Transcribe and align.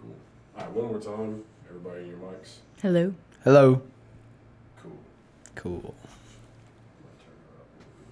Cool. 0.00 0.14
All 0.56 0.62
right, 0.64 0.72
one 0.72 0.86
more 0.88 1.00
time. 1.00 1.44
Everybody 1.68 2.02
in 2.02 2.08
your 2.08 2.18
mics. 2.18 2.56
Hello. 2.82 3.14
Hello. 3.44 3.82
Cool. 4.82 4.92
Cool. 5.54 5.76
I'm 5.76 5.82
gonna 7.04 7.16
turn 7.24 7.34
it 7.36 7.58
up 7.58 7.66
a 7.74 7.78
little 7.78 7.98
bit 7.98 8.06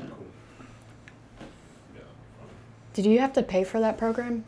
more. 0.00 0.08
Cool. 0.16 0.26
Yeah. 1.94 2.00
Did 2.94 3.06
you 3.06 3.18
have 3.20 3.32
to 3.34 3.42
pay 3.42 3.64
for 3.64 3.80
that 3.80 3.98
program? 3.98 4.44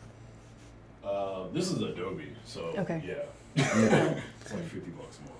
Uh, 1.03 1.47
this 1.53 1.71
is 1.71 1.81
Adobe, 1.81 2.29
so 2.45 2.73
Okay. 2.77 3.01
yeah, 3.05 3.15
it's 4.41 4.53
like 4.53 4.63
fifty 4.65 4.91
bucks 4.91 5.17
a 5.17 5.21
month. 5.21 5.33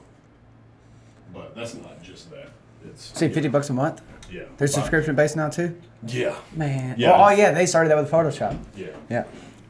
But 1.33 1.55
that's 1.55 1.75
not 1.75 2.01
just 2.01 2.31
that. 2.31 2.49
It's 2.85 3.17
See, 3.17 3.29
fifty 3.29 3.49
bucks 3.49 3.69
a 3.69 3.73
month. 3.73 4.01
Yeah. 4.31 4.43
They're 4.57 4.67
subscription 4.67 5.15
based 5.15 5.35
now 5.35 5.49
too. 5.49 5.79
Yeah. 6.05 6.35
Man. 6.55 6.95
Yeah. 6.97 7.11
Well, 7.11 7.21
oh, 7.21 7.25
oh 7.25 7.29
yeah, 7.31 7.51
they 7.51 7.65
started 7.65 7.89
that 7.89 7.97
with 7.97 8.09
Photoshop. 8.09 8.57
Yeah. 8.75 8.87
Yeah. 9.09 9.25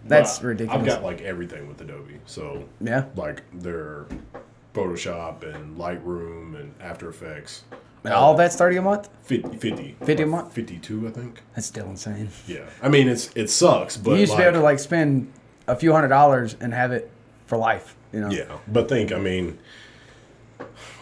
That's 0.05 0.39
But 0.39 0.45
ridiculous. 0.47 0.81
I've 0.81 0.85
got 0.85 1.03
like 1.03 1.21
everything 1.21 1.67
with 1.67 1.79
Adobe, 1.81 2.19
so 2.25 2.65
yeah. 2.81 3.05
like 3.15 3.43
their 3.53 4.07
Photoshop 4.73 5.43
and 5.43 5.77
Lightroom 5.77 6.59
and 6.59 6.73
After 6.81 7.09
Effects. 7.09 7.63
And 8.03 8.13
all 8.13 8.35
that's 8.35 8.55
thirty 8.55 8.77
a 8.77 8.81
month. 8.81 9.09
50, 9.23 9.57
50, 9.57 9.97
50 10.03 10.23
a 10.23 10.25
month? 10.25 10.53
52, 10.53 11.07
I 11.07 11.11
think. 11.11 11.41
That's 11.53 11.67
still 11.67 11.87
insane. 11.87 12.29
Yeah. 12.47 12.65
I 12.81 12.87
mean, 12.87 13.07
it's 13.09 13.29
it 13.35 13.49
sucks, 13.49 13.97
but 13.97 14.11
you 14.11 14.17
used 14.19 14.31
to 14.31 14.37
be 14.37 14.43
able 14.43 14.59
to 14.59 14.63
like 14.63 14.79
spend 14.79 15.31
a 15.67 15.75
few 15.75 15.91
hundred 15.91 16.07
dollars 16.07 16.55
and 16.59 16.73
have 16.73 16.91
it 16.91 17.11
for 17.45 17.57
life. 17.57 17.95
You 18.13 18.21
know. 18.21 18.31
Yeah, 18.31 18.57
but 18.67 18.89
think, 18.89 19.11
I 19.11 19.19
mean, 19.19 19.59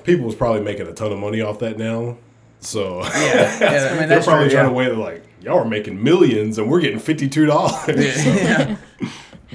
people 0.04 0.26
was 0.26 0.36
probably 0.36 0.62
making 0.62 0.88
a 0.88 0.94
ton 0.94 1.12
of 1.12 1.20
money 1.20 1.42
off 1.42 1.60
that 1.60 1.78
now. 1.78 2.18
So 2.60 3.04
Yeah. 3.04 3.10
yeah 3.60 3.90
I 3.96 4.00
mean 4.00 4.10
they're 4.10 4.22
probably 4.22 4.46
true, 4.50 4.54
trying 4.56 4.66
yeah. 4.66 4.70
to 4.70 4.72
wait 4.72 4.96
like 4.96 5.24
y'all 5.42 5.60
are 5.60 5.66
making 5.66 6.02
millions 6.04 6.58
and 6.58 6.70
we're 6.70 6.82
getting 6.82 7.00
fifty 7.00 7.28
two 7.30 7.46
dollars. 7.46 7.88
yeah. 8.26 8.78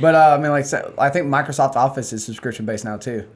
But 0.01 0.15
uh, 0.15 0.37
I 0.39 0.41
mean, 0.43 0.51
like, 0.53 0.65
so- 0.65 0.95
I 0.97 1.11
think 1.11 1.27
Microsoft 1.27 1.77
Office 1.77 2.15
is 2.15 2.25
subscription 2.25 2.65
based 2.65 2.83
now 2.87 2.97
too, 2.97 3.29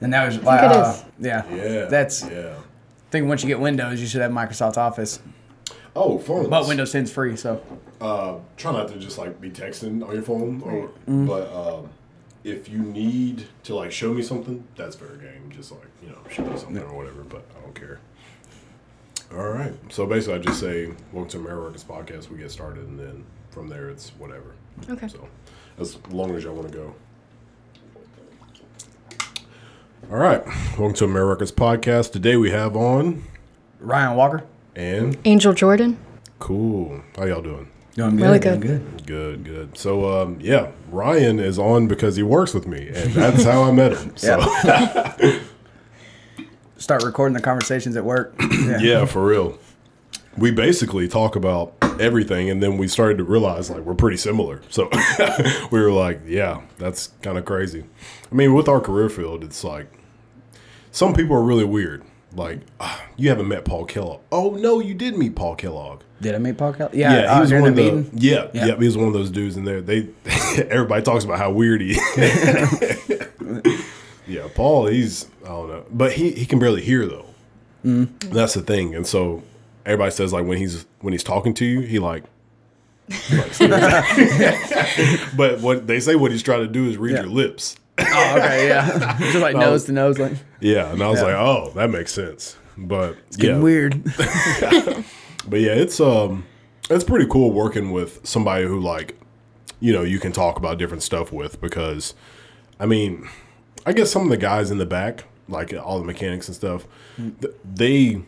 and 0.00 0.10
that 0.14 0.24
was 0.24 0.42
like, 0.42 0.62
uh, 0.62 0.96
yeah, 1.20 1.44
yeah, 1.54 1.84
That's 1.84 2.22
yeah. 2.22 2.28
I 2.28 2.32
yeah. 2.32 2.54
think 3.10 3.28
once 3.28 3.42
you 3.42 3.48
get 3.48 3.60
Windows, 3.60 4.00
you 4.00 4.06
should 4.06 4.22
have 4.22 4.30
Microsoft 4.32 4.78
Office, 4.78 5.20
Oh, 5.94 6.16
phones. 6.16 6.48
but 6.48 6.66
Windows 6.66 6.94
10's 6.94 7.12
free, 7.12 7.36
so 7.36 7.60
Uh, 8.00 8.36
try 8.56 8.72
not 8.72 8.88
to 8.88 8.96
just 8.96 9.18
like 9.18 9.38
be 9.38 9.50
texting 9.50 10.02
on 10.02 10.14
your 10.14 10.22
phone, 10.22 10.62
or 10.64 10.88
Mm-hmm. 11.06 11.26
but 11.26 11.52
um, 11.54 11.90
if 12.50 12.68
you 12.68 12.78
need 12.78 13.46
to 13.64 13.74
like 13.74 13.92
show 13.92 14.12
me 14.14 14.22
something, 14.22 14.64
that's 14.76 14.96
fair 14.96 15.16
game. 15.16 15.50
Just 15.50 15.70
like 15.72 15.82
you 16.02 16.08
know, 16.08 16.18
show 16.30 16.44
me 16.44 16.56
something 16.56 16.82
or 16.82 16.96
whatever. 16.96 17.22
But 17.22 17.44
I 17.56 17.62
don't 17.62 17.74
care. 17.74 18.00
All 19.32 19.48
right. 19.50 19.74
So 19.90 20.06
basically, 20.06 20.38
I 20.38 20.42
just 20.42 20.60
say, 20.60 20.92
"Welcome 21.12 21.30
to 21.30 21.38
America's 21.38 21.84
podcast." 21.84 22.30
We 22.30 22.38
get 22.38 22.50
started, 22.50 22.84
and 22.86 22.98
then 22.98 23.24
from 23.50 23.68
there, 23.68 23.90
it's 23.90 24.10
whatever. 24.18 24.54
Okay. 24.88 25.08
So 25.08 25.28
as 25.78 25.98
long 26.10 26.34
as 26.34 26.44
y'all 26.44 26.54
want 26.54 26.70
to 26.72 26.74
go. 26.76 26.94
All 30.10 30.16
right. 30.16 30.44
Welcome 30.78 30.94
to 30.94 31.04
America's 31.04 31.52
podcast. 31.52 32.12
Today 32.12 32.36
we 32.36 32.50
have 32.50 32.74
on 32.76 33.24
Ryan 33.80 34.16
Walker. 34.16 34.44
and 34.74 35.18
Angel 35.24 35.52
Jordan. 35.52 35.98
cool. 36.38 37.02
How 37.16 37.24
y'all 37.26 37.42
doing? 37.42 37.68
Doing 37.98 38.14
good. 38.14 38.22
Really 38.22 38.38
doing 38.38 38.60
good. 38.60 39.06
Good, 39.06 39.44
good. 39.44 39.76
So, 39.76 40.22
um, 40.22 40.38
yeah, 40.40 40.70
Ryan 40.92 41.40
is 41.40 41.58
on 41.58 41.88
because 41.88 42.14
he 42.14 42.22
works 42.22 42.54
with 42.54 42.64
me, 42.64 42.86
and 42.94 43.12
that's 43.12 43.42
how 43.42 43.64
I 43.64 43.72
met 43.72 43.92
him. 43.92 44.14
So, 44.16 44.38
Start 46.76 47.02
recording 47.02 47.34
the 47.34 47.42
conversations 47.42 47.96
at 47.96 48.04
work. 48.04 48.36
Yeah. 48.52 48.78
yeah, 48.78 49.04
for 49.04 49.26
real. 49.26 49.58
We 50.36 50.52
basically 50.52 51.08
talk 51.08 51.34
about 51.34 51.74
everything, 51.98 52.48
and 52.48 52.62
then 52.62 52.78
we 52.78 52.86
started 52.86 53.18
to 53.18 53.24
realize 53.24 53.68
like 53.68 53.80
we're 53.80 53.94
pretty 53.96 54.16
similar. 54.16 54.62
So 54.70 54.88
we 55.72 55.80
were 55.80 55.90
like, 55.90 56.20
yeah, 56.24 56.60
that's 56.78 57.08
kind 57.22 57.36
of 57.36 57.44
crazy. 57.44 57.84
I 58.30 58.34
mean, 58.34 58.54
with 58.54 58.68
our 58.68 58.80
career 58.80 59.08
field, 59.08 59.42
it's 59.42 59.64
like 59.64 59.88
some 60.92 61.14
people 61.14 61.34
are 61.34 61.42
really 61.42 61.64
weird. 61.64 62.04
Like, 62.32 62.60
ah, 62.78 63.06
you 63.16 63.28
haven't 63.28 63.48
met 63.48 63.64
Paul 63.64 63.86
Kellogg. 63.86 64.20
Oh 64.30 64.50
no, 64.50 64.78
you 64.78 64.94
did 64.94 65.18
meet 65.18 65.34
Paul 65.34 65.56
Kellogg. 65.56 66.02
Did 66.20 66.34
I 66.34 66.38
meet 66.38 66.56
Paul 66.58 66.72
Kelly? 66.72 66.98
Yeah, 66.98 67.12
Yeah, 67.14 67.20
he 67.22 67.26
uh, 67.26 67.40
was 67.40 67.52
one 67.52 67.68
of 67.68 67.76
the 67.76 68.06
yeah, 68.14 68.48
Yeah. 68.52 68.66
yeah, 68.66 68.76
he 68.76 68.84
was 68.86 68.96
one 68.96 69.06
of 69.08 69.12
those 69.14 69.30
dudes 69.30 69.56
in 69.56 69.64
there. 69.64 69.80
They 69.80 70.08
everybody 70.68 71.02
talks 71.02 71.24
about 71.24 71.38
how 71.38 71.50
weird 71.52 71.80
he 71.80 71.92
is. 71.92 73.18
yeah, 74.26 74.48
Paul, 74.54 74.86
he's 74.86 75.26
I 75.44 75.48
don't 75.48 75.68
know, 75.68 75.84
but 75.90 76.12
he 76.12 76.32
he 76.32 76.44
can 76.46 76.58
barely 76.58 76.82
hear 76.82 77.06
though. 77.06 77.26
Mm-hmm. 77.84 78.30
That's 78.32 78.54
the 78.54 78.62
thing, 78.62 78.94
and 78.96 79.06
so 79.06 79.42
everybody 79.86 80.10
says 80.10 80.32
like 80.32 80.44
when 80.44 80.58
he's 80.58 80.86
when 81.00 81.12
he's 81.12 81.22
talking 81.24 81.54
to 81.54 81.64
you, 81.64 81.80
he 81.80 81.98
like. 81.98 82.24
but 85.36 85.60
what 85.60 85.86
they 85.86 85.98
say, 86.00 86.14
what 86.14 86.30
he's 86.30 86.42
trying 86.42 86.60
to 86.60 86.66
do 86.68 86.86
is 86.88 86.96
read 86.98 87.12
Yeah. 87.14 87.20
your 87.22 87.30
lips. 87.30 87.76
Oh, 87.98 88.34
okay, 88.36 88.68
yeah. 88.68 89.16
Just 89.18 89.38
like 89.38 89.56
nose 89.56 89.84
to 89.86 89.92
nose, 89.92 90.18
like 90.18 90.32
Yeah, 90.60 90.92
and 90.92 91.02
I 91.02 91.08
was 91.08 91.20
Yeah. 91.20 91.26
like, 91.26 91.34
oh, 91.36 91.72
that 91.74 91.88
makes 91.90 92.12
sense. 92.12 92.56
But 92.76 93.16
getting 93.38 93.56
yeah, 93.56 93.62
weird. 93.62 94.04
But 95.48 95.60
yeah, 95.60 95.72
it's 95.72 96.00
um 96.00 96.44
it's 96.90 97.04
pretty 97.04 97.26
cool 97.26 97.50
working 97.52 97.90
with 97.92 98.26
somebody 98.26 98.64
who 98.66 98.80
like 98.80 99.18
you 99.80 99.92
know, 99.92 100.02
you 100.02 100.18
can 100.18 100.32
talk 100.32 100.56
about 100.56 100.78
different 100.78 101.02
stuff 101.02 101.32
with 101.32 101.60
because 101.60 102.14
I 102.80 102.86
mean, 102.86 103.28
I 103.86 103.92
guess 103.92 104.10
some 104.10 104.22
of 104.24 104.28
the 104.30 104.36
guys 104.36 104.70
in 104.70 104.78
the 104.78 104.86
back, 104.86 105.24
like 105.48 105.72
all 105.72 105.98
the 105.98 106.04
mechanics 106.04 106.48
and 106.48 106.54
stuff, 106.56 106.86
they 107.64 108.22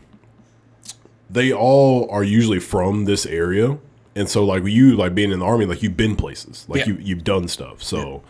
they 1.29 1.53
all 1.53 2.09
are 2.11 2.23
usually 2.23 2.59
from 2.59 3.05
this 3.05 3.25
area. 3.25 3.77
And 4.15 4.27
so 4.29 4.43
like 4.43 4.65
you 4.65 4.95
like 4.97 5.15
being 5.15 5.31
in 5.31 5.39
the 5.39 5.45
army, 5.45 5.65
like 5.65 5.81
you've 5.81 5.95
been 5.97 6.15
places. 6.15 6.65
Like 6.67 6.81
Yeah. 6.85 6.93
you 6.93 6.97
you've 7.01 7.23
done 7.23 7.47
stuff. 7.47 7.81
So 7.81 8.23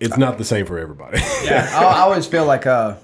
it's 0.00 0.16
not 0.16 0.38
the 0.38 0.44
same 0.44 0.66
for 0.66 0.78
everybody. 0.78 1.18
yeah, 1.44 1.70
I, 1.72 1.84
I 1.84 2.00
always 2.00 2.26
feel 2.26 2.44
like 2.44 2.66
uh, 2.66 2.96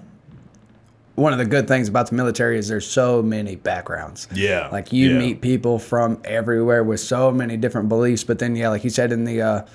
one 1.15 1.33
of 1.33 1.39
the 1.39 1.45
good 1.45 1.69
things 1.69 1.89
about 1.89 2.09
the 2.09 2.15
military 2.15 2.59
is 2.59 2.69
there's 2.69 2.89
so 2.89 3.23
many 3.23 3.57
backgrounds. 3.57 4.29
Yeah, 4.33 4.69
like 4.73 4.93
you 4.93 5.11
yeah. 5.11 5.19
meet 5.19 5.41
people 5.41 5.79
from 5.79 6.21
everywhere 6.25 6.83
with 6.83 7.01
so 7.01 7.31
many 7.31 7.57
different 7.57 7.89
beliefs. 7.89 8.25
But 8.25 8.39
then, 8.39 8.57
yeah, 8.57 8.69
like 8.71 8.85
you 8.85 8.91
said 8.91 9.13
in 9.13 9.25
the 9.25 9.43
uh, 9.43 9.67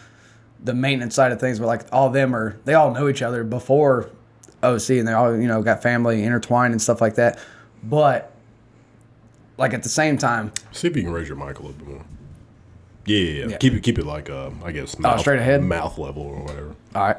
the 0.64 0.74
maintenance 0.74 1.16
side 1.16 1.32
of 1.32 1.40
things, 1.40 1.60
but 1.60 1.68
like 1.68 1.86
all 1.92 2.08
of 2.08 2.14
them 2.14 2.36
are 2.36 2.58
they 2.66 2.74
all 2.74 2.92
know 2.92 3.08
each 3.08 3.22
other 3.22 3.44
before 3.44 4.10
OC, 4.64 4.90
and 4.92 5.08
they 5.08 5.14
all 5.14 5.36
you 5.36 5.48
know 5.48 5.62
got 5.62 5.84
family 5.84 6.24
intertwined 6.24 6.74
and 6.74 6.82
stuff 6.82 7.02
like 7.02 7.16
that. 7.16 7.38
But 7.84 8.34
like 9.58 9.74
at 9.74 9.84
the 9.84 9.90
same 9.90 10.18
time, 10.18 10.52
See 10.72 10.88
if 10.88 10.96
you 10.96 11.04
can 11.04 11.12
raise 11.12 11.28
your 11.28 11.38
mic 11.38 11.60
a 11.60 11.62
little 11.62 11.78
bit 11.78 11.88
more. 11.88 12.06
Yeah, 13.06 13.20
yeah, 13.20 13.48
yeah. 13.48 13.58
Keep 13.58 13.74
it 13.74 13.84
keep 13.84 14.00
it 14.00 14.06
like 14.06 14.30
uh 14.30 14.50
I 14.64 14.72
guess 14.72 14.98
mouth, 14.98 15.20
straight 15.20 15.40
ahead? 15.40 15.64
mouth 15.64 15.98
level 15.98 16.24
or 16.24 16.42
whatever. 16.42 16.76
All 16.96 17.04
right. 17.04 17.18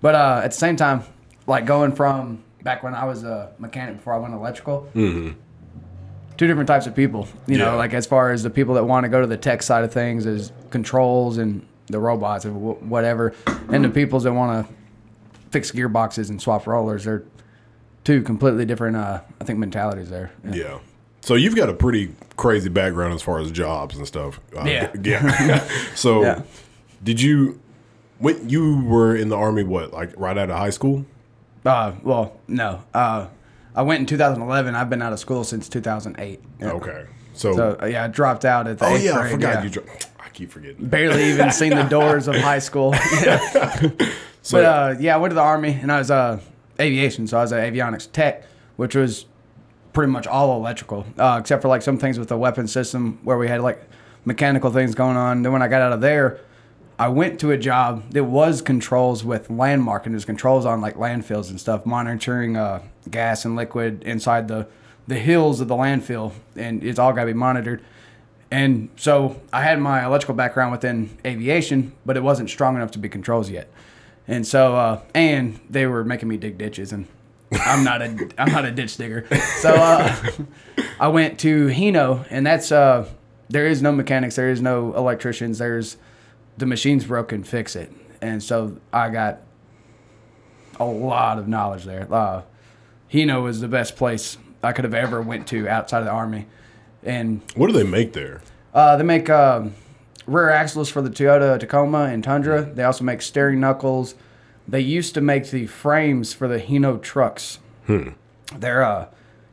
But 0.00 0.14
uh, 0.14 0.40
at 0.44 0.50
the 0.50 0.56
same 0.56 0.76
time, 0.76 1.04
like 1.46 1.64
going 1.64 1.92
from 1.92 2.42
back 2.66 2.82
when 2.82 2.96
I 2.96 3.04
was 3.04 3.22
a 3.22 3.52
mechanic 3.60 3.94
before 3.98 4.12
I 4.12 4.18
went 4.18 4.34
electrical, 4.34 4.88
two 4.92 5.36
different 6.36 6.66
types 6.66 6.86
of 6.88 6.96
people. 6.96 7.28
You 7.46 7.56
Yeah. 7.58 7.66
know, 7.66 7.76
like 7.76 7.94
as 7.94 8.06
far 8.06 8.32
as 8.32 8.42
the 8.42 8.50
people 8.50 8.74
that 8.74 8.84
want 8.84 9.04
to 9.04 9.08
go 9.08 9.20
to 9.20 9.26
the 9.26 9.36
tech 9.36 9.62
side 9.62 9.84
of 9.84 9.92
things, 9.92 10.26
is 10.26 10.50
controls 10.70 11.38
and 11.38 11.64
the 11.86 12.00
robots 12.00 12.44
and 12.44 12.54
wh- 12.56 12.82
whatever, 12.90 13.32
and 13.68 13.84
the 13.84 13.88
peoples 13.88 14.24
that 14.24 14.32
want 14.32 14.66
to 14.66 14.74
fix 15.50 15.70
gearboxes 15.70 16.28
and 16.28 16.42
swap 16.42 16.66
rollers. 16.66 17.04
They're 17.04 17.22
two 18.02 18.20
completely 18.22 18.64
different, 18.64 18.96
uh, 18.96 19.20
I 19.40 19.44
think, 19.44 19.60
mentalities 19.60 20.10
there. 20.10 20.32
Yeah. 20.44 20.78
So 21.20 21.34
you've 21.36 21.54
got 21.56 21.68
a 21.68 21.72
pretty 21.74 22.14
crazy 22.36 22.68
background 22.68 23.14
as 23.14 23.22
far 23.22 23.38
as 23.38 23.50
jobs 23.52 23.96
and 23.96 24.06
stuff. 24.08 24.40
Uh, 24.56 24.64
Yeah. 24.64 24.90
yeah. 25.02 25.64
so 25.94 26.22
Yeah. 26.22 26.42
did 27.02 27.20
you 27.22 27.60
when 28.18 28.48
you 28.48 28.82
were 28.84 29.14
in 29.14 29.28
the 29.28 29.36
army 29.36 29.62
what, 29.62 29.92
like 29.92 30.12
right 30.16 30.36
out 30.36 30.50
of 30.50 30.56
high 30.58 30.70
school? 30.70 31.04
Uh, 31.66 31.92
well, 32.02 32.38
no. 32.48 32.82
Uh, 32.94 33.26
I 33.74 33.82
went 33.82 34.00
in 34.00 34.06
2011. 34.06 34.74
I've 34.74 34.88
been 34.88 35.02
out 35.02 35.12
of 35.12 35.18
school 35.18 35.44
since 35.44 35.68
2008. 35.68 36.40
Yeah. 36.60 36.70
Okay. 36.72 37.06
So, 37.34 37.54
So 37.54 37.78
uh, 37.82 37.86
yeah, 37.86 38.04
I 38.04 38.08
dropped 38.08 38.44
out 38.44 38.66
at 38.66 38.78
the 38.78 38.86
Oh 38.86 38.94
eighth 38.94 39.04
yeah, 39.04 39.18
I 39.18 39.30
forgot 39.30 39.54
yeah. 39.56 39.62
you 39.64 39.70
dro- 39.70 39.84
I 40.18 40.28
keep 40.30 40.50
forgetting. 40.50 40.86
barely 40.86 41.24
even 41.24 41.50
seen 41.50 41.70
the 41.74 41.82
doors 41.82 42.28
of 42.28 42.36
high 42.36 42.60
school. 42.60 42.94
So 44.42 44.58
but 44.58 44.64
uh, 44.64 44.94
yeah, 45.00 45.14
I 45.14 45.18
went 45.18 45.32
to 45.32 45.34
the 45.34 45.40
army 45.42 45.76
and 45.82 45.90
I 45.90 45.98
was 45.98 46.08
uh, 46.10 46.38
aviation, 46.80 47.26
so 47.26 47.36
I 47.38 47.42
was 47.42 47.50
an 47.52 47.58
avionics 47.58 48.10
tech, 48.10 48.44
which 48.76 48.94
was 48.94 49.26
pretty 49.92 50.12
much 50.12 50.26
all 50.28 50.56
electrical, 50.56 51.04
uh, 51.18 51.38
except 51.40 51.62
for 51.62 51.68
like 51.68 51.82
some 51.82 51.98
things 51.98 52.16
with 52.16 52.28
the 52.28 52.38
weapon 52.38 52.68
system 52.68 53.18
where 53.24 53.36
we 53.38 53.48
had 53.48 53.60
like 53.60 53.82
mechanical 54.24 54.70
things 54.70 54.94
going 54.94 55.16
on. 55.16 55.42
Then 55.42 55.52
when 55.52 55.62
I 55.62 55.68
got 55.68 55.82
out 55.82 55.92
of 55.92 56.00
there, 56.00 56.38
I 56.98 57.08
went 57.08 57.40
to 57.40 57.50
a 57.50 57.58
job 57.58 58.10
that 58.10 58.24
was 58.24 58.62
controls 58.62 59.22
with 59.22 59.50
landmark 59.50 60.06
and 60.06 60.14
there's 60.14 60.24
controls 60.24 60.64
on 60.64 60.80
like 60.80 60.96
landfills 60.96 61.50
and 61.50 61.60
stuff, 61.60 61.84
monitoring 61.84 62.56
uh, 62.56 62.82
gas 63.10 63.44
and 63.44 63.54
liquid 63.56 64.02
inside 64.02 64.48
the 64.48 64.66
the 65.06 65.18
hills 65.18 65.60
of 65.60 65.68
the 65.68 65.74
landfill, 65.74 66.32
and 66.56 66.82
it's 66.82 66.98
all 66.98 67.12
got 67.12 67.20
to 67.20 67.26
be 67.26 67.32
monitored. 67.32 67.84
And 68.50 68.88
so 68.96 69.40
I 69.52 69.62
had 69.62 69.80
my 69.80 70.04
electrical 70.04 70.34
background 70.34 70.72
within 70.72 71.16
aviation, 71.24 71.92
but 72.04 72.16
it 72.16 72.22
wasn't 72.22 72.50
strong 72.50 72.76
enough 72.76 72.90
to 72.92 72.98
be 72.98 73.08
controls 73.08 73.48
yet. 73.50 73.68
And 74.26 74.44
so, 74.46 74.74
uh, 74.74 75.02
and 75.14 75.60
they 75.70 75.86
were 75.86 76.04
making 76.04 76.28
me 76.28 76.36
dig 76.36 76.58
ditches, 76.58 76.92
and 76.92 77.06
I'm 77.52 77.84
not 77.84 78.02
a 78.02 78.28
I'm 78.38 78.50
not 78.50 78.64
a 78.64 78.72
ditch 78.72 78.96
digger. 78.96 79.26
So 79.60 79.74
uh, 79.74 80.16
I 80.98 81.08
went 81.08 81.38
to 81.40 81.68
Hino, 81.68 82.26
and 82.30 82.44
that's 82.46 82.72
uh, 82.72 83.08
there 83.48 83.66
is 83.66 83.82
no 83.82 83.92
mechanics, 83.92 84.34
there 84.34 84.50
is 84.50 84.60
no 84.60 84.94
electricians, 84.94 85.58
there's 85.58 85.96
the 86.58 86.66
machine's 86.66 87.04
broken, 87.04 87.44
fix 87.44 87.76
it. 87.76 87.92
And 88.20 88.42
so 88.42 88.78
I 88.92 89.10
got 89.10 89.40
a 90.78 90.84
lot 90.84 91.38
of 91.38 91.48
knowledge 91.48 91.84
there. 91.84 92.12
Uh, 92.12 92.42
Hino 93.12 93.42
was 93.42 93.60
the 93.60 93.68
best 93.68 93.96
place 93.96 94.36
I 94.62 94.72
could 94.72 94.84
have 94.84 94.94
ever 94.94 95.20
went 95.22 95.46
to 95.48 95.68
outside 95.68 95.98
of 96.00 96.06
the 96.06 96.10
army, 96.10 96.46
and 97.02 97.40
What 97.54 97.68
do 97.68 97.72
they 97.72 97.84
make 97.84 98.12
there? 98.12 98.40
uh, 98.74 98.96
they 98.96 99.04
make 99.04 99.30
um, 99.30 99.74
rear 100.26 100.50
axles 100.50 100.88
for 100.90 101.00
the 101.02 101.08
Toyota 101.10 101.58
Tacoma 101.60 102.04
and 102.04 102.22
Tundra. 102.24 102.62
They 102.62 102.82
also 102.84 103.04
make 103.04 103.22
steering 103.22 103.60
knuckles. 103.60 104.14
They 104.68 104.80
used 104.80 105.14
to 105.14 105.20
make 105.20 105.50
the 105.50 105.66
frames 105.66 106.32
for 106.34 106.48
the 106.48 106.58
Hino 106.58 107.00
trucks. 107.00 107.58
Hmm. 107.86 108.10
They're 108.56 108.82
uh, 108.82 109.06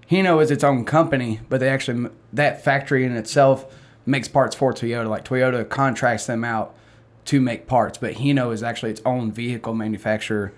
Hino 0.09 0.41
is 0.41 0.50
its 0.51 0.63
own 0.63 0.83
company, 0.85 1.39
but 1.47 1.59
they 1.59 1.69
actually 1.69 2.09
that 2.33 2.63
factory 2.63 3.05
in 3.05 3.15
itself 3.15 3.65
makes 4.05 4.27
parts 4.27 4.55
for 4.55 4.73
Toyota. 4.73 5.07
Like 5.09 5.23
Toyota 5.25 5.67
contracts 5.69 6.25
them 6.25 6.44
out 6.44 6.75
to 7.25 7.39
make 7.41 7.67
parts, 7.67 7.97
but 7.97 8.15
Hino 8.15 8.53
is 8.53 8.63
actually 8.63 8.91
its 8.91 9.01
own 9.05 9.31
vehicle 9.31 9.73
manufacturer 9.73 10.51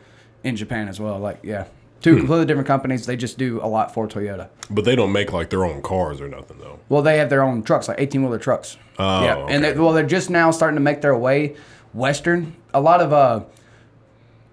in 0.44 0.56
Japan 0.56 0.88
as 0.88 1.00
well. 1.00 1.19
Like 1.19 1.39
yeah, 1.44 1.65
two 2.01 2.17
completely 2.17 2.45
different 2.45 2.67
companies. 2.67 3.06
They 3.06 3.15
just 3.15 3.38
do 3.38 3.59
a 3.62 3.67
lot 3.67 3.94
for 3.94 4.07
Toyota. 4.07 4.50
But 4.69 4.85
they 4.85 4.95
don't 4.95 5.12
make 5.12 5.31
like 5.33 5.50
their 5.50 5.63
own 5.65 5.81
cars 5.81 6.21
or 6.21 6.27
nothing 6.27 6.57
though. 6.59 6.79
Well, 6.89 7.01
they 7.01 7.17
have 7.17 7.29
their 7.29 7.44
own 7.44 7.63
trucks, 7.63 7.88
like 7.88 8.00
eighteen 8.00 8.23
wheeler 8.23 8.39
trucks. 8.39 8.77
Oh, 8.97 9.23
yeah, 9.23 9.45
and 9.50 9.63
they, 9.63 9.73
well, 9.73 9.91
they're 9.94 10.06
just 10.06 10.29
now 10.29 10.51
starting 10.51 10.75
to 10.75 10.81
make 10.81 11.01
their 11.01 11.17
way 11.17 11.56
western. 11.94 12.56
A 12.73 12.81
lot 12.81 13.01
of 13.01 13.11
uh, 13.13 13.44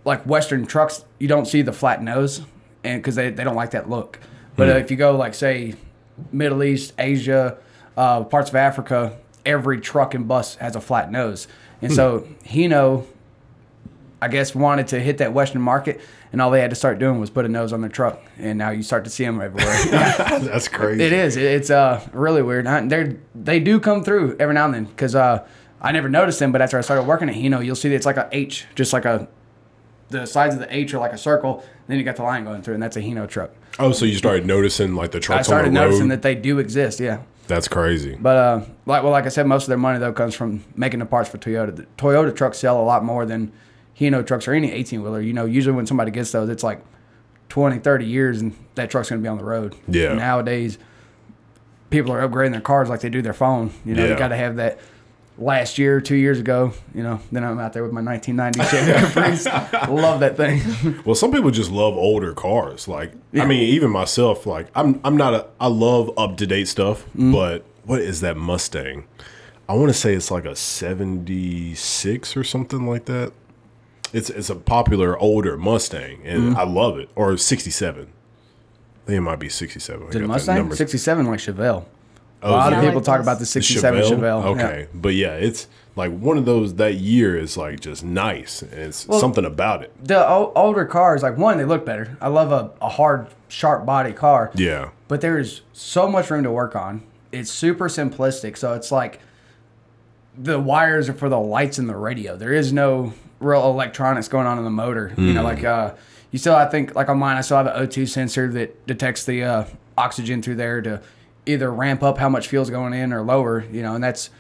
like 0.05 0.25
western 0.27 0.67
trucks, 0.67 1.05
you 1.19 1.29
don't 1.29 1.47
see 1.47 1.63
the 1.63 1.73
flat 1.73 2.03
nose, 2.03 2.43
and 2.85 3.01
because 3.01 3.15
they, 3.15 3.31
they 3.31 3.45
don't 3.45 3.55
like 3.55 3.71
that 3.71 3.89
look. 3.89 4.19
But 4.57 4.69
Hmm. 4.69 4.75
uh, 4.75 4.79
if 4.79 4.91
you 4.91 4.97
go 4.97 5.17
like 5.17 5.35
say 5.35 5.75
Middle 6.33 6.63
East, 6.63 6.93
Asia, 6.99 7.57
uh, 7.97 8.25
parts 8.25 8.51
of 8.51 8.57
Africa, 8.57 9.17
every 9.47 9.81
truck 9.81 10.15
and 10.15 10.27
bus 10.29 10.57
has 10.57 10.77
a 10.77 10.81
flat 10.81 11.11
nose, 11.11 11.47
and 11.83 11.91
Hmm. 11.91 11.97
so 11.97 12.27
Hino, 12.47 13.05
I 14.21 14.29
guess, 14.29 14.55
wanted 14.55 14.87
to 14.89 15.01
hit 15.01 15.19
that 15.19 15.33
western 15.33 15.61
market. 15.61 16.01
And 16.33 16.41
all 16.41 16.51
they 16.51 16.63
had 16.63 16.71
to 16.71 16.77
start 16.77 16.99
doing 16.99 17.21
was 17.21 17.29
put 17.29 17.45
a 17.45 17.49
nose 17.49 17.75
on 17.75 17.83
their 17.83 17.91
truck, 17.91 18.19
and 18.39 18.57
now 18.57 18.71
you 18.71 18.83
start 18.83 19.05
to 19.05 19.11
see 19.11 19.23
them 19.23 19.39
everywhere. 19.43 19.77
That's 20.41 20.67
crazy. 20.67 21.05
It 21.05 21.13
is. 21.13 21.37
It's 21.37 21.69
uh 21.69 22.01
really 22.15 22.41
weird. 22.41 22.65
They 22.89 23.17
they 23.35 23.61
do 23.61 23.79
come 23.79 24.03
through 24.03 24.37
every 24.41 24.55
now 24.55 24.65
and 24.65 24.73
then 24.73 24.85
because 24.87 25.15
uh 25.15 25.45
I 25.83 25.93
never 25.93 26.09
noticed 26.09 26.39
them, 26.39 26.51
but 26.51 26.63
after 26.63 26.79
I 26.79 26.81
started 26.81 27.03
working 27.07 27.29
at 27.29 27.35
Hino, 27.35 27.63
you'll 27.63 27.77
see 27.77 27.91
that 27.91 27.97
it's 27.97 28.07
like 28.07 28.17
a 28.17 28.31
H, 28.33 28.67
just 28.75 28.95
like 28.95 29.05
a 29.05 29.29
the 30.09 30.25
sides 30.27 30.55
of 30.55 30.61
the 30.61 30.75
H 30.75 30.95
are 30.95 30.99
like 31.01 31.13
a 31.13 31.19
circle. 31.19 31.65
Then 31.87 31.99
you 31.99 32.05
got 32.05 32.17
the 32.17 32.23
line 32.23 32.45
going 32.45 32.63
through, 32.63 32.75
and 32.75 32.83
that's 32.83 32.97
a 32.97 33.03
Hino 33.03 33.29
truck. 33.29 33.51
Oh, 33.79 33.93
so 33.93 34.07
you 34.07 34.17
started 34.17 34.47
noticing 34.47 34.95
like 34.95 35.11
the 35.11 35.21
trucks. 35.21 35.41
I 35.41 35.43
started 35.43 35.69
on 35.69 35.75
the 35.75 35.81
road? 35.81 35.87
noticing 35.89 36.09
that 36.09 36.23
they 36.23 36.35
do 36.35 36.59
exist. 36.61 36.99
Yeah. 36.99 37.19
That's 37.55 37.69
crazy. 37.69 38.17
But 38.19 38.37
uh, 38.37 38.61
like 38.87 39.03
well, 39.03 39.13
like 39.13 39.27
I 39.27 39.29
said, 39.29 39.47
most 39.47 39.65
of 39.65 39.69
their 39.69 39.79
money 39.79 39.99
though 39.99 40.13
comes 40.13 40.35
from 40.35 40.65
making 40.75 41.01
the 41.01 41.07
parts 41.07 41.29
for 41.29 41.39
Toyota. 41.39 41.77
The 41.77 41.87
Toyota 41.99 42.35
trucks 42.35 42.59
sell 42.59 42.81
a 42.81 42.83
lot 42.85 43.05
more 43.05 43.27
than 43.27 43.53
Hino 43.99 44.27
trucks 44.27 44.49
or 44.49 44.55
any 44.55 44.73
18 44.73 45.03
wheeler. 45.03 45.21
You 45.21 45.33
know, 45.35 45.45
usually 45.45 45.77
when 45.77 45.87
somebody 45.87 46.11
gets 46.11 46.33
those, 46.33 46.49
it's 46.49 46.63
like 46.63 46.83
20, 47.51 47.79
30 47.81 48.05
years, 48.07 48.41
and 48.41 48.57
that 48.77 48.89
truck's 48.91 49.11
gonna 49.11 49.21
be 49.21 49.29
on 49.29 49.37
the 49.39 49.45
road. 49.45 49.75
Yeah. 49.87 50.15
Nowadays, 50.15 50.79
people 51.91 52.11
are 52.13 52.27
upgrading 52.27 52.53
their 52.53 52.61
cars 52.63 52.89
like 52.89 53.01
they 53.01 53.11
do 53.11 53.21
their 53.21 53.35
phone. 53.35 53.71
You 53.85 53.95
know, 53.95 54.05
Yeah. 54.05 54.11
you 54.13 54.17
got 54.19 54.29
to 54.29 54.37
have 54.37 54.57
that. 54.57 54.79
Last 55.39 55.79
year, 55.79 56.01
two 56.01 56.15
years 56.17 56.39
ago, 56.39 56.73
you 56.95 57.03
know, 57.03 57.19
then 57.33 57.43
I'm 57.43 57.59
out 57.59 57.73
there 57.73 57.83
with 57.83 57.93
my 57.93 58.03
1990 58.03 58.63
Chevy. 59.85 59.93
Love 59.93 60.21
that 60.21 60.37
thing. 60.37 60.61
Well, 61.07 61.15
some 61.15 61.33
people 61.33 61.51
just 61.51 61.71
love 61.71 61.95
older 61.97 62.35
cars. 62.35 62.87
Like, 62.87 63.13
I 63.35 63.47
mean, 63.47 63.63
even 63.63 63.91
myself. 63.91 64.45
Like, 64.47 64.69
I'm 64.75 65.01
I'm 65.05 65.17
not 65.17 65.35
a. 65.35 65.47
I 65.59 65.69
love 65.69 66.11
up 66.19 66.37
to 66.37 66.47
date 66.47 66.69
stuff, 66.69 67.05
Mm-hmm. 67.07 67.33
but 67.33 67.65
what 67.85 68.01
is 68.01 68.21
that 68.21 68.37
Mustang? 68.37 69.05
I 69.69 69.75
want 69.75 69.89
to 69.89 69.95
say 69.95 70.13
it's 70.15 70.31
like 70.31 70.45
a 70.45 70.55
'76 70.55 72.37
or 72.37 72.45
something 72.45 72.87
like 72.87 73.07
that. 73.07 73.33
It's 74.13 74.29
it's 74.31 74.51
a 74.51 74.55
popular 74.57 75.19
older 75.19 75.57
Mustang, 75.57 76.21
and 76.25 76.43
Mm-hmm. 76.51 76.57
I 76.61 76.65
love 76.65 76.99
it. 76.99 77.09
Or 77.17 77.37
'67. 77.37 78.03
I 78.03 79.07
think 79.07 79.17
it 79.17 79.21
might 79.23 79.41
be 79.41 79.49
'67. 79.49 80.09
Is 80.09 80.15
it 80.15 80.23
a 80.23 80.27
Mustang? 80.29 80.73
67 80.73 81.27
like 81.27 81.41
Chevelle. 81.41 81.85
A 82.43 82.47
Oh, 82.47 82.51
lot 82.53 82.73
is 82.73 82.79
of 82.79 82.85
people 82.85 82.97
like 82.97 83.05
talk 83.05 83.17
those. 83.19 83.25
about 83.27 83.39
the 83.39 83.47
67 83.47 84.01
Chevelle? 84.03 84.11
Chevelle. 84.11 84.43
yeah. 84.59 84.65
Okay, 84.67 84.89
but 84.93 85.15
yeah, 85.15 85.35
it's 85.35 85.69
like 85.95 86.11
one 86.11 86.37
of 86.39 86.45
those. 86.45 86.75
That 86.75 86.95
year 86.95 87.37
is 87.37 87.57
like 87.57 87.81
just 87.81 88.03
nice, 88.05 88.63
and 88.63 88.73
it's 88.75 89.05
something 89.19 89.45
about 89.45 89.83
it. 89.83 89.93
the 90.05 90.19
o- 90.29 90.53
older 90.57 90.85
cars, 90.85 91.23
like 91.23 91.37
one, 91.39 91.57
they 91.59 91.65
look 91.65 91.85
better. 91.87 92.17
I 92.21 92.29
love 92.29 92.51
a, 92.51 92.71
a 92.85 92.89
hard, 92.89 93.29
sharp 93.49 93.87
body 93.87 94.13
car. 94.13 94.51
Yeah. 94.55 94.91
But 95.09 95.21
there 95.21 95.39
is 95.39 95.61
so 95.73 96.09
much 96.09 96.31
room 96.31 96.43
to 96.43 96.51
work 96.51 96.75
on. 96.75 97.03
It's 97.31 97.51
super 97.51 97.89
simplistic. 97.89 98.57
So 98.57 98.73
it's 98.75 98.91
like 98.91 99.21
the 100.37 100.59
wires 100.59 101.09
are 101.09 101.15
for 101.15 101.29
the 101.29 101.39
lights 101.39 101.79
and 101.79 101.89
the 101.89 101.97
radio. 101.97 102.37
There 102.37 102.53
is 102.53 102.73
no 102.73 103.13
real 103.41 103.65
electronics 103.71 104.29
going 104.29 104.47
on 104.47 104.59
in 104.59 104.65
the 104.65 104.71
motor. 104.71 105.13
You 105.17 105.33
know, 105.35 105.43
like 105.43 105.63
uh, 105.65 105.95
you 106.31 106.39
still, 106.39 106.55
I 106.57 106.67
think, 106.69 106.95
like 106.95 107.09
on 107.09 107.19
mine, 107.19 107.37
I 107.37 107.43
still 107.43 107.59
have 107.59 107.67
an 107.67 107.87
O2 107.87 108.09
sensor 108.09 108.49
that 108.53 108.87
detects 108.87 109.25
the 109.27 109.45
uh, 109.45 109.65
oxygen 109.99 110.41
through 110.43 110.57
there 110.57 110.81
to 110.83 111.03
either 111.47 111.73
ramp 111.73 112.03
up 112.03 112.19
how 112.19 112.29
much 112.29 112.49
fuel's 112.49 112.71
going 112.71 112.93
in 112.95 113.13
or 113.13 113.23
lower. 113.23 113.65
You 113.71 113.83
know, 113.83 113.95
and 113.95 114.03
that's 114.05 114.31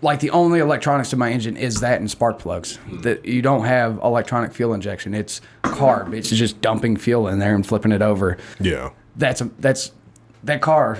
like 0.00 0.20
the 0.20 0.30
only 0.30 0.58
electronics 0.58 1.10
to 1.10 1.16
my 1.16 1.30
engine 1.30 1.56
is 1.56 1.80
that 1.80 2.00
and 2.00 2.10
spark 2.10 2.38
plugs. 2.38 2.78
That 3.02 3.24
you 3.24 3.40
don't 3.42 3.64
have 3.64 3.98
electronic 4.02 4.52
fuel 4.52 4.74
injection. 4.74 5.14
It's 5.14 5.40
carb. 5.62 6.12
It's 6.14 6.28
just 6.30 6.60
dumping 6.60 6.96
fuel 6.96 7.28
in 7.28 7.38
there 7.38 7.54
and 7.54 7.66
flipping 7.66 7.92
it 7.92 8.02
over. 8.02 8.36
Yeah. 8.60 8.90
That's 9.16 9.40
a, 9.40 9.44
that's 9.58 9.92
that 10.44 10.60
car. 10.60 10.98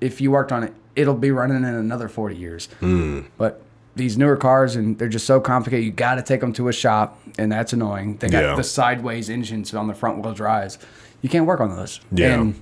If 0.00 0.20
you 0.20 0.30
worked 0.30 0.52
on 0.52 0.62
it, 0.64 0.72
it'll 0.94 1.14
be 1.16 1.30
running 1.30 1.58
in 1.58 1.64
another 1.64 2.08
forty 2.08 2.36
years. 2.36 2.66
Hmm. 2.80 3.22
But 3.38 3.62
these 3.96 4.18
newer 4.18 4.36
cars 4.36 4.76
and 4.76 4.98
they're 4.98 5.08
just 5.08 5.26
so 5.26 5.40
complicated. 5.40 5.84
You 5.84 5.92
got 5.92 6.16
to 6.16 6.22
take 6.22 6.40
them 6.40 6.52
to 6.54 6.68
a 6.68 6.72
shop, 6.72 7.18
and 7.38 7.50
that's 7.50 7.72
annoying. 7.72 8.16
They 8.18 8.28
got 8.28 8.42
Yeah. 8.42 8.54
the 8.56 8.64
sideways 8.64 9.30
engines 9.30 9.72
on 9.74 9.86
the 9.88 9.94
front 9.94 10.22
wheel 10.22 10.34
drives. 10.34 10.78
You 11.22 11.28
can't 11.28 11.46
work 11.46 11.60
on 11.60 11.74
those. 11.74 12.00
Yeah. 12.12 12.34
And 12.34 12.60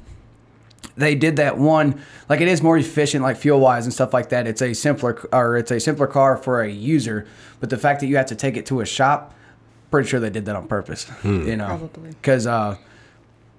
they 0.97 1.15
did 1.15 1.37
that 1.37 1.57
one 1.59 2.01
like 2.29 2.41
it 2.41 2.49
is 2.49 2.63
more 2.63 2.77
efficient 2.77 3.23
like 3.23 3.37
fuel 3.37 3.61
wise 3.61 3.85
and 3.85 3.95
stuff 3.95 4.13
like 4.13 4.29
that. 4.31 4.47
It's 4.47 4.63
a 4.63 4.75
simpler 4.75 5.27
or 5.33 5.57
it's 5.57 5.71
a 5.71 5.81
simpler 5.81 6.07
car 6.07 6.37
for 6.37 6.63
a 6.63 6.69
user 6.69 7.27
but 7.61 7.71
the 7.71 7.79
fact 7.79 8.01
that 8.01 8.07
you 8.07 8.17
have 8.17 8.27
to 8.27 8.35
take 8.35 8.57
it 8.57 8.67
to 8.67 8.81
a 8.81 8.85
shop 8.87 9.35
pretty 9.91 10.09
sure 10.09 10.19
they 10.21 10.31
did 10.31 10.45
that 10.47 10.57
on 10.57 10.67
purpose 10.67 11.11
you 11.25 11.57
know? 11.57 11.91
Because 12.21 12.47
uh, 12.47 12.77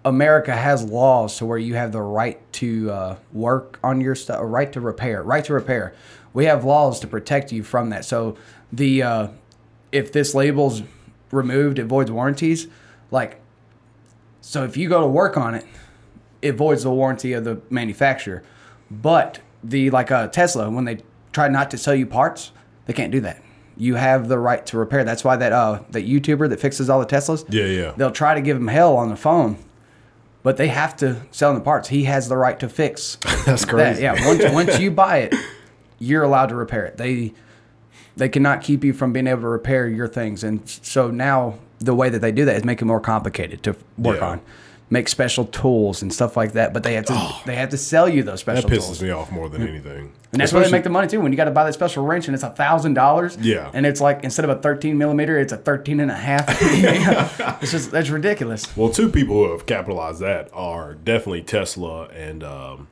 america 0.05 0.55
has 0.55 0.83
laws 0.83 1.37
to 1.37 1.45
where 1.45 1.57
you 1.57 1.75
have 1.75 1.91
the 1.91 2.01
right 2.01 2.39
to 2.53 2.91
uh, 2.91 3.15
work 3.31 3.79
on 3.83 4.01
your 4.01 4.15
stuff 4.15 4.39
a 4.39 4.45
right 4.45 4.73
to 4.73 4.81
repair 4.81 5.23
right 5.23 5.45
to 5.45 5.53
repair. 5.53 5.93
We 6.33 6.45
have 6.45 6.65
laws 6.65 6.99
to 7.01 7.07
protect 7.07 7.51
you 7.51 7.61
from 7.63 7.91
that. 7.91 8.05
So 8.05 8.37
the 8.71 9.03
uh, 9.03 9.27
if 9.91 10.11
this 10.11 10.33
label's 10.33 10.81
removed 11.31 11.79
it 11.79 11.85
voids 11.85 12.11
warranties 12.11 12.67
like 13.11 13.39
so 14.41 14.63
if 14.63 14.75
you 14.77 14.89
go 14.89 15.01
to 15.01 15.07
work 15.07 15.37
on 15.37 15.55
it 15.55 15.65
it 16.43 16.53
voids 16.53 16.83
the 16.83 16.91
warranty 16.91 17.33
of 17.33 17.43
the 17.43 17.61
manufacturer. 17.69 18.43
But 18.91 19.39
the 19.63 19.89
like 19.89 20.11
a 20.11 20.27
Tesla, 20.31 20.69
when 20.69 20.85
they 20.85 20.99
try 21.31 21.47
not 21.47 21.71
to 21.71 21.77
sell 21.77 21.95
you 21.95 22.05
parts, 22.05 22.51
they 22.85 22.93
can't 22.93 23.11
do 23.11 23.21
that. 23.21 23.41
You 23.77 23.95
have 23.95 24.27
the 24.27 24.37
right 24.37 24.63
to 24.67 24.77
repair. 24.77 25.03
That's 25.03 25.23
why 25.23 25.35
that 25.37 25.51
uh 25.51 25.79
that 25.91 26.05
YouTuber 26.07 26.49
that 26.49 26.59
fixes 26.59 26.89
all 26.89 26.99
the 26.99 27.05
Teslas, 27.05 27.45
Yeah, 27.49 27.65
yeah. 27.65 27.93
they'll 27.97 28.11
try 28.11 28.35
to 28.35 28.41
give 28.41 28.57
him 28.57 28.67
hell 28.67 28.95
on 28.97 29.09
the 29.09 29.15
phone, 29.15 29.57
but 30.43 30.57
they 30.57 30.67
have 30.67 30.95
to 30.97 31.21
sell 31.31 31.49
him 31.51 31.55
the 31.55 31.63
parts. 31.63 31.89
He 31.89 32.03
has 32.03 32.29
the 32.29 32.37
right 32.37 32.59
to 32.59 32.69
fix. 32.69 33.15
That's 33.45 33.65
that. 33.65 33.99
Yeah, 33.99 34.13
once 34.27 34.43
once 34.53 34.79
you 34.79 34.91
buy 34.91 35.17
it, 35.19 35.33
you're 35.97 36.23
allowed 36.23 36.49
to 36.49 36.55
repair 36.55 36.85
it. 36.85 36.97
They 36.97 37.33
they 38.15 38.29
cannot 38.29 38.61
keep 38.61 38.83
you 38.83 38.93
from 38.93 39.11
being 39.11 39.25
able 39.25 39.41
to 39.41 39.47
repair 39.47 39.87
your 39.87 40.07
things. 40.07 40.43
And 40.43 40.69
so 40.69 41.09
now 41.09 41.57
the 41.79 41.95
way 41.95 42.09
that 42.09 42.19
they 42.19 42.31
do 42.31 42.45
that 42.45 42.55
is 42.55 42.63
make 42.63 42.79
it 42.81 42.85
more 42.85 42.99
complicated 42.99 43.63
to 43.63 43.75
work 43.97 44.19
Yeah. 44.19 44.27
on. 44.29 44.41
Make 44.93 45.09
special 45.09 45.45
tools 45.45 46.03
and 46.03 46.13
stuff 46.13 46.37
like 46.37 46.51
that, 46.53 46.71
but 46.71 46.83
they 46.83 46.93
have 46.93 47.05
to 47.05 47.35
they 47.47 47.55
have 47.55 47.69
to 47.69 47.77
sell 47.77 48.07
you 48.07 48.21
those 48.21 48.41
special. 48.41 48.69
That 48.69 48.75
pisses 48.75 48.85
tools. 48.85 49.01
me 49.01 49.09
off 49.09 49.31
more 49.31 49.49
than 49.49 49.67
anything. 49.67 50.13
And 50.31 50.39
that's 50.39 50.53
where 50.53 50.63
they 50.63 50.69
make 50.69 50.83
the 50.83 50.91
money 50.91 51.07
too. 51.07 51.19
When 51.19 51.31
you 51.31 51.35
got 51.35 51.45
to 51.45 51.51
buy 51.51 51.63
that 51.63 51.73
special 51.73 52.05
wrench 52.05 52.27
and 52.27 52.35
it's 52.35 52.43
a 52.43 52.51
thousand 52.51 52.93
dollars. 52.93 53.35
Yeah. 53.39 53.71
And 53.73 53.87
it's 53.87 54.01
like 54.01 54.23
instead 54.23 54.45
of 54.45 54.55
a 54.55 54.61
13 54.61 54.95
millimeter, 54.95 55.39
it's 55.39 55.51
a 55.51 55.57
13 55.57 55.99
and 55.99 56.11
a 56.11 56.15
half. 56.15 56.45
it's 57.61 57.71
just 57.71 57.89
that's 57.89 58.09
ridiculous. 58.09 58.75
Well, 58.77 58.89
two 58.91 59.09
people 59.09 59.35
who 59.35 59.51
have 59.51 59.65
capitalized 59.65 60.19
that 60.19 60.49
are 60.53 60.93
definitely 60.93 61.41
Tesla 61.41 62.03
and 62.09 62.43
um, 62.43 62.87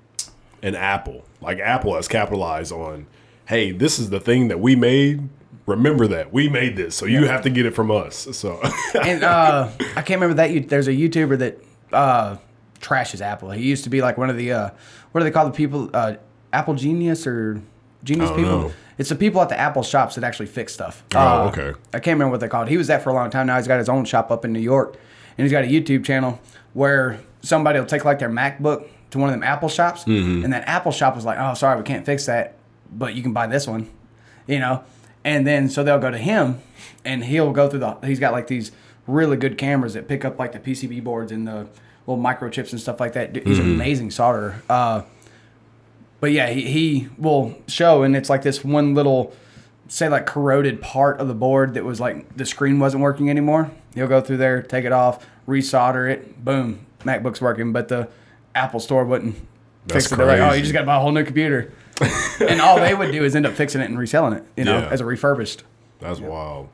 and 0.63 0.75
Apple. 0.75 1.23
Like 1.39 1.59
Apple 1.59 1.95
has 1.95 2.07
capitalized 2.07 2.71
on, 2.71 3.07
hey, 3.45 3.71
this 3.71 3.99
is 3.99 4.09
the 4.09 4.19
thing 4.19 4.47
that 4.47 4.59
we 4.59 4.75
made. 4.75 5.29
Remember 5.67 6.07
that 6.07 6.33
we 6.33 6.49
made 6.49 6.75
this, 6.75 6.95
so 6.95 7.05
you 7.05 7.25
have 7.25 7.43
to 7.43 7.49
get 7.49 7.67
it 7.67 7.75
from 7.75 7.91
us. 7.91 8.27
So 8.33 8.59
and 9.03 9.23
uh, 9.23 9.69
I 9.95 10.01
can't 10.01 10.19
remember 10.19 10.35
that. 10.35 10.49
You, 10.51 10.61
there's 10.61 10.87
a 10.87 10.91
YouTuber 10.91 11.37
that 11.39 11.59
uh, 11.93 12.37
trashes 12.79 13.21
Apple. 13.21 13.51
He 13.51 13.63
used 13.63 13.83
to 13.85 13.89
be 13.89 14.01
like 14.01 14.17
one 14.17 14.29
of 14.29 14.37
the 14.37 14.51
uh, 14.51 14.69
what 15.11 15.21
do 15.21 15.23
they 15.25 15.31
call 15.31 15.45
the 15.45 15.51
people? 15.51 15.89
Uh, 15.93 16.15
Apple 16.53 16.73
Genius 16.75 17.25
or 17.27 17.61
Genius 18.03 18.29
people? 18.31 18.43
know. 18.43 18.71
It's 18.97 19.09
the 19.09 19.15
people 19.15 19.41
at 19.41 19.49
the 19.49 19.59
Apple 19.59 19.83
shops 19.83 20.15
that 20.15 20.23
actually 20.23 20.45
fix 20.45 20.73
stuff. 20.73 21.03
Oh, 21.15 21.19
Uh, 21.19 21.47
okay. 21.47 21.73
I 21.93 21.99
can't 21.99 22.15
remember 22.15 22.31
what 22.31 22.39
they 22.39 22.47
called. 22.47 22.67
He 22.67 22.77
was 22.77 22.87
that 22.87 23.01
for 23.03 23.09
a 23.09 23.13
long 23.13 23.29
time. 23.31 23.47
Now 23.47 23.57
he's 23.57 23.67
got 23.67 23.79
his 23.79 23.89
own 23.89 24.05
shop 24.05 24.29
up 24.31 24.45
in 24.45 24.53
New 24.53 24.59
York, 24.59 24.97
and 25.37 25.45
he's 25.45 25.51
got 25.51 25.63
a 25.63 25.67
YouTube 25.67 26.03
channel 26.05 26.39
where 26.73 27.19
somebody 27.41 27.79
will 27.79 27.85
take 27.87 28.05
like 28.05 28.19
their 28.19 28.29
MacBook 28.29 28.87
to 29.11 29.17
one 29.19 29.29
of 29.29 29.33
them 29.33 29.43
Apple 29.43 29.69
shops, 29.69 30.05
and 30.05 30.53
that 30.53 30.67
Apple 30.67 30.91
shop 30.91 31.15
was 31.15 31.25
like, 31.25 31.37
"Oh, 31.39 31.53
sorry, 31.53 31.77
we 31.77 31.83
can't 31.83 32.05
fix 32.05 32.25
that, 32.27 32.55
but 32.91 33.13
you 33.15 33.23
can 33.23 33.33
buy 33.33 33.47
this 33.47 33.67
one," 33.67 33.89
you 34.47 34.59
know. 34.59 34.83
And 35.23 35.45
then 35.47 35.69
so 35.69 35.83
they'll 35.83 35.99
go 35.99 36.11
to 36.11 36.17
him, 36.17 36.61
and 37.05 37.23
he'll 37.23 37.51
go 37.51 37.69
through 37.69 37.79
the. 37.79 37.97
He's 38.03 38.19
got 38.19 38.33
like 38.33 38.47
these 38.47 38.71
really 39.07 39.37
good 39.37 39.57
cameras 39.57 39.93
that 39.93 40.07
pick 40.07 40.23
up 40.25 40.37
like 40.39 40.51
the 40.51 40.59
PCB 40.59 41.03
boards 41.03 41.31
and 41.31 41.47
the 41.47 41.67
little 42.07 42.23
microchips 42.23 42.71
and 42.71 42.79
stuff 42.81 42.99
like 42.99 43.13
that. 43.13 43.33
Dude, 43.33 43.45
He's 43.45 43.59
an 43.59 43.65
amazing 43.65 44.09
solderer. 44.09 44.61
Uh, 44.69 45.03
but 46.19 46.31
yeah, 46.31 46.49
he, 46.49 46.61
he 46.63 47.07
will 47.17 47.57
show, 47.67 48.03
and 48.03 48.15
it's 48.15 48.29
like 48.29 48.43
this 48.43 48.63
one 48.63 48.93
little, 48.93 49.33
say 49.87 50.07
like 50.07 50.25
corroded 50.25 50.81
part 50.81 51.19
of 51.19 51.27
the 51.27 51.33
board 51.33 51.73
that 51.73 51.83
was 51.83 51.99
like 51.99 52.35
the 52.37 52.45
screen 52.45 52.79
wasn't 52.79 53.01
working 53.01 53.29
anymore. 53.29 53.71
He'll 53.95 54.07
go 54.07 54.21
through 54.21 54.37
there, 54.37 54.61
take 54.61 54.85
it 54.85 54.91
off, 54.91 55.25
resolder 55.47 56.09
it, 56.09 56.43
boom, 56.45 56.85
MacBook's 56.99 57.41
working. 57.41 57.73
But 57.73 57.87
the 57.87 58.07
Apple 58.53 58.79
store 58.79 59.03
wouldn't 59.03 59.35
That's 59.87 60.05
fix 60.05 60.11
it. 60.11 60.15
They're 60.17 60.27
like, 60.27 60.39
oh, 60.39 60.53
you 60.53 60.61
just 60.61 60.73
got 60.73 60.81
to 60.81 60.85
buy 60.85 60.97
a 60.97 60.99
whole 60.99 61.11
new 61.11 61.23
computer. 61.25 61.71
and 62.39 62.61
all 62.61 62.77
they 62.79 62.93
would 62.95 63.11
do 63.11 63.23
is 63.23 63.35
end 63.35 63.45
up 63.45 63.53
fixing 63.53 63.81
it 63.81 63.85
and 63.89 63.97
reselling 63.97 64.33
it, 64.33 64.43
you 64.57 64.63
know, 64.63 64.79
Yeah. 64.79 64.89
as 64.89 65.01
a 65.01 65.05
refurbished. 65.05 65.63
That's 65.99 66.19
wild. 66.19 66.69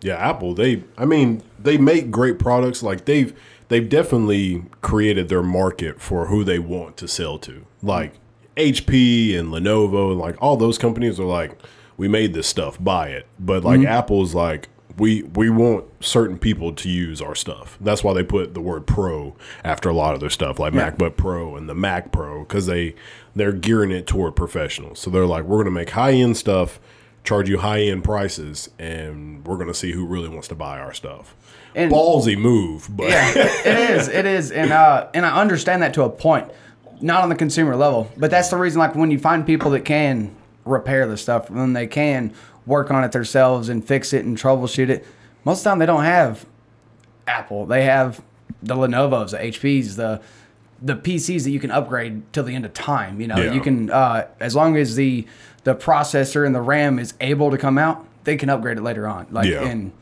Yeah, 0.00 0.14
Apple. 0.14 0.54
They, 0.54 0.84
I 0.96 1.04
mean, 1.04 1.42
they 1.58 1.76
make 1.76 2.10
great 2.10 2.38
products. 2.38 2.82
Like 2.82 3.04
they've, 3.04 3.38
they've 3.68 3.88
definitely 3.88 4.64
created 4.80 5.28
their 5.28 5.42
market 5.42 6.00
for 6.00 6.26
who 6.26 6.44
they 6.44 6.58
want 6.58 6.96
to 6.98 7.08
sell 7.08 7.38
to. 7.40 7.64
Like 7.82 8.14
HP 8.56 9.38
and 9.38 9.48
Lenovo 9.48 10.10
and 10.10 10.18
like 10.18 10.36
all 10.40 10.56
those 10.56 10.78
companies 10.78 11.18
are 11.18 11.24
like, 11.24 11.58
we 11.96 12.08
made 12.08 12.32
this 12.32 12.46
stuff, 12.46 12.82
buy 12.82 13.08
it. 13.08 13.26
But 13.38 13.64
like 13.64 13.80
mm-hmm. 13.80 13.88
Apple's 13.88 14.34
like, 14.34 14.68
we 14.98 15.22
we 15.22 15.48
want 15.48 15.84
certain 16.00 16.38
people 16.38 16.72
to 16.72 16.88
use 16.88 17.20
our 17.22 17.34
stuff. 17.34 17.78
That's 17.80 18.02
why 18.02 18.14
they 18.14 18.22
put 18.22 18.54
the 18.54 18.60
word 18.60 18.86
pro 18.86 19.36
after 19.64 19.88
a 19.88 19.92
lot 19.92 20.14
of 20.14 20.20
their 20.20 20.30
stuff, 20.30 20.58
like 20.58 20.74
Yeah. 20.74 20.90
MacBook 20.90 21.16
Pro 21.16 21.56
and 21.56 21.68
the 21.68 21.74
Mac 21.74 22.10
Pro, 22.12 22.40
because 22.40 22.66
they 22.66 22.94
they're 23.34 23.52
gearing 23.52 23.90
it 23.90 24.06
toward 24.06 24.34
professionals. 24.34 24.98
So 24.98 25.10
they're 25.10 25.26
like, 25.26 25.44
we're 25.44 25.58
gonna 25.58 25.70
make 25.70 25.90
high 25.90 26.12
end 26.12 26.36
stuff, 26.36 26.80
charge 27.28 27.48
you 27.50 27.58
high 27.58 27.82
end 27.82 28.02
prices, 28.04 28.70
and 28.78 29.46
we're 29.46 29.58
gonna 29.58 29.74
see 29.74 29.92
who 29.92 30.06
really 30.06 30.28
wants 30.30 30.48
to 30.48 30.54
buy 30.54 30.78
our 30.80 30.94
stuff. 30.94 31.34
And- 31.74 31.92
Ballsy 31.92 32.36
move, 32.38 32.88
but 32.90 33.10
Yeah, 33.10 33.32
it 33.36 33.66
is. 33.90 34.08
It 34.08 34.24
is, 34.24 34.50
and 34.50 34.72
uh, 34.72 35.08
and 35.12 35.26
I 35.26 35.38
understand 35.40 35.82
that 35.82 35.92
to 35.94 36.04
a 36.04 36.08
point, 36.10 36.50
not 37.02 37.22
on 37.22 37.28
the 37.28 37.34
consumer 37.34 37.76
level, 37.76 38.10
but 38.16 38.30
that's 38.30 38.48
the 38.48 38.56
reason. 38.56 38.78
Like 38.78 38.94
when 38.94 39.10
you 39.10 39.18
find 39.18 39.44
people 39.46 39.70
that 39.72 39.84
can 39.84 40.34
repair 40.64 41.06
the 41.06 41.16
stuff, 41.18 41.50
when 41.50 41.74
they 41.74 41.86
can 41.86 42.32
work 42.64 42.90
on 42.90 43.04
it 43.04 43.12
themselves 43.12 43.68
and 43.68 43.86
fix 43.86 44.12
it 44.14 44.24
and 44.24 44.36
troubleshoot 44.38 44.88
it, 44.88 45.06
most 45.44 45.58
of 45.60 45.64
the 45.64 45.70
time 45.70 45.78
they 45.78 45.86
don't 45.86 46.04
have 46.04 46.46
Apple. 47.26 47.66
They 47.66 47.84
have 47.84 48.22
the 48.62 48.74
Lenovo's, 48.74 49.32
the 49.32 49.38
HPs, 49.38 49.96
the 49.96 50.20
the 50.80 50.94
PCs 50.94 51.42
that 51.44 51.50
you 51.50 51.58
can 51.60 51.70
upgrade 51.72 52.32
till 52.32 52.44
the 52.44 52.54
end 52.54 52.64
of 52.64 52.72
time. 52.72 53.20
You 53.20 53.26
know, 53.26 53.36
Yeah. 53.36 53.52
you 53.52 53.60
can 53.60 53.90
uh, 53.90 54.28
as 54.40 54.54
long 54.56 54.76
as 54.76 54.94
the 54.94 55.26
the 55.64 55.74
processor 55.74 56.46
and 56.46 56.54
the 56.54 56.60
RAM 56.60 56.98
is 56.98 57.14
able 57.20 57.50
to 57.50 57.58
come 57.58 57.78
out, 57.78 58.04
they 58.24 58.36
can 58.36 58.48
upgrade 58.50 58.78
it 58.78 58.82
later 58.82 59.06
on. 59.06 59.26
Like 59.30 59.46
Yeah. 59.50 59.64
and 59.64 59.92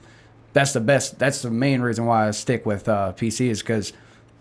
that's 0.53 0.73
the 0.73 0.81
best. 0.81 1.19
That's 1.19 1.43
the 1.43 1.51
main 1.51 1.81
reason 1.83 2.07
why 2.07 2.29
I 2.29 2.31
stick 2.31 2.65
with 2.67 2.89
uh, 2.89 3.13
PC 3.17 3.49
is 3.51 3.61
because 3.61 3.93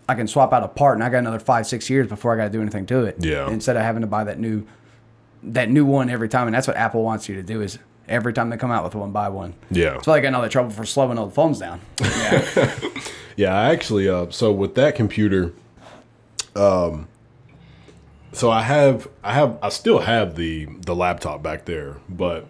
I 0.08 0.14
can 0.14 0.26
swap 0.28 0.52
out 0.52 0.62
a 0.62 0.68
part 0.68 0.96
and 0.96 1.04
I 1.04 1.08
got 1.08 1.18
another 1.18 1.38
five 1.40 1.66
six 1.66 1.90
years 1.90 2.06
before 2.08 2.32
I 2.32 2.36
got 2.36 2.44
to 2.44 2.50
do 2.50 2.62
anything 2.62 2.86
to 2.86 3.04
it. 3.04 3.16
Yeah. 3.20 3.48
Instead 3.50 3.76
of 3.76 3.82
having 3.82 4.00
to 4.02 4.06
buy 4.06 4.24
that 4.24 4.38
new 4.38 4.66
that 5.42 5.70
new 5.70 5.84
one 5.84 6.08
every 6.10 6.28
time, 6.28 6.46
and 6.48 6.54
that's 6.54 6.66
what 6.66 6.76
Apple 6.76 7.02
wants 7.02 7.28
you 7.28 7.34
to 7.36 7.42
do 7.42 7.60
is 7.60 7.78
every 8.08 8.32
time 8.32 8.50
they 8.50 8.56
come 8.56 8.70
out 8.70 8.82
with 8.84 8.94
one, 8.94 9.12
buy 9.12 9.28
one. 9.28 9.54
Yeah. 9.70 10.00
So 10.00 10.12
they 10.12 10.20
got 10.20 10.28
in 10.28 10.34
all 10.34 10.42
that 10.42 10.50
trouble 10.50 10.70
for 10.70 10.84
slowing 10.86 11.16
the 11.16 11.28
phones 11.30 11.58
down. 11.58 11.80
Yeah. 12.00 12.70
Yeah, 13.38 13.54
I 13.54 13.70
actually 13.74 14.08
uh 14.08 14.30
so 14.30 14.50
with 14.50 14.76
that 14.76 14.94
computer 14.94 15.52
um 16.54 17.06
so 18.36 18.50
I 18.50 18.62
have 18.62 19.08
I 19.22 19.32
have 19.32 19.58
I 19.62 19.68
still 19.70 20.00
have 20.00 20.36
the 20.36 20.66
the 20.66 20.94
laptop 20.94 21.42
back 21.42 21.64
there, 21.64 21.96
but 22.08 22.46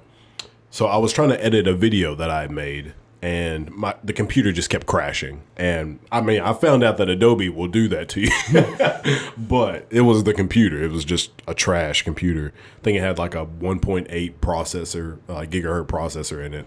so 0.70 0.86
I 0.86 0.96
was 0.96 1.12
trying 1.12 1.30
to 1.30 1.44
edit 1.44 1.66
a 1.66 1.74
video 1.74 2.14
that 2.14 2.30
I 2.30 2.42
had 2.42 2.50
made 2.50 2.94
and 3.22 3.70
my 3.72 3.94
the 4.04 4.12
computer 4.12 4.52
just 4.52 4.70
kept 4.70 4.86
crashing. 4.86 5.42
And 5.56 5.98
I 6.12 6.20
mean, 6.20 6.40
I 6.40 6.52
found 6.52 6.84
out 6.84 6.96
that 6.98 7.08
Adobe 7.08 7.48
will 7.48 7.66
do 7.66 7.88
that 7.88 8.08
to 8.10 8.20
you. 8.20 9.32
but 9.36 9.86
it 9.90 10.02
was 10.02 10.24
the 10.24 10.34
computer. 10.34 10.82
It 10.82 10.92
was 10.92 11.04
just 11.04 11.30
a 11.48 11.54
trash 11.54 12.02
computer. 12.02 12.52
I 12.78 12.82
think 12.82 12.98
it 12.98 13.00
had 13.00 13.18
like 13.18 13.34
a 13.34 13.46
1.8 13.46 14.34
processor, 14.34 15.18
uh, 15.28 15.40
gigahertz 15.40 15.86
processor 15.86 16.44
in 16.44 16.54
it. 16.54 16.66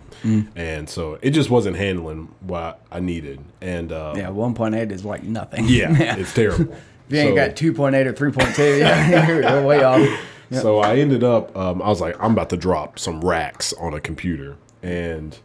And 0.56 0.90
so 0.90 1.20
it 1.22 1.32
just 1.32 1.50
wasn't 1.50 1.78
handling 1.78 2.34
what 2.42 2.82
I 2.92 3.00
needed. 3.00 3.40
And 3.62 3.92
uh, 3.92 4.16
yeah, 4.18 4.30
one 4.30 4.54
point 4.54 4.76
eight 4.76 4.92
is 4.92 5.06
like 5.06 5.24
nothing. 5.24 5.66
yeah, 5.68 5.94
it's 6.18 6.34
terrible. 6.34 6.76
If 7.10 7.14
you 7.16 7.20
ain't 7.20 7.36
got 7.36 7.56
two 7.56 7.74
point 7.74 7.96
eight 7.96 8.08
or 8.08 8.14
three 8.14 8.32
point 8.32 8.56
two, 8.56 8.78
yeah, 8.80 9.28
you're 9.28 9.62
way 9.64 9.84
off. 9.84 10.02
So 10.52 10.80
I 10.80 10.96
ended 10.98 11.24
up, 11.24 11.56
um, 11.56 11.80
I 11.80 11.90
was 11.90 12.02
like, 12.02 12.16
I'm 12.20 12.32
about 12.32 12.50
to 12.50 12.58
drop 12.58 12.98
some 12.98 13.22
racks 13.22 13.72
on 13.74 13.94
a 13.94 14.00
computer. 14.02 14.56
And 14.82 15.38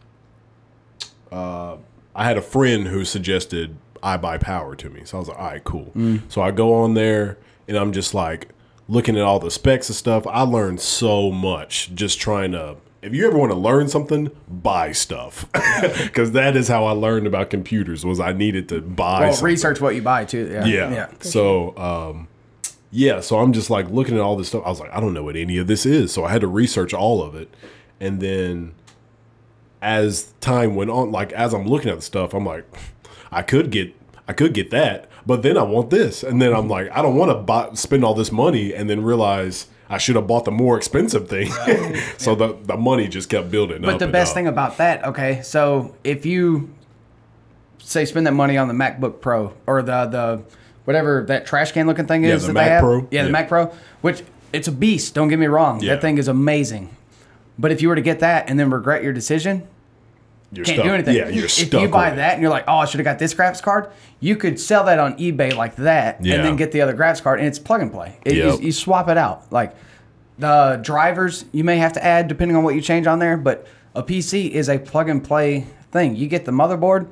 uh, 1.30 1.76
I 2.14 2.24
had 2.24 2.38
a 2.38 2.42
friend 2.42 2.86
who 2.86 3.04
suggested 3.04 3.76
iBuyPower 4.02 4.76
to 4.78 4.88
me. 4.88 5.02
So 5.04 5.18
I 5.18 5.20
was 5.20 5.28
like, 5.28 5.38
all 5.38 5.44
right, 5.46 5.64
cool. 5.64 5.92
So 6.28 6.40
I 6.40 6.50
go 6.52 6.72
on 6.74 6.94
there 6.94 7.36
and 7.68 7.76
I'm 7.76 7.92
just 7.92 8.14
like 8.14 8.48
looking 8.88 9.16
at 9.16 9.22
all 9.22 9.38
the 9.38 9.50
specs 9.50 9.88
and 9.88 9.96
stuff. 9.96 10.26
I 10.26 10.40
learned 10.42 10.80
so 10.80 11.30
much 11.30 11.94
just 11.94 12.18
trying 12.20 12.52
to. 12.52 12.76
If 13.04 13.14
you 13.14 13.26
ever 13.26 13.36
want 13.36 13.52
to 13.52 13.58
learn 13.58 13.88
something, 13.88 14.30
buy 14.48 14.92
stuff, 14.92 15.46
because 16.02 16.32
that 16.32 16.56
is 16.56 16.68
how 16.68 16.86
I 16.86 16.92
learned 16.92 17.26
about 17.26 17.50
computers. 17.50 18.04
Was 18.04 18.18
I 18.18 18.32
needed 18.32 18.68
to 18.70 18.80
buy. 18.80 19.20
Well, 19.20 19.32
something. 19.32 19.44
research 19.44 19.80
what 19.80 19.94
you 19.94 20.02
buy 20.02 20.24
too. 20.24 20.48
Yeah, 20.50 20.64
Yeah. 20.64 20.90
yeah. 20.90 21.08
So, 21.20 21.76
um, 21.76 22.28
yeah, 22.90 23.20
so 23.20 23.40
I'm 23.40 23.52
just 23.52 23.70
like 23.70 23.90
looking 23.90 24.14
at 24.14 24.20
all 24.20 24.36
this 24.36 24.48
stuff. 24.48 24.62
I 24.64 24.68
was 24.68 24.80
like, 24.80 24.92
I 24.92 25.00
don't 25.00 25.12
know 25.12 25.24
what 25.24 25.36
any 25.36 25.58
of 25.58 25.66
this 25.66 25.84
is. 25.84 26.12
So 26.12 26.24
I 26.24 26.30
had 26.30 26.40
to 26.42 26.46
research 26.46 26.94
all 26.94 27.22
of 27.22 27.34
it. 27.34 27.52
And 28.00 28.20
then 28.20 28.74
as 29.82 30.32
time 30.40 30.74
went 30.76 30.90
on, 30.90 31.10
like 31.12 31.32
as 31.32 31.52
I'm 31.52 31.66
looking 31.66 31.90
at 31.90 31.96
the 31.96 32.02
stuff, 32.02 32.32
I'm 32.34 32.46
like, 32.46 32.64
I 33.30 33.42
could 33.42 33.70
get 33.70 33.94
I 34.26 34.32
could 34.32 34.54
get 34.54 34.70
that, 34.70 35.10
but 35.26 35.42
then 35.42 35.58
I 35.58 35.62
want 35.62 35.90
this. 35.90 36.22
And 36.22 36.40
then 36.40 36.54
I'm 36.54 36.68
like, 36.68 36.90
I 36.92 37.02
don't 37.02 37.16
want 37.16 37.30
to 37.30 37.34
buy 37.34 37.74
spend 37.74 38.04
all 38.04 38.14
this 38.14 38.32
money 38.32 38.72
and 38.72 38.88
then 38.88 39.02
realize 39.02 39.66
I 39.88 39.98
should 39.98 40.16
have 40.16 40.26
bought 40.26 40.44
the 40.44 40.50
more 40.50 40.76
expensive 40.76 41.28
thing. 41.28 41.50
so 42.18 42.34
the 42.34 42.56
the 42.64 42.76
money 42.76 43.06
just 43.08 43.28
kept 43.28 43.50
building 43.50 43.78
up. 43.78 43.82
But 43.82 43.98
the 43.98 44.08
best 44.08 44.34
thing 44.34 44.46
about 44.46 44.78
that, 44.78 45.04
okay, 45.04 45.42
so 45.42 45.94
if 46.04 46.24
you 46.26 46.70
say 47.78 48.04
spend 48.04 48.26
that 48.26 48.32
money 48.32 48.56
on 48.56 48.68
the 48.68 48.74
MacBook 48.74 49.20
Pro 49.20 49.52
or 49.66 49.82
the 49.82 50.06
the 50.06 50.42
whatever 50.84 51.24
that 51.28 51.46
trash 51.46 51.72
can 51.72 51.86
looking 51.86 52.06
thing 52.06 52.24
Yeah, 52.24 52.34
is 52.34 52.42
the 52.42 52.48
that 52.48 52.52
Mac 52.54 52.64
they 52.64 52.70
have, 52.70 52.80
Pro. 52.82 53.08
yeah, 53.10 53.22
the 53.22 53.28
Yeah. 53.28 53.32
Mac 53.32 53.48
Pro, 53.48 53.72
which 54.00 54.22
it's 54.52 54.68
a 54.68 54.72
beast. 54.72 55.14
Don't 55.14 55.28
get 55.28 55.38
me 55.38 55.46
wrong, 55.46 55.80
Yeah. 55.80 55.94
that 55.94 56.00
thing 56.00 56.18
is 56.18 56.28
amazing. 56.28 56.90
But 57.58 57.70
if 57.72 57.80
you 57.82 57.88
were 57.88 57.94
to 57.94 58.02
get 58.02 58.20
that 58.20 58.48
and 58.50 58.58
then 58.58 58.70
regret 58.70 59.02
your 59.02 59.12
decision, 59.12 59.66
you're 60.56 60.64
can't 60.64 60.76
stuck. 60.76 60.86
do 60.86 60.94
anything. 60.94 61.16
Yeah, 61.16 61.28
you're 61.28 61.44
if 61.46 61.50
stuck. 61.50 61.80
you 61.82 61.88
buy 61.88 62.10
that 62.10 62.32
and 62.34 62.42
you're 62.42 62.50
like, 62.50 62.64
oh, 62.68 62.78
I 62.78 62.84
should 62.86 62.98
have 63.00 63.04
got 63.04 63.18
this 63.18 63.34
graphics 63.34 63.62
card, 63.62 63.90
you 64.20 64.36
could 64.36 64.58
sell 64.60 64.84
that 64.84 64.98
on 64.98 65.16
eBay 65.18 65.54
like 65.56 65.76
that, 65.76 66.24
Yeah. 66.24 66.34
and 66.36 66.44
then 66.44 66.56
get 66.56 66.72
the 66.72 66.80
other 66.80 66.94
graphics 66.94 67.22
card, 67.22 67.38
and 67.40 67.48
it's 67.48 67.58
plug 67.58 67.80
and 67.82 67.92
play. 67.92 68.18
It- 68.24 68.34
you- 68.34 68.58
you, 68.60 68.72
swap 68.72 69.08
it 69.08 69.16
out. 69.18 69.50
Like 69.52 69.74
the 70.38 70.80
drivers, 70.82 71.44
you 71.52 71.64
may 71.64 71.76
have 71.78 71.92
to 71.94 72.04
add 72.04 72.28
depending 72.28 72.56
on 72.56 72.64
what 72.64 72.74
you 72.74 72.80
change 72.80 73.06
on 73.06 73.18
there, 73.18 73.36
but 73.36 73.66
a 73.94 74.02
PC 74.02 74.50
is 74.50 74.68
a 74.68 74.78
plug 74.78 75.08
and 75.08 75.22
play 75.22 75.66
thing. 75.92 76.16
You 76.16 76.26
get 76.26 76.44
the 76.44 76.52
motherboard, 76.52 77.06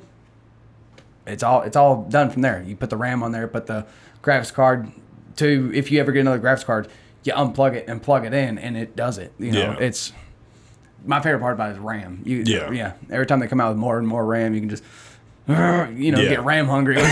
it's 1.27 1.43
all 1.43 1.63
it's 1.63 1.77
all 1.77 2.03
done 2.09 2.31
from 2.31 2.43
there. 2.43 2.63
You 2.67 2.75
put 2.77 2.91
the 2.91 2.97
RAM 2.97 3.23
on 3.23 3.33
there, 3.33 3.47
put 3.47 3.67
the 3.67 3.87
graphics 4.23 4.53
card 4.53 4.91
to 5.37 5.71
if 5.75 5.91
you 5.91 6.01
ever 6.01 6.11
get 6.13 6.21
another 6.21 6.41
graphics 6.41 6.65
card, 6.65 6.89
you 7.25 7.33
unplug 7.33 7.75
it 7.75 7.85
and 7.89 8.03
plug 8.03 8.25
it 8.27 8.35
in, 8.35 8.59
and 8.59 8.77
it 8.77 8.97
does 8.97 9.19
it. 9.19 9.33
You 9.39 9.53
know, 9.53 9.59
Yeah. 9.61 9.77
it's 9.79 10.13
my 11.05 11.21
favorite 11.21 11.41
part 11.41 11.55
about 11.55 11.71
it 11.71 11.75
is 11.75 11.79
RAM. 11.79 12.21
You, 12.25 12.43
Yeah. 12.47 12.71
yeah. 12.71 12.93
Every 13.11 13.27
time 13.27 13.41
they 13.41 13.47
come 13.49 13.61
out 13.61 13.69
with 13.71 13.79
more 13.79 13.99
and 13.99 14.07
more 14.07 14.25
RAM, 14.25 14.55
you 14.55 14.61
can 14.61 14.69
just, 14.69 14.85
you 15.49 15.55
know, 16.13 16.21
Yeah. 16.21 16.29
get 16.29 16.45
RAM 16.45 16.67
hungry. 16.69 16.97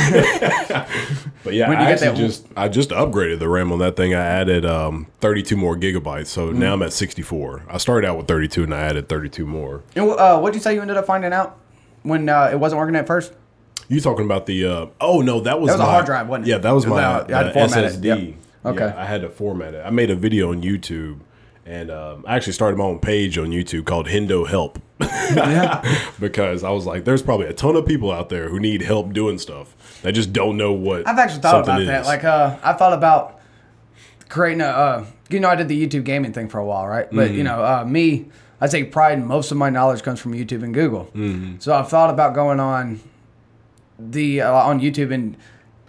But 1.43 1.55
yeah, 1.55 1.69
I 1.69 1.71
you 1.71 1.77
get 1.79 1.91
actually 1.93 2.09
that- 2.09 2.17
just 2.17 2.47
I 2.57 2.69
just 2.69 2.91
upgraded 2.91 3.39
the 3.39 3.49
RAM 3.49 3.73
on 3.73 3.79
that 3.79 3.97
thing. 3.97 4.15
I 4.15 4.21
added 4.25 4.65
um, 4.67 5.07
32 5.21 5.57
more 5.57 5.75
gigabytes, 5.77 6.27
so 6.27 6.49
Mm. 6.53 6.57
now 6.57 6.75
I'm 6.75 6.83
at 6.83 6.93
64. 6.93 7.63
I 7.69 7.79
started 7.79 8.07
out 8.07 8.19
with 8.19 8.27
32, 8.29 8.65
and 8.65 8.75
I 8.75 8.81
added 8.81 9.09
32 9.09 9.47
more. 9.47 9.81
and 9.97 10.11
uh, 10.11 10.39
what'd 10.39 10.55
you 10.55 10.61
say 10.61 10.75
you 10.75 10.81
ended 10.83 10.97
up 10.99 11.07
finding 11.07 11.33
out 11.33 11.57
when 12.03 12.29
uh, 12.29 12.51
it 12.53 12.59
wasn't 12.61 12.79
working 12.79 12.97
at 12.97 13.07
first? 13.07 13.33
You 13.89 14.01
talking 14.01 14.25
about 14.25 14.47
the? 14.47 14.65
Uh, 14.67 14.87
oh 15.01 15.21
no, 15.23 15.41
that 15.41 15.61
was 15.61 15.69
That 15.71 15.79
was 15.79 15.81
a 15.81 15.91
hard 15.91 16.07
drive, 16.07 16.29
wasn't 16.29 16.47
it? 16.47 16.51
Yeah, 16.51 16.59
that 16.59 16.71
was 16.73 16.87
my 16.87 17.03
Uh, 17.03 17.25
I 17.29 17.33
had 17.43 17.53
to 17.55 17.61
uh, 17.61 17.67
SSD. 17.69 18.05
yep. 18.05 18.19
Okay. 18.67 18.85
Yeah, 18.85 18.95
I 18.97 19.07
had 19.07 19.23
to 19.23 19.31
format 19.31 19.73
it. 19.75 19.83
I 19.85 19.91
made 19.91 20.11
a 20.11 20.15
video 20.15 20.51
on 20.51 20.61
YouTube, 20.63 21.21
and 21.67 21.90
um, 21.90 22.25
I 22.26 22.37
actually 22.37 22.55
started 22.55 22.76
my 22.76 22.85
own 22.85 22.99
page 23.00 23.38
on 23.38 23.49
YouTube 23.49 23.85
called 23.85 24.07
Hendo 24.09 24.47
Help 24.49 24.79
because 26.21 26.64
I 26.64 26.71
was 26.71 26.87
like, 26.87 27.05
there's 27.05 27.23
probably 27.23 27.47
a 27.47 27.52
ton 27.52 27.76
of 27.76 27.87
people 27.87 28.11
out 28.11 28.29
there 28.29 28.49
who 28.49 28.59
need 28.61 28.83
help 28.83 29.12
doing 29.12 29.38
stuff. 29.38 30.00
They 30.02 30.12
just 30.12 30.33
don't 30.33 30.57
know 30.57 30.73
what. 30.73 31.07
I've 31.07 31.19
actually 31.19 31.40
thought 31.43 31.62
about 31.64 31.85
that. 31.87 32.07
Like, 32.07 32.25
uh, 32.25 32.57
I 32.62 32.73
thought 32.73 32.93
about 32.93 33.40
creating 34.29 34.61
a, 34.62 34.67
uh, 34.67 35.07
you 35.29 35.40
know, 35.40 35.49
I 35.49 35.55
did 35.57 35.69
the 35.69 35.87
YouTube 35.87 36.05
gaming 36.05 36.33
thing 36.33 36.49
for 36.49 36.59
a 36.59 36.64
while, 36.64 36.87
right? 36.87 37.09
But 37.11 37.29
Mm-hmm. 37.29 37.35
you 37.38 37.45
know, 37.45 37.64
uh, 37.64 37.85
me, 37.85 38.26
I 38.61 38.67
take 38.67 38.93
pride 38.93 39.19
in 39.19 39.25
most 39.26 39.50
of 39.50 39.57
my 39.57 39.71
knowledge 39.71 40.02
comes 40.02 40.21
from 40.21 40.33
YouTube 40.35 40.62
and 40.62 40.75
Google. 40.75 41.07
Mm-hmm. 41.14 41.57
So 41.61 41.73
I've 41.75 41.88
thought 41.88 42.11
about 42.11 42.35
going 42.35 42.61
on 42.61 43.00
the 43.99 44.40
uh, 44.43 44.52
on 44.52 44.81
YouTube 44.81 45.12
and 45.12 45.37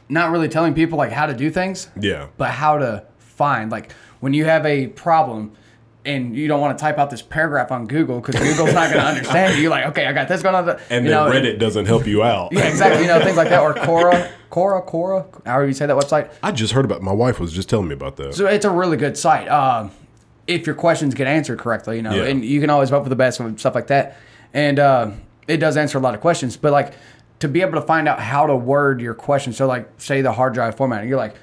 not 0.09 0.31
really 0.31 0.49
telling 0.49 0.73
people 0.73 0.97
like 0.97 1.11
how 1.11 1.25
to 1.25 1.33
do 1.33 1.49
things, 1.49 1.89
Yeah. 1.99 2.27
but 2.37 2.51
how 2.51 2.77
to 2.77 3.05
find 3.19 3.71
like 3.71 3.93
when 4.19 4.33
you 4.33 4.45
have 4.45 4.65
a 4.65 4.87
problem 4.87 5.53
and 6.05 6.35
you 6.35 6.47
don't 6.47 6.59
want 6.61 6.77
to 6.77 6.81
type 6.81 6.97
out 6.97 7.09
this 7.09 7.21
paragraph 7.21 7.71
on 7.71 7.85
Google 7.87 8.19
because 8.21 8.35
Google's 8.41 8.73
not 8.73 8.91
going 8.91 9.03
to 9.03 9.07
understand 9.09 9.55
you. 9.55 9.61
You're 9.63 9.71
like, 9.71 9.85
okay, 9.87 10.05
I 10.07 10.13
got 10.13 10.27
this 10.27 10.41
going 10.41 10.55
on. 10.55 10.67
And 10.89 11.05
you 11.05 11.11
then 11.11 11.25
know, 11.25 11.31
Reddit 11.31 11.59
doesn't 11.59 11.85
help 11.85 12.07
you 12.07 12.23
out. 12.23 12.51
Yeah, 12.51 12.61
exactly. 12.67 13.01
You 13.03 13.07
know, 13.07 13.21
things 13.23 13.37
like 13.37 13.49
that, 13.49 13.61
or 13.61 13.73
Quora, 13.75 14.31
Quora, 14.51 14.85
Quora, 14.87 15.45
however 15.45 15.67
you 15.67 15.73
say 15.73 15.85
that 15.85 15.95
website. 15.95 16.31
I 16.41 16.51
just 16.51 16.73
heard 16.73 16.85
about. 16.85 17.01
My 17.01 17.11
wife 17.13 17.39
was 17.39 17.53
just 17.53 17.69
telling 17.69 17.87
me 17.87 17.93
about 17.93 18.15
that. 18.17 18.33
So 18.33 18.47
it's 18.47 18.65
a 18.65 18.71
really 18.71 18.97
good 18.97 19.17
site. 19.17 19.47
Um, 19.47 19.91
if 20.47 20.65
your 20.65 20.75
questions 20.75 21.13
get 21.13 21.27
answered 21.27 21.59
correctly, 21.59 21.97
you 21.97 22.01
know, 22.01 22.13
Yeah. 22.13 22.23
and 22.23 22.43
you 22.43 22.59
can 22.59 22.69
always 22.69 22.89
vote 22.89 23.03
for 23.03 23.09
the 23.09 23.15
best 23.15 23.39
and 23.39 23.59
stuff 23.59 23.75
like 23.75 23.87
that. 23.87 24.17
And 24.53 24.79
uh, 24.79 25.11
it 25.47 25.57
does 25.57 25.77
answer 25.77 25.97
a 25.97 26.01
lot 26.01 26.15
of 26.15 26.21
questions. 26.21 26.57
But 26.57 26.71
like 26.71 26.93
to 27.39 27.47
be 27.47 27.61
able 27.61 27.79
to 27.79 27.81
find 27.85 28.07
out 28.07 28.19
how 28.19 28.47
to 28.47 28.55
word 28.55 29.01
your 29.01 29.13
question, 29.13 29.53
so 29.53 29.67
like 29.67 29.87
say 30.01 30.21
the 30.21 30.31
hard 30.31 30.53
drive 30.53 30.75
format, 30.75 31.05
you're 31.05 31.17
like, 31.17 31.35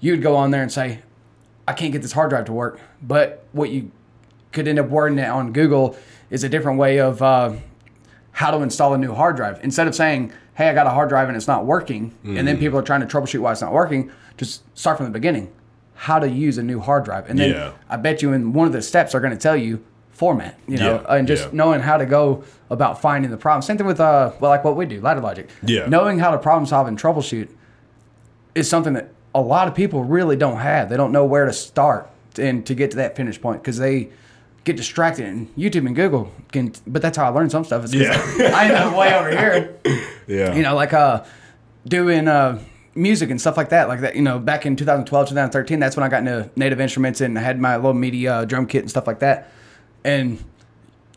you'd 0.00 0.22
go 0.22 0.36
on 0.36 0.50
there 0.50 0.62
and 0.62 0.72
say, 0.72 1.00
I 1.68 1.74
can't 1.74 1.92
get 1.92 2.00
this 2.02 2.12
hard 2.12 2.30
drive 2.30 2.46
to 2.46 2.52
work. 2.52 2.80
But 3.02 3.44
what 3.52 3.70
you 3.70 3.90
could 4.56 4.66
end 4.66 4.78
up 4.80 4.88
wording 4.88 5.18
it 5.18 5.28
on 5.28 5.52
Google 5.52 5.96
is 6.30 6.42
a 6.42 6.48
different 6.48 6.78
way 6.78 6.98
of 6.98 7.22
uh, 7.22 7.52
how 8.32 8.50
to 8.50 8.58
install 8.62 8.94
a 8.94 8.98
new 8.98 9.14
hard 9.14 9.36
drive. 9.36 9.60
Instead 9.62 9.86
of 9.86 9.94
saying, 9.94 10.32
hey, 10.54 10.68
I 10.68 10.74
got 10.74 10.86
a 10.86 10.90
hard 10.90 11.08
drive 11.10 11.28
and 11.28 11.36
it's 11.36 11.46
not 11.46 11.64
working, 11.66 12.14
and 12.24 12.36
Mm-hmm. 12.36 12.44
then 12.46 12.58
people 12.58 12.78
are 12.78 12.82
trying 12.82 13.02
to 13.02 13.06
troubleshoot 13.06 13.38
why 13.40 13.52
it's 13.52 13.60
not 13.60 13.72
working, 13.72 14.10
just 14.38 14.62
start 14.76 14.96
from 14.96 15.06
the 15.06 15.12
beginning. 15.12 15.52
How 15.94 16.18
to 16.18 16.28
use 16.28 16.58
a 16.58 16.62
new 16.62 16.80
hard 16.80 17.04
drive. 17.04 17.28
And 17.30 17.38
then 17.38 17.50
Yeah. 17.50 17.72
I 17.88 17.96
bet 17.96 18.22
you 18.22 18.32
in 18.32 18.52
one 18.52 18.66
of 18.66 18.72
the 18.72 18.82
steps 18.82 19.14
are 19.14 19.20
going 19.20 19.32
to 19.32 19.38
tell 19.38 19.56
you 19.56 19.84
format, 20.10 20.58
you 20.66 20.78
know, 20.78 21.02
Yeah, 21.06 21.14
and 21.16 21.28
just 21.28 21.44
yeah. 21.44 21.50
knowing 21.52 21.80
how 21.80 21.98
to 21.98 22.06
go 22.06 22.42
about 22.70 23.00
finding 23.02 23.30
the 23.30 23.36
problem. 23.36 23.60
Same 23.62 23.76
thing 23.76 23.86
with, 23.86 24.00
uh, 24.00 24.32
well, 24.40 24.50
like 24.50 24.64
what 24.64 24.74
we 24.76 24.86
do, 24.86 25.00
ladder 25.02 25.20
logic. 25.20 25.50
Yeah. 25.62 25.86
Knowing 25.86 26.18
how 26.18 26.30
to 26.30 26.38
problem 26.38 26.64
solve 26.66 26.86
and 26.88 26.98
troubleshoot 26.98 27.48
is 28.54 28.68
something 28.68 28.94
that 28.94 29.10
a 29.34 29.40
lot 29.40 29.68
of 29.68 29.74
people 29.74 30.02
really 30.04 30.36
don't 30.36 30.56
have. 30.58 30.88
They 30.88 30.96
don't 30.96 31.12
know 31.12 31.26
where 31.26 31.44
to 31.44 31.52
start 31.52 32.10
and 32.38 32.64
to 32.66 32.74
get 32.74 32.90
to 32.92 32.96
that 32.98 33.14
finish 33.16 33.38
point 33.40 33.62
because 33.62 33.76
they 33.78 34.08
get 34.66 34.76
distracted. 34.76 35.24
And 35.24 35.54
YouTube 35.56 35.86
and 35.86 35.96
Google 35.96 36.30
can, 36.52 36.74
but 36.86 37.00
that's 37.00 37.16
how 37.16 37.24
I 37.24 37.28
learned 37.28 37.50
some 37.50 37.64
stuff. 37.64 37.86
Yeah. 37.94 38.10
I 38.54 38.64
end 38.66 38.74
up 38.74 38.94
way 38.96 39.14
over 39.14 39.30
here, 39.30 39.74
Yeah. 40.26 40.54
you 40.54 40.62
know, 40.62 40.74
like 40.74 40.92
uh, 40.92 41.24
doing 41.86 42.28
uh, 42.28 42.60
music 42.94 43.30
and 43.30 43.40
stuff 43.40 43.56
like 43.56 43.70
that. 43.70 43.88
Like 43.88 44.00
that, 44.00 44.16
you 44.16 44.22
know, 44.22 44.38
back 44.38 44.66
in 44.66 44.76
2012, 44.76 45.28
2013, 45.30 45.78
that's 45.80 45.96
when 45.96 46.04
I 46.04 46.08
got 46.08 46.18
into 46.18 46.50
native 46.56 46.80
instruments 46.80 47.22
and 47.22 47.38
I 47.38 47.42
had 47.42 47.58
my 47.58 47.76
little 47.76 47.94
MIDI 47.94 48.28
uh, 48.28 48.44
drum 48.44 48.66
kit 48.66 48.82
and 48.82 48.90
stuff 48.90 49.06
like 49.06 49.20
that. 49.20 49.50
And 50.04 50.44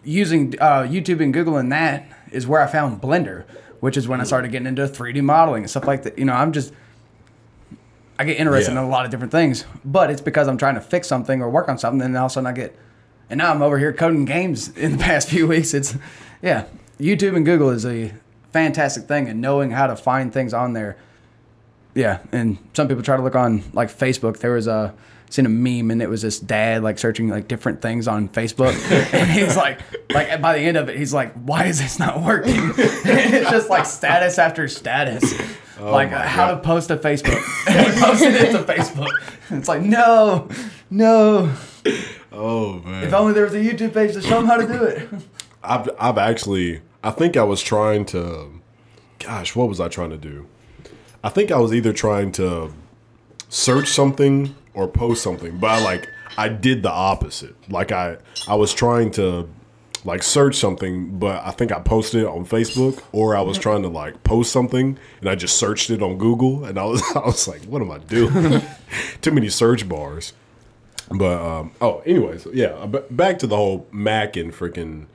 using 0.03 0.55
uh, 0.61 0.83
YouTube 0.83 1.21
and 1.21 1.33
Google 1.33 1.57
and 1.57 1.71
that 1.73 2.05
is 2.31 2.47
where 2.47 2.61
I 2.61 2.67
found 2.67 3.01
Blender, 3.01 3.43
which 3.81 3.97
is 3.97 4.07
when 4.07 4.21
I 4.21 4.23
started 4.23 4.51
getting 4.51 4.67
into 4.67 4.83
3D 4.87 5.21
modeling 5.23 5.63
and 5.63 5.69
stuff 5.69 5.85
like 5.87 6.03
that. 6.03 6.17
You 6.17 6.25
know, 6.25 6.33
I'm 6.33 6.53
just 6.53 6.71
I 8.19 8.25
get 8.25 8.37
interested 8.37 8.73
Yeah. 8.73 8.79
in 8.81 8.85
a 8.85 8.89
lot 8.89 9.05
of 9.05 9.11
different 9.11 9.31
things, 9.31 9.65
but 9.85 10.11
it's 10.11 10.21
because 10.21 10.47
I'm 10.47 10.57
trying 10.57 10.75
to 10.75 10.81
fix 10.81 11.07
something 11.07 11.41
or 11.41 11.49
work 11.49 11.69
on 11.69 11.77
something, 11.77 12.01
and 12.01 12.15
all 12.17 12.25
of 12.25 12.31
a 12.31 12.33
sudden 12.33 12.47
I 12.47 12.51
get, 12.51 12.77
and 13.29 13.37
now 13.37 13.51
I'm 13.51 13.61
over 13.61 13.77
here 13.77 13.93
coding 13.93 14.25
games 14.25 14.75
in 14.77 14.93
the 14.93 14.97
past 14.97 15.29
few 15.29 15.47
weeks. 15.47 15.73
It's, 15.73 15.95
yeah, 16.41 16.65
YouTube 16.99 17.35
and 17.35 17.45
Google 17.45 17.69
is 17.69 17.85
a 17.85 18.13
fantastic 18.51 19.03
thing, 19.05 19.27
and 19.27 19.41
knowing 19.41 19.71
how 19.71 19.87
to 19.87 19.95
find 19.95 20.33
things 20.33 20.53
on 20.53 20.73
there. 20.73 20.97
Yeah, 21.95 22.19
and 22.31 22.57
some 22.73 22.87
people 22.87 23.03
try 23.03 23.17
to 23.17 23.23
look 23.23 23.35
on 23.35 23.63
like 23.73 23.89
Facebook. 23.89 24.39
There 24.39 24.53
was 24.53 24.67
a 24.67 24.93
seen 25.29 25.45
a 25.45 25.49
meme, 25.49 25.91
and 25.91 26.01
it 26.01 26.09
was 26.09 26.21
this 26.21 26.39
dad 26.39 26.83
like 26.83 26.97
searching 26.97 27.29
like 27.29 27.47
different 27.47 27.81
things 27.81 28.07
on 28.07 28.29
Facebook, 28.29 28.73
and 29.13 29.29
he's 29.29 29.55
like, 29.55 29.79
like 30.11 30.41
by 30.41 30.57
the 30.57 30.63
end 30.63 30.77
of 30.77 30.89
it, 30.89 30.97
he's 30.97 31.13
like, 31.13 31.33
"Why 31.33 31.65
is 31.65 31.79
this 31.79 31.99
not 31.99 32.21
working?" 32.21 32.53
it's 32.77 33.49
just 33.49 33.69
like 33.69 33.85
status 33.85 34.37
after 34.37 34.67
status, 34.67 35.33
oh 35.79 35.91
like 35.91 36.09
Oh 36.09 36.11
my 36.11 36.27
how 36.27 36.51
to 36.51 36.57
post 36.57 36.89
to 36.89 36.97
Facebook. 36.97 37.41
and 37.67 37.93
he 37.93 38.01
posted 38.01 38.35
it 38.35 38.51
to 38.51 38.63
Facebook. 38.63 39.11
It's 39.49 39.67
like, 39.67 39.81
no, 39.81 40.47
no. 40.89 41.53
Oh 42.31 42.79
man. 42.79 43.03
If 43.03 43.13
only 43.13 43.33
there 43.33 43.43
was 43.43 43.53
a 43.53 43.59
YouTube 43.59 43.93
page 43.93 44.13
to 44.13 44.21
show 44.21 44.39
him 44.39 44.45
how 44.45 44.57
to 44.57 44.67
do 44.67 44.83
it. 44.83 45.09
I've 45.63 45.89
I've 45.99 46.17
actually 46.17 46.81
I 47.03 47.11
think 47.11 47.37
I 47.37 47.43
was 47.43 47.61
trying 47.61 48.05
to 48.05 48.59
gosh, 49.19 49.55
what 49.55 49.67
was 49.67 49.79
I 49.79 49.87
trying 49.87 50.11
to 50.11 50.17
do? 50.17 50.47
I 51.23 51.29
think 51.29 51.51
I 51.51 51.57
was 51.57 51.73
either 51.73 51.91
trying 51.91 52.31
to 52.33 52.71
search 53.49 53.89
something 53.89 54.55
or 54.73 54.87
post 54.87 55.21
something, 55.23 55.57
but 55.57 55.69
I 55.69 55.83
like 55.83 56.09
I 56.37 56.47
did 56.49 56.83
the 56.83 56.91
opposite. 56.91 57.55
Like 57.69 57.91
I 57.91 58.17
I 58.47 58.55
was 58.55 58.73
trying 58.73 59.11
to 59.11 59.49
like 60.05 60.23
search 60.23 60.55
something, 60.55 61.19
but 61.19 61.43
I 61.43 61.51
think 61.51 61.73
I 61.73 61.79
posted 61.79 62.21
it 62.21 62.27
on 62.27 62.45
Facebook 62.45 63.01
or 63.11 63.35
I 63.35 63.41
was 63.41 63.57
trying 63.57 63.81
to 63.81 63.89
like 63.89 64.23
post 64.23 64.51
something 64.51 64.97
and 65.19 65.29
I 65.29 65.35
just 65.35 65.57
searched 65.57 65.89
it 65.89 66.01
on 66.01 66.17
Google 66.17 66.63
and 66.63 66.79
I 66.79 66.85
was 66.85 67.03
I 67.15 67.19
was 67.19 67.47
like, 67.47 67.63
what 67.65 67.81
am 67.81 67.91
I 67.91 67.97
doing? 67.99 68.61
Too 69.21 69.31
many 69.31 69.49
search 69.49 69.87
bars. 69.89 70.33
But 71.11 71.41
um, 71.41 71.71
oh, 71.81 71.99
anyways, 72.05 72.47
yeah. 72.53 72.85
Back 73.09 73.39
to 73.39 73.47
the 73.47 73.55
whole 73.55 73.87
Mac 73.91 74.35
and 74.35 74.53
freaking 74.53 75.07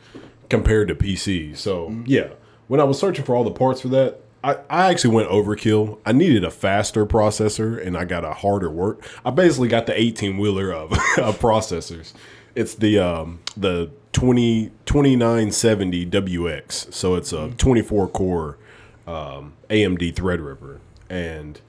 compared 0.49 0.89
to 0.89 0.95
PC. 0.95 1.57
So 1.57 1.95
yeah, 2.05 2.31
when 2.69 2.81
I 2.81 2.85
was 2.85 2.99
searching 2.99 3.25
for 3.25 3.37
all 3.37 3.45
the 3.45 3.51
parts 3.51 3.81
for 3.81 3.89
that, 3.89 4.21
I, 4.43 4.57
I 4.69 4.91
actually 4.91 5.15
went 5.15 5.29
overkill. 5.31 5.99
I 6.05 6.13
needed 6.13 6.45
a 6.45 6.51
faster 6.51 7.07
processor, 7.07 7.85
and 7.85 7.97
I 7.97 8.05
got 8.05 8.25
a 8.25 8.35
harder 8.35 8.71
work. 8.71 9.03
I 9.25 9.31
basically 9.31 9.69
got 9.69 9.87
the 9.87 9.99
eighteen 9.99 10.37
wheeler 10.37 10.73
of, 10.73 10.93
of 11.19 11.39
processors. 11.39 12.13
It's 12.55 12.75
the 12.75 12.99
um, 12.99 13.41
the 13.57 13.91
20, 14.13 14.71
2970 14.87 16.07
WX. 16.07 16.93
So 16.93 17.15
it's 17.15 17.33
a 17.33 17.51
twenty 17.53 17.83
four 17.83 18.07
core 18.07 18.59
um, 19.07 19.55
AMD 19.71 20.15
Threadripper, 20.15 20.79
and 21.09 21.61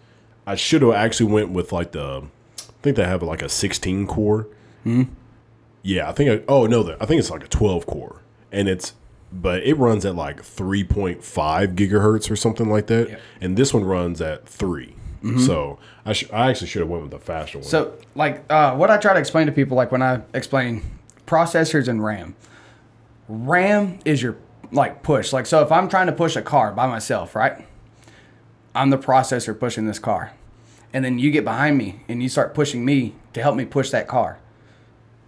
I 0.46 0.56
should 0.56 0.82
have 0.82 0.94
actually 0.94 1.32
went 1.32 1.52
with 1.52 1.72
like 1.72 1.94
the 1.94 2.24
think 2.86 2.96
they 2.98 3.06
have 3.06 3.22
like 3.24 3.42
a 3.42 3.50
16 3.50 4.08
core. 4.08 4.48
Hmm. 4.84 5.04
Yeah, 5.82 6.10
I 6.10 6.14
think. 6.14 6.30
I, 6.30 6.44
oh 6.48 6.66
no, 6.68 6.84
the- 6.84 6.98
I 7.02 7.06
think 7.06 7.20
it's 7.20 7.30
like 7.30 7.44
a 7.44 7.48
12 7.48 7.86
core, 7.86 8.22
and 8.52 8.68
it's 8.70 8.94
but 9.34 9.64
it 9.64 9.74
runs 9.76 10.06
at 10.06 10.16
like 10.16 10.42
3.5 10.42 11.76
gigahertz 11.76 12.32
or 12.32 12.36
something 12.36 12.70
like 12.70 12.88
that, 12.88 13.10
Yeah. 13.10 13.18
and 13.42 13.58
this 13.58 13.74
one 13.74 13.84
runs 13.84 14.22
at 14.22 14.48
3 14.48 14.96
So 15.40 15.80
I 16.06 16.14
sh- 16.14 16.30
I 16.32 16.50
actually 16.50 16.68
should 16.68 16.82
have 16.82 16.90
went 16.90 17.02
with 17.04 17.12
the 17.12 17.20
faster 17.20 17.58
one. 17.58 17.68
So, 17.68 17.94
like, 18.16 18.44
uh, 18.50 18.76
what 18.76 18.90
I 18.92 18.98
try 18.98 19.14
to 19.14 19.20
explain 19.20 19.48
to 19.48 19.52
people, 19.52 19.76
like 19.76 19.92
when 19.92 20.04
I 20.04 20.22
explain 20.36 20.84
processors 21.26 21.88
and 21.88 22.04
RAM, 22.04 22.36
RAM 23.28 24.00
is 24.06 24.22
your 24.22 24.38
like 24.72 25.02
push. 25.04 25.34
Like, 25.34 25.46
so 25.48 25.62
if 25.64 25.72
I'm 25.72 25.90
trying 25.90 26.06
to 26.08 26.14
push 26.14 26.36
a 26.36 26.42
car 26.44 26.72
by 26.72 26.86
myself, 26.88 27.36
right? 27.36 27.66
I'm 28.76 28.90
the 28.92 28.98
processor 28.98 29.58
pushing 29.60 29.86
this 29.88 30.00
car, 30.00 30.32
and 30.96 31.04
then 31.04 31.20
you 31.20 31.30
get 31.30 31.44
behind 31.44 31.78
me 31.78 32.00
and 32.08 32.24
you 32.24 32.30
start 32.30 32.54
pushing 32.54 32.86
me 32.86 33.14
to 33.34 33.42
help 33.42 33.58
me 33.58 33.66
push 33.66 33.90
that 33.90 34.08
car. 34.08 34.40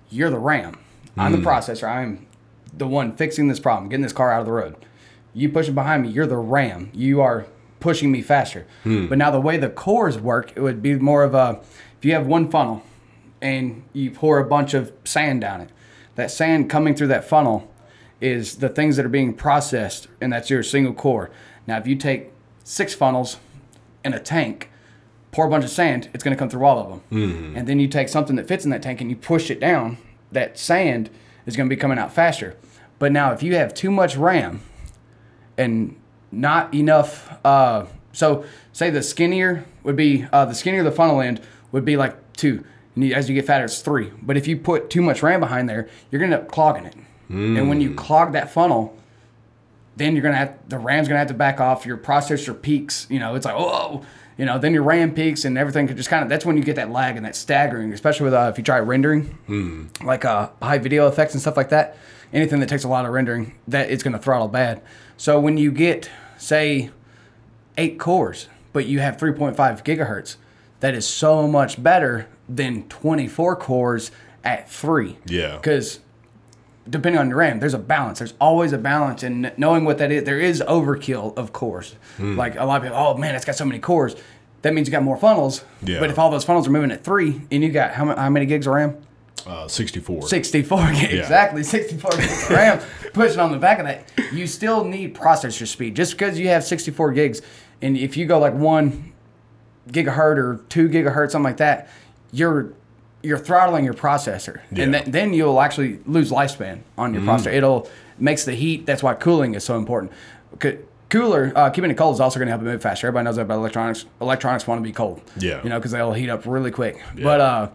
You're 0.10 0.30
the 0.30 0.40
RAM. 0.40 0.80
I'm 1.18 1.34
the 1.34 1.40
hmm. 1.40 1.46
processor. 1.46 1.90
I'm 1.90 2.26
the 2.74 2.88
one 2.88 3.12
fixing 3.12 3.50
this 3.50 3.60
problem, 3.60 3.90
getting 3.90 4.04
this 4.04 4.14
car 4.14 4.32
out 4.32 4.40
of 4.40 4.46
the 4.46 4.54
road. 4.54 4.78
You 5.34 5.50
pushing 5.50 5.76
behind 5.76 6.04
me, 6.04 6.10
you're 6.10 6.26
the 6.26 6.38
RAM. 6.38 6.90
You 6.94 7.20
are 7.20 7.48
pushing 7.82 8.14
me 8.14 8.22
faster. 8.22 8.66
Hmm. 8.84 9.08
But 9.08 9.18
now 9.18 9.30
the 9.30 9.42
way 9.42 9.58
the 9.58 9.70
cores 9.70 10.18
work, 10.18 10.54
it 10.56 10.62
would 10.62 10.82
be 10.82 10.96
more 10.96 11.24
of 11.24 11.36
a 11.36 11.60
if 11.98 12.06
you 12.06 12.14
have 12.14 12.28
one 12.28 12.50
funnel 12.50 12.82
and 13.42 13.84
you 13.92 14.10
pour 14.10 14.40
a 14.40 14.46
bunch 14.46 14.74
of 14.74 14.94
sand 15.04 15.42
down 15.42 15.60
it, 15.60 15.70
that 16.16 16.32
sand 16.32 16.70
coming 16.70 16.96
through 16.96 17.08
that 17.08 17.26
funnel 17.26 17.70
is 18.22 18.56
the 18.56 18.70
things 18.70 18.96
that 18.96 19.06
are 19.06 19.10
being 19.10 19.34
processed, 19.34 20.08
and 20.22 20.32
that's 20.32 20.50
your 20.50 20.64
single 20.64 20.94
core. 20.94 21.30
Now, 21.68 21.78
if 21.78 21.86
you 21.88 21.98
take 21.98 22.32
six 22.64 22.94
funnels 22.94 23.38
and 24.06 24.16
a 24.16 24.20
tank, 24.20 24.70
pour 25.38 25.46
a 25.46 25.50
bunch 25.52 25.64
of 25.64 25.70
sand, 25.70 26.10
it's 26.16 26.24
going 26.24 26.36
to 26.36 26.40
come 26.40 26.50
through 26.50 26.66
all 26.66 26.80
of 26.80 26.90
them. 26.90 27.02
And 27.56 27.68
then 27.68 27.80
you 27.80 27.88
take 27.88 28.10
something 28.10 28.36
that 28.38 28.48
fits 28.48 28.66
in 28.66 28.72
that 28.72 28.82
tank 28.82 29.02
and 29.02 29.10
you 29.12 29.16
push 29.16 29.52
it 29.52 29.60
down, 29.60 30.00
that 30.32 30.58
sand 30.58 31.12
is 31.46 31.56
going 31.56 31.70
to 31.70 31.76
be 31.76 31.80
coming 31.80 32.00
out 32.00 32.12
faster. 32.12 32.58
But 32.98 33.12
now, 33.12 33.34
if 33.34 33.44
you 33.44 33.54
have 33.54 33.72
too 33.76 33.92
much 33.92 34.18
RAM 34.18 34.62
and 35.56 35.96
not 36.32 36.74
enough, 36.74 37.38
uh, 37.46 37.86
so 38.14 38.46
say 38.74 38.90
the 38.90 39.04
skinnier 39.04 39.64
would 39.84 39.96
be 39.96 40.26
uh, 40.34 40.46
the 40.46 40.56
skinnier 40.56 40.82
the 40.82 40.92
funnel 40.92 41.22
end 41.22 41.40
would 41.72 41.86
be 41.86 41.98
like 41.98 42.16
two. 42.34 42.66
And 42.96 43.04
you, 43.04 43.14
as 43.14 43.30
you 43.30 43.36
get 43.36 43.46
fatter, 43.46 43.66
it's 43.66 43.84
three. 43.84 44.12
But 44.20 44.38
if 44.38 44.48
you 44.48 44.58
put 44.58 44.90
too 44.90 45.04
much 45.04 45.22
RAM 45.22 45.40
behind 45.40 45.70
there, 45.70 45.88
you're 46.10 46.18
going 46.18 46.32
to 46.32 46.38
end 46.38 46.48
up 46.48 46.52
clogging 46.52 46.86
it. 46.86 46.96
And 47.30 47.70
when 47.70 47.80
you 47.80 47.94
clog 47.94 48.32
that 48.34 48.52
funnel, 48.52 48.98
then 49.98 50.16
you're 50.16 50.24
gonna 50.24 50.38
have 50.38 50.58
the 50.70 50.78
RAM's 50.78 51.08
gonna 51.08 51.20
have 51.20 51.28
to 51.28 51.34
back 51.34 51.60
off. 51.60 51.86
Your 51.86 51.98
processor 51.98 52.60
peaks. 52.60 53.06
You 53.10 53.20
know, 53.20 53.36
it's 53.36 53.46
like 53.46 53.56
oh, 53.58 54.04
you 54.38 54.46
know, 54.46 54.60
then 54.60 54.74
your 54.74 54.84
RAM 54.84 55.14
peaks 55.14 55.46
and 55.46 55.58
everything 55.58 55.88
could 55.88 55.98
just 55.98 56.10
kind 56.10 56.24
of. 56.24 56.30
That's 56.30 56.46
when 56.46 56.58
you 56.58 56.64
get 56.64 56.76
that 56.76 56.92
lag 56.92 57.16
and 57.18 57.26
that 57.26 57.36
staggering, 57.36 57.92
especially 57.94 58.26
with 58.26 58.34
uh, 58.34 58.50
if 58.52 58.58
you 58.58 58.64
try 58.64 58.80
rendering, 58.80 59.38
like 60.04 60.26
uh, 60.26 60.50
high 60.62 60.78
video 60.78 61.08
effects 61.08 61.34
and 61.34 61.42
stuff 61.42 61.58
like 61.58 61.70
that. 61.70 61.98
Anything 62.34 62.60
that 62.60 62.70
takes 62.70 62.84
a 62.84 62.88
lot 62.90 63.06
of 63.06 63.12
rendering, 63.14 63.54
that 63.68 63.90
it's 63.90 64.04
gonna 64.04 64.20
throttle 64.20 64.48
bad. 64.48 64.82
So 65.16 65.40
when 65.40 65.58
you 65.58 65.72
get 65.72 66.10
say 66.38 66.92
eight 67.78 67.98
cores, 68.00 68.48
but 68.74 68.86
you 68.86 69.00
have 69.00 69.18
3.5 69.18 69.56
gigahertz, 69.84 70.36
that 70.82 70.94
is 70.94 71.08
so 71.08 71.48
much 71.48 71.82
better 71.82 72.28
than 72.48 72.88
24 72.90 73.56
cores 73.56 74.12
at 74.44 74.70
three. 74.70 75.18
Yeah. 75.26 75.56
Because 75.56 76.00
depending 76.90 77.20
on 77.20 77.30
your 77.30 77.38
RAM, 77.38 77.60
there's 77.60 77.74
a 77.74 77.80
balance. 77.80 78.20
There's 78.20 78.34
always 78.40 78.74
a 78.74 78.78
balance, 78.78 79.24
and 79.24 79.52
knowing 79.58 79.86
what 79.86 79.98
that 80.00 80.12
is, 80.12 80.24
there 80.24 80.40
is 80.40 80.62
overkill, 80.68 81.38
of 81.38 81.54
course. 81.54 81.96
Like 82.20 82.56
a 82.56 82.66
lot 82.66 82.78
of 82.78 82.84
people, 82.84 82.98
oh 82.98 83.18
man, 83.18 83.36
it's 83.36 83.46
got 83.46 83.56
so 83.56 83.66
many 83.66 83.80
cores. 83.80 84.16
that 84.64 84.74
means 84.74 84.88
you 84.88 84.92
got 84.92 85.04
more 85.04 85.18
funnels. 85.18 85.64
Yeah. 85.84 86.00
But 86.00 86.10
if 86.10 86.18
all 86.20 86.30
those 86.32 86.44
funnels 86.44 86.68
are 86.68 86.72
moving 86.72 86.92
at 86.92 87.04
three, 87.04 87.42
and 87.52 87.64
you 87.64 87.70
got 87.72 87.92
how, 87.92 88.06
how 88.16 88.30
many 88.30 88.46
gigs 88.46 88.68
of 88.68 88.74
RAM? 88.74 88.98
Uh, 89.46 89.68
64. 89.68 90.28
64 90.28 90.78
gigs, 90.92 91.02
Yeah. 91.02 91.20
exactly 91.20 91.64
64 91.64 92.12
gigs 92.12 92.44
of 92.44 92.50
RAM 92.50 92.82
pushing 93.14 93.40
on 93.40 93.52
the 93.52 93.58
back 93.60 93.80
of 93.80 93.86
that. 93.86 94.04
You 94.34 94.46
still 94.48 94.84
need 94.84 95.16
processor 95.16 95.66
speed 95.68 95.96
just 95.96 96.14
because 96.14 96.38
you 96.40 96.48
have 96.50 96.64
64 96.64 97.12
gigs, 97.14 97.42
and 97.82 97.96
if 97.98 98.18
you 98.18 98.26
go 98.26 98.40
like 98.40 98.54
one 98.56 99.14
gigahertz 99.90 100.38
or 100.38 100.60
two 100.70 100.90
gigahertz, 100.90 101.32
something 101.32 101.44
like 101.44 101.58
that, 101.58 101.88
you're 102.32 102.74
you're 103.24 103.38
throttling 103.40 103.84
your 103.86 103.94
processor, 103.94 104.60
and 104.70 104.78
Yeah. 104.78 104.84
Mm-hmm. 104.86 104.92
then 104.92 105.12
then 105.12 105.34
you'll 105.34 105.60
actually 105.62 106.00
lose 106.06 106.32
lifespan 106.32 106.80
on 106.98 107.14
your 107.14 107.24
processor. 107.24 107.54
It'll 107.54 107.90
makes 108.20 108.46
the 108.46 108.54
heat. 108.54 108.86
That's 108.86 109.04
why 109.04 109.14
cooling 109.14 109.56
is 109.56 109.64
so 109.64 109.78
important. 109.78 110.12
C- 110.62 110.78
Cooler, 111.10 111.54
uh, 111.56 111.70
keeping 111.70 111.90
it 111.90 111.96
cold 111.98 112.16
is 112.16 112.20
also 112.20 112.38
going 112.38 112.48
to 112.48 112.52
help 112.52 112.62
it 112.62 112.66
move 112.66 112.82
faster. 112.82 113.08
Everybody 113.08 113.24
knows 113.24 113.38
that 113.38 113.44
about 113.44 113.60
electronics. 113.60 114.06
Electronics 114.20 114.68
want 114.68 114.80
to 114.80 114.84
be 114.84 114.92
cold. 114.92 115.22
Yeah. 115.40 115.64
You 115.64 115.70
know, 115.70 115.80
because 115.80 115.92
they'll 115.92 116.12
heat 116.12 116.30
up 116.30 116.46
really 116.46 116.70
quick. 116.70 117.02
But 117.16 117.40
uh, 117.40 117.70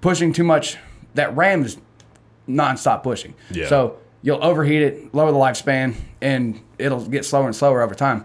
pushing 0.00 0.32
too 0.32 0.42
much, 0.44 0.78
that 1.14 1.36
RAM 1.36 1.64
is 1.66 1.76
nonstop 2.48 3.02
pushing. 3.02 3.34
Yeah. 3.50 3.68
So 3.68 3.98
you'll 4.22 4.42
overheat 4.42 4.80
it, 4.80 5.14
lower 5.14 5.30
the 5.32 5.36
lifespan, 5.36 5.94
and 6.22 6.60
it'll 6.78 7.04
get 7.04 7.26
slower 7.26 7.44
and 7.46 7.54
slower 7.54 7.82
over 7.82 7.94
time. 7.94 8.24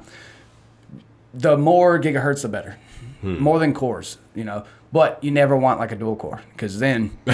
The 1.33 1.57
more 1.57 1.99
gigahertz, 1.99 2.41
the 2.43 2.47
better. 2.49 2.77
Hmm. 3.21 3.39
More 3.39 3.59
than 3.59 3.73
cores, 3.73 4.17
you 4.33 4.43
know. 4.45 4.63
But 4.91 5.21
you 5.23 5.31
never 5.31 5.55
want 5.57 5.79
like 5.79 5.91
a 5.91 5.95
dual 5.95 6.15
core 6.15 6.41
because 6.53 6.79
then 6.79 7.17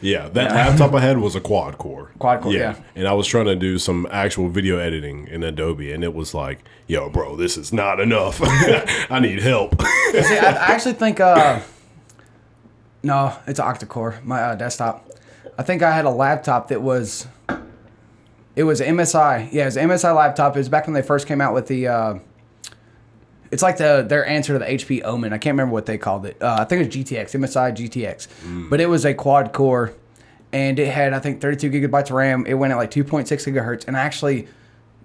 Yeah, 0.00 0.28
that 0.28 0.52
laptop 0.52 0.94
I 0.94 1.00
had 1.00 1.18
was 1.18 1.34
a 1.34 1.40
quad 1.40 1.78
core. 1.78 2.12
Quad 2.18 2.42
core, 2.42 2.52
yeah. 2.52 2.76
And 2.94 3.08
I 3.08 3.12
was 3.12 3.26
trying 3.26 3.46
to 3.46 3.56
do 3.56 3.78
some 3.78 4.06
actual 4.10 4.48
video 4.48 4.78
editing 4.78 5.26
in 5.28 5.42
Adobe, 5.42 5.92
and 5.92 6.04
it 6.04 6.14
was 6.14 6.34
like, 6.34 6.60
yo, 6.86 7.08
bro, 7.10 7.36
this 7.36 7.56
is 7.56 7.72
not 7.72 8.00
enough. 8.00 8.40
I 9.10 9.18
need 9.20 9.40
help. 9.40 9.80
See, 10.12 10.38
I, 10.38 10.50
I 10.50 10.72
actually 10.72 10.94
think 10.94 11.20
uh, 11.20 11.60
no, 13.02 13.36
it's 13.46 13.58
an 13.58 13.66
octa-core. 13.66 14.20
My 14.22 14.40
uh, 14.42 14.54
desktop. 14.54 15.08
I 15.56 15.62
think 15.62 15.82
I 15.82 15.92
had 15.92 16.04
a 16.04 16.10
laptop 16.10 16.68
that 16.68 16.82
was. 16.82 17.26
It 18.54 18.64
was 18.64 18.80
MSI. 18.80 19.52
Yeah, 19.52 19.62
it 19.62 19.66
was 19.66 19.76
an 19.76 19.88
MSI 19.88 20.14
laptop. 20.14 20.56
It 20.56 20.58
was 20.58 20.68
back 20.68 20.86
when 20.86 20.94
they 20.94 21.02
first 21.02 21.26
came 21.26 21.40
out 21.40 21.54
with 21.54 21.68
the. 21.68 21.88
Uh, 21.88 22.18
it's 23.50 23.62
like 23.62 23.76
the 23.78 24.04
their 24.08 24.26
answer 24.26 24.52
to 24.54 24.58
the 24.58 24.64
HP 24.66 25.02
Omen. 25.04 25.32
I 25.32 25.38
can't 25.38 25.54
remember 25.54 25.72
what 25.72 25.86
they 25.86 25.98
called 25.98 26.26
it. 26.26 26.36
Uh, 26.42 26.56
I 26.60 26.64
think 26.64 26.82
it 26.82 26.86
was 26.86 26.96
GTX, 27.10 27.34
MSI 27.34 27.74
GTX. 27.76 28.68
But 28.70 28.80
it 28.80 28.86
was 28.88 29.04
a 29.04 29.14
quad 29.14 29.52
core, 29.52 29.92
and 30.52 30.78
it 30.78 30.88
had 30.92 31.12
I 31.12 31.18
think 31.18 31.40
32 31.40 31.70
gigabytes 31.70 32.06
of 32.06 32.12
RAM. 32.12 32.46
It 32.46 32.54
went 32.54 32.72
at 32.72 32.76
like 32.76 32.90
2.6 32.90 33.24
gigahertz, 33.26 33.86
and 33.86 33.96
actually, 33.96 34.48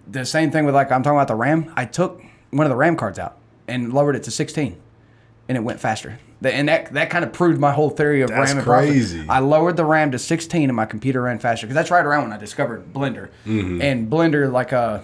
the 0.09 0.25
same 0.25 0.51
thing 0.51 0.65
with 0.65 0.75
like 0.75 0.91
I'm 0.91 1.03
talking 1.03 1.17
about 1.17 1.27
the 1.27 1.35
RAM. 1.35 1.71
I 1.75 1.85
took 1.85 2.21
one 2.51 2.65
of 2.65 2.69
the 2.69 2.75
RAM 2.75 2.95
cards 2.97 3.17
out 3.19 3.37
and 3.67 3.93
lowered 3.93 4.15
it 4.15 4.23
to 4.23 4.31
16, 4.31 4.75
and 5.47 5.57
it 5.57 5.61
went 5.61 5.79
faster. 5.79 6.19
And 6.43 6.67
that 6.67 6.91
that 6.93 7.09
kind 7.09 7.23
of 7.23 7.31
proved 7.31 7.57
my 7.61 7.71
whole 7.71 7.89
theory 7.89 8.21
of 8.21 8.29
That's 8.29 8.49
RAM 8.49 8.57
and 8.57 8.65
process- 8.65 8.89
crazy. 8.89 9.25
I 9.29 9.39
lowered 9.39 9.77
the 9.77 9.85
RAM 9.85 10.11
to 10.11 10.19
16, 10.19 10.69
and 10.69 10.75
my 10.75 10.85
computer 10.85 11.21
ran 11.21 11.39
faster 11.39 11.65
because 11.65 11.75
that's 11.75 11.89
right 11.91 12.05
around 12.05 12.23
when 12.23 12.33
I 12.33 12.37
discovered 12.37 12.91
Blender. 12.93 13.29
And 13.45 14.11
Blender, 14.11 14.51
like 14.51 14.73
uh, 14.73 14.99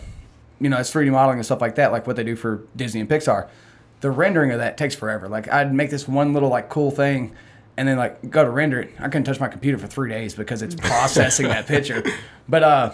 you 0.60 0.70
know, 0.70 0.78
it's 0.78 0.92
3D 0.92 1.12
modeling 1.12 1.38
and 1.38 1.46
stuff 1.46 1.62
like 1.62 1.76
that, 1.76 1.92
like 1.92 2.06
what 2.08 2.16
they 2.16 2.24
do 2.24 2.36
for 2.36 2.64
Disney 2.76 3.00
and 3.02 3.10
Pixar. 3.10 3.48
The 4.02 4.12
rendering 4.12 4.52
of 4.52 4.60
that 4.60 4.78
takes 4.78 4.96
forever. 4.96 5.28
Like 5.28 5.52
I'd 5.52 5.74
make 5.74 5.90
this 5.90 6.08
one 6.08 6.34
little 6.34 6.50
like 6.50 6.70
cool 6.70 6.92
thing, 6.92 7.34
and 7.78 7.88
then 7.88 7.98
like 7.98 8.30
go 8.30 8.44
to 8.44 8.50
render 8.50 8.80
it. 8.82 8.92
I 9.00 9.04
couldn't 9.04 9.24
touch 9.26 9.40
my 9.40 9.48
computer 9.48 9.78
for 9.78 9.88
three 9.88 10.10
days 10.10 10.36
because 10.36 10.62
it's 10.62 10.76
processing 10.82 11.48
that 11.48 11.66
picture. 11.68 12.04
But 12.48 12.64
uh, 12.64 12.92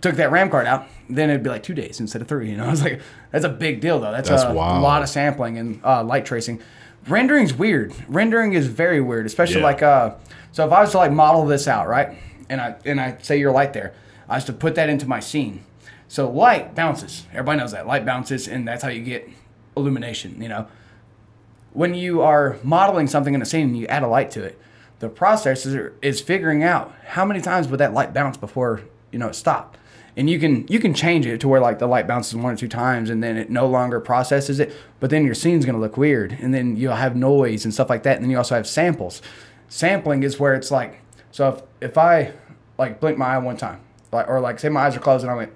took 0.00 0.16
that 0.16 0.30
RAM 0.30 0.50
card 0.50 0.66
out, 0.66 0.86
then 1.08 1.30
it'd 1.30 1.42
be 1.42 1.50
like 1.50 1.62
two 1.62 1.74
days 1.74 1.98
instead 2.00 2.20
of 2.22 2.28
three. 2.28 2.50
You 2.50 2.56
know, 2.58 2.64
I 2.68 2.70
was 2.70 2.82
like, 2.82 3.00
that's 3.30 3.44
a 3.44 3.48
big 3.50 3.80
deal 3.80 3.98
though. 4.00 4.12
That's, 4.12 4.28
That's 4.28 4.42
a 4.44 4.52
wild. 4.52 4.82
lot 4.82 5.02
of 5.02 5.08
sampling 5.08 5.56
and 5.58 5.80
uh, 5.84 6.02
light 6.04 6.26
tracing. 6.26 6.60
Rendering's 7.08 7.52
weird. 7.54 7.94
Rendering 8.08 8.54
is 8.54 8.66
very 8.66 9.00
weird, 9.00 9.26
especially 9.26 9.56
Yeah. 9.60 9.64
like 9.66 9.82
uh. 9.82 10.14
So 10.52 10.64
if 10.66 10.72
I 10.72 10.80
was 10.82 10.92
to 10.92 10.98
like 10.98 11.10
model 11.12 11.44
this 11.46 11.66
out, 11.68 11.88
right, 11.88 12.16
and 12.48 12.60
I 12.60 12.76
and 12.84 13.00
I 13.00 13.16
say 13.22 13.38
your 13.38 13.52
light 13.52 13.72
there, 13.72 13.92
I 14.28 14.36
was 14.36 14.44
to 14.44 14.52
put 14.52 14.74
that 14.76 14.88
into 14.88 15.06
my 15.06 15.20
scene. 15.20 15.64
So 16.08 16.30
light 16.30 16.74
bounces. 16.74 17.26
Everybody 17.32 17.58
knows 17.58 17.72
that 17.72 17.86
light 17.86 18.04
bounces, 18.04 18.46
and 18.48 18.66
that's 18.66 18.82
how 18.82 18.90
you 18.90 19.02
get 19.02 19.28
illumination. 19.76 20.40
You 20.40 20.48
know, 20.48 20.68
when 21.72 21.94
you 21.94 22.22
are 22.22 22.58
modeling 22.62 23.06
something 23.06 23.34
in 23.34 23.42
a 23.42 23.46
scene 23.46 23.68
and 23.68 23.76
you 23.76 23.86
add 23.88 24.02
a 24.02 24.08
light 24.08 24.30
to 24.32 24.42
it, 24.42 24.58
the 25.00 25.08
processor 25.08 25.92
is 26.00 26.20
figuring 26.20 26.62
out 26.62 26.94
how 27.08 27.24
many 27.24 27.40
times 27.40 27.68
would 27.68 27.80
that 27.80 27.92
light 27.92 28.14
bounce 28.14 28.36
before 28.36 28.82
you 29.10 29.18
know 29.18 29.28
it 29.28 29.34
stopped. 29.34 29.78
And 30.16 30.30
you 30.30 30.38
can 30.38 30.66
you 30.68 30.78
can 30.78 30.94
change 30.94 31.26
it 31.26 31.40
to 31.40 31.48
where 31.48 31.60
like 31.60 31.80
the 31.80 31.88
light 31.88 32.06
bounces 32.06 32.36
one 32.36 32.54
or 32.54 32.56
two 32.56 32.68
times 32.68 33.10
and 33.10 33.22
then 33.22 33.36
it 33.36 33.50
no 33.50 33.66
longer 33.66 34.00
processes 34.00 34.60
it, 34.60 34.72
but 35.00 35.10
then 35.10 35.24
your 35.24 35.34
scene's 35.34 35.66
gonna 35.66 35.80
look 35.80 35.96
weird 35.96 36.32
and 36.40 36.54
then 36.54 36.76
you'll 36.76 36.94
have 36.94 37.16
noise 37.16 37.64
and 37.64 37.74
stuff 37.74 37.90
like 37.90 38.04
that. 38.04 38.16
And 38.16 38.24
then 38.24 38.30
you 38.30 38.38
also 38.38 38.54
have 38.54 38.66
samples. 38.66 39.20
Sampling 39.68 40.22
is 40.22 40.38
where 40.38 40.54
it's 40.54 40.70
like 40.70 41.00
so 41.32 41.48
if 41.48 41.90
if 41.90 41.98
I 41.98 42.32
like 42.78 43.00
blink 43.00 43.18
my 43.18 43.34
eye 43.34 43.38
one 43.38 43.56
time, 43.56 43.80
like 44.12 44.28
or 44.28 44.40
like 44.40 44.60
say 44.60 44.68
my 44.68 44.82
eyes 44.82 44.96
are 44.96 45.00
closed 45.00 45.24
and 45.24 45.30
I 45.32 45.34
went 45.34 45.52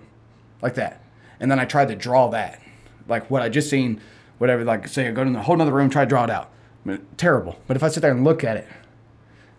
like 0.62 0.74
that. 0.74 1.02
And 1.40 1.50
then 1.50 1.58
I 1.58 1.64
tried 1.64 1.88
to 1.88 1.96
draw 1.96 2.28
that. 2.28 2.60
Like 3.06 3.30
what 3.30 3.42
I 3.42 3.48
just 3.48 3.70
seen, 3.70 4.00
whatever, 4.38 4.64
like 4.64 4.88
say 4.88 5.08
I 5.08 5.12
go 5.12 5.24
to 5.24 5.38
a 5.38 5.42
whole 5.42 5.60
other 5.60 5.72
room, 5.72 5.90
try 5.90 6.04
to 6.04 6.08
draw 6.08 6.24
it 6.24 6.30
out. 6.30 6.50
Terrible. 7.16 7.58
But 7.66 7.76
if 7.76 7.82
I 7.82 7.88
sit 7.88 8.00
there 8.00 8.12
and 8.12 8.24
look 8.24 8.44
at 8.44 8.56
it 8.56 8.66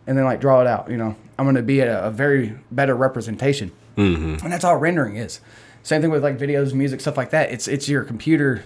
and 0.08 0.18
then 0.18 0.26
like 0.26 0.42
draw 0.42 0.62
it 0.62 0.68
out, 0.68 0.90
you 0.90 0.98
know, 0.98 1.16
I'm 1.38 1.46
gonna 1.46 1.62
be 1.62 1.82
at 1.82 1.88
a, 1.88 2.08
a 2.08 2.12
very 2.12 2.58
better 2.72 2.96
representation. 2.96 3.72
Mm-hmm. 3.98 4.44
And 4.44 4.52
that's 4.52 4.64
all 4.64 4.78
rendering 4.78 5.16
is. 5.16 5.42
Same 5.84 6.02
thing 6.02 6.12
with 6.12 6.24
like 6.24 6.38
videos, 6.38 6.74
music, 6.74 7.02
stuff 7.02 7.18
like 7.18 7.32
that. 7.32 7.52
It's 7.52 7.68
it's 7.68 7.88
your 7.88 8.04
computer 8.04 8.66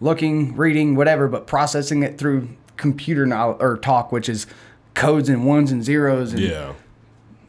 looking, 0.00 0.56
reading, 0.56 0.94
whatever, 0.94 1.28
but 1.28 1.46
processing 1.46 2.02
it 2.02 2.18
through 2.18 2.48
computer 2.76 3.26
knowledge 3.26 3.58
or 3.60 3.76
talk, 3.78 4.12
which 4.12 4.28
is 4.28 4.46
codes 4.94 5.28
and 5.28 5.44
ones 5.46 5.72
and 5.72 5.82
zeros 5.84 6.32
and 6.32 6.42
yeah. 6.42 6.72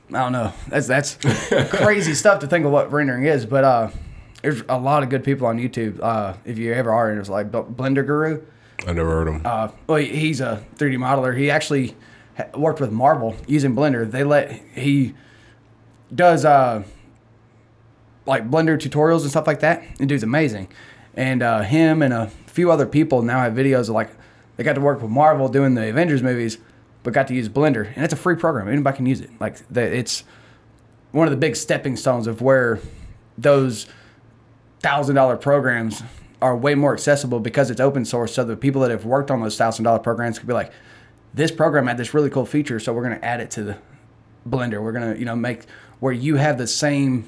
I 0.09 0.19
don't 0.19 0.31
know. 0.31 0.53
That's 0.67 0.87
that's 0.87 1.15
crazy 1.69 2.13
stuff 2.13 2.39
to 2.39 2.47
think 2.47 2.65
of 2.65 2.71
what 2.71 2.91
rendering 2.91 3.25
is. 3.25 3.45
But 3.45 3.63
uh, 3.63 3.89
there's 4.45 4.61
a 4.69 4.77
lot 4.77 5.01
of 5.01 5.09
good 5.09 5.23
people 5.23 5.47
on 5.47 5.57
YouTube. 5.57 5.99
Uh, 5.99 6.35
if 6.45 6.59
you 6.59 6.71
ever 6.71 6.93
are, 6.93 7.09
and 7.09 7.19
it's 7.19 7.29
like 7.29 7.51
Blender 7.51 8.05
Guru. 8.05 8.43
I 8.85 8.93
never 8.93 9.09
heard 9.09 9.27
him. 9.27 9.41
Uh, 9.43 9.69
well, 9.87 9.97
he's 9.97 10.39
a 10.39 10.63
3D 10.75 10.97
modeler. 10.97 11.35
He 11.35 11.49
actually 11.49 11.95
worked 12.53 12.79
with 12.79 12.91
Marvel 12.91 13.35
using 13.47 13.75
Blender. 13.75 14.09
They 14.09 14.23
let 14.23 14.51
he 14.51 15.15
does 16.13 16.45
uh, 16.45 16.83
like 18.27 18.49
Blender 18.49 18.77
tutorials 18.77 19.21
and 19.21 19.31
stuff 19.31 19.47
like 19.47 19.61
that. 19.61 19.83
And 19.99 20.07
dude's 20.07 20.21
amazing. 20.21 20.67
And 21.15 21.41
uh, 21.41 21.61
him 21.61 22.03
and 22.03 22.13
a 22.13 22.27
few 22.45 22.71
other 22.71 22.85
people 22.85 23.23
now 23.23 23.39
have 23.39 23.53
videos 23.53 23.89
of 23.89 23.89
like 23.89 24.11
they 24.57 24.63
got 24.63 24.73
to 24.73 24.81
work 24.81 25.01
with 25.01 25.09
Marvel 25.09 25.49
doing 25.49 25.73
the 25.73 25.89
Avengers 25.89 26.21
movies, 26.21 26.59
but 27.01 27.13
got 27.13 27.27
to 27.29 27.33
use 27.33 27.49
Blender, 27.49 27.91
and 27.95 28.03
it's 28.03 28.13
a 28.13 28.17
free 28.17 28.35
program. 28.35 28.67
Anybody 28.67 28.97
can 28.97 29.05
use 29.07 29.21
it. 29.21 29.31
Like 29.39 29.67
the, 29.69 29.81
it's 29.81 30.23
one 31.11 31.25
of 31.25 31.31
the 31.31 31.37
big 31.37 31.55
stepping 31.55 31.95
stones 31.95 32.27
of 32.27 32.41
where 32.41 32.79
those 33.37 33.87
thousand 34.85 35.15
dollar 35.15 35.35
programs 35.35 36.03
are 36.43 36.55
way 36.55 36.75
more 36.75 36.93
accessible 36.93 37.39
because 37.39 37.71
it's 37.71 37.81
open 37.81 38.05
source. 38.05 38.35
So 38.35 38.43
the 38.43 38.55
people 38.55 38.81
that 38.81 38.91
have 38.91 39.03
worked 39.03 39.31
on 39.31 39.41
those 39.41 39.57
thousand 39.57 39.83
dollar 39.83 39.97
programs 39.97 40.37
could 40.37 40.47
be 40.47 40.53
like, 40.53 40.71
this 41.33 41.51
program 41.51 41.87
had 41.87 41.97
this 41.97 42.13
really 42.13 42.29
cool 42.29 42.45
feature, 42.45 42.79
so 42.79 42.93
we're 42.93 43.03
going 43.03 43.19
to 43.19 43.25
add 43.25 43.41
it 43.41 43.49
to 43.51 43.63
the 43.63 43.77
Blender. 44.47 44.83
We're 44.83 44.91
going 44.91 45.13
to 45.13 45.19
you 45.19 45.25
know 45.25 45.35
make 45.35 45.65
where 45.99 46.13
you 46.13 46.35
have 46.35 46.59
the 46.59 46.67
same 46.67 47.25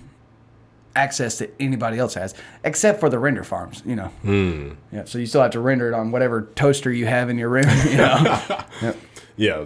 access 0.96 1.40
that 1.40 1.52
anybody 1.60 1.98
else 1.98 2.14
has, 2.14 2.36
except 2.64 3.00
for 3.00 3.10
the 3.10 3.18
render 3.18 3.44
farms. 3.44 3.82
You 3.88 3.96
know, 3.96 4.08
hmm. 4.22 4.74
yeah. 4.92 5.06
So 5.06 5.18
you 5.18 5.26
still 5.26 5.42
have 5.42 5.52
to 5.52 5.60
render 5.60 5.88
it 5.88 5.96
on 5.96 6.12
whatever 6.12 6.44
toaster 6.54 6.92
you 6.92 7.08
have 7.08 7.30
in 7.32 7.40
your 7.40 7.50
room. 7.50 7.66
You 7.90 7.98
know, 7.98 8.48
Yep. 8.84 8.98
yeah. 9.36 9.66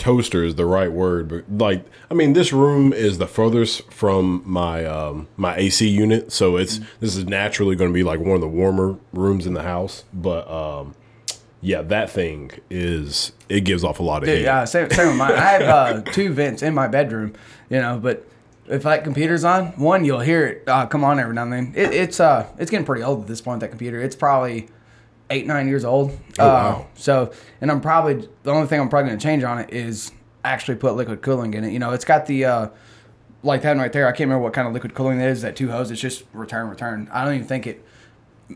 Toaster 0.00 0.42
is 0.42 0.54
the 0.54 0.64
right 0.64 0.90
word, 0.90 1.28
but 1.28 1.44
like, 1.58 1.84
I 2.10 2.14
mean, 2.14 2.32
this 2.32 2.54
room 2.54 2.90
is 2.94 3.18
the 3.18 3.26
furthest 3.26 3.92
from 3.92 4.42
my 4.46 4.86
um, 4.86 5.28
my 5.36 5.54
AC 5.56 5.86
unit, 5.86 6.32
so 6.32 6.56
it's 6.56 6.80
this 7.00 7.14
is 7.16 7.26
naturally 7.26 7.76
going 7.76 7.90
to 7.90 7.94
be 7.94 8.02
like 8.02 8.18
one 8.18 8.30
of 8.30 8.40
the 8.40 8.48
warmer 8.48 8.96
rooms 9.12 9.46
in 9.46 9.52
the 9.52 9.62
house. 9.62 10.04
But 10.14 10.50
um, 10.50 10.94
yeah, 11.60 11.82
that 11.82 12.08
thing 12.08 12.50
is 12.70 13.32
it 13.50 13.60
gives 13.60 13.84
off 13.84 14.00
a 14.00 14.02
lot 14.02 14.22
of 14.22 14.30
heat. 14.30 14.40
Yeah, 14.40 14.64
same, 14.64 14.88
same 14.90 15.08
with 15.08 15.16
mine. 15.18 15.32
I 15.32 15.36
have 15.36 15.62
uh, 15.62 16.00
two 16.12 16.32
vents 16.32 16.62
in 16.62 16.72
my 16.72 16.88
bedroom, 16.88 17.34
you 17.68 17.78
know, 17.78 17.98
but 17.98 18.26
if 18.68 18.84
that 18.84 19.04
computer's 19.04 19.44
on, 19.44 19.66
one 19.72 20.06
you'll 20.06 20.20
hear 20.20 20.46
it 20.46 20.64
uh, 20.66 20.86
come 20.86 21.04
on 21.04 21.20
every 21.20 21.34
now 21.34 21.42
and 21.42 21.52
then. 21.52 21.72
It, 21.76 21.92
it's 21.92 22.20
uh, 22.20 22.48
it's 22.58 22.70
getting 22.70 22.86
pretty 22.86 23.02
old 23.02 23.20
at 23.20 23.26
this 23.26 23.42
point. 23.42 23.60
That 23.60 23.68
computer, 23.68 24.00
it's 24.00 24.16
probably 24.16 24.70
eight 25.30 25.46
nine 25.46 25.68
years 25.68 25.84
old. 25.84 26.10
Oh, 26.38 26.44
uh, 26.44 26.48
wow. 26.48 26.86
So, 26.94 27.32
and 27.60 27.70
I'm 27.70 27.80
probably 27.80 28.28
the 28.42 28.50
only 28.50 28.66
thing 28.66 28.80
I'm 28.80 28.88
probably 28.88 29.08
going 29.08 29.18
to 29.18 29.22
change 29.22 29.42
on 29.42 29.58
it 29.58 29.72
is 29.72 30.12
actually 30.44 30.76
put 30.76 30.96
liquid 30.96 31.22
cooling 31.22 31.54
in 31.54 31.64
it. 31.64 31.72
You 31.72 31.78
know, 31.78 31.92
it's 31.92 32.04
got 32.04 32.26
the 32.26 32.44
uh, 32.44 32.68
like 33.42 33.62
that 33.62 33.70
one 33.70 33.78
right 33.78 33.92
there. 33.92 34.06
I 34.06 34.12
can't 34.12 34.28
remember 34.28 34.42
what 34.42 34.52
kind 34.52 34.68
of 34.68 34.74
liquid 34.74 34.94
cooling 34.94 35.18
that 35.18 35.28
is. 35.28 35.42
That 35.42 35.56
two 35.56 35.70
hose. 35.70 35.90
It's 35.90 36.00
just 36.00 36.24
return 36.32 36.68
return. 36.68 37.08
I 37.12 37.24
don't 37.24 37.34
even 37.34 37.46
think 37.46 37.66
it 37.66 37.84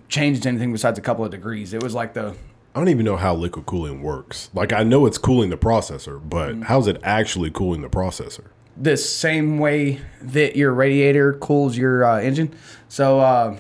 changed 0.08 0.46
anything 0.46 0.72
besides 0.72 0.98
a 0.98 1.02
couple 1.02 1.24
of 1.24 1.30
degrees. 1.30 1.72
It 1.72 1.82
was 1.82 1.94
like 1.94 2.14
the 2.14 2.36
I 2.74 2.80
don't 2.80 2.88
even 2.88 3.04
know 3.04 3.16
how 3.16 3.34
liquid 3.34 3.66
cooling 3.66 4.02
works. 4.02 4.50
Like, 4.52 4.72
I 4.72 4.82
know 4.82 5.06
it's 5.06 5.16
cooling 5.16 5.50
the 5.50 5.56
processor, 5.56 6.20
but 6.28 6.64
how's 6.64 6.88
it 6.88 7.00
actually 7.04 7.52
cooling 7.52 7.82
the 7.82 7.88
processor? 7.88 8.46
the 8.76 8.96
same 8.96 9.58
way 9.58 10.00
that 10.20 10.56
your 10.56 10.72
radiator 10.72 11.34
cools 11.34 11.76
your 11.76 12.04
uh, 12.04 12.20
engine. 12.20 12.54
So, 12.88 13.20
uh, 13.20 13.56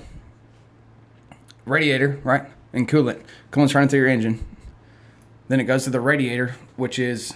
radiator, 1.64 2.20
right? 2.24 2.46
And 2.74 2.88
coolant. 2.88 3.22
Coolant's 3.50 3.74
running 3.74 3.88
through 3.88 4.00
your 4.00 4.08
engine. 4.08 4.44
Then 5.48 5.60
it 5.60 5.64
goes 5.64 5.84
to 5.84 5.90
the 5.90 6.00
radiator, 6.00 6.56
which 6.76 6.98
is 6.98 7.34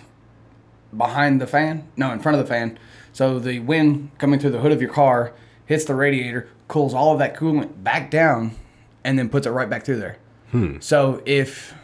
behind 0.96 1.40
the 1.40 1.46
fan. 1.46 1.88
No, 1.96 2.10
in 2.12 2.20
front 2.20 2.38
of 2.38 2.44
the 2.44 2.48
fan. 2.48 2.78
So 3.12 3.38
the 3.38 3.60
wind 3.60 4.10
coming 4.18 4.40
through 4.40 4.50
the 4.50 4.60
hood 4.60 4.72
of 4.72 4.80
your 4.80 4.92
car 4.92 5.32
hits 5.66 5.84
the 5.84 5.94
radiator, 5.94 6.48
cools 6.66 6.94
all 6.94 7.12
of 7.12 7.18
that 7.18 7.36
coolant 7.36 7.82
back 7.82 8.10
down, 8.10 8.56
and 9.04 9.18
then 9.18 9.28
puts 9.28 9.46
it 9.46 9.50
right 9.50 9.68
back 9.68 9.84
through 9.84 10.00
there. 10.00 10.18
Hmm. 10.50 10.78
So 10.80 11.22
if 11.26 11.74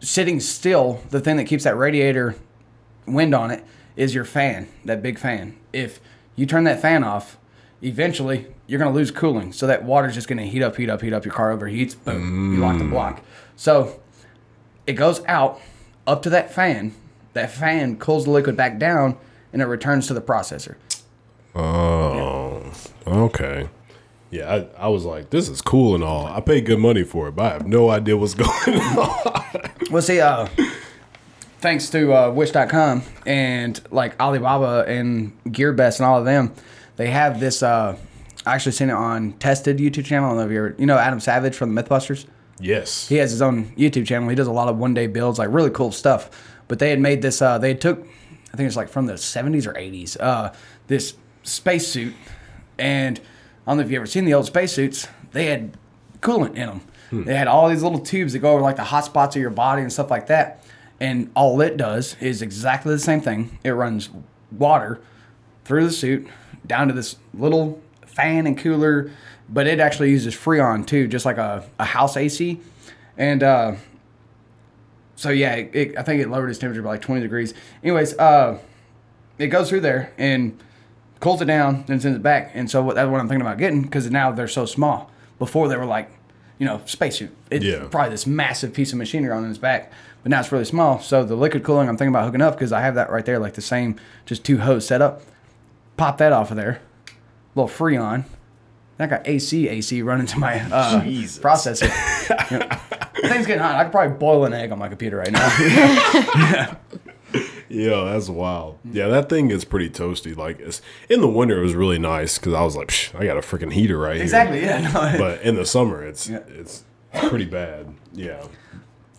sitting 0.00 0.40
still, 0.40 1.02
the 1.10 1.20
thing 1.20 1.36
that 1.36 1.44
keeps 1.44 1.64
that 1.64 1.76
radiator 1.76 2.36
wind 3.06 3.34
on 3.34 3.50
it 3.50 3.64
is 3.96 4.14
your 4.14 4.24
fan, 4.24 4.68
that 4.84 5.02
big 5.02 5.18
fan. 5.18 5.56
If 5.72 6.00
you 6.36 6.46
turn 6.46 6.64
that 6.64 6.80
fan 6.80 7.02
off, 7.02 7.38
eventually 7.82 8.46
you're 8.66 8.78
going 8.78 8.92
to 8.92 8.96
lose 8.96 9.10
cooling. 9.10 9.52
So 9.52 9.66
that 9.66 9.84
water's 9.84 10.14
just 10.14 10.28
going 10.28 10.38
to 10.38 10.46
heat 10.46 10.62
up, 10.62 10.76
heat 10.76 10.90
up, 10.90 11.02
heat 11.02 11.12
up. 11.12 11.24
Your 11.24 11.34
car 11.34 11.56
overheats. 11.56 11.96
Boom. 12.04 12.54
You 12.54 12.60
lock 12.60 12.78
the 12.78 12.84
block. 12.84 13.22
So 13.56 14.00
it 14.86 14.94
goes 14.94 15.24
out 15.26 15.60
up 16.06 16.22
to 16.22 16.30
that 16.30 16.52
fan. 16.52 16.94
That 17.32 17.50
fan 17.50 17.98
cools 17.98 18.24
the 18.24 18.30
liquid 18.30 18.56
back 18.56 18.78
down 18.78 19.16
and 19.52 19.60
it 19.62 19.66
returns 19.66 20.06
to 20.08 20.14
the 20.14 20.20
processor. 20.20 20.76
Oh, 21.54 22.72
okay. 23.06 23.68
Yeah, 24.30 24.66
I, 24.76 24.86
I 24.86 24.88
was 24.88 25.04
like, 25.04 25.30
this 25.30 25.48
is 25.48 25.60
cool 25.62 25.94
and 25.94 26.02
all. 26.02 26.26
I 26.26 26.40
paid 26.40 26.66
good 26.66 26.78
money 26.78 27.04
for 27.04 27.28
it, 27.28 27.32
but 27.36 27.44
I 27.44 27.52
have 27.54 27.66
no 27.66 27.90
idea 27.90 28.16
what's 28.16 28.34
going 28.34 28.50
on. 28.80 29.70
Well, 29.90 30.02
see, 30.02 30.20
uh, 30.20 30.48
thanks 31.60 31.88
to 31.90 32.12
uh, 32.12 32.30
Wish.com 32.32 33.02
and 33.24 33.80
like 33.90 34.20
Alibaba 34.20 34.84
and 34.90 35.32
GearBest 35.46 35.98
and 36.00 36.06
all 36.06 36.18
of 36.18 36.24
them, 36.24 36.52
they 36.96 37.10
have 37.10 37.40
this. 37.40 37.62
Uh, 37.62 37.96
I 38.44 38.54
actually 38.54 38.72
seen 38.72 38.90
it 38.90 38.94
on 38.94 39.32
Tested 39.34 39.78
YouTube 39.78 40.04
channel. 40.04 40.26
I 40.26 40.30
don't 40.30 40.38
know 40.38 40.46
if 40.46 40.52
you 40.52 40.58
ever, 40.58 40.74
you 40.78 40.86
know, 40.86 40.96
Adam 40.98 41.20
Savage 41.20 41.54
from 41.54 41.74
the 41.74 41.82
Mythbusters. 41.82 42.26
yes. 42.60 43.08
He 43.08 43.16
has 43.16 43.30
his 43.30 43.42
own 43.42 43.66
YouTube 43.76 44.06
channel. 44.06 44.28
He 44.28 44.34
does 44.36 44.46
a 44.46 44.52
lot 44.52 44.68
of 44.68 44.78
one 44.78 44.94
day 44.94 45.06
builds, 45.06 45.38
like 45.38 45.48
really 45.50 45.70
cool 45.70 45.92
stuff. 45.92 46.30
But 46.68 46.78
they 46.78 46.90
had 46.90 47.00
made 47.00 47.22
this. 47.22 47.40
Uh, 47.42 47.58
they 47.58 47.74
took, 47.74 48.00
I 48.52 48.56
think 48.56 48.66
it's 48.66 48.76
like 48.76 48.88
from 48.88 49.06
the 49.06 49.14
'70s 49.14 49.66
or 49.66 49.72
'80s. 49.74 50.16
Uh, 50.20 50.52
this 50.86 51.14
spacesuit, 51.42 52.14
and 52.78 53.18
I 53.66 53.70
don't 53.70 53.78
know 53.78 53.84
if 53.84 53.90
you 53.90 53.96
ever 53.96 54.06
seen 54.06 54.24
the 54.24 54.34
old 54.34 54.46
spacesuits. 54.46 55.08
They 55.32 55.46
had 55.46 55.76
coolant 56.20 56.54
in 56.56 56.66
them. 56.66 56.80
They 57.12 57.36
had 57.36 57.46
all 57.46 57.68
these 57.68 57.82
little 57.84 58.00
tubes 58.00 58.32
that 58.32 58.40
go 58.40 58.52
over 58.52 58.62
like 58.62 58.76
the 58.76 58.84
hot 58.84 59.04
spots 59.04 59.36
of 59.36 59.40
your 59.42 59.50
body 59.50 59.82
and 59.82 59.92
stuff 59.92 60.10
like 60.10 60.26
that. 60.26 60.64
And 60.98 61.30
all 61.36 61.60
it 61.60 61.76
does 61.76 62.16
is 62.20 62.42
exactly 62.42 62.92
the 62.92 62.98
same 62.98 63.20
thing. 63.20 63.58
It 63.62 63.70
runs 63.70 64.08
water 64.50 65.00
through 65.64 65.84
the 65.84 65.92
suit 65.92 66.26
down 66.66 66.88
to 66.88 66.94
this 66.94 67.16
little 67.34 67.80
fan 68.06 68.46
and 68.46 68.56
cooler, 68.58 69.10
but 69.48 69.66
it 69.66 69.78
actually 69.80 70.10
uses 70.10 70.34
Freon 70.34 70.86
too, 70.86 71.06
just 71.08 71.24
like 71.24 71.38
a, 71.38 71.64
a 71.78 71.84
house 71.84 72.16
AC. 72.16 72.60
And 73.18 73.42
uh, 73.42 73.72
so 75.14 75.30
yeah, 75.30 75.54
it, 75.54 75.74
it, 75.74 75.98
I 75.98 76.02
think 76.02 76.20
it 76.22 76.28
lowered 76.28 76.50
its 76.50 76.58
temperature 76.58 76.82
by 76.82 76.90
like 76.90 77.02
20 77.02 77.20
degrees. 77.22 77.54
Anyways, 77.82 78.16
uh, 78.18 78.58
it 79.38 79.48
goes 79.48 79.68
through 79.68 79.80
there 79.80 80.12
and 80.18 80.58
cools 81.20 81.40
it 81.40 81.46
down, 81.46 81.84
then 81.86 82.00
sends 82.00 82.16
it 82.16 82.22
back. 82.22 82.50
And 82.54 82.70
so 82.70 82.82
what, 82.82 82.94
that's 82.96 83.08
what 83.10 83.20
I'm 83.20 83.28
thinking 83.28 83.42
about 83.42 83.58
getting 83.58 83.82
because 83.82 84.10
now 84.10 84.32
they're 84.32 84.48
so 84.48 84.66
small. 84.66 85.10
Before 85.38 85.68
they 85.68 85.76
were 85.76 85.84
like, 85.86 86.10
you 86.58 86.64
know, 86.64 86.80
spacesuit. 86.86 87.30
It's 87.50 87.64
Yeah. 87.64 87.86
probably 87.90 88.10
this 88.10 88.26
massive 88.26 88.72
piece 88.72 88.92
of 88.92 88.98
machinery 88.98 89.30
on 89.30 89.44
its 89.48 89.58
back, 89.58 89.92
but 90.22 90.30
now 90.30 90.40
it's 90.40 90.50
really 90.50 90.64
small. 90.64 90.98
So 91.00 91.22
the 91.24 91.36
liquid 91.36 91.62
cooling, 91.62 91.88
I'm 91.88 91.98
thinking 91.98 92.14
about 92.14 92.24
hooking 92.24 92.40
up 92.40 92.54
because 92.54 92.72
I 92.72 92.80
have 92.80 92.94
that 92.94 93.10
right 93.10 93.24
there, 93.24 93.38
like 93.38 93.52
the 93.54 93.60
same, 93.62 93.96
just 94.24 94.44
two 94.44 94.58
hose 94.58 94.86
setup. 94.86 95.20
Pop 95.96 96.18
that 96.18 96.32
off 96.32 96.50
of 96.50 96.56
there, 96.56 96.80
A 97.08 97.58
little 97.60 97.68
Freon. 97.74 98.24
I 98.98 99.06
got 99.06 99.26
AC 99.28 99.68
AC 99.68 100.00
running 100.02 100.26
to 100.26 100.38
my 100.38 100.60
uh, 100.60 101.02
processor. 101.02 101.88
Thing's 103.28 103.46
getting 103.46 103.62
hot. 103.62 103.76
I 103.76 103.84
could 103.84 103.92
probably 103.92 104.16
boil 104.16 104.44
an 104.46 104.52
egg 104.54 104.72
on 104.72 104.78
my 104.78 104.88
computer 104.88 105.18
right 105.18 105.32
now. 105.32 106.76
Yeah, 107.68 108.04
that's 108.04 108.28
wild. 108.28 108.78
Yeah, 108.84 109.08
that 109.08 109.28
thing 109.28 109.50
is 109.50 109.64
pretty 109.64 109.90
toasty. 109.90 110.36
Like 110.36 110.60
it's, 110.60 110.80
in 111.08 111.20
the 111.20 111.26
winter, 111.28 111.58
it 111.58 111.62
was 111.62 111.74
really 111.74 111.98
nice 111.98 112.38
because 112.38 112.54
I 112.54 112.62
was 112.62 112.76
like, 112.76 112.88
Psh, 112.88 113.12
I 113.20 113.24
got 113.26 113.36
a 113.36 113.40
freaking 113.40 113.72
heater 113.72 113.98
right 113.98 114.20
exactly. 114.20 114.60
here. 114.60 114.76
Exactly. 114.76 115.00
Yeah. 115.00 115.12
No, 115.12 115.18
But 115.24 115.42
in 115.42 115.56
the 115.56 115.66
summer, 115.66 116.04
it's 116.04 116.28
Yeah. 116.28 116.42
it's 116.48 116.84
pretty 117.28 117.44
bad. 117.44 117.92
Yeah. 118.12 118.46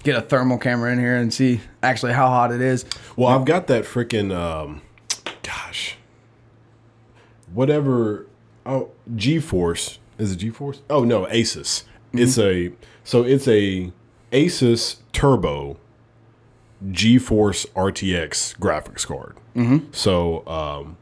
get 0.02 0.16
a 0.16 0.22
thermal 0.22 0.58
camera 0.58 0.94
in 0.94 0.98
here 1.00 1.18
and 1.18 1.32
see 1.34 1.60
actually 1.84 2.14
how 2.14 2.28
hot 2.28 2.54
it 2.54 2.62
is. 2.62 2.86
Well, 3.18 3.28
I've 3.28 3.44
got 3.46 3.68
that 3.68 3.84
freaking 3.84 4.34
um, 4.34 4.82
gosh, 5.44 5.97
whatever. 7.54 8.26
Oh, 8.66 8.90
GeForce 9.16 9.98
is 10.18 10.34
it 10.34 10.40
GeForce? 10.40 10.82
Oh 10.90 11.04
no, 11.04 11.26
Asus. 11.28 11.84
It's 12.14 12.38
a 12.40 12.72
so 13.04 13.24
it's 13.24 13.48
a 13.48 13.92
Asus 14.32 14.98
Turbo 15.14 15.78
GeForce 16.86 17.66
RTX 17.74 18.58
graphics 18.58 19.06
card. 19.06 19.36
Mm-hmm. 19.56 19.88
So 19.92 20.48
um, 20.48 20.98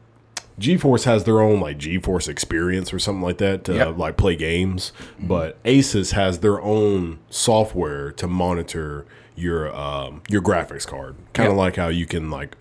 GeForce 0.58 1.04
has 1.04 1.24
their 1.24 1.40
own 1.40 1.60
like 1.60 1.78
GeForce 1.78 2.28
experience 2.28 2.92
or 2.92 2.98
something 2.98 3.22
like 3.22 3.38
that 3.38 3.64
to 3.64 3.74
Yep. 3.74 3.98
like 3.98 4.16
play 4.16 4.36
games, 4.36 4.92
but 5.18 5.62
Asus 5.64 6.12
has 6.12 6.40
their 6.40 6.60
own 6.60 7.18
software 7.30 8.10
to 8.12 8.26
monitor 8.26 9.06
your 9.34 9.74
um, 9.74 10.22
your 10.28 10.40
graphics 10.42 10.86
card. 10.86 11.16
Kind 11.34 11.48
of 11.48 11.54
Yep. 11.54 11.58
like 11.58 11.76
how 11.76 11.88
you 11.88 12.06
can 12.06 12.30
like 12.30 12.56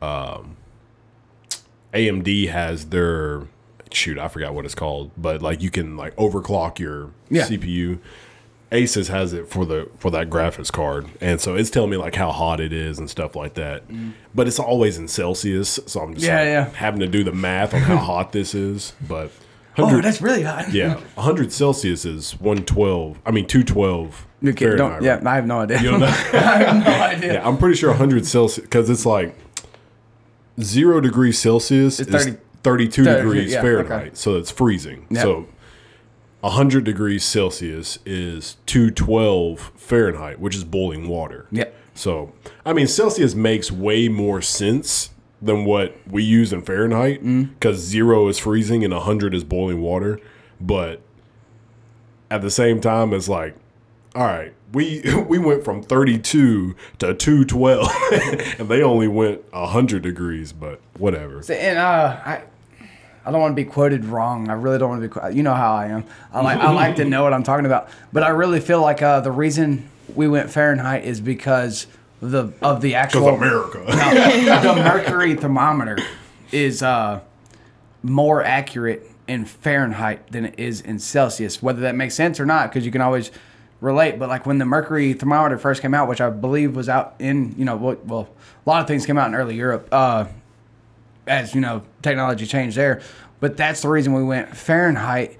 um, 0.00 0.56
AMD 1.94 2.48
has 2.50 2.86
their 2.86 3.42
shoot, 3.92 4.18
I 4.18 4.28
forgot 4.28 4.54
what 4.54 4.64
it's 4.64 4.74
called, 4.74 5.10
but 5.16 5.42
like 5.42 5.60
you 5.62 5.70
can 5.70 5.96
like 5.96 6.16
overclock 6.16 6.78
your 6.78 7.10
Yeah. 7.30 7.46
CPU. 7.46 7.98
Asus 8.70 9.08
has 9.08 9.34
it 9.34 9.50
for 9.50 9.66
the 9.66 9.86
for 9.98 10.10
that 10.12 10.30
graphics 10.30 10.72
card, 10.72 11.06
and 11.20 11.38
so 11.38 11.54
it's 11.56 11.68
telling 11.68 11.90
me 11.90 11.98
like 11.98 12.14
how 12.14 12.32
hot 12.32 12.58
it 12.58 12.72
is 12.72 12.98
and 12.98 13.10
stuff 13.10 13.36
like 13.36 13.52
that. 13.54 13.82
But 14.34 14.48
it's 14.48 14.58
always 14.58 14.96
in 14.96 15.08
Celsius, 15.08 15.78
so 15.86 16.00
I'm 16.00 16.14
just 16.14 16.24
Mm. 16.24 16.28
Yeah, 16.28 16.38
like, 16.38 16.46
yeah. 16.72 16.78
having 16.78 17.00
to 17.00 17.06
do 17.06 17.22
the 17.22 17.32
math 17.32 17.74
on 17.74 17.80
how 17.82 17.96
hot 18.12 18.32
this 18.32 18.54
is. 18.54 18.94
But 19.06 19.30
Oh, 19.76 20.00
that's 20.00 20.22
really 20.22 20.42
hot. 20.42 20.72
yeah, 20.72 20.94
100 21.16 21.52
Celsius 21.52 22.06
is 22.06 22.32
112. 22.40 23.18
I 23.26 23.30
mean 23.30 23.46
212 23.46 24.26
You 24.40 24.48
can't, 24.54 24.58
Fahrenheit. 24.78 25.02
don't, 25.02 25.04
yeah. 25.24 25.30
I 25.30 25.34
have 25.34 25.46
no 25.46 25.60
idea. 25.60 25.80
You 25.82 25.90
don't 25.90 26.00
know? 26.00 26.06
I 26.32 26.62
have 26.64 26.84
no 26.86 26.92
idea. 26.92 27.32
Yeah, 27.34 27.46
I'm 27.46 27.58
pretty 27.58 27.76
sure 27.76 27.90
100 27.90 28.24
Celsius 28.26 28.64
because 28.64 28.88
it's 28.88 29.04
like 29.04 29.34
zero 30.60 31.00
degrees 31.00 31.38
Celsius 31.38 32.00
It's 32.00 32.10
is 32.12 32.36
32 32.62 33.04
30, 33.04 33.16
degrees 33.22 33.52
yeah, 33.52 33.60
Fahrenheit, 33.60 34.06
okay. 34.08 34.10
so 34.14 34.36
it's 34.36 34.50
freezing. 34.50 35.06
Yep. 35.10 35.22
So 35.22 35.46
100 36.40 36.84
degrees 36.84 37.24
Celsius 37.24 37.98
is 38.04 38.56
212 38.66 39.72
Fahrenheit, 39.76 40.38
which 40.40 40.56
is 40.56 40.64
boiling 40.64 41.08
water. 41.08 41.46
Yep. 41.52 41.74
So 41.94 42.32
I 42.64 42.72
mean, 42.72 42.86
Celsius 42.86 43.34
makes 43.34 43.70
way 43.70 44.08
more 44.08 44.42
sense 44.42 45.10
than 45.40 45.64
what 45.64 45.96
we 46.08 46.22
use 46.22 46.52
in 46.52 46.62
Fahrenheit 46.62 47.22
Mm. 47.24 47.50
because 47.54 47.78
zero 47.78 48.28
is 48.28 48.38
freezing 48.38 48.84
and 48.84 48.92
100 48.94 49.34
is 49.34 49.42
boiling 49.44 49.80
water, 49.80 50.20
but 50.60 51.00
at 52.30 52.42
the 52.42 52.50
same 52.50 52.80
time, 52.80 53.12
it's 53.12 53.28
like, 53.28 53.56
all 54.14 54.24
right, 54.24 54.54
we 54.72 55.02
we 55.28 55.38
went 55.38 55.64
from 55.64 55.82
32 55.82 56.74
to 56.98 57.14
212, 57.14 57.88
and 58.60 58.68
they 58.68 58.82
only 58.82 59.08
went 59.08 59.52
100 59.52 60.02
degrees, 60.02 60.52
but 60.52 60.80
whatever. 60.98 61.42
And 61.50 61.78
uh, 61.78 62.20
I, 62.24 62.42
I 63.24 63.30
don't 63.30 63.40
want 63.40 63.52
to 63.52 63.56
be 63.56 63.64
quoted 63.64 64.04
wrong. 64.04 64.48
I 64.48 64.54
really 64.54 64.78
don't 64.78 64.90
want 64.90 65.12
to 65.12 65.28
be. 65.28 65.36
You 65.36 65.42
know 65.42 65.54
how 65.54 65.74
I 65.74 65.86
am. 65.86 66.04
I 66.32 66.40
like 66.42 66.58
I 66.58 66.70
like 66.72 66.96
to 66.96 67.04
know 67.04 67.22
what 67.22 67.32
I'm 67.32 67.42
talking 67.42 67.66
about. 67.66 67.88
But 68.12 68.22
I 68.22 68.30
really 68.30 68.60
feel 68.60 68.80
like 68.80 69.02
uh, 69.02 69.20
the 69.20 69.32
reason 69.32 69.88
we 70.14 70.28
went 70.28 70.50
Fahrenheit 70.50 71.04
is 71.04 71.20
because 71.20 71.86
of 72.20 72.30
the 72.30 72.52
of 72.62 72.80
the 72.80 72.94
actual 72.94 73.28
America. 73.28 73.84
No, 73.88 74.74
the 74.74 74.82
mercury 74.82 75.34
thermometer 75.34 75.98
is 76.50 76.82
uh, 76.82 77.20
more 78.02 78.42
accurate 78.42 79.08
in 79.28 79.44
Fahrenheit 79.44 80.30
than 80.32 80.46
it 80.46 80.54
is 80.58 80.80
in 80.80 80.98
Celsius. 80.98 81.62
Whether 81.62 81.82
that 81.82 81.94
makes 81.94 82.14
sense 82.14 82.40
or 82.40 82.46
not, 82.46 82.70
because 82.70 82.84
you 82.84 82.90
can 82.92 83.00
always 83.00 83.30
relate. 83.82 84.18
But 84.18 84.30
like 84.30 84.46
when 84.46 84.56
the 84.56 84.64
mercury 84.64 85.12
thermometer 85.12 85.58
first 85.58 85.82
came 85.82 85.92
out, 85.92 86.08
which 86.08 86.22
I 86.22 86.30
believe 86.30 86.74
was 86.74 86.88
out 86.88 87.14
in 87.18 87.54
you 87.58 87.66
know 87.66 87.76
well, 87.76 87.96
well 88.06 88.28
a 88.64 88.70
lot 88.70 88.80
of 88.80 88.86
things 88.86 89.04
came 89.04 89.18
out 89.18 89.28
in 89.28 89.34
early 89.34 89.56
Europe. 89.56 89.88
Uh, 89.92 90.24
as 91.26 91.54
you 91.54 91.60
know, 91.60 91.82
technology 92.00 92.46
changed 92.46 92.76
there. 92.76 93.02
But 93.40 93.56
that's 93.56 93.82
the 93.82 93.88
reason 93.88 94.14
we 94.14 94.24
went 94.24 94.56
Fahrenheit. 94.56 95.36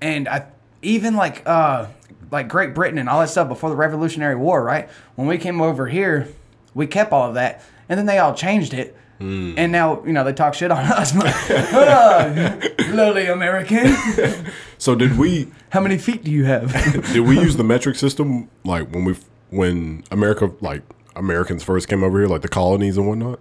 And 0.00 0.28
I 0.28 0.46
even 0.82 1.16
like 1.16 1.42
uh 1.46 1.86
like 2.30 2.48
Great 2.48 2.74
Britain 2.74 2.98
and 2.98 3.08
all 3.08 3.20
that 3.20 3.28
stuff 3.30 3.48
before 3.48 3.70
the 3.70 3.76
Revolutionary 3.76 4.36
War, 4.36 4.62
right? 4.62 4.88
When 5.14 5.28
we 5.28 5.38
came 5.38 5.60
over 5.60 5.86
here, 5.86 6.28
we 6.74 6.86
kept 6.86 7.12
all 7.12 7.28
of 7.28 7.34
that, 7.34 7.62
and 7.88 7.98
then 7.98 8.06
they 8.06 8.18
all 8.18 8.34
changed 8.34 8.74
it. 8.74 8.96
And 9.20 9.70
now, 9.70 10.02
you 10.04 10.12
know, 10.12 10.24
they 10.24 10.32
talk 10.32 10.52
shit 10.54 10.72
on 10.72 10.84
us. 10.84 11.14
uh, 11.14 12.60
lowly 12.88 13.26
American. 13.26 13.94
so 14.82 14.94
did 14.94 15.16
we 15.18 15.48
How 15.70 15.80
many 15.80 15.98
feet 15.98 16.24
do 16.24 16.30
you 16.30 16.44
have? 16.44 16.72
did 17.12 17.20
we 17.20 17.38
use 17.38 17.56
the 17.56 17.64
metric 17.64 17.96
system 17.96 18.48
like 18.64 18.90
when 18.92 19.04
we 19.04 19.16
when 19.50 20.04
America 20.10 20.50
like 20.60 20.82
Americans 21.14 21.62
first 21.62 21.88
came 21.88 22.02
over 22.02 22.18
here, 22.18 22.28
like 22.28 22.42
the 22.42 22.48
colonies 22.48 22.96
and 22.96 23.06
whatnot? 23.06 23.40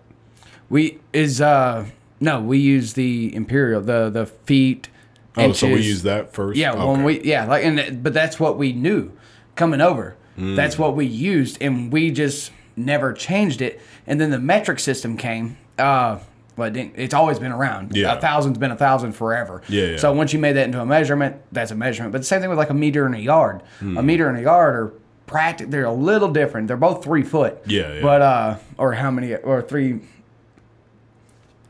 we 0.70 1.00
is 1.14 1.42
uh 1.42 1.86
no, 2.20 2.42
we 2.42 2.58
use 2.58 2.94
the 2.94 3.34
imperial, 3.36 3.82
the 3.82 4.10
the 4.10 4.26
feet 4.26 4.90
Oh, 5.38 5.54
so 5.54 5.68
we 5.68 5.82
use 5.82 6.04
that 6.04 6.34
first. 6.34 6.58
Yeah, 6.58 6.74
when 6.74 7.04
we 7.04 7.22
yeah, 7.22 7.46
like 7.46 7.64
and 7.64 8.04
but 8.04 8.14
that's 8.14 8.40
what 8.40 8.58
we 8.58 8.74
knew 8.74 9.12
coming 9.56 9.80
over. 9.80 10.18
Mm. 10.38 10.56
That's 10.56 10.78
what 10.78 10.96
we 10.96 11.06
used, 11.06 11.58
and 11.62 11.92
we 11.92 12.12
just 12.12 12.52
never 12.76 13.14
changed 13.14 13.62
it. 13.62 13.80
And 14.06 14.20
then 14.20 14.32
the 14.32 14.40
metric 14.40 14.80
system 14.80 15.18
came. 15.18 15.58
Uh, 15.78 16.20
it 16.64 16.92
it's 16.96 17.14
always 17.14 17.40
been 17.40 17.52
around. 17.52 17.96
Yeah. 17.96 18.18
a 18.18 18.22
thousand's 18.22 18.58
been 18.58 18.72
a 18.72 18.76
thousand 18.78 19.14
forever. 19.14 19.62
Yeah, 19.70 19.86
yeah. 19.86 19.98
So 19.98 20.14
once 20.14 20.34
you 20.34 20.40
made 20.40 20.54
that 20.54 20.66
into 20.66 20.80
a 20.82 20.86
measurement, 20.86 21.38
that's 21.52 21.72
a 21.72 21.76
measurement. 21.76 22.12
But 22.12 22.20
the 22.20 22.26
same 22.26 22.42
thing 22.42 22.50
with 22.50 22.58
like 22.60 22.70
a 22.70 22.74
meter 22.74 23.06
and 23.06 23.16
a 23.16 23.20
yard. 23.20 23.62
Hmm. 23.80 23.98
A 23.98 24.04
meter 24.04 24.28
and 24.30 24.38
a 24.38 24.42
yard 24.42 24.76
are 24.76 24.94
practic. 25.28 25.70
They're 25.70 25.86
a 25.86 25.94
little 25.94 26.30
different. 26.32 26.68
They're 26.68 26.78
both 26.78 27.04
three 27.04 27.24
foot. 27.24 27.60
Yeah, 27.66 27.94
yeah. 27.94 28.02
But 28.02 28.22
uh, 28.22 28.58
or 28.78 28.94
how 28.94 29.12
many? 29.12 29.34
Or 29.36 29.62
three. 29.62 30.02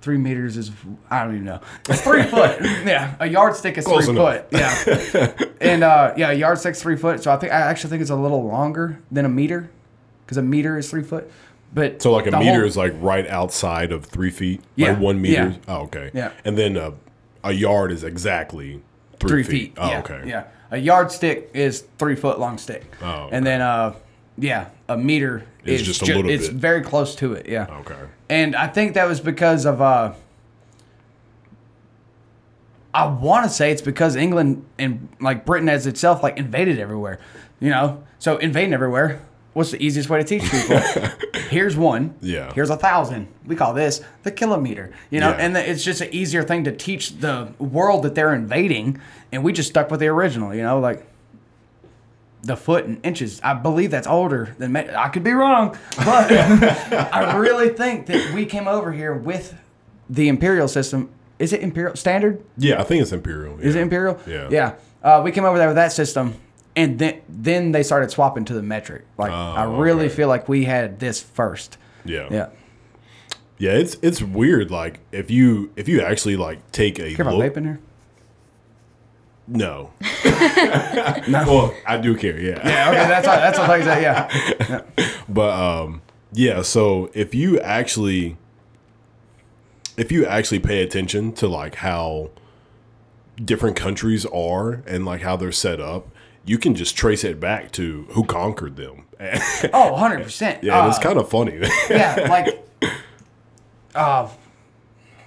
Three 0.01 0.17
meters 0.17 0.57
is 0.57 0.71
I 1.11 1.23
don't 1.23 1.33
even 1.35 1.45
know. 1.45 1.61
It's 1.87 2.01
three 2.01 2.23
foot. 2.35 2.59
Yeah, 2.61 3.13
a 3.19 3.27
yardstick 3.27 3.77
is 3.77 3.85
Close 3.85 4.05
three 4.07 4.15
enough. 4.19 4.47
foot. 4.47 4.47
Yeah, 4.51 5.45
and 5.61 5.83
uh, 5.83 6.15
yeah, 6.17 6.31
a 6.31 6.33
yardstick's 6.33 6.81
three 6.81 6.95
foot. 6.95 7.21
So 7.21 7.31
I 7.31 7.37
think 7.37 7.53
I 7.53 7.57
actually 7.57 7.91
think 7.91 8.01
it's 8.01 8.09
a 8.09 8.15
little 8.15 8.43
longer 8.43 8.99
than 9.11 9.25
a 9.25 9.29
meter, 9.29 9.69
because 10.25 10.37
a 10.37 10.41
meter 10.41 10.75
is 10.79 10.89
three 10.89 11.03
foot. 11.03 11.31
But 11.73 12.01
So 12.01 12.11
like 12.11 12.27
a 12.27 12.31
meter 12.31 12.51
whole- 12.59 12.63
is 12.65 12.75
like 12.77 12.93
right 12.99 13.27
outside 13.27 13.91
of 13.91 14.05
three 14.05 14.29
feet. 14.31 14.61
Yeah, 14.75 14.91
Like 14.91 14.99
one 14.99 15.21
meter. 15.21 15.55
yeah. 15.67 15.73
Oh, 15.73 15.81
okay. 15.83 16.11
Yeah. 16.13 16.31
And 16.43 16.57
then 16.57 16.75
uh, 16.77 16.91
a 17.43 17.51
yard 17.53 17.91
is 17.91 18.03
exactly 18.03 18.81
three, 19.19 19.29
three 19.29 19.43
feet. 19.43 19.51
feet. 19.51 19.73
Oh, 19.77 19.89
yeah, 19.89 19.99
okay. 19.99 20.21
Yeah, 20.25 20.43
a 20.71 20.77
yardstick 20.77 21.49
is 21.53 21.85
three 21.97 22.15
foot 22.15 22.39
long 22.39 22.57
stick. 22.57 22.83
Oh, 23.01 23.07
okay. 23.25 23.37
and 23.37 23.45
then 23.45 23.61
uh, 23.61 23.93
yeah, 24.37 24.67
a 24.89 24.97
meter 24.97 25.45
It's 25.63 25.81
is 25.81 25.87
just 25.87 26.01
a 26.01 26.05
ju- 26.05 26.15
little 26.15 26.29
It's 26.31 26.47
bit. 26.49 26.57
very 26.57 26.81
close 26.81 27.15
to 27.15 27.33
it. 27.33 27.47
Yeah. 27.47 27.67
Okay. 27.81 27.95
And 28.29 28.55
I 28.55 28.67
think 28.67 28.93
that 28.95 29.07
was 29.07 29.19
because 29.21 29.65
of 29.65 29.81
uh 29.81 30.13
I 32.93 33.05
want 33.07 33.45
to 33.45 33.49
say 33.49 33.71
it's 33.71 33.81
because 33.81 34.15
England 34.17 34.65
and 34.77 35.07
like 35.21 35.45
Britain 35.45 35.69
as 35.69 35.87
itself 35.87 36.21
like 36.23 36.37
invaded 36.37 36.79
everywhere. 36.79 37.19
You 37.61 37.69
know? 37.69 38.03
So 38.19 38.37
invading 38.37 38.73
everywhere, 38.73 39.21
what's 39.53 39.71
the 39.71 39.83
easiest 39.83 40.09
way 40.09 40.23
to 40.23 40.23
teach 40.23 40.49
people? 40.49 40.79
Here's 41.49 41.75
one. 41.75 42.15
Yeah. 42.21 42.53
Here's 42.53 42.69
a 42.69 42.77
thousand. 42.77 43.27
We 43.45 43.55
call 43.55 43.73
this 43.73 44.01
the 44.23 44.31
kilometer. 44.31 44.91
You 45.09 45.19
know, 45.19 45.29
Yeah. 45.31 45.35
and 45.37 45.55
the, 45.55 45.69
it's 45.69 45.83
just 45.83 46.01
an 46.01 46.09
easier 46.13 46.43
thing 46.43 46.63
to 46.63 46.71
teach 46.71 47.17
the 47.19 47.51
world 47.59 48.03
that 48.03 48.15
they're 48.15 48.33
invading 48.33 49.01
and 49.31 49.43
we 49.43 49.51
just 49.53 49.69
stuck 49.69 49.91
with 49.91 49.99
the 49.99 50.07
original, 50.07 50.53
you 50.55 50.61
know, 50.63 50.79
like 50.79 51.05
the 52.43 52.55
foot 52.57 52.85
and 52.85 52.99
inches. 53.05 53.39
I 53.43 53.53
believe 53.53 53.91
that's 53.91 54.07
older 54.07 54.55
than 54.57 54.71
me- 54.73 54.89
I 54.95 55.09
could 55.09 55.23
be 55.23 55.31
wrong, 55.31 55.77
but 55.97 56.31
I 57.13 57.35
really 57.37 57.69
think 57.69 58.07
that 58.07 58.33
we 58.33 58.45
came 58.45 58.67
over 58.67 58.91
here 58.91 59.13
with 59.13 59.55
the 60.09 60.27
imperial 60.27 60.67
system. 60.67 61.09
Is 61.37 61.53
it 61.53 61.61
imperial 61.61 61.95
standard? 61.95 62.43
Yeah, 62.57 62.79
I 62.79 62.83
think 62.83 63.01
it's 63.01 63.11
imperial. 63.11 63.59
Is 63.59 63.75
it 63.75 63.81
imperial? 63.81 64.19
Yeah. 64.27 64.47
Yeah. 64.49 64.73
Uh, 65.03 65.21
we 65.23 65.31
came 65.31 65.43
over 65.45 65.57
there 65.57 65.67
with 65.67 65.75
that 65.77 65.91
system, 65.91 66.35
and 66.75 66.99
then 66.99 67.21
then 67.29 67.71
they 67.71 67.83
started 67.83 68.11
swapping 68.11 68.45
to 68.45 68.53
the 68.53 68.61
metric. 68.63 69.05
Like 69.17 69.31
I 69.31 69.63
really 69.63 70.03
Oh, 70.03 70.05
okay. 70.05 70.15
feel 70.15 70.27
like 70.27 70.47
we 70.49 70.65
had 70.65 70.99
this 70.99 71.21
first. 71.21 71.77
Yeah. 72.05 72.27
Yeah. 72.31 72.49
Yeah, 73.57 73.71
it's 73.73 73.95
it's 74.01 74.21
weird. 74.21 74.71
Like 74.71 74.99
if 75.11 75.29
you 75.29 75.71
if 75.75 75.87
you 75.87 76.01
actually 76.01 76.35
like 76.37 76.71
take 76.71 76.97
a 76.99 77.13
Care 77.13 77.27
about 77.27 77.37
look. 77.37 77.53
vaping 77.53 77.63
here? 77.65 77.79
No. 79.47 79.91
Well, 81.45 81.73
I 81.85 81.97
do 81.97 82.15
care. 82.15 82.39
Yeah. 82.39 82.59
Yeah. 82.67 82.89
Okay. 82.89 82.97
That's 83.07 83.27
all, 83.27 83.35
that's 83.35 83.59
all 83.59 83.67
things 83.67 83.85
that. 83.85 84.01
Yeah. 84.01 84.81
But 85.29 85.51
um, 85.51 86.01
yeah. 86.33 86.61
So 86.61 87.09
if 87.13 87.33
you 87.35 87.59
actually, 87.59 88.37
if 89.97 90.11
you 90.11 90.25
actually 90.25 90.59
pay 90.59 90.81
attention 90.81 91.31
to 91.33 91.47
like 91.47 91.75
how 91.75 92.31
different 93.43 93.75
countries 93.75 94.25
are 94.27 94.83
and 94.87 95.05
like 95.05 95.21
how 95.21 95.35
they're 95.35 95.51
set 95.51 95.79
up, 95.79 96.07
you 96.45 96.57
can 96.57 96.75
just 96.75 96.95
trace 96.95 97.23
it 97.23 97.39
back 97.39 97.71
to 97.73 98.05
who 98.11 98.23
conquered 98.25 98.75
them. 98.75 99.05
Oh, 99.73 99.91
100 99.91 100.23
percent. 100.23 100.63
yeah, 100.63 100.79
and 100.81 100.89
it's 100.89 100.97
kind 100.97 101.19
of 101.19 101.29
funny. 101.29 101.59
yeah, 101.89 102.25
like, 102.29 102.67
uh, 103.93 104.27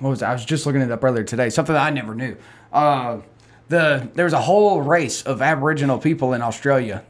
what 0.00 0.10
was 0.10 0.22
it? 0.22 0.24
I 0.24 0.32
was 0.32 0.44
just 0.44 0.66
looking 0.66 0.80
it 0.82 0.90
up 0.90 1.02
earlier 1.04 1.22
today. 1.24 1.48
Something 1.50 1.74
that 1.74 1.82
I 1.86 1.90
never 1.90 2.14
knew. 2.14 2.36
Uh, 2.72 3.20
the 3.68 4.08
there 4.14 4.24
was 4.24 4.32
a 4.34 4.40
whole 4.40 4.82
race 4.82 5.22
of 5.22 5.40
Aboriginal 5.40 5.98
people 5.98 6.32
in 6.34 6.42
Australia, 6.42 7.04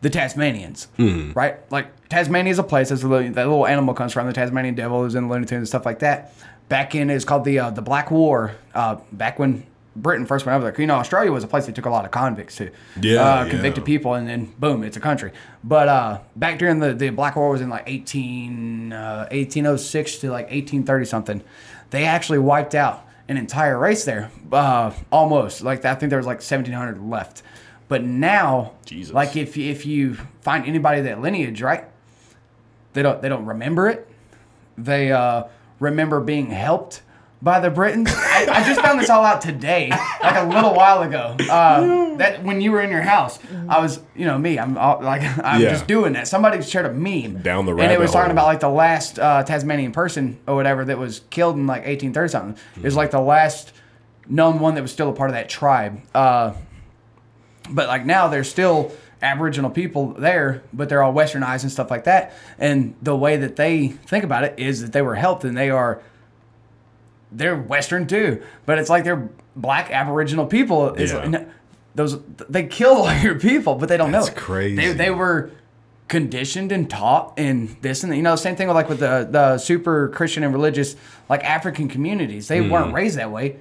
the 0.00 0.10
Tasmanians, 0.10 0.88
right? 0.98 1.58
Like 1.70 2.08
Tasmania 2.08 2.50
is 2.50 2.58
a 2.58 2.64
place. 2.64 2.88
That's 2.88 3.02
the 3.02 3.08
that 3.08 3.34
little 3.36 3.66
animal 3.66 3.94
comes 3.94 4.12
from. 4.12 4.26
The 4.26 4.32
Tasmanian 4.32 4.74
devil 4.74 5.04
is 5.04 5.14
in 5.14 5.28
the 5.28 5.32
Looney 5.32 5.46
Tunes 5.46 5.58
and 5.60 5.68
stuff 5.68 5.86
like 5.86 6.00
that. 6.00 6.34
Back 6.68 6.94
in 6.94 7.08
it's 7.10 7.24
called 7.24 7.44
the 7.44 7.58
uh, 7.60 7.70
the 7.70 7.80
Black 7.82 8.10
War. 8.10 8.56
Uh, 8.74 8.96
back 9.12 9.38
when 9.38 9.64
Britain 10.02 10.26
first 10.26 10.46
went 10.46 10.56
over 10.56 10.70
there, 10.70 10.80
you 10.80 10.86
know, 10.86 10.94
Australia 10.94 11.32
was 11.32 11.44
a 11.44 11.46
place 11.46 11.66
they 11.66 11.72
took 11.72 11.86
a 11.86 11.90
lot 11.90 12.04
of 12.04 12.10
convicts 12.10 12.56
to. 12.56 12.70
Yeah, 13.00 13.22
uh, 13.22 13.48
convicted 13.48 13.82
yeah. 13.82 13.86
people, 13.86 14.14
and 14.14 14.28
then 14.28 14.52
boom, 14.58 14.84
it's 14.84 14.96
a 14.96 15.00
country. 15.00 15.32
But 15.64 15.88
uh, 15.88 16.20
back 16.36 16.58
during 16.58 16.78
the, 16.78 16.94
the 16.94 17.10
Black 17.10 17.36
War 17.36 17.50
was 17.50 17.60
in 17.60 17.68
like 17.68 17.84
18, 17.86 18.92
uh, 18.92 19.28
1806 19.30 20.18
to 20.18 20.30
like 20.30 20.46
1830 20.46 21.04
something. 21.04 21.42
They 21.90 22.04
actually 22.04 22.38
wiped 22.38 22.74
out 22.74 23.06
an 23.28 23.36
entire 23.36 23.78
race 23.78 24.04
there, 24.04 24.30
uh, 24.52 24.92
almost. 25.10 25.62
Like 25.62 25.84
I 25.84 25.94
think 25.94 26.10
there 26.10 26.18
was 26.18 26.26
like 26.26 26.38
1700 26.38 27.02
left. 27.02 27.42
But 27.88 28.04
now, 28.04 28.74
Jesus. 28.84 29.14
like 29.14 29.36
if 29.36 29.56
if 29.56 29.86
you 29.86 30.14
find 30.42 30.66
anybody 30.66 31.00
that 31.02 31.20
lineage, 31.20 31.62
right? 31.62 31.84
They 32.92 33.02
don't 33.02 33.22
they 33.22 33.28
don't 33.28 33.46
remember 33.46 33.88
it. 33.88 34.06
They 34.76 35.10
uh, 35.10 35.44
remember 35.80 36.20
being 36.20 36.50
helped 36.50 37.02
by 37.40 37.60
the 37.60 37.70
Britons. 37.70 38.10
I, 38.12 38.46
I 38.50 38.64
just 38.66 38.80
found 38.80 38.98
this 39.00 39.08
all 39.10 39.24
out 39.24 39.40
today, 39.40 39.90
like 40.22 40.36
a 40.36 40.44
little 40.46 40.74
while 40.74 41.02
ago. 41.02 41.36
Uh, 41.50 42.16
that 42.16 42.42
when 42.42 42.60
you 42.60 42.72
were 42.72 42.80
in 42.80 42.90
your 42.90 43.02
house, 43.02 43.38
I 43.68 43.80
was, 43.80 44.00
you 44.16 44.26
know, 44.26 44.36
me. 44.38 44.58
I'm 44.58 44.76
all, 44.76 45.00
like 45.02 45.22
I'm 45.44 45.60
Yeah. 45.62 45.70
just 45.70 45.86
doing 45.86 46.14
that. 46.14 46.26
Somebody 46.26 46.60
shared 46.62 46.86
a 46.86 46.92
meme 46.92 47.42
Down 47.42 47.64
the 47.66 47.72
and 47.76 47.92
it 47.92 47.98
was 48.00 48.10
talking 48.10 48.24
hole. 48.26 48.32
about 48.32 48.46
like 48.46 48.60
the 48.60 48.68
last 48.68 49.18
uh, 49.18 49.42
Tasmanian 49.44 49.92
person 49.92 50.38
or 50.48 50.54
whatever 50.56 50.84
that 50.84 50.98
was 50.98 51.20
killed 51.30 51.56
in 51.56 51.66
like 51.66 51.86
1830 51.86 52.28
something. 52.28 52.62
It 52.76 52.82
was 52.84 52.96
like 52.96 53.12
the 53.12 53.20
last 53.20 53.72
known 54.28 54.58
one 54.58 54.74
that 54.74 54.82
was 54.82 54.92
still 54.92 55.08
a 55.08 55.12
part 55.14 55.30
of 55.30 55.34
that 55.34 55.48
tribe. 55.48 56.00
Uh, 56.14 56.54
but 57.70 57.86
like 57.88 58.04
now 58.04 58.28
there's 58.28 58.48
still 58.50 58.92
aboriginal 59.20 59.68
people 59.70 60.12
there 60.12 60.62
but 60.72 60.88
they're 60.88 61.02
all 61.02 61.12
westernized 61.12 61.62
and 61.64 61.72
stuff 61.72 61.90
like 61.90 62.04
that 62.04 62.32
and 62.60 62.94
the 63.02 63.16
way 63.16 63.36
that 63.36 63.56
they 63.56 63.88
think 63.88 64.22
about 64.22 64.44
it 64.44 64.56
is 64.58 64.80
that 64.80 64.92
they 64.92 65.02
were 65.02 65.16
helped 65.16 65.42
and 65.42 65.56
they 65.56 65.68
are 65.70 66.00
they're 67.32 67.56
western 67.56 68.06
too 68.06 68.42
but 68.66 68.78
it's 68.78 68.88
like 68.90 69.04
they're 69.04 69.28
black 69.56 69.90
aboriginal 69.90 70.46
people 70.46 70.94
is 70.94 71.12
Yeah. 71.12 71.44
those 71.94 72.18
they 72.48 72.64
killed 72.66 72.98
all 73.08 73.14
your 73.18 73.38
people 73.38 73.74
but 73.74 73.88
they 73.88 73.96
don't 73.96 74.10
know 74.10 74.22
That's 74.24 74.38
crazy. 74.38 74.76
they, 74.76 74.92
they 74.92 75.10
were 75.10 75.50
conditioned 76.08 76.72
and 76.72 76.88
taught 76.88 77.34
and 77.36 77.76
this 77.82 78.02
and 78.02 78.10
that. 78.12 78.16
you 78.16 78.22
know 78.22 78.34
same 78.36 78.56
thing 78.56 78.66
with 78.66 78.74
like 78.76 78.88
with 78.88 79.00
the 79.00 79.28
the 79.30 79.58
super 79.58 80.08
christian 80.08 80.42
and 80.42 80.54
religious 80.54 80.96
like 81.28 81.44
african 81.44 81.86
communities 81.88 82.48
they 82.48 82.60
Hmm. 82.62 82.70
weren't 82.70 82.94
raised 82.94 83.18
that 83.18 83.30
way 83.30 83.58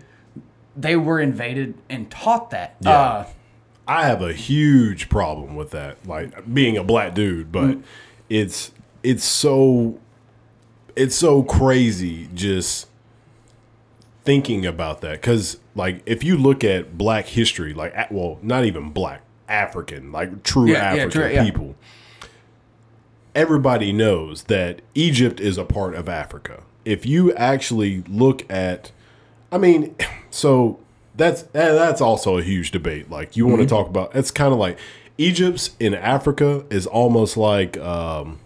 they 0.78 0.96
were 0.96 1.20
invaded 1.20 1.74
and 1.90 2.10
taught 2.10 2.52
that 2.52 2.76
Yeah. 2.82 2.92
uh 2.92 3.26
I 3.90 4.06
have 4.06 4.22
a 4.22 4.34
huge 4.34 5.08
problem 5.08 5.56
with 5.56 5.72
that, 5.72 6.06
like 6.06 6.54
being 6.54 6.76
a 6.76 6.84
black 6.84 7.14
dude, 7.14 7.54
but 7.54 7.78
it's 8.30 8.72
it's 9.02 9.24
so 9.24 9.98
it's 10.94 11.16
so 11.16 11.42
crazy 11.42 12.28
just 12.34 12.88
thinking 14.28 14.66
about 14.66 15.00
that 15.00 15.22
cuz 15.22 15.58
like 15.74 16.02
if 16.06 16.22
you 16.22 16.36
look 16.36 16.62
at 16.66 16.98
black 16.98 17.28
history, 17.28 17.74
like 17.74 18.12
well, 18.12 18.40
not 18.42 18.66
even 18.66 18.90
black, 18.90 19.22
African, 19.48 20.12
like 20.12 20.44
true 20.44 20.68
Yeah, 20.68 20.74
yeah, 20.74 21.04
African 21.04 21.10
true, 21.12 21.30
yeah. 21.30 21.44
people. 21.46 21.76
Everybody 23.34 23.94
knows 23.94 24.44
that 24.44 24.82
Egypt 24.96 25.40
is 25.40 25.58
a 25.58 25.64
part 25.64 25.96
of 25.96 26.10
Africa. 26.10 26.64
If 26.84 27.06
you 27.06 27.34
actually 27.36 28.04
look 28.10 28.44
at 28.52 28.92
I 29.50 29.58
mean, 29.58 29.96
so 30.30 30.80
that's 31.16 31.44
that's 31.54 32.02
also 32.02 32.38
a 32.38 32.44
huge 32.44 32.72
debate. 32.72 33.10
Like 33.10 33.38
you 33.38 33.48
want 33.48 33.62
to 33.62 33.68
talk 33.68 33.88
about 33.88 34.14
it's 34.14 34.30
kind 34.30 34.52
of 34.52 34.60
like 34.60 34.78
Egypt's 35.18 35.72
in 35.80 35.94
Africa 35.96 36.66
is 36.70 36.86
almost 36.86 37.38
like 37.38 37.78
um, 37.78 38.40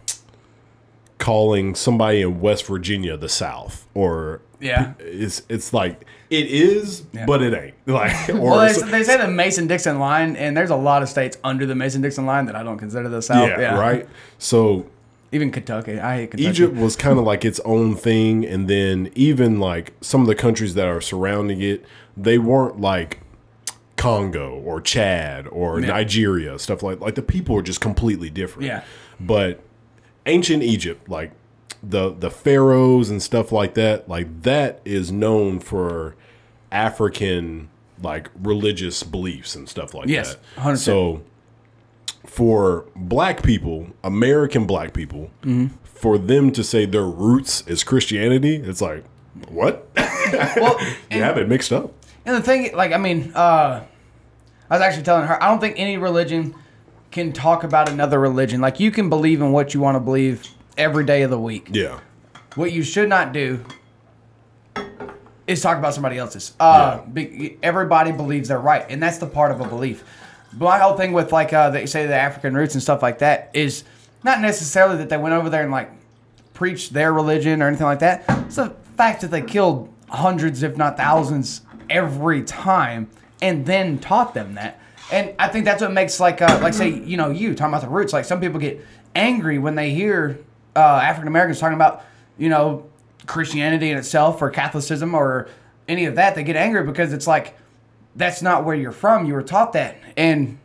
calling 1.18 1.74
somebody 1.74 2.22
in 2.22 2.40
West 2.40 2.66
Virginia 2.68 3.18
the 3.18 3.30
South, 3.30 3.88
or 3.96 4.42
Yeah. 4.62 4.94
it's 5.00 5.42
it's 5.50 5.74
like 5.74 6.06
it 6.30 6.48
is, 6.48 7.02
but 7.02 7.42
it 7.42 7.54
ain't. 7.54 7.74
Like 7.88 8.30
or 8.30 8.40
Well, 8.40 8.86
they, 8.86 9.04
say 9.04 9.18
the 9.18 9.28
Mason 9.28 9.68
Dixon 9.68 10.00
line, 10.00 10.36
and 10.38 10.56
there's 10.56 10.70
a 10.70 10.76
lot 10.76 11.02
of 11.04 11.10
states 11.10 11.38
under 11.44 11.66
the 11.66 11.76
Mason 11.76 12.02
Dixon 12.02 12.26
line 12.26 12.46
that 12.46 12.56
I 12.56 12.64
don't 12.64 12.78
consider 12.78 13.10
the 13.10 13.22
South. 13.22 13.50
yeah, 13.50 13.78
right. 13.78 14.08
So 14.38 14.86
Even 15.34 15.52
Kentucky. 15.52 16.00
I 16.00 16.18
hate 16.18 16.32
Kentucky. 16.32 16.50
Egypt 16.50 16.76
was 16.76 16.96
kind 16.96 17.20
of 17.20 17.26
like 17.26 17.44
its 17.44 17.60
own 17.62 17.96
thing, 17.96 18.46
and 18.46 18.68
then 18.70 19.12
even 19.16 19.60
like 19.60 19.94
some 20.02 20.22
of 20.22 20.28
the 20.28 20.36
countries 20.36 20.76
that 20.76 20.88
are 20.88 21.02
surrounding 21.02 21.62
it, 21.62 21.86
they 22.16 22.38
weren't 22.38 22.80
like 22.80 23.20
Congo 23.98 24.60
or 24.60 24.80
Chad 24.82 25.48
or 25.48 25.80
Nigeria, 25.82 26.58
stuff 26.60 26.82
like 26.82 27.02
like 27.02 27.16
the 27.16 27.22
people 27.22 27.58
are 27.58 27.62
just 27.62 27.82
completely 27.82 28.30
different. 28.30 28.68
Yeah. 28.68 28.84
But 29.20 29.60
ancient 30.26 30.64
Egypt, 30.64 31.10
like 31.10 31.32
the 31.84 32.12
the 32.14 32.30
pharaohs 32.30 33.10
and 33.10 33.22
stuff 33.22 33.52
like 33.52 33.74
that, 33.76 34.08
like 34.08 34.44
that 34.44 34.82
is 34.86 35.12
known 35.12 35.60
for 35.60 36.16
African 36.72 37.70
like 38.04 38.30
religious 38.42 39.04
beliefs 39.04 39.56
and 39.56 39.68
stuff 39.70 39.94
like 39.94 40.08
Yes, 40.08 40.36
that. 40.56 40.64
100%. 40.64 40.78
So 40.78 41.22
for 42.26 42.86
black 42.96 43.44
people, 43.44 43.88
American 44.04 44.66
black 44.66 44.94
people, 44.94 45.30
Mm-hmm. 45.44 45.68
for 45.84 46.18
them 46.18 46.52
to 46.52 46.64
say 46.64 46.86
their 46.86 47.06
roots 47.06 47.64
is 47.68 47.84
Christianity, 47.84 48.56
it's 48.56 48.82
like 48.82 49.04
what? 49.50 49.88
Well, 50.56 50.80
you 51.12 51.22
have 51.22 51.38
it 51.38 51.50
mixed 51.50 51.74
up. 51.74 51.92
and 52.26 52.36
the 52.38 52.42
thing, 52.42 52.74
like, 52.76 52.94
I 52.94 52.98
mean, 52.98 53.32
uh, 53.36 53.84
I 54.70 54.74
was 54.74 54.82
actually 54.82 55.04
telling 55.04 55.28
her, 55.28 55.42
I 55.44 55.50
don't 55.50 55.60
think 55.60 55.76
any 55.78 55.98
religion 55.98 56.56
can 57.12 57.34
talk 57.34 57.64
about 57.66 57.90
another 57.90 58.18
religion. 58.20 58.62
Like, 58.62 58.80
you 58.80 58.92
can 58.92 59.10
believe 59.10 59.42
in 59.42 59.52
what 59.52 59.74
you 59.74 59.82
want 59.82 59.96
to 59.96 60.00
believe 60.00 60.48
every 60.78 61.06
day 61.06 61.22
of 61.24 61.30
the 61.30 61.40
week. 61.40 61.70
Yeah. 61.72 62.00
What 62.56 62.72
you 62.72 62.84
should 62.84 63.10
not 63.10 63.34
do 63.34 63.64
is 65.48 65.62
talk 65.62 65.78
about 65.78 65.94
somebody 65.94 66.18
else's. 66.18 66.54
Uh, 66.60 67.02
be, 67.06 67.58
everybody 67.64 68.12
believes 68.12 68.50
they're 68.50 68.60
right, 68.60 68.86
and 68.90 69.02
that's 69.02 69.18
the 69.18 69.28
part 69.28 69.52
of 69.52 69.62
a 69.62 69.68
belief. 69.68 70.04
But 70.54 70.66
my 70.66 70.80
whole 70.80 70.98
thing 70.98 71.14
with 71.14 71.32
like 71.32 71.54
uh, 71.54 71.70
they 71.70 71.86
say 71.86 72.08
the 72.08 72.16
African 72.16 72.54
roots 72.54 72.74
and 72.74 72.84
stuff 72.84 73.02
like 73.02 73.20
that 73.20 73.52
is 73.54 73.84
not 74.24 74.42
necessarily 74.42 74.98
that 74.98 75.10
they 75.10 75.18
went 75.18 75.34
over 75.34 75.50
there 75.50 75.64
and 75.64 75.72
like 75.72 75.92
preached 76.54 76.94
their 76.94 77.14
religion 77.14 77.62
or 77.62 77.68
anything 77.68 77.88
like 77.88 78.00
that. 78.00 78.24
It's 78.46 78.58
the 78.58 78.76
fact 78.98 79.22
that 79.22 79.32
they 79.32 79.42
killed 79.42 79.92
hundreds, 80.10 80.62
if 80.64 80.78
not 80.78 80.98
thousands, 80.98 81.62
every 81.90 82.44
time, 82.44 83.10
and 83.42 83.66
then 83.66 83.98
taught 83.98 84.34
them 84.34 84.56
that. 84.56 84.80
And 85.12 85.34
I 85.40 85.48
think 85.48 85.66
that's 85.66 85.82
what 85.82 85.92
makes 85.92 86.20
like 86.20 86.42
uh, 86.42 86.60
like 86.62 86.74
say 86.74 86.90
you 86.90 87.18
know 87.18 87.30
you 87.30 87.56
talking 87.56 87.74
about 87.74 87.82
the 87.82 87.90
roots. 87.90 88.14
Like 88.14 88.26
some 88.26 88.40
people 88.40 88.60
get 88.60 88.86
angry 89.16 89.58
when 89.58 89.76
they 89.76 89.92
hear 89.92 90.40
uh, 90.76 90.80
African 90.80 91.28
Americans 91.28 91.60
talking 91.60 91.76
about 91.76 92.04
you 92.38 92.50
know 92.50 92.90
Christianity 93.26 93.92
in 93.92 93.98
itself 93.98 94.42
or 94.42 94.50
Catholicism 94.50 95.14
or 95.14 95.48
any 95.88 96.06
of 96.06 96.16
that. 96.16 96.36
They 96.36 96.44
get 96.44 96.56
angry 96.56 96.84
because 96.84 97.14
it's 97.14 97.28
like 97.28 97.58
that's 98.16 98.42
not 98.42 98.66
where 98.66 98.76
you're 98.76 98.92
from. 98.92 99.26
You 99.26 99.34
were 99.34 99.44
taught 99.44 99.74
that, 99.74 99.98
and 100.18 100.58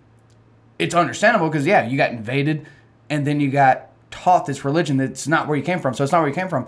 it's 0.78 0.94
understandable 0.94 1.48
because 1.48 1.66
yeah, 1.66 1.86
you 1.86 1.96
got 1.96 2.10
invaded, 2.10 2.66
and 3.10 3.26
then 3.26 3.40
you 3.40 3.50
got 3.50 3.88
taught 4.10 4.46
this 4.46 4.64
religion 4.64 4.96
that's 4.96 5.28
not 5.28 5.48
where 5.48 5.56
you 5.56 5.62
came 5.64 5.78
from. 5.78 5.94
So 5.94 6.02
it's 6.04 6.12
not 6.12 6.20
where 6.20 6.28
you 6.28 6.34
came 6.34 6.48
from. 6.48 6.66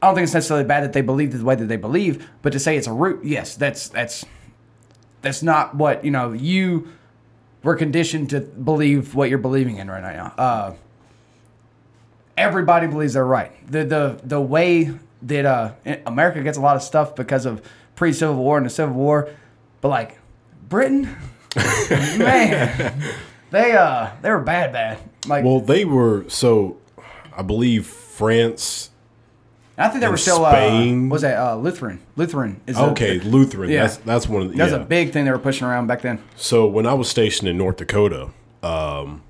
I 0.00 0.06
don't 0.06 0.16
think 0.16 0.24
it's 0.24 0.34
necessarily 0.34 0.66
bad 0.66 0.84
that 0.84 0.92
they 0.92 1.00
believe 1.00 1.36
the 1.36 1.44
way 1.44 1.54
that 1.54 1.64
they 1.64 1.76
believe, 1.76 2.28
but 2.42 2.52
to 2.52 2.58
say 2.58 2.76
it's 2.76 2.86
a 2.86 2.92
root, 2.92 3.24
yes, 3.24 3.56
that's 3.56 3.88
that's 3.88 4.24
that's 5.22 5.42
not 5.42 5.74
what 5.74 6.04
you 6.04 6.10
know. 6.10 6.32
You 6.32 6.88
were 7.62 7.74
conditioned 7.74 8.30
to 8.30 8.40
believe 8.40 9.14
what 9.14 9.30
you're 9.30 9.38
believing 9.38 9.78
in 9.78 9.90
right 9.90 10.02
now. 10.02 10.34
Uh, 10.36 10.74
everybody 12.36 12.86
believes 12.86 13.14
they're 13.14 13.24
right. 13.26 13.52
The 13.70 13.84
the 13.84 14.20
the 14.24 14.40
way 14.40 14.92
that 15.22 15.44
uh, 15.46 15.72
America 16.06 16.42
gets 16.42 16.58
a 16.58 16.60
lot 16.60 16.76
of 16.76 16.82
stuff 16.82 17.14
because 17.14 17.46
of 17.46 17.62
pre 17.96 18.12
Civil 18.12 18.36
War 18.36 18.56
and 18.56 18.66
the 18.66 18.70
Civil 18.70 18.94
War, 18.94 19.30
but 19.80 19.88
like 19.88 20.18
Britain, 20.68 21.02
man, 22.18 23.02
they 23.50 23.72
uh 23.72 24.10
they 24.22 24.30
were 24.30 24.40
bad 24.40 24.72
bad. 24.72 24.98
Like 25.26 25.44
Well, 25.44 25.60
they 25.60 25.84
were 25.84 26.24
so. 26.28 26.78
I 27.36 27.42
believe 27.42 27.86
France. 27.86 28.90
I 29.76 29.88
think 29.88 30.02
they 30.02 30.08
were 30.08 30.16
still 30.16 30.44
Spain- 30.46 31.08
uh, 31.08 31.12
was 31.12 31.22
that 31.22 31.36
uh, 31.36 31.56
Lutheran? 31.56 32.00
Lutheran 32.14 32.60
is 32.64 32.78
a- 32.78 32.90
Okay, 32.90 33.18
Lutheran. 33.18 33.70
Yeah. 33.70 33.82
That's 33.82 33.96
that's 33.98 34.28
one 34.28 34.42
of 34.42 34.50
the. 34.52 34.56
That 34.56 34.64
was 34.64 34.72
yeah. 34.72 34.82
a 34.82 34.84
big 34.84 35.12
thing 35.12 35.24
they 35.24 35.32
were 35.32 35.38
pushing 35.38 35.66
around 35.66 35.88
back 35.88 36.02
then. 36.02 36.22
So 36.36 36.66
when 36.66 36.86
I 36.86 36.94
was 36.94 37.08
stationed 37.08 37.48
in 37.48 37.58
North 37.58 37.78
Dakota, 37.78 38.30
um, 38.62 39.22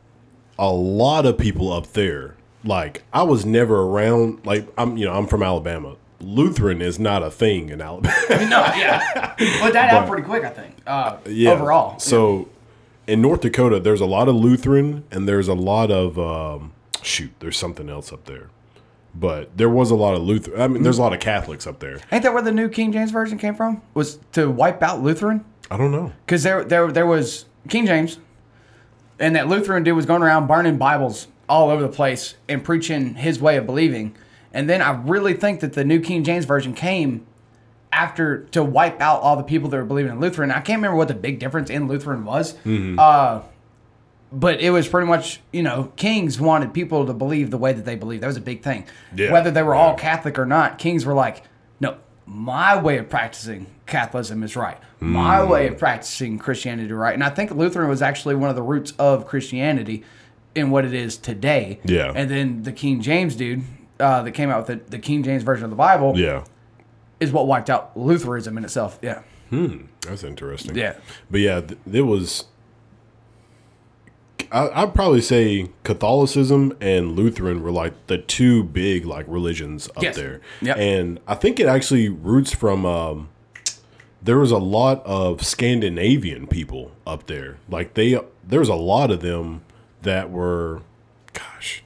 a 0.58 0.70
lot 0.70 1.24
of 1.24 1.38
people 1.38 1.72
up 1.72 1.92
there, 1.94 2.36
like 2.64 3.02
I 3.12 3.22
was 3.22 3.44
never 3.46 3.82
around. 3.82 4.44
Like 4.46 4.66
I'm, 4.78 4.96
you 4.96 5.04
know, 5.06 5.12
I'm 5.14 5.26
from 5.26 5.42
Alabama. 5.42 5.96
Lutheran 6.20 6.80
is 6.80 6.98
not 6.98 7.22
a 7.22 7.30
thing 7.30 7.68
in 7.68 7.80
Alabama. 7.82 8.14
No, 8.30 8.64
yeah, 8.76 9.34
but 9.60 9.72
that 9.74 9.92
out 9.92 10.08
pretty 10.08 10.22
quick, 10.22 10.42
I 10.44 10.50
think. 10.50 10.74
Uh, 10.86 11.16
Yeah. 11.26 11.50
overall, 11.50 11.98
So 11.98 12.48
in 13.06 13.20
North 13.20 13.42
Dakota, 13.42 13.78
there's 13.80 14.00
a 14.00 14.06
lot 14.06 14.28
of 14.28 14.34
Lutheran 14.34 15.04
and 15.10 15.28
there's 15.28 15.48
a 15.48 15.54
lot 15.54 15.90
of 15.90 16.18
um, 16.18 16.72
shoot. 17.02 17.30
There's 17.40 17.58
something 17.58 17.90
else 17.90 18.10
up 18.12 18.24
there, 18.24 18.48
but 19.14 19.54
there 19.56 19.68
was 19.68 19.90
a 19.90 19.94
lot 19.94 20.14
of 20.14 20.22
Lutheran. 20.22 20.60
I 20.60 20.66
mean, 20.68 20.82
there's 20.82 20.96
a 20.98 21.02
lot 21.02 21.12
of 21.12 21.20
Catholics 21.20 21.66
up 21.66 21.80
there. 21.80 21.98
ain't 22.10 22.22
that 22.22 22.32
where 22.32 22.42
the 22.42 22.52
new 22.52 22.68
King 22.70 22.92
James 22.92 23.10
version 23.10 23.36
came 23.36 23.54
from? 23.54 23.82
Was 23.92 24.18
to 24.32 24.50
wipe 24.50 24.82
out 24.82 25.02
Lutheran? 25.02 25.44
I 25.70 25.76
don't 25.76 25.92
know. 25.92 26.12
because 26.24 26.42
there, 26.42 26.64
there, 26.64 26.90
there 26.90 27.06
was 27.06 27.44
King 27.68 27.86
James, 27.86 28.18
and 29.18 29.36
that 29.36 29.48
Lutheran 29.48 29.82
dude 29.82 29.96
was 29.96 30.06
going 30.06 30.22
around 30.22 30.46
burning 30.46 30.78
Bibles 30.78 31.26
all 31.48 31.70
over 31.70 31.82
the 31.82 31.88
place 31.88 32.34
and 32.48 32.64
preaching 32.64 33.14
his 33.14 33.40
way 33.40 33.56
of 33.56 33.66
believing. 33.66 34.16
And 34.52 34.68
then 34.68 34.80
I 34.82 34.92
really 34.92 35.34
think 35.34 35.60
that 35.60 35.72
the 35.72 35.84
new 35.84 36.00
King 36.00 36.24
James 36.24 36.44
version 36.44 36.74
came 36.74 37.26
after 37.92 38.44
to 38.46 38.62
wipe 38.62 39.00
out 39.00 39.20
all 39.22 39.36
the 39.36 39.42
people 39.42 39.68
that 39.70 39.76
were 39.76 39.84
believing 39.84 40.12
in 40.12 40.20
Lutheran. 40.20 40.50
I 40.50 40.60
can't 40.60 40.78
remember 40.78 40.96
what 40.96 41.08
the 41.08 41.14
big 41.14 41.38
difference 41.38 41.70
in 41.70 41.86
Lutheran 41.88 42.24
was, 42.24 42.54
uh, 42.98 43.42
but 44.32 44.60
it 44.60 44.70
was 44.70 44.88
pretty 44.88 45.06
much 45.06 45.40
you 45.52 45.62
know 45.62 45.92
kings 45.96 46.40
wanted 46.40 46.74
people 46.74 47.06
to 47.06 47.12
believe 47.12 47.50
the 47.50 47.58
way 47.58 47.72
that 47.72 47.84
they 47.84 47.94
believed. 47.94 48.22
That 48.22 48.28
was 48.28 48.36
a 48.36 48.40
big 48.42 48.62
thing. 48.62 48.84
Yeah. 49.14 49.32
Whether 49.32 49.50
they 49.50 49.62
were 49.62 49.74
all 49.74 49.94
Catholic 49.94 50.38
or 50.38 50.46
not, 50.46 50.78
kings 50.78 51.06
were 51.06 51.14
like, 51.14 51.44
no, 51.78 51.96
my 52.26 52.80
way 52.80 52.98
of 52.98 53.08
practicing 53.08 53.66
Catholicism 53.86 54.42
is 54.42 54.56
right. 54.56 54.78
My 55.00 55.44
way 55.44 55.68
of 55.68 55.78
practicing 55.78 56.38
Christianity 56.38 56.88
is 56.88 56.92
right. 56.94 57.12
And 57.12 57.22
I 57.22 57.28
think 57.28 57.50
Lutheran 57.50 57.90
was 57.90 58.00
actually 58.00 58.34
one 58.34 58.48
of 58.48 58.56
the 58.56 58.62
roots 58.62 58.92
of 58.98 59.26
Christianity 59.26 60.02
in 60.54 60.70
what 60.70 60.84
it 60.84 60.94
is 60.94 61.16
today. 61.16 61.80
Yeah. 61.84 62.12
And 62.14 62.30
then 62.30 62.62
the 62.62 62.72
King 62.72 63.00
James 63.00 63.34
dude 63.36 63.62
uh, 64.00 64.22
that 64.22 64.32
came 64.32 64.50
out 64.50 64.66
with 64.68 64.84
the, 64.86 64.90
the 64.90 64.98
King 64.98 65.22
James 65.22 65.42
version 65.42 65.64
of 65.64 65.70
the 65.70 65.76
Bible 65.76 66.14
Yeah, 66.18 66.44
is 67.20 67.32
what 67.32 67.46
wiped 67.46 67.70
out 67.70 67.96
Lutheranism 67.96 68.56
in 68.58 68.64
itself. 68.64 68.98
Yeah. 69.02 69.22
Hmm. 69.50 69.82
that's 70.00 70.24
interesting. 70.24 70.74
Yeah. 70.76 70.94
But 71.30 71.40
yeah, 71.40 71.60
th- 71.60 71.78
there 71.86 72.04
was. 72.04 72.44
I, 74.52 74.82
I'd 74.82 74.94
probably 74.94 75.20
say 75.20 75.68
Catholicism 75.84 76.76
and 76.80 77.12
Lutheran 77.12 77.62
were 77.62 77.70
like 77.72 78.06
the 78.06 78.18
two 78.18 78.62
big 78.64 79.04
like 79.04 79.26
religions 79.28 79.88
up 79.96 80.02
Yes. 80.02 80.16
there, 80.16 80.40
Yep. 80.62 80.76
and 80.76 81.20
I 81.26 81.34
think 81.34 81.58
it 81.60 81.66
actually 81.66 82.08
roots 82.08 82.52
from. 82.54 82.84
Um, 82.86 83.28
there 84.22 84.38
was 84.38 84.50
a 84.50 84.58
lot 84.58 85.04
of 85.04 85.44
Scandinavian 85.44 86.46
people 86.46 86.92
up 87.06 87.26
there. 87.26 87.58
Like 87.68 87.92
they, 87.92 88.18
there 88.42 88.58
was 88.60 88.70
a 88.70 88.74
lot 88.74 89.10
of 89.10 89.20
them 89.20 89.60
that 90.04 90.30
were, 90.30 90.80
gosh, 91.32 91.82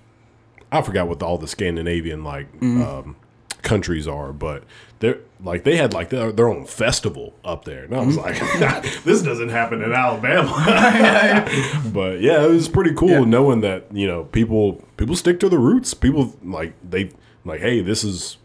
I 0.70 0.82
forgot 0.82 1.08
what 1.08 1.22
all 1.22 1.38
the 1.38 1.48
Scandinavian 1.48 2.22
like 2.22 2.46
um, 2.62 3.16
countries 3.62 4.06
are, 4.06 4.32
but 4.32 4.64
they're 5.00 5.18
like 5.42 5.64
they 5.64 5.76
had 5.76 5.94
like 5.94 6.10
their, 6.10 6.30
their 6.32 6.48
own 6.48 6.66
festival 6.66 7.32
up 7.44 7.64
there, 7.64 7.84
and 7.84 7.96
I 7.96 8.04
was 8.04 8.16
like, 8.16 8.34
this 9.04 9.22
doesn't 9.22 9.48
happen 9.48 9.82
in 9.82 9.92
Alabama. 9.92 10.50
but 11.92 12.20
yeah, 12.20 12.44
it 12.44 12.48
was 12.50 12.68
pretty 12.68 12.94
cool 12.94 13.08
Yeah. 13.10 13.20
knowing 13.24 13.60
that 13.62 13.86
you 13.92 14.06
know 14.06 14.24
people 14.24 14.84
people 14.96 15.16
stick 15.16 15.40
to 15.40 15.48
the 15.48 15.58
roots. 15.58 15.94
People 15.94 16.36
like 16.44 16.74
they 16.88 17.10
like, 17.44 17.60
hey, 17.60 17.80
this 17.80 18.04
is 18.04 18.36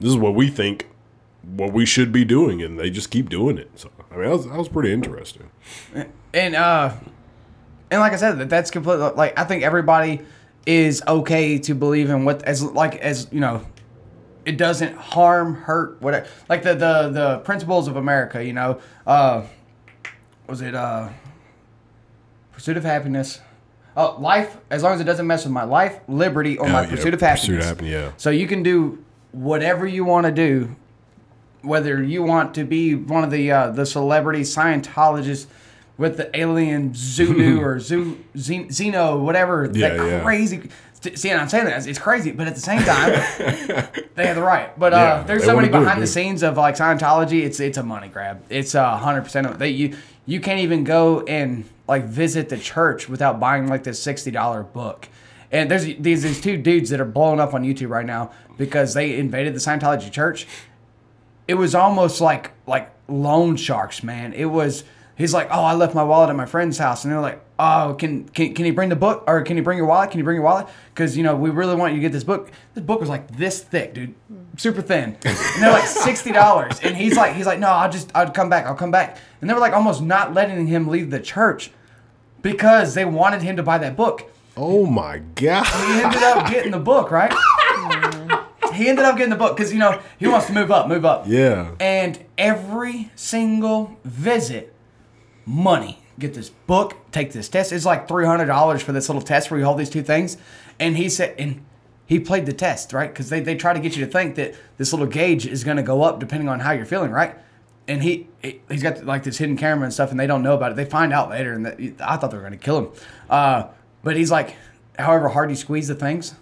this 0.00 0.10
is 0.10 0.16
what 0.16 0.34
we 0.34 0.48
think 0.48 0.86
what 1.56 1.72
we 1.72 1.86
should 1.86 2.12
be 2.12 2.24
doing, 2.24 2.60
and 2.62 2.78
they 2.78 2.90
just 2.90 3.10
keep 3.10 3.28
doing 3.30 3.56
it. 3.56 3.70
So 3.76 3.90
I 4.10 4.14
mean, 4.16 4.24
that 4.24 4.30
was, 4.32 4.46
that 4.46 4.58
was 4.58 4.68
pretty 4.68 4.92
interesting. 4.92 5.50
and 6.34 6.54
uh 6.54 6.94
and 7.90 8.00
like 8.00 8.12
i 8.12 8.16
said 8.16 8.38
that 8.38 8.48
that's 8.48 8.70
completely 8.70 9.08
like 9.10 9.38
i 9.38 9.44
think 9.44 9.62
everybody 9.62 10.20
is 10.66 11.02
okay 11.08 11.58
to 11.58 11.74
believe 11.74 12.10
in 12.10 12.24
what 12.24 12.42
as 12.44 12.62
like 12.62 12.96
as 12.96 13.26
you 13.32 13.40
know 13.40 13.64
it 14.44 14.56
doesn't 14.56 14.94
harm 14.96 15.54
hurt 15.54 16.00
whatever 16.00 16.26
like 16.48 16.62
the 16.62 16.74
the 16.74 17.08
the 17.10 17.38
principles 17.38 17.88
of 17.88 17.96
america 17.96 18.44
you 18.44 18.52
know? 18.52 18.78
Uh 19.06 19.42
was 20.46 20.60
it 20.60 20.74
uh 20.74 21.08
pursuit 22.52 22.76
of 22.76 22.84
happiness? 22.84 23.40
Uh, 23.96 24.16
life 24.18 24.56
as 24.70 24.82
long 24.82 24.94
as 24.94 25.00
it 25.00 25.04
doesn't 25.04 25.26
mess 25.26 25.44
with 25.44 25.52
my 25.52 25.64
life 25.64 25.98
liberty 26.08 26.56
or 26.58 26.68
my 26.68 26.80
Oh, 26.80 26.82
yeah, 26.82 26.90
pursuit 26.90 27.14
of 27.14 27.20
pursuit 27.20 27.54
happiness. 27.60 27.64
happiness, 27.66 27.92
yeah. 27.92 28.12
so 28.16 28.30
you 28.30 28.46
can 28.46 28.62
do 28.62 29.04
whatever 29.32 29.86
you 29.86 30.04
want 30.04 30.26
to 30.26 30.32
do 30.32 30.74
whether 31.62 32.02
you 32.02 32.22
want 32.22 32.54
to 32.54 32.64
be 32.64 32.94
one 32.94 33.24
of 33.24 33.30
the 33.30 33.50
uh, 33.50 33.70
the 33.70 33.84
celebrity 33.84 34.40
Scientologists 34.42 35.46
with 36.00 36.16
the 36.16 36.34
alien 36.36 36.92
Zulu 36.94 37.60
or 37.64 37.78
Zoo 37.78 38.18
Zen- 38.36 38.68
Xenu, 38.68 39.20
whatever 39.20 39.70
Yeah, 39.72 39.90
that 39.90 40.06
yeah. 40.06 40.20
crazy. 40.22 40.70
See, 41.14 41.28
and 41.30 41.40
I'm 41.40 41.48
saying 41.48 41.66
that 41.66 41.86
it's 41.86 41.98
crazy, 41.98 42.30
but 42.30 42.46
at 42.46 42.54
the 42.54 42.60
same 42.60 42.82
time, 42.82 43.10
they 44.14 44.26
have 44.26 44.36
the 44.36 44.42
right. 44.42 44.76
But 44.78 44.92
uh, 44.92 44.96
Yeah, 44.96 45.22
there's 45.22 45.42
they 45.42 45.46
so 45.48 45.56
many 45.56 45.68
wanna 45.68 45.82
it, 45.82 45.84
behind 45.84 46.02
the 46.02 46.06
scenes 46.06 46.42
of 46.42 46.56
like 46.56 46.74
Scientology. 46.76 47.42
It's 47.42 47.60
it's 47.60 47.76
a 47.78 47.82
money 47.82 48.08
grab. 48.08 48.42
It's 48.48 48.74
a 48.74 48.96
hundred 48.96 49.22
percent 49.22 49.46
of 49.46 49.58
they 49.58 49.68
you 49.70 49.96
you 50.26 50.40
can't 50.40 50.60
even 50.60 50.84
go 50.84 51.20
and 51.22 51.64
like 51.86 52.04
visit 52.04 52.48
the 52.48 52.58
church 52.58 53.08
without 53.08 53.38
buying 53.38 53.66
like 53.68 53.84
this 53.84 54.02
sixty 54.02 54.30
dollar 54.30 54.62
book. 54.62 55.08
And 55.52 55.70
there's 55.70 55.84
these 55.84 56.22
these 56.22 56.40
two 56.40 56.56
dudes 56.56 56.88
that 56.90 57.00
are 57.00 57.04
blowing 57.06 57.40
up 57.40 57.52
on 57.54 57.62
YouTube 57.62 57.90
right 57.90 58.06
now 58.06 58.30
because 58.56 58.94
they 58.94 59.16
invaded 59.18 59.54
the 59.54 59.58
Scientology 59.60 60.10
church 60.10 60.46
it 61.48 61.54
was 61.54 61.74
almost 61.74 62.20
like 62.20 62.52
like 62.66 62.90
loan 63.08 63.56
sharks, 63.56 64.02
man. 64.02 64.32
It 64.34 64.44
was 64.46 64.84
he's 65.20 65.34
like, 65.34 65.48
"Oh, 65.50 65.62
I 65.62 65.74
left 65.74 65.94
my 65.94 66.02
wallet 66.02 66.30
at 66.30 66.36
my 66.36 66.46
friend's 66.46 66.78
house," 66.78 67.04
and 67.04 67.12
they're 67.12 67.20
like, 67.20 67.40
"Oh, 67.58 67.94
can 67.98 68.24
can 68.30 68.54
can 68.54 68.64
you 68.64 68.72
bring 68.72 68.88
the 68.88 68.96
book 68.96 69.24
or 69.26 69.42
can 69.42 69.56
you 69.56 69.62
bring 69.62 69.78
your 69.78 69.86
wallet? 69.86 70.10
Can 70.10 70.18
you 70.18 70.24
bring 70.24 70.36
your 70.36 70.44
wallet? 70.44 70.66
Because 70.92 71.16
you 71.16 71.22
know 71.22 71.36
we 71.36 71.50
really 71.50 71.74
want 71.74 71.92
you 71.92 72.00
to 72.00 72.02
get 72.02 72.12
this 72.12 72.24
book. 72.24 72.50
This 72.74 72.84
book 72.84 73.00
was 73.00 73.08
like 73.08 73.36
this 73.36 73.62
thick, 73.62 73.94
dude, 73.94 74.14
super 74.56 74.82
thin, 74.82 75.16
and 75.24 75.62
they're 75.62 75.72
like 75.72 75.86
sixty 75.86 76.32
dollars. 76.32 76.80
And 76.82 76.96
he's 76.96 77.16
like, 77.16 77.34
he's 77.36 77.46
like, 77.46 77.58
no, 77.58 77.68
I'll 77.68 77.90
just 77.90 78.10
I'll 78.14 78.30
come 78.30 78.48
back, 78.48 78.66
I'll 78.66 78.74
come 78.74 78.90
back. 78.90 79.18
And 79.40 79.48
they 79.48 79.54
were 79.54 79.60
like 79.60 79.74
almost 79.74 80.02
not 80.02 80.34
letting 80.34 80.66
him 80.66 80.88
leave 80.88 81.10
the 81.10 81.20
church 81.20 81.70
because 82.42 82.94
they 82.94 83.04
wanted 83.04 83.42
him 83.42 83.56
to 83.56 83.62
buy 83.62 83.78
that 83.78 83.96
book. 83.96 84.30
Oh 84.56 84.86
my 84.86 85.18
god. 85.36 85.66
He 85.66 86.02
ended 86.02 86.22
up 86.22 86.50
getting 86.50 86.72
the 86.72 86.78
book, 86.78 87.10
right? 87.10 87.32
he 88.74 88.88
ended 88.88 89.04
up 89.04 89.16
getting 89.16 89.30
the 89.30 89.36
book 89.36 89.56
because 89.56 89.72
you 89.72 89.78
know 89.78 90.00
he 90.18 90.26
wants 90.26 90.46
to 90.46 90.52
move 90.52 90.70
up, 90.70 90.88
move 90.88 91.04
up. 91.04 91.24
Yeah. 91.26 91.72
And 91.80 92.24
every 92.38 93.10
single 93.14 93.96
visit, 94.04 94.74
money. 95.46 95.98
Get 96.18 96.34
this 96.34 96.50
book, 96.50 96.96
take 97.12 97.32
this 97.32 97.48
test. 97.48 97.72
It's 97.72 97.86
like 97.86 98.06
three 98.06 98.26
hundred 98.26 98.46
dollars 98.46 98.82
for 98.82 98.92
this 98.92 99.08
little 99.08 99.22
test 99.22 99.50
where 99.50 99.58
you 99.58 99.64
hold 99.66 99.78
these 99.78 99.88
two 99.90 100.02
things. 100.02 100.36
And 100.78 100.96
he 100.96 101.08
said, 101.08 101.34
and 101.38 101.64
he 102.06 102.18
played 102.20 102.44
the 102.44 102.52
test, 102.52 102.92
right? 102.92 103.08
Because 103.10 103.30
they, 103.30 103.40
they 103.40 103.54
try 103.54 103.72
to 103.72 103.80
get 103.80 103.96
you 103.96 104.04
to 104.04 104.10
think 104.10 104.34
that 104.34 104.54
this 104.76 104.92
little 104.92 105.06
gauge 105.06 105.46
is 105.46 105.64
going 105.64 105.76
to 105.76 105.82
go 105.82 106.02
up 106.02 106.20
depending 106.20 106.48
on 106.48 106.60
how 106.60 106.72
you're 106.72 106.84
feeling, 106.84 107.10
right? 107.10 107.36
And 107.88 108.02
he 108.02 108.28
he- 108.42 108.60
he's 108.68 108.82
got 108.82 109.04
like 109.06 109.22
this 109.22 109.38
hidden 109.38 109.56
camera 109.56 109.84
and 109.84 109.92
stuff, 109.94 110.10
and 110.10 110.20
they 110.20 110.26
don't 110.26 110.42
know 110.42 110.54
about 110.54 110.72
it. 110.72 110.76
They 110.76 110.84
find 110.84 111.12
out 111.12 111.30
later, 111.30 111.54
and 111.54 111.64
that, 111.64 111.78
I 112.00 112.16
thought 112.16 112.30
they 112.30 112.36
were 112.36 112.42
going 112.42 112.52
to 112.52 112.58
kill 112.58 112.78
him. 112.78 112.88
Uh, 113.28 113.68
but 114.02 114.16
he's 114.16 114.30
like, 114.30 114.56
however 114.98 115.28
hard 115.30 115.50
you 115.50 115.56
squeeze 115.56 115.88
the 115.88 115.94
things, 115.94 116.34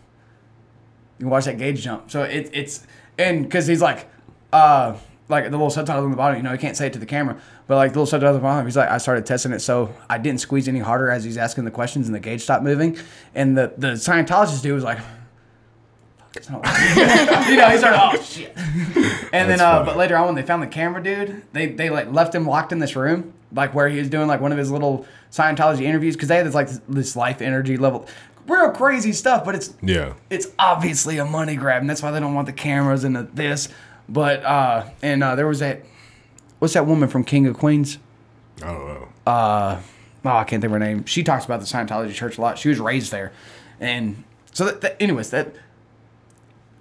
you 1.19 1.25
can 1.25 1.31
watch 1.31 1.45
that 1.45 1.59
gauge 1.59 1.83
jump. 1.83 2.11
So 2.11 2.23
it, 2.23 2.51
it's 2.53 2.87
and 3.19 3.45
because 3.45 3.67
he's 3.67 3.83
like, 3.83 4.09
uh, 4.53 4.97
like 5.29 5.45
the 5.45 5.51
little 5.51 5.71
subtitle 5.71 6.05
on 6.05 6.11
the 6.11 6.17
bottom, 6.17 6.37
you 6.37 6.43
know, 6.43 6.53
he 6.53 6.59
can't 6.59 6.77
say 6.77 6.87
it 6.87 6.93
to 6.95 6.99
the 6.99 7.07
camera, 7.07 7.41
but 7.69 7.77
like 7.77 7.93
the 7.93 8.01
little 8.01 8.27
on 8.27 8.35
the 8.35 8.41
bottom, 8.41 8.67
he's 8.67 8.77
like, 8.77 8.89
I 8.91 8.99
started 8.99 9.25
testing 9.27 9.53
it, 9.53 9.61
so 9.61 9.95
I 10.11 10.19
didn't 10.19 10.41
squeeze 10.41 10.67
any 10.67 10.81
harder 10.81 11.11
as 11.11 11.23
he's 11.23 11.37
asking 11.37 11.65
the 11.65 11.71
questions, 11.71 12.07
and 12.07 12.15
the 12.15 12.21
gauge 12.21 12.43
stopped 12.43 12.65
moving. 12.65 12.97
And 13.35 13.57
the 13.57 13.73
the 13.79 13.89
Scientologist 13.89 14.63
dude 14.63 14.75
was 14.75 14.83
like. 14.85 14.99
"It's 16.35 16.49
not 16.51 16.65
working." 16.65 17.51
you 17.51 17.57
know, 17.57 17.69
he 17.71 17.79
started, 17.79 18.01
oh 18.03 18.23
shit. 18.23 18.53
And 19.33 19.51
then, 19.51 19.61
uh, 19.61 19.83
but 19.85 19.97
later 19.97 20.17
on, 20.17 20.27
when 20.27 20.35
they 20.35 20.43
found 20.43 20.63
the 20.63 20.67
camera 20.67 21.03
dude, 21.03 21.43
they 21.53 21.67
they 21.67 21.91
like 21.91 22.11
left 22.13 22.35
him 22.35 22.47
locked 22.47 22.73
in 22.73 22.79
this 22.79 22.97
room, 22.97 23.33
like 23.53 23.75
where 23.75 23.89
he 23.89 23.99
was 23.99 24.09
doing 24.09 24.29
like 24.29 24.41
one 24.41 24.53
of 24.53 24.59
his 24.59 24.71
little 24.71 25.07
Scientology 25.31 25.83
interviews, 25.83 26.17
because 26.17 26.29
they 26.29 26.37
had 26.37 26.47
this 26.47 26.55
like 26.55 26.69
this, 26.69 26.81
this 26.89 27.17
life 27.17 27.43
energy 27.43 27.77
level, 27.77 28.07
real 28.47 28.71
crazy 28.71 29.13
stuff. 29.13 29.45
But 29.45 29.55
it's 29.57 29.75
Yeah. 29.83 30.15
it's 30.31 30.49
obviously 30.59 31.19
a 31.19 31.25
money 31.25 31.57
grab, 31.57 31.81
and 31.83 31.91
that's 31.91 32.03
why 32.03 32.11
they 32.13 32.21
don't 32.21 32.35
want 32.35 32.47
the 32.47 32.53
cameras 32.55 33.05
and 33.05 33.15
the 33.17 33.29
this. 33.35 33.69
But 34.09 34.43
uh, 34.45 34.85
and 35.03 35.23
uh, 35.25 35.35
there 35.35 35.47
was 35.47 35.59
that, 35.61 35.83
what's 36.59 36.75
that 36.75 36.87
woman 36.87 37.09
from 37.09 37.25
King 37.25 37.47
of 37.47 37.57
Queens? 37.57 37.99
I 38.63 38.67
don't 38.67 38.87
know. 38.87 39.09
oh, 39.27 39.81
I 40.25 40.45
can't 40.45 40.61
think 40.61 40.65
of 40.65 40.71
her 40.73 40.79
name. 40.79 41.05
She 41.05 41.23
talks 41.23 41.45
about 41.45 41.61
the 41.61 41.67
Scientology 41.67 42.13
church 42.13 42.39
a 42.39 42.41
lot. 42.41 42.59
She 42.59 42.69
was 42.69 42.81
raised 42.81 43.13
there, 43.13 43.33
and 43.81 44.25
so 44.53 44.65
that, 44.67 44.81
that 44.81 45.01
anyways, 45.01 45.31
that 45.31 45.55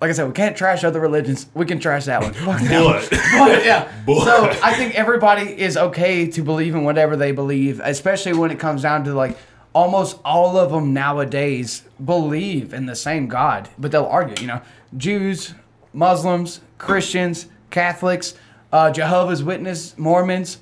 like 0.02 0.10
I 0.10 0.14
said, 0.14 0.28
we 0.28 0.34
can't 0.34 0.56
trash 0.56 0.84
other 0.84 1.00
religions. 1.00 1.48
We 1.54 1.66
can 1.66 1.80
trash 1.80 2.06
that 2.06 2.22
one. 2.22 2.34
Fuck 2.34 2.62
that 2.62 2.86
one. 2.86 3.04
But 3.50 3.66
yeah, 3.66 4.06
so 4.06 4.50
I 4.64 4.74
think 4.76 4.96
everybody 4.96 5.60
is 5.60 5.76
okay 5.76 6.28
to 6.28 6.44
believe 6.44 6.76
in 6.76 6.84
whatever 6.84 7.16
they 7.16 7.32
believe, 7.32 7.82
especially 7.84 8.34
when 8.34 8.52
it 8.52 8.60
comes 8.60 8.84
down 8.84 9.04
to 9.06 9.14
like 9.14 9.38
almost 9.74 10.20
all 10.24 10.58
of 10.58 10.72
them 10.72 10.94
nowadays 10.94 11.84
believe 12.04 12.74
in 12.74 12.86
the 12.86 12.96
same 12.96 13.28
God, 13.28 13.70
but 13.78 13.92
they'll 13.92 14.06
argue. 14.06 14.36
You 14.40 14.48
know, 14.48 14.62
Jews, 14.96 15.56
Muslims, 15.94 16.62
Christians, 16.78 17.48
Catholics, 17.72 18.36
uh, 18.72 18.92
Jehovah's 18.92 19.44
Witness, 19.44 19.98
Mormons, 19.98 20.60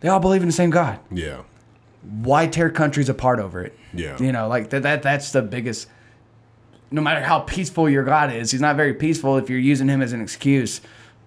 they 0.00 0.08
all 0.08 0.20
believe 0.20 0.42
in 0.42 0.48
the 0.48 0.52
same 0.52 0.70
God 0.70 0.98
yeah. 1.10 1.42
why 2.02 2.46
tear 2.46 2.70
countries 2.70 3.08
apart 3.08 3.38
over 3.40 3.62
it? 3.64 3.78
Yeah. 3.92 4.16
You 4.20 4.32
know, 4.32 4.48
like 4.48 4.70
that, 4.70 4.82
that 4.82 5.02
that's 5.02 5.32
the 5.32 5.42
biggest 5.42 5.88
no 6.90 7.02
matter 7.02 7.20
how 7.20 7.40
peaceful 7.40 7.88
your 7.90 8.04
God 8.04 8.32
is, 8.32 8.50
he's 8.52 8.60
not 8.60 8.76
very 8.76 8.94
peaceful 8.94 9.36
if 9.38 9.50
you're 9.50 9.58
using 9.58 9.88
him 9.88 10.00
as 10.02 10.12
an 10.12 10.20
excuse 10.20 10.80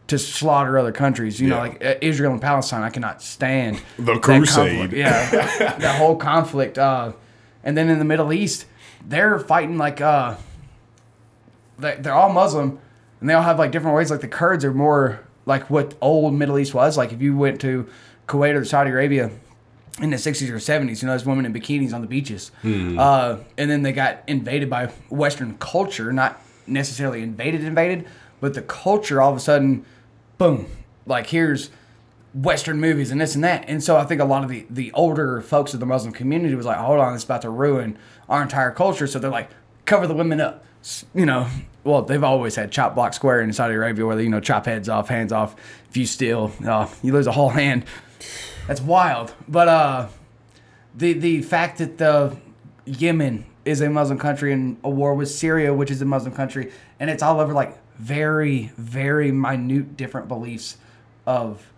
to 0.08 0.18
slaughter 0.18 0.78
other 0.78 0.92
countries. 0.92 1.40
You 1.40 1.50
know, 1.50 1.58
like 1.60 1.84
uh, 1.84 1.96
Israel 2.02 2.32
and 2.32 2.42
Palestine, 2.42 2.82
I 2.82 2.90
cannot 2.90 3.22
stand 3.22 3.82
The 4.00 4.18
crusade. 4.20 4.80
conflict. 4.80 4.94
Yeah, 4.94 5.30
that 5.80 5.98
whole 5.98 6.16
conflict. 6.16 6.78
Uh, 6.78 7.12
and 7.64 7.78
then 7.78 7.90
in 7.90 8.00
the 8.00 8.06
Middle 8.06 8.32
East, 8.32 8.66
they're 9.06 9.38
fighting 9.38 9.78
like 9.78 10.00
uh, 10.02 10.36
they- 11.78 11.98
they're 12.00 12.14
all 12.14 12.32
Muslim, 12.32 12.80
and 13.20 13.30
they 13.30 13.34
all 13.34 13.44
have 13.44 13.60
like 13.60 13.72
different 13.72 13.98
ways. 13.98 14.10
Like 14.12 14.22
the 14.22 14.28
Kurds 14.28 14.64
are 14.64 14.74
more 14.74 15.20
like 15.50 15.70
what 15.70 15.96
old 16.00 16.34
Middle 16.36 16.58
East 16.60 16.74
was. 16.74 16.96
Like 16.96 17.12
if 17.12 17.22
you 17.22 17.36
went 17.36 17.60
to 17.62 17.90
Kuwait 18.28 18.56
or 18.56 18.64
Saudi 18.64 18.92
Arabia 18.92 19.32
in 20.00 20.12
the 20.12 20.16
60s 20.16 20.50
or 20.50 20.56
70s, 20.56 21.02
you 21.02 21.08
know, 21.08 21.14
those 21.14 21.26
women 21.26 21.46
in 21.46 21.54
bikinis 21.54 21.94
on 21.94 22.00
the 22.00 22.08
beaches. 22.08 22.52
Uh, 22.98 23.40
and 23.58 23.70
then 23.70 23.82
they 23.82 23.92
got 23.92 24.24
invaded 24.28 24.70
by 24.70 24.86
Western 25.10 25.58
culture, 25.58 26.14
not 26.14 26.40
necessarily 26.68 27.24
invaded, 27.24 27.64
invaded, 27.64 28.08
but 28.40 28.54
the 28.54 28.62
culture 28.62 29.22
all 29.22 29.32
of 29.32 29.36
a 29.36 29.40
sudden, 29.42 29.84
boom, 30.38 30.68
like 31.06 31.28
here's 31.28 31.72
Western 32.34 32.80
movies 32.80 33.10
and 33.12 33.20
this 33.20 33.34
and 33.34 33.44
that. 33.44 33.66
And 33.68 33.84
so 33.84 33.98
I 33.98 34.06
think 34.06 34.22
a 34.22 34.26
lot 34.26 34.44
of 34.44 34.50
the, 34.50 34.68
the 34.70 34.92
older 34.94 35.42
folks 35.42 35.74
of 35.74 35.80
the 35.80 35.88
Muslim 35.88 36.14
community 36.14 36.54
was 36.54 36.68
like, 36.68 36.78
hold 36.78 37.00
on, 37.00 37.16
it's 37.16 37.24
about 37.24 37.42
to 37.42 37.50
ruin 37.50 37.98
our 38.30 38.44
entire 38.44 38.72
culture. 38.72 39.08
So 39.08 39.18
they're 39.18 39.32
like, 39.32 39.50
cover 39.86 40.06
the 40.06 40.14
women 40.14 40.40
up. 40.40 40.64
You 41.14 41.26
know, 41.26 41.48
well, 41.90 42.02
they've 42.04 42.24
always 42.24 42.56
had 42.56 42.72
chop 42.72 42.96
block 42.96 43.14
square 43.14 43.42
in 43.42 43.52
Saudi 43.52 43.74
Arabia 43.74 44.06
where 44.06 44.16
they, 44.16 44.24
you 44.24 44.30
know, 44.30 44.40
chop 44.40 44.66
heads 44.66 44.88
off, 44.88 45.10
hands 45.10 45.32
off. 45.32 45.56
If 45.90 45.98
you 45.98 46.06
steal, 46.06 46.52
uh, 46.66 46.88
you 47.02 47.14
lose 47.14 47.28
a 47.28 47.32
whole 47.32 47.50
hand. 47.50 47.86
That's 48.68 48.82
wild. 48.82 49.34
But 49.48 49.68
uh, 49.68 50.08
the 50.96 51.14
the 51.14 51.42
fact 51.42 51.80
that 51.80 51.98
the 51.98 52.38
Yemen 52.86 53.46
is 53.66 53.82
a 53.82 53.90
Muslim 53.90 54.18
country 54.18 54.54
and 54.54 54.78
a 54.84 54.90
war 54.90 55.14
with 55.14 55.30
Syria, 55.30 55.74
which 55.74 55.92
is 55.92 56.02
a 56.02 56.06
Muslim 56.06 56.34
country, 56.34 56.72
and 57.00 57.10
it's 57.10 57.24
all 57.24 57.40
over 57.40 57.54
like 57.54 57.78
very, 57.98 58.72
very 58.78 59.32
minute 59.32 59.98
different 59.98 60.28
beliefs 60.28 60.78
of 61.26 61.72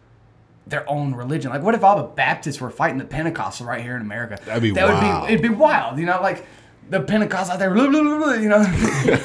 their 0.68 0.88
own 0.90 1.14
religion. 1.16 1.52
Like, 1.52 1.64
what 1.64 1.76
if 1.76 1.84
all 1.84 1.98
the 1.98 2.04
Baptists 2.04 2.62
were 2.62 2.70
fighting 2.70 2.98
the 2.98 3.06
Pentecostals 3.06 3.66
right 3.66 3.82
here 3.82 3.96
in 3.96 4.02
America? 4.02 4.40
That'd 4.46 4.62
be 4.64 4.72
that 4.72 4.88
wild. 4.88 5.22
Would 5.22 5.28
be, 5.28 5.34
it'd 5.34 5.42
be 5.42 5.50
wild, 5.50 6.00
you 6.00 6.06
know, 6.06 6.22
like 6.22 6.46
the 6.90 7.00
Pentecostals 7.00 7.50
out 7.50 7.60
there, 7.60 7.74
blah, 7.74 7.88
blah, 7.90 8.02
blah, 8.02 8.18
blah, 8.18 8.34
you 8.34 8.50
know. 8.50 8.64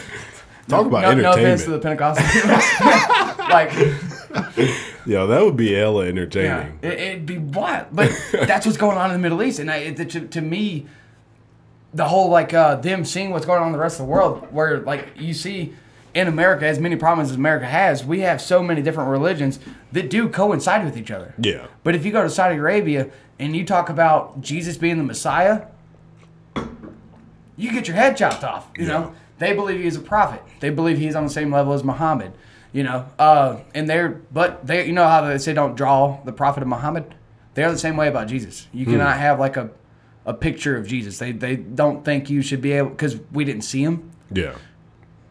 Talk 0.69 0.87
about 0.87 1.03
no, 1.03 1.23
no 1.23 1.31
entertainment. 1.31 1.61
offense 1.61 1.64
to 1.64 1.71
the 1.71 1.79
Pentecostals. 1.79 3.39
like, 3.51 3.73
yeah, 5.07 5.25
that 5.27 5.43
would 5.45 5.57
be 5.57 5.73
hella 5.73 6.05
yeah, 6.05 6.09
entertaining. 6.11 6.79
it, 6.83 6.93
it'd 6.93 7.27
be 7.27 7.39
wild. 7.39 7.87
But 7.93 8.11
that's 8.33 8.67
what's 8.67 8.79
going 8.79 8.99
on 8.99 9.11
in 9.11 9.17
the 9.17 9.23
Middle 9.23 9.43
East, 9.43 9.59
and 9.61 9.71
I, 9.71 9.77
it, 9.77 10.11
to, 10.11 10.21
to 10.27 10.41
me, 10.41 10.87
the 11.95 12.09
whole 12.09 12.29
like 12.31 12.53
uh, 12.53 12.75
them 12.77 13.05
seeing 13.05 13.31
what's 13.31 13.47
going 13.47 13.61
on 13.61 13.69
in 13.69 13.73
the 13.73 13.79
rest 13.79 14.01
of 14.01 14.07
the 14.07 14.12
world, 14.12 14.49
where 14.53 14.81
like 14.81 15.09
you 15.17 15.33
see 15.35 15.73
in 16.14 16.27
America, 16.29 16.67
as 16.67 16.79
many 16.81 16.97
problems 16.97 17.31
as 17.31 17.37
America 17.37 17.67
has, 17.67 18.05
we 18.05 18.21
have 18.21 18.41
so 18.41 18.62
many 18.62 18.83
different 18.83 19.11
religions 19.11 19.59
that 19.93 20.11
do 20.11 20.29
coincide 20.29 20.85
with 20.85 20.97
each 20.97 21.11
other. 21.11 21.35
Yeah. 21.39 21.67
But 21.85 21.95
if 21.95 22.05
you 22.05 22.11
go 22.12 22.23
to 22.23 22.31
Saudi 22.31 22.57
Arabia 22.57 23.11
and 23.39 23.55
you 23.55 23.64
talk 23.64 23.89
about 23.91 24.41
Jesus 24.41 24.77
being 24.79 24.97
the 24.99 25.05
Messiah, 25.05 25.67
you 27.57 27.71
get 27.73 27.87
your 27.87 27.97
head 27.97 28.17
chopped 28.17 28.45
off. 28.45 28.67
You 28.77 28.87
Yeah. 28.87 28.93
know, 28.93 29.14
they 29.39 29.53
believe 29.53 29.80
he's 29.80 29.97
a 29.97 30.01
prophet. 30.01 30.43
They 30.61 30.70
believe 30.70 30.99
he's 30.99 31.14
on 31.14 31.24
the 31.24 31.30
same 31.30 31.53
level 31.53 31.72
as 31.72 31.84
Muhammad. 31.84 32.32
You 32.72 32.82
know, 32.82 33.07
uh, 33.18 33.61
and 33.74 33.89
they're 33.89 34.20
but 34.32 34.66
they 34.66 34.87
you 34.87 34.93
know 34.93 35.07
how 35.09 35.22
they 35.22 35.39
say 35.39 35.55
don't 35.55 35.76
draw 35.76 36.20
the 36.24 36.32
prophet 36.32 36.62
of 36.62 36.68
Muhammad. 36.68 37.14
They're 37.55 37.72
the 37.72 37.78
same 37.78 37.97
way 37.97 38.09
about 38.09 38.28
Jesus. 38.28 38.68
You 38.72 38.84
hmm. 38.84 38.93
cannot 38.93 39.16
have 39.18 39.41
like 39.41 39.57
a 39.57 39.70
a 40.26 40.34
picture 40.34 40.76
of 40.76 40.87
Jesus. 40.87 41.18
They 41.18 41.32
they 41.32 41.57
don't 41.57 42.05
think 42.05 42.28
you 42.28 42.43
should 42.43 42.61
be 42.61 42.72
able 42.72 42.91
because 42.91 43.18
we 43.32 43.45
didn't 43.45 43.62
see 43.62 43.82
him 43.82 44.11
Yeah. 44.30 44.57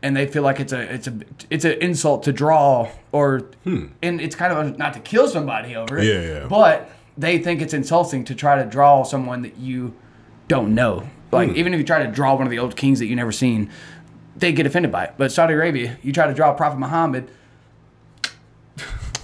and 0.02 0.16
they 0.16 0.26
feel 0.26 0.42
like 0.42 0.60
it's 0.60 0.74
a 0.74 0.94
it's 0.94 1.08
a 1.08 1.20
it's 1.50 1.66
an 1.66 1.74
insult 1.82 2.24
to 2.24 2.34
draw 2.34 2.90
or 3.12 3.40
hmm. 3.66 3.88
and 4.02 4.22
it's 4.22 4.36
kind 4.36 4.54
of 4.54 4.58
a, 4.58 4.78
not 4.78 4.94
to 4.94 5.00
kill 5.02 5.28
somebody 5.28 5.76
over 5.76 6.00
it. 6.00 6.06
Yeah, 6.06 6.22
yeah. 6.22 6.48
But 6.48 6.90
they 7.18 7.38
think 7.38 7.62
it's 7.62 7.74
insulting 7.74 8.24
to 8.26 8.36
try 8.36 8.64
to 8.64 8.68
draw 8.68 9.04
someone 9.04 9.42
that 9.42 9.58
you 9.58 9.94
don't 10.48 10.74
know. 10.74 11.08
Like 11.32 11.50
hmm. 11.50 11.58
even 11.58 11.74
if 11.74 11.80
you 11.80 11.86
try 11.86 12.04
to 12.04 12.12
draw 12.12 12.36
one 12.36 12.48
of 12.48 12.52
the 12.52 12.60
old 12.60 12.78
kings 12.78 13.00
that 13.00 13.08
you 13.08 13.16
never 13.18 13.34
seen, 13.34 13.70
they 14.36 14.52
get 14.52 14.66
offended 14.66 14.92
by 14.92 15.06
it. 15.06 15.14
But 15.18 15.32
Saudi 15.32 15.54
Arabia, 15.54 15.98
you 16.02 16.12
try 16.12 16.28
to 16.28 16.34
draw 16.34 16.54
Prophet 16.54 16.78
Muhammad. 16.80 17.30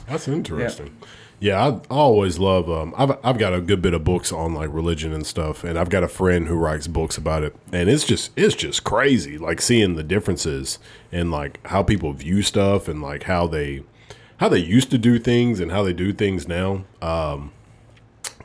That's 0.08 0.28
interesting. 0.28 0.96
Yeah, 1.40 1.60
I, 1.60 1.70
I 1.70 1.98
always 1.98 2.38
love. 2.38 2.70
Um, 2.70 2.94
I've 2.96 3.18
I've 3.24 3.40
got 3.40 3.54
a 3.54 3.62
good 3.62 3.82
bit 3.82 3.96
of 3.96 4.04
books 4.04 4.32
on 4.32 4.54
like 4.54 4.72
religion 4.72 5.12
and 5.12 5.26
stuff, 5.26 5.64
and 5.64 5.80
I've 5.80 5.90
got 5.90 6.04
a 6.04 6.08
friend 6.08 6.48
who 6.48 6.56
writes 6.56 6.88
books 6.88 7.18
about 7.18 7.44
it, 7.44 7.56
and 7.74 7.90
it's 7.90 8.06
just 8.06 8.32
it's 8.36 8.54
just 8.54 8.84
crazy, 8.84 9.40
like 9.40 9.60
seeing 9.60 9.96
the 9.96 10.04
differences 10.04 10.78
in 11.12 11.32
like 11.32 11.66
how 11.68 11.82
people 11.82 12.14
view 12.14 12.44
stuff 12.44 12.88
and 12.88 13.02
like 13.02 13.24
how 13.24 13.48
they 13.48 13.84
how 14.38 14.50
they 14.50 14.60
used 14.60 14.92
to 14.92 15.00
do 15.00 15.18
things 15.18 15.60
and 15.60 15.72
how 15.72 15.82
they 15.82 15.94
do 15.94 16.14
things 16.14 16.48
now. 16.48 16.84
Um, 17.02 17.52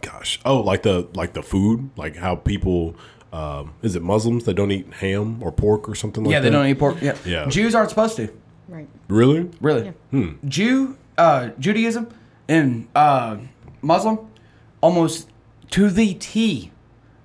gosh, 0.00 0.40
oh, 0.46 0.60
like 0.60 0.82
the 0.82 1.08
like 1.14 1.34
the 1.34 1.42
food, 1.42 1.90
like 1.96 2.16
how 2.16 2.36
people. 2.36 2.96
Um, 3.32 3.74
is 3.82 3.96
it 3.96 4.02
Muslims 4.02 4.44
that 4.44 4.54
don't 4.54 4.70
eat 4.70 4.92
ham 4.94 5.42
or 5.42 5.52
pork 5.52 5.88
or 5.88 5.94
something 5.94 6.24
like 6.24 6.32
yeah, 6.32 6.40
that? 6.40 6.46
Yeah, 6.46 6.50
they 6.50 6.56
don't 6.56 6.66
eat 6.66 6.78
pork. 6.78 7.02
Yeah. 7.02 7.16
Yeah. 7.24 7.46
Jews 7.48 7.74
aren't 7.74 7.90
supposed 7.90 8.16
to. 8.16 8.28
Right. 8.68 8.88
Really? 9.08 9.50
Really. 9.60 9.88
Hmm. 10.10 10.34
Jew, 10.46 10.96
uh, 11.18 11.50
Judaism, 11.58 12.08
and 12.48 12.88
uh, 12.94 13.38
Muslim 13.82 14.18
almost 14.80 15.28
to 15.70 15.90
the 15.90 16.14
T, 16.14 16.72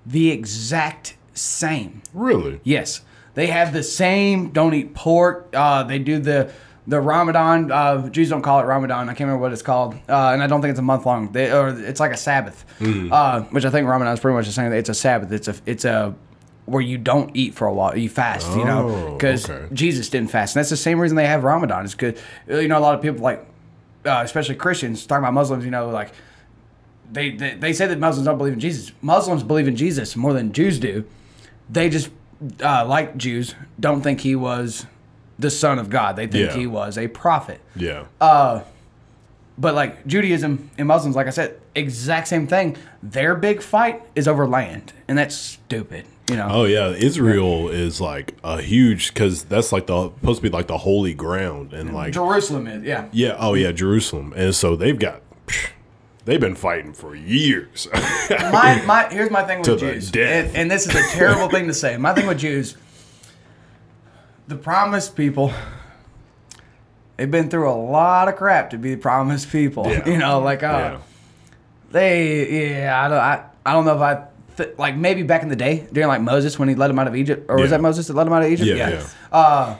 the 0.05 0.31
exact 0.31 1.17
same. 1.33 2.01
Really? 2.13 2.59
Yes, 2.63 3.01
they 3.33 3.47
have 3.47 3.73
the 3.73 3.83
same. 3.83 4.49
Don't 4.49 4.73
eat 4.73 4.93
pork. 4.93 5.49
Uh, 5.53 5.83
they 5.83 5.99
do 5.99 6.19
the 6.19 6.51
the 6.87 6.99
Ramadan. 6.99 7.71
Uh, 7.71 8.09
Jews 8.09 8.29
don't 8.29 8.41
call 8.41 8.59
it 8.59 8.63
Ramadan. 8.63 9.07
I 9.09 9.13
can't 9.13 9.21
remember 9.21 9.41
what 9.41 9.53
it's 9.53 9.61
called, 9.61 9.93
uh, 10.09 10.31
and 10.33 10.41
I 10.41 10.47
don't 10.47 10.61
think 10.61 10.71
it's 10.71 10.79
a 10.79 10.83
month 10.83 11.05
long. 11.05 11.31
They, 11.31 11.51
or 11.51 11.69
it's 11.69 11.99
like 11.99 12.11
a 12.11 12.17
Sabbath, 12.17 12.65
uh, 12.81 13.41
which 13.51 13.65
I 13.65 13.69
think 13.69 13.87
Ramadan 13.87 14.13
is 14.13 14.19
pretty 14.19 14.35
much 14.35 14.47
the 14.47 14.51
same. 14.51 14.71
It's 14.73 14.89
a 14.89 14.93
Sabbath. 14.93 15.31
It's 15.31 15.47
a 15.47 15.55
it's 15.65 15.85
a 15.85 16.15
where 16.65 16.81
you 16.81 16.97
don't 16.97 17.31
eat 17.35 17.53
for 17.55 17.67
a 17.67 17.73
while. 17.73 17.97
You 17.97 18.07
fast, 18.09 18.49
you 18.55 18.63
know, 18.63 18.89
Oh, 18.89 19.13
because 19.13 19.49
okay. 19.49 19.73
Jesus 19.73 20.09
didn't 20.09 20.31
fast, 20.31 20.55
and 20.55 20.59
that's 20.61 20.69
the 20.69 20.77
same 20.77 20.99
reason 20.99 21.17
they 21.17 21.27
have 21.27 21.43
Ramadan. 21.43 21.85
It's 21.85 21.95
because 21.95 22.19
you 22.47 22.67
know 22.67 22.77
a 22.77 22.79
lot 22.79 22.95
of 22.95 23.01
people 23.01 23.19
like, 23.21 23.45
uh, 24.05 24.21
especially 24.23 24.55
Christians, 24.55 25.05
talking 25.05 25.23
about 25.23 25.33
Muslims. 25.33 25.65
You 25.65 25.71
know, 25.71 25.89
like 25.89 26.11
they, 27.11 27.31
they 27.31 27.55
they 27.55 27.73
say 27.73 27.87
that 27.87 27.99
Muslims 27.99 28.25
don't 28.25 28.37
believe 28.37 28.53
in 28.53 28.59
Jesus. 28.59 28.91
Muslims 29.01 29.43
believe 29.43 29.67
in 29.67 29.75
Jesus 29.75 30.15
more 30.15 30.33
than 30.33 30.51
Jews 30.53 30.79
do. 30.79 31.05
They 31.69 31.89
just 31.89 32.09
uh, 32.63 32.85
like 32.87 33.17
Jews 33.17 33.53
don't 33.79 34.01
think 34.01 34.21
he 34.21 34.35
was 34.35 34.85
the 35.41 35.49
son 35.49 35.79
of 35.79 35.89
God. 35.89 36.15
They 36.15 36.27
think 36.27 36.51
Yeah. 36.51 36.55
he 36.57 36.67
was 36.67 36.97
a 36.97 37.07
prophet. 37.07 37.59
Yeah. 37.75 38.05
Uh, 38.19 38.61
but 39.57 39.75
like 39.75 40.05
Judaism 40.07 40.69
and 40.77 40.87
Muslims, 40.87 41.15
like 41.15 41.27
I 41.27 41.31
said, 41.31 41.59
exact 41.75 42.27
same 42.27 42.47
thing. 42.47 42.77
Their 43.03 43.35
big 43.35 43.61
fight 43.61 44.01
is 44.15 44.27
over 44.27 44.47
land, 44.47 44.93
and 45.07 45.17
that's 45.17 45.35
stupid. 45.35 46.05
You 46.29 46.37
know. 46.37 46.47
Oh 46.49 46.63
yeah, 46.63 46.89
Israel 46.89 47.69
is 47.69 47.99
like 47.99 48.35
a 48.43 48.61
huge 48.61 49.13
because 49.13 49.43
that's 49.43 49.71
like 49.71 49.87
the 49.87 50.09
supposed 50.09 50.37
to 50.37 50.43
be 50.43 50.49
like 50.49 50.67
the 50.67 50.77
holy 50.77 51.13
ground 51.13 51.73
and 51.73 51.93
like 51.93 52.13
Jerusalem 52.13 52.67
is 52.67 52.83
yeah. 52.83 53.07
yeah 53.11 53.35
oh 53.37 53.53
yeah 53.53 53.73
Jerusalem 53.73 54.33
and 54.37 54.55
so 54.55 54.77
they've 54.77 54.97
got 54.97 55.21
they've 56.25 56.39
been 56.39 56.55
fighting 56.55 56.93
for 56.93 57.15
years. 57.15 57.87
my, 58.29 58.81
my 58.85 59.07
here's 59.11 59.29
my 59.31 59.43
thing 59.43 59.59
with 59.59 59.79
Jews, 59.79 60.11
and, 60.15 60.55
and 60.55 60.71
this 60.71 60.87
is 60.87 60.95
a 60.95 61.03
terrible 61.17 61.49
thing 61.49 61.67
to 61.67 61.73
say. 61.73 61.97
My 61.97 62.13
thing 62.13 62.27
with 62.27 62.39
Jews, 62.39 62.77
the 64.47 64.55
promised 64.55 65.15
people, 65.15 65.51
they've 67.17 67.29
been 67.31 67.49
through 67.49 67.69
a 67.69 67.73
lot 67.75 68.27
of 68.27 68.35
crap 68.35 68.71
to 68.71 68.77
be 68.77 68.95
the 68.95 69.01
promised 69.01 69.51
people. 69.51 69.87
Yeah. 69.87 70.07
You 70.09 70.17
know, 70.17 70.39
like 70.39 70.63
uh, 70.63 70.67
yeah. 70.67 70.97
they, 71.91 72.79
yeah, 72.81 73.05
I 73.05 73.07
don't, 73.07 73.17
I, 73.17 73.43
I 73.65 73.73
don't 73.73 73.85
know 73.85 73.95
if 73.95 74.01
I. 74.01 74.27
Th- 74.57 74.77
like 74.77 74.97
maybe 74.97 75.23
back 75.23 75.43
in 75.43 75.49
the 75.49 75.55
day 75.55 75.87
during 75.93 76.09
like 76.09 76.19
Moses 76.21 76.59
when 76.59 76.67
he 76.67 76.75
led 76.75 76.89
them 76.89 76.99
out 76.99 77.07
of 77.07 77.15
Egypt 77.15 77.45
or 77.49 77.55
was 77.57 77.69
that 77.69 77.79
Moses 77.79 78.07
that 78.07 78.13
led 78.15 78.25
them 78.25 78.33
out 78.33 78.43
of 78.43 78.51
Egypt 78.51 78.67
Yeah, 78.67 78.89
yeah. 78.89 79.07
Uh, 79.31 79.77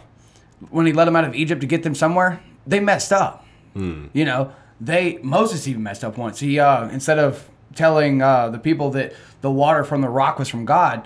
when 0.70 0.86
he 0.86 0.94
led 0.94 1.06
them 1.06 1.16
out 1.18 1.26
of 1.26 1.36
Egypt 1.36 1.60
to 1.60 1.68
get 1.68 1.84
them 1.84 1.94
somewhere 1.94 2.42
they 2.66 2.80
messed 2.80 3.12
up 3.12 3.46
Hmm. 3.74 4.06
you 4.14 4.24
know, 4.24 4.54
they 4.80 5.20
Moses 5.24 5.68
even 5.68 5.84
messed 5.84 6.06
up 6.06 6.18
once. 6.18 6.40
He 6.40 6.58
uh, 6.58 6.88
instead 6.88 7.20
of 7.20 7.50
telling 7.76 8.22
uh, 8.22 8.48
the 8.50 8.60
people 8.60 8.92
that 8.92 9.14
the 9.42 9.52
water 9.52 9.84
from 9.84 10.00
the 10.02 10.10
rock 10.10 10.40
was 10.40 10.48
from 10.48 10.64
God, 10.64 11.06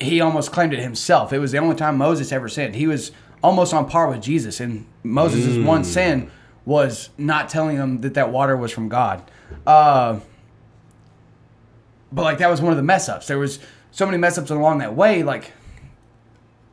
he 0.00 0.20
almost 0.20 0.52
claimed 0.52 0.72
it 0.72 0.80
himself. 0.80 1.32
It 1.32 1.38
was 1.38 1.52
the 1.52 1.58
only 1.58 1.76
time 1.76 1.96
Moses 1.96 2.32
ever 2.32 2.48
sinned. 2.48 2.74
He 2.76 2.86
was 2.86 3.12
almost 3.42 3.74
on 3.74 3.88
par 3.88 4.08
with 4.08 4.22
Jesus, 4.22 4.60
and 4.60 4.86
Moses' 5.02 5.64
one 5.64 5.84
sin 5.84 6.30
was 6.64 7.10
not 7.16 7.48
telling 7.48 7.76
them 7.76 8.00
that 8.02 8.14
that 8.14 8.30
water 8.30 8.56
was 8.56 8.70
from 8.70 8.88
God. 8.88 9.22
Uh, 9.66 10.20
but 12.12 12.22
like 12.22 12.38
that 12.38 12.50
was 12.50 12.60
one 12.60 12.72
of 12.72 12.76
the 12.76 12.82
mess 12.82 13.08
ups. 13.08 13.26
There 13.26 13.38
was 13.38 13.58
so 13.90 14.06
many 14.06 14.18
mess 14.18 14.38
ups 14.38 14.50
along 14.50 14.78
that 14.78 14.94
way. 14.94 15.22
Like 15.22 15.52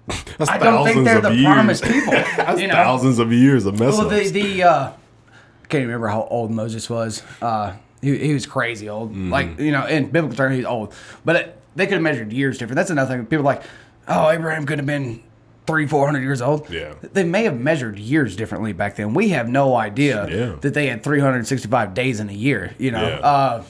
That's 0.37 0.49
I 0.49 0.57
don't 0.57 0.85
think 0.85 1.05
they're 1.05 1.21
the 1.21 1.33
years. 1.33 1.45
promised 1.45 1.83
people. 1.83 2.11
That's 2.37 2.61
you 2.61 2.67
know? 2.67 2.73
thousands 2.73 3.19
of 3.19 3.31
years 3.33 3.65
of 3.65 3.79
mess 3.79 3.97
Well, 3.97 4.07
the 4.09 4.21
ups. 4.21 4.31
the 4.31 4.63
uh, 4.63 4.91
I 4.91 5.67
can't 5.67 5.83
remember 5.83 6.07
how 6.07 6.27
old 6.29 6.51
Moses 6.51 6.89
was. 6.89 7.23
Uh, 7.41 7.73
he, 8.01 8.17
he 8.17 8.33
was 8.33 8.45
crazy 8.45 8.87
old. 8.87 9.11
Mm-hmm. 9.11 9.31
Like 9.31 9.59
you 9.59 9.71
know, 9.71 9.85
in 9.87 10.09
biblical 10.09 10.37
terms, 10.37 10.55
he's 10.57 10.65
old. 10.65 10.93
But 11.23 11.35
it, 11.37 11.61
they 11.75 11.85
could 11.85 11.93
have 11.95 12.01
measured 12.01 12.31
years 12.33 12.57
different. 12.57 12.75
That's 12.77 12.89
another 12.89 13.15
thing. 13.15 13.25
People 13.25 13.39
are 13.47 13.55
like, 13.55 13.63
oh, 14.07 14.29
Abraham 14.29 14.65
could 14.65 14.77
have 14.79 14.85
been 14.85 15.21
three, 15.67 15.87
four 15.87 16.05
hundred 16.05 16.21
years 16.21 16.41
old. 16.41 16.69
Yeah. 16.69 16.93
they 17.01 17.23
may 17.23 17.43
have 17.43 17.59
measured 17.59 17.97
years 17.99 18.35
differently 18.35 18.71
back 18.73 18.95
then. 18.95 19.13
We 19.13 19.29
have 19.29 19.49
no 19.49 19.75
idea 19.75 20.27
Yeah. 20.29 20.55
that 20.61 20.73
they 20.73 20.87
had 20.87 21.03
three 21.03 21.19
hundred 21.19 21.45
sixty-five 21.47 21.93
days 21.93 22.19
in 22.19 22.29
a 22.29 22.33
year. 22.33 22.73
You 22.77 22.91
know, 22.91 23.07
Yeah. 23.07 23.15
uh, 23.15 23.63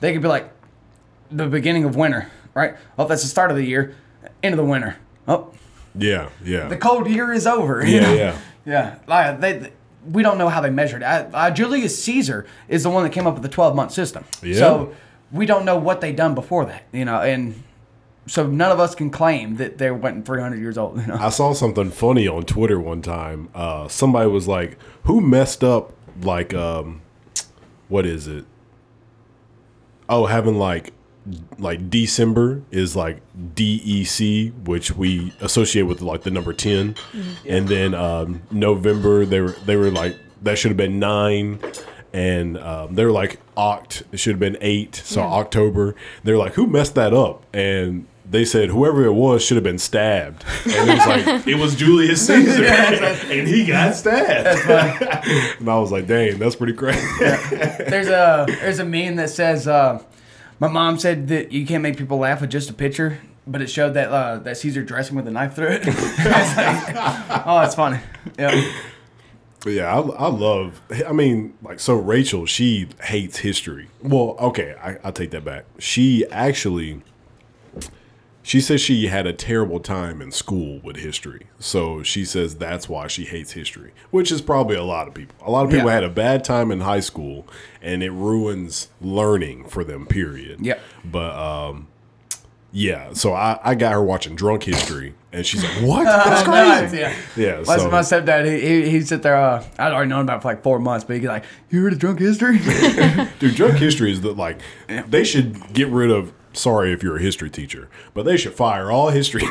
they 0.00 0.12
could 0.12 0.22
be 0.22 0.28
like 0.28 0.50
the 1.30 1.46
beginning 1.46 1.84
of 1.84 1.94
winter, 1.96 2.28
right? 2.54 2.74
Oh, 2.98 3.06
that's 3.06 3.22
the 3.22 3.28
start 3.28 3.50
of 3.50 3.56
the 3.56 3.64
year. 3.64 3.94
End 4.42 4.52
of 4.52 4.56
the 4.58 4.64
winter. 4.64 4.96
Oh, 5.28 5.52
yeah, 5.94 6.28
yeah, 6.44 6.68
the 6.68 6.76
cold 6.76 7.08
year 7.08 7.32
is 7.32 7.46
over. 7.46 7.82
yeah, 7.86 8.00
know? 8.00 8.14
yeah. 8.14 8.38
Yeah, 8.66 8.94
like 9.06 9.40
they, 9.40 9.72
we 10.10 10.22
don't 10.22 10.38
know 10.38 10.48
how 10.48 10.60
they 10.60 10.70
measured. 10.70 11.02
Uh, 11.02 11.26
uh, 11.32 11.50
Julius 11.50 12.02
Caesar 12.04 12.46
is 12.68 12.82
the 12.82 12.90
one 12.90 13.04
that 13.04 13.10
came 13.12 13.26
up 13.26 13.34
with 13.34 13.42
the 13.42 13.48
twelve 13.48 13.74
month 13.76 13.92
system. 13.92 14.24
Yeah. 14.42 14.56
So 14.58 14.94
we 15.32 15.46
don't 15.46 15.64
know 15.64 15.76
what 15.76 16.00
they 16.00 16.12
done 16.12 16.34
before 16.34 16.64
that, 16.66 16.84
you 16.92 17.04
know, 17.04 17.20
and 17.20 17.62
so 18.26 18.46
none 18.46 18.70
of 18.70 18.78
us 18.78 18.94
can 18.94 19.10
claim 19.10 19.56
that 19.56 19.78
they 19.78 19.90
went 19.90 20.24
three 20.26 20.40
hundred 20.40 20.60
years 20.60 20.78
old. 20.78 21.00
You 21.00 21.06
know, 21.06 21.14
I 21.14 21.30
saw 21.30 21.52
something 21.52 21.90
funny 21.90 22.28
on 22.28 22.44
Twitter 22.44 22.78
one 22.78 23.02
time. 23.02 23.48
Uh, 23.54 23.88
somebody 23.88 24.28
was 24.28 24.46
like, 24.46 24.78
"Who 25.04 25.20
messed 25.20 25.64
up? 25.64 25.92
Like, 26.22 26.52
um, 26.54 27.00
what 27.88 28.06
is 28.06 28.26
it? 28.26 28.44
Oh, 30.08 30.26
having 30.26 30.58
like, 30.58 30.92
like 31.58 31.90
December 31.90 32.62
is 32.70 32.96
like 32.96 33.20
DEC, 33.54 34.52
which 34.66 34.92
we 34.92 35.32
associate 35.40 35.82
with 35.82 36.00
like 36.00 36.22
the 36.22 36.30
number 36.30 36.52
10 36.52 36.96
and 37.46 37.68
then 37.68 37.94
um, 37.94 38.42
November 38.50 39.24
they 39.24 39.40
were 39.40 39.52
they 39.66 39.76
were 39.76 39.90
like 39.90 40.16
that 40.42 40.58
should 40.58 40.70
have 40.70 40.76
been 40.76 40.98
nine. 40.98 41.60
And 42.12 42.58
um, 42.58 42.94
they 42.94 43.04
were 43.04 43.12
like 43.12 43.38
Oct, 43.56 44.02
it 44.12 44.18
should 44.18 44.32
have 44.32 44.40
been 44.40 44.58
eight. 44.60 44.96
So 44.96 45.20
Yeah. 45.20 45.26
October, 45.28 45.94
they're 46.24 46.38
like, 46.38 46.54
who 46.54 46.66
messed 46.66 46.94
that 46.96 47.14
up? 47.14 47.44
And 47.54 48.06
they 48.28 48.44
said 48.44 48.68
whoever 48.68 49.04
it 49.04 49.12
was 49.12 49.44
should 49.44 49.56
have 49.56 49.64
been 49.64 49.78
stabbed. 49.78 50.44
And 50.64 50.88
it 50.90 50.94
was 50.98 51.06
like 51.06 51.46
it 51.46 51.54
was 51.56 51.74
Julius 51.74 52.26
Caesar, 52.26 52.64
and 52.64 53.48
he 53.48 53.64
got 53.66 53.94
stabbed. 53.94 54.70
and 55.60 55.68
I 55.68 55.78
was 55.78 55.90
like, 55.92 56.06
dang, 56.06 56.38
that's 56.38 56.56
pretty 56.56 56.74
crazy. 56.74 57.00
there's 57.20 58.08
a 58.08 58.46
there's 58.48 58.78
a 58.78 58.84
meme 58.84 59.16
that 59.16 59.30
says 59.30 59.66
uh, 59.66 60.02
my 60.60 60.68
mom 60.68 60.98
said 60.98 61.28
that 61.28 61.50
you 61.52 61.66
can't 61.66 61.82
make 61.82 61.96
people 61.96 62.18
laugh 62.18 62.40
with 62.40 62.50
just 62.50 62.70
a 62.70 62.72
picture, 62.74 63.18
but 63.46 63.62
it 63.62 63.68
showed 63.68 63.94
that 63.94 64.10
uh, 64.10 64.38
that 64.38 64.56
Caesar 64.58 64.82
dressing 64.84 65.16
with 65.16 65.26
a 65.26 65.30
knife 65.32 65.54
through 65.54 65.68
it. 65.80 65.86
Like, 65.86 67.46
oh, 67.46 67.60
that's 67.60 67.74
funny. 67.74 67.98
Yeah. 68.38 68.72
But 69.62 69.70
yeah, 69.74 69.94
I, 69.94 70.00
I 70.00 70.28
love. 70.28 70.80
I 71.06 71.12
mean, 71.12 71.54
like, 71.62 71.80
so 71.80 71.94
Rachel, 71.94 72.46
she 72.46 72.88
hates 73.02 73.38
history. 73.38 73.88
Well, 74.02 74.36
okay, 74.40 74.74
I, 74.82 74.96
I'll 75.04 75.12
take 75.12 75.30
that 75.32 75.44
back. 75.44 75.66
She 75.78 76.24
actually, 76.30 77.02
she 78.42 78.58
says 78.60 78.80
she 78.80 79.08
had 79.08 79.26
a 79.26 79.34
terrible 79.34 79.78
time 79.78 80.22
in 80.22 80.32
school 80.32 80.80
with 80.82 80.96
history. 80.96 81.46
So 81.58 82.02
she 82.02 82.24
says 82.24 82.56
that's 82.56 82.88
why 82.88 83.06
she 83.06 83.24
hates 83.26 83.52
history, 83.52 83.92
which 84.10 84.32
is 84.32 84.40
probably 84.40 84.76
a 84.76 84.82
lot 84.84 85.08
of 85.08 85.12
people. 85.14 85.36
A 85.46 85.50
lot 85.50 85.66
of 85.66 85.70
people 85.70 85.88
Yeah. 85.88 85.94
had 85.94 86.04
a 86.04 86.08
bad 86.10 86.42
time 86.42 86.70
in 86.70 86.80
high 86.80 87.00
school, 87.00 87.46
and 87.82 88.02
it 88.02 88.12
ruins 88.12 88.88
learning 89.02 89.68
for 89.68 89.84
them. 89.84 90.06
Period. 90.06 90.64
Yeah. 90.64 90.78
But 91.04 91.32
um, 91.36 91.88
yeah. 92.72 93.12
So 93.12 93.32
I, 93.34 93.58
I 93.62 93.74
got 93.74 93.92
her 93.92 94.02
watching 94.02 94.34
Drunk 94.34 94.62
History, 94.64 95.14
and 95.32 95.44
she's 95.46 95.62
like, 95.62 95.82
"What? 95.82 96.04
That's 96.04 96.42
crazy." 96.42 96.98
yeah. 96.98 97.14
Yeah. 97.36 97.62
My, 97.66 97.76
so- 97.76 97.90
my 97.90 98.00
stepdad, 98.00 98.44
he, 98.46 98.60
he 98.84 98.90
he'd 98.90 99.06
sit 99.08 99.22
there. 99.22 99.36
Uh, 99.36 99.64
I'd 99.78 99.92
already 99.92 100.08
known 100.10 100.22
about 100.22 100.38
it 100.38 100.42
for 100.42 100.48
like 100.48 100.62
four 100.62 100.78
months, 100.78 101.04
but 101.04 101.14
he'd 101.14 101.22
be 101.22 101.28
like, 101.28 101.44
"You 101.70 101.82
heard 101.82 101.92
of 101.92 101.98
drunk 101.98 102.18
history?" 102.20 102.58
Dude, 103.38 103.54
drunk 103.54 103.74
history 103.78 104.12
is 104.12 104.20
that 104.22 104.36
like 104.36 104.60
they 105.08 105.24
should 105.24 105.72
get 105.72 105.88
rid 105.88 106.10
of. 106.10 106.32
Sorry 106.52 106.92
if 106.92 107.00
you're 107.00 107.14
a 107.18 107.20
history 107.22 107.48
teacher, 107.48 107.88
but 108.12 108.24
they 108.24 108.36
should 108.36 108.54
fire 108.54 108.90
all 108.90 109.10
history 109.10 109.44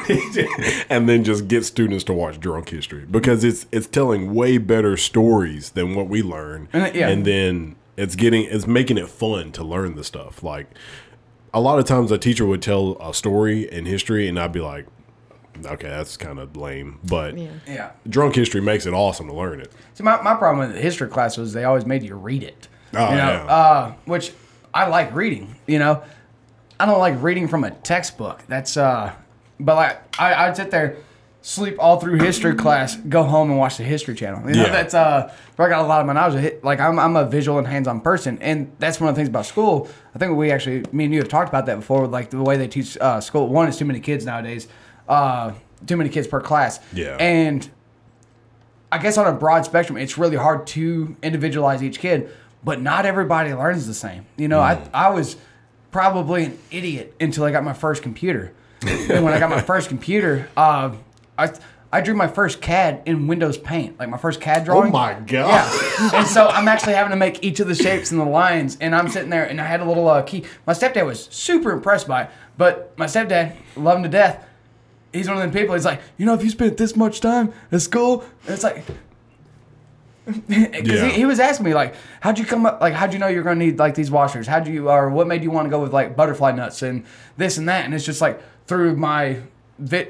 and 0.90 1.08
then 1.08 1.24
just 1.24 1.48
get 1.48 1.64
students 1.64 2.04
to 2.04 2.14
watch 2.14 2.42
drunk 2.42 2.68
history 2.70 3.06
because 3.10 3.46
it's 3.46 3.66
it's 3.72 3.88
telling 3.88 4.34
way 4.34 4.58
better 4.58 4.98
stories 4.98 5.70
than 5.72 5.96
what 5.96 6.10
we 6.10 6.22
learn, 6.22 6.68
And 6.74 6.94
yeah. 6.94 7.08
and 7.08 7.24
then 7.26 7.78
it's 7.96 8.16
getting 8.18 8.44
it's 8.44 8.68
making 8.68 8.98
it 8.98 9.08
fun 9.08 9.54
to 9.54 9.64
learn 9.64 9.96
the 9.96 10.04
stuff. 10.04 10.44
Like 10.44 10.68
a 11.54 11.60
lot 11.62 11.80
of 11.80 11.86
times, 11.86 12.12
a 12.12 12.18
teacher 12.18 12.46
would 12.46 12.62
tell 12.62 12.98
a 13.02 13.14
story 13.14 13.70
in 13.72 13.86
history, 13.86 14.28
and 14.28 14.40
I'd 14.40 14.52
be 14.52 14.60
like, 14.62 14.86
"Okay, 15.66 15.88
that's 15.90 16.16
kind 16.18 16.40
of 16.40 16.56
lame," 16.56 17.00
but 17.04 17.38
Yeah. 17.38 17.50
yeah. 17.68 17.90
drunk 18.08 18.36
history 18.36 18.62
makes 18.62 18.86
it 18.86 18.94
awesome 18.94 19.28
to 19.28 19.34
learn 19.34 19.60
it. 19.62 19.72
See, 19.96 20.04
my, 20.04 20.22
my 20.22 20.36
problem 20.36 20.68
with 20.68 20.76
the 20.76 20.82
history 20.82 21.08
class 21.10 21.38
was 21.38 21.54
they 21.54 21.64
always 21.64 21.86
made 21.86 22.04
you 22.04 22.16
read 22.16 22.44
it. 22.44 22.68
Oh, 22.94 23.10
you 23.12 23.18
know, 23.18 23.18
yeah. 23.18 23.46
uh, 23.46 23.94
which 24.06 24.32
I 24.74 24.88
like 24.88 25.14
reading. 25.14 25.56
You 25.68 25.80
know, 25.80 26.04
I 26.80 26.86
don't 26.86 27.00
like 27.00 27.22
reading 27.22 27.48
from 27.48 27.64
a 27.64 27.72
textbook. 27.72 28.44
That's 28.48 28.78
uh, 28.78 29.14
but 29.60 29.76
like 29.76 30.20
I, 30.20 30.48
I'd 30.48 30.56
sit 30.56 30.72
there, 30.72 30.98
sleep 31.42 31.76
all 31.80 32.00
through 32.00 32.18
history 32.20 32.54
class, 32.56 32.96
go 32.96 33.24
home 33.24 33.50
and 33.50 33.58
watch 33.58 33.78
the 33.78 33.84
History 33.84 34.14
Channel. 34.16 34.50
You 34.50 34.56
know, 34.58 34.64
Yeah. 34.66 34.72
that's 34.72 34.94
uh, 34.94 35.34
where 35.56 35.68
I 35.68 35.72
got 35.72 35.86
a 35.86 35.88
lot 35.88 36.02
of 36.02 36.08
my 36.08 36.14
knowledge. 36.14 36.56
Like 36.64 36.80
I'm, 36.80 37.00
I'm 37.00 37.16
a 37.16 37.26
visual 37.26 37.58
and 37.58 37.66
hands-on 37.68 38.02
person, 38.02 38.38
and 38.42 38.72
that's 38.80 39.00
one 39.00 39.10
of 39.10 39.16
the 39.16 39.20
things 39.20 39.30
about 39.30 39.46
school. 39.46 39.88
I 40.14 40.20
think 40.20 40.36
we 40.36 40.52
actually, 40.52 40.84
me 40.92 41.06
and 41.06 41.14
you 41.14 41.20
have 41.22 41.30
talked 41.30 41.50
about 41.50 41.66
that 41.68 41.76
before. 41.78 42.08
Like 42.08 42.30
the 42.30 42.42
way 42.44 42.58
they 42.58 42.68
teach 42.68 42.98
uh, 43.00 43.22
school. 43.22 43.48
One 43.48 43.68
is 43.70 43.78
too 43.78 43.86
many 43.86 44.00
kids 44.02 44.26
nowadays. 44.26 44.68
Uh, 45.08 45.54
too 45.88 45.96
many 45.98 46.10
kids 46.10 46.28
per 46.28 46.42
class. 46.42 46.80
Yeah. 46.94 47.16
And 47.20 47.68
I 48.92 48.98
guess 48.98 49.18
on 49.18 49.28
a 49.28 49.32
broad 49.38 49.66
spectrum, 49.66 49.98
it's 49.98 50.18
really 50.18 50.36
hard 50.36 50.68
to 50.68 51.16
individualize 51.24 51.82
each 51.84 52.00
kid. 52.00 52.30
but 52.64 52.82
not 52.82 53.06
everybody 53.06 53.54
learns 53.54 53.88
the 53.88 53.94
same. 53.94 54.26
You 54.36 54.50
know, 54.50 54.60
I 54.60 54.82
I 54.94 55.10
was 55.12 55.38
probably 55.92 56.44
an 56.46 56.60
idiot 56.70 57.16
until 57.22 57.46
I 57.46 57.52
got 57.52 57.64
my 57.64 57.72
first 57.74 58.04
computer. 58.04 58.52
and 58.86 59.24
when 59.24 59.34
I 59.34 59.40
got 59.40 59.50
my 59.50 59.62
first 59.62 59.88
computer, 59.90 60.50
uh, 60.58 60.92
I 61.40 61.54
I 61.92 62.02
drew 62.02 62.14
my 62.14 62.28
first 62.28 62.62
CAD 62.62 63.02
in 63.08 63.26
Windows 63.28 63.58
Paint, 63.58 63.98
like 63.98 64.10
my 64.10 64.18
first 64.18 64.40
CAD 64.40 64.66
drawing. 64.66 64.90
Oh 64.90 64.92
my 64.92 65.14
god. 65.14 65.28
Yeah. 65.28 66.10
and 66.20 66.28
so 66.28 66.48
I'm 66.48 66.68
actually 66.68 66.94
having 66.94 67.10
to 67.12 67.16
make 67.18 67.44
each 67.44 67.60
of 67.60 67.68
the 67.68 67.74
shapes 67.76 68.12
and 68.12 68.20
the 68.20 68.26
lines, 68.26 68.78
and 68.80 68.96
I'm 68.96 69.10
sitting 69.10 69.30
there, 69.32 69.46
and 69.46 69.60
I 69.60 69.66
had 69.66 69.80
a 69.82 69.86
little 69.86 70.08
uh, 70.08 70.22
key. 70.22 70.44
My 70.68 70.74
stepdad 70.74 71.06
was 71.06 71.26
super 71.32 71.72
impressed 71.72 72.08
by 72.08 72.24
it, 72.24 72.30
but 72.58 72.94
my 72.98 73.06
stepdad, 73.08 73.56
love 73.76 73.98
him 73.98 74.04
to 74.04 74.10
death. 74.10 74.46
He's 75.12 75.28
one 75.28 75.38
of 75.38 75.42
them 75.42 75.52
people. 75.52 75.74
He's 75.74 75.86
like, 75.86 76.02
you 76.18 76.28
know, 76.28 76.36
if 76.36 76.44
you 76.44 76.52
spent 76.52 76.78
this 76.78 76.96
much 76.96 77.22
time 77.22 77.52
at 77.72 77.82
school, 77.82 78.24
it's 78.46 78.62
like, 78.64 78.86
because 80.48 80.88
Yeah. 80.88 81.06
he, 81.08 81.12
he 81.14 81.26
was 81.26 81.40
asking 81.40 81.66
me 81.66 81.74
like, 81.74 81.96
how'd 82.22 82.38
you 82.38 82.46
come 82.46 82.68
up? 82.68 82.80
Like, 82.82 82.94
how'd 82.94 83.14
you 83.14 83.18
know 83.20 83.28
you're 83.28 83.42
gonna 83.42 83.56
need 83.56 83.80
like 83.80 83.96
these 83.96 84.12
washers? 84.12 84.46
How'd 84.46 84.68
you, 84.68 84.90
or 84.90 85.10
what 85.10 85.26
made 85.26 85.42
you 85.42 85.50
want 85.50 85.66
to 85.66 85.70
go 85.72 85.80
with 85.82 85.92
like 85.94 86.16
butterfly 86.16 86.52
nuts 86.52 86.84
and 86.84 87.04
this 87.38 87.58
and 87.58 87.68
that? 87.68 87.86
And 87.86 87.96
it's 87.96 88.06
just 88.06 88.22
like 88.22 88.40
through 88.68 88.96
my 88.98 89.40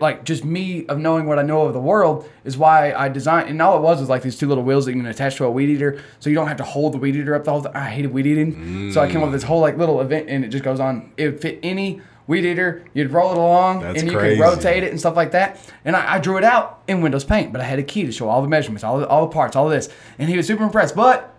like 0.01 0.23
just 0.23 0.43
me 0.43 0.85
of 0.87 0.97
knowing 0.97 1.25
what 1.27 1.37
I 1.39 1.43
know 1.43 1.61
of 1.61 1.73
the 1.73 1.79
world 1.79 2.27
is 2.43 2.57
why 2.57 2.93
I 2.93 3.09
designed. 3.09 3.49
And 3.49 3.61
all 3.61 3.77
it 3.77 3.81
was 3.81 3.99
was 3.99 4.09
like 4.09 4.21
these 4.23 4.37
two 4.37 4.47
little 4.47 4.63
wheels 4.63 4.85
that 4.85 4.93
you 4.93 4.97
can 5.01 5.05
attach 5.09 5.35
to 5.37 5.45
a 5.45 5.51
weed 5.51 5.69
eater, 5.69 6.01
so 6.19 6.29
you 6.29 6.35
don't 6.35 6.47
have 6.47 6.57
to 6.57 6.63
hold 6.63 6.93
the 6.93 6.97
weed 6.97 7.15
eater 7.15 7.35
up 7.35 7.43
the 7.43 7.51
whole. 7.51 7.61
time. 7.61 7.71
I 7.75 7.89
hated 7.89 8.11
weed 8.13 8.25
eating, 8.27 8.91
so 8.91 9.01
I 9.01 9.07
came 9.07 9.17
up 9.17 9.23
with 9.25 9.33
this 9.33 9.43
whole 9.43 9.61
like 9.61 9.77
little 9.77 10.01
event, 10.01 10.29
and 10.29 10.43
it 10.43 10.49
just 10.49 10.63
goes 10.63 10.79
on. 10.79 11.11
It 11.17 11.25
would 11.25 11.41
fit 11.41 11.59
any 11.63 12.01
weed 12.27 12.45
eater. 12.45 12.83
You'd 12.93 13.11
roll 13.11 13.31
it 13.31 13.37
along, 13.37 13.81
That's 13.81 14.01
and 14.01 14.11
you 14.11 14.17
crazy. 14.17 14.37
could 14.37 14.43
rotate 14.43 14.83
it 14.83 14.91
and 14.91 14.99
stuff 14.99 15.15
like 15.15 15.31
that. 15.31 15.59
And 15.85 15.95
I, 15.95 16.15
I 16.15 16.19
drew 16.19 16.37
it 16.37 16.43
out 16.43 16.81
in 16.87 17.01
Windows 17.01 17.23
Paint, 17.23 17.51
but 17.51 17.59
I 17.59 17.63
had 17.63 17.79
a 17.79 17.83
key 17.83 18.05
to 18.05 18.11
show 18.11 18.29
all 18.29 18.41
the 18.41 18.47
measurements, 18.47 18.83
all 18.83 18.99
the, 18.99 19.07
all 19.07 19.25
the 19.27 19.33
parts, 19.33 19.55
all 19.55 19.65
of 19.65 19.71
this. 19.71 19.89
And 20.19 20.29
he 20.29 20.37
was 20.37 20.45
super 20.45 20.63
impressed. 20.63 20.95
But, 20.95 21.33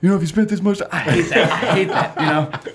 you 0.00 0.08
know, 0.08 0.16
if 0.16 0.22
you 0.22 0.26
spent 0.28 0.48
this 0.48 0.62
much 0.62 0.78
time, 0.78 0.88
I 0.92 1.00
hate 1.00 1.28
that. 1.30 1.52
I 1.52 1.56
hate 1.74 1.88
that, 1.88 2.20
you 2.20 2.26
know? 2.26 2.72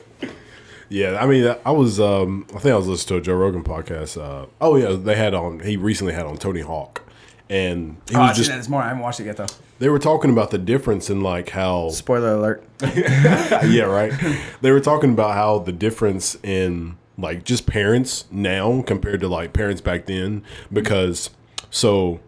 Yeah, 0.95 1.21
I 1.21 1.25
mean, 1.25 1.53
I 1.65 1.71
was, 1.71 1.99
um, 1.99 2.45
I 2.55 2.59
think 2.59 2.71
I 2.73 2.77
was 2.77 2.87
listening 2.87 3.21
to 3.21 3.31
a 3.31 3.33
Joe 3.33 3.37
Rogan 3.37 3.65
podcast. 3.65 4.17
Uh, 4.17 4.45
oh 4.61 4.77
yeah, 4.77 4.93
they 4.93 5.15
had 5.15 5.33
on. 5.33 5.59
He 5.59 5.75
recently 5.75 6.13
had 6.13 6.25
on 6.25 6.37
Tony 6.37 6.61
Hawk, 6.61 7.01
and 7.49 7.97
he 8.07 8.15
Oh, 8.15 8.21
I 8.21 8.27
was 8.29 8.37
seen 8.37 8.43
just. 8.43 8.49
that 8.51 8.57
this 8.59 8.69
morning. 8.69 8.85
I 8.85 8.87
haven't 8.91 9.03
watched 9.03 9.19
it 9.19 9.25
yet, 9.25 9.35
though. 9.35 9.47
They 9.79 9.89
were 9.89 9.99
talking 9.99 10.31
about 10.31 10.51
the 10.51 10.57
difference 10.57 11.09
in 11.09 11.19
like 11.19 11.49
how. 11.49 11.89
Spoiler 11.89 12.35
alert. 12.35 12.63
yeah, 12.81 13.83
right. 13.83 14.13
They 14.61 14.71
were 14.71 14.79
talking 14.79 15.11
about 15.11 15.33
how 15.33 15.59
the 15.59 15.73
difference 15.73 16.37
in 16.43 16.95
like 17.17 17.43
just 17.43 17.65
parents 17.67 18.23
now 18.31 18.81
compared 18.81 19.19
to 19.19 19.27
like 19.27 19.51
parents 19.51 19.81
back 19.81 20.05
then 20.05 20.43
because 20.71 21.29
so 21.69 22.21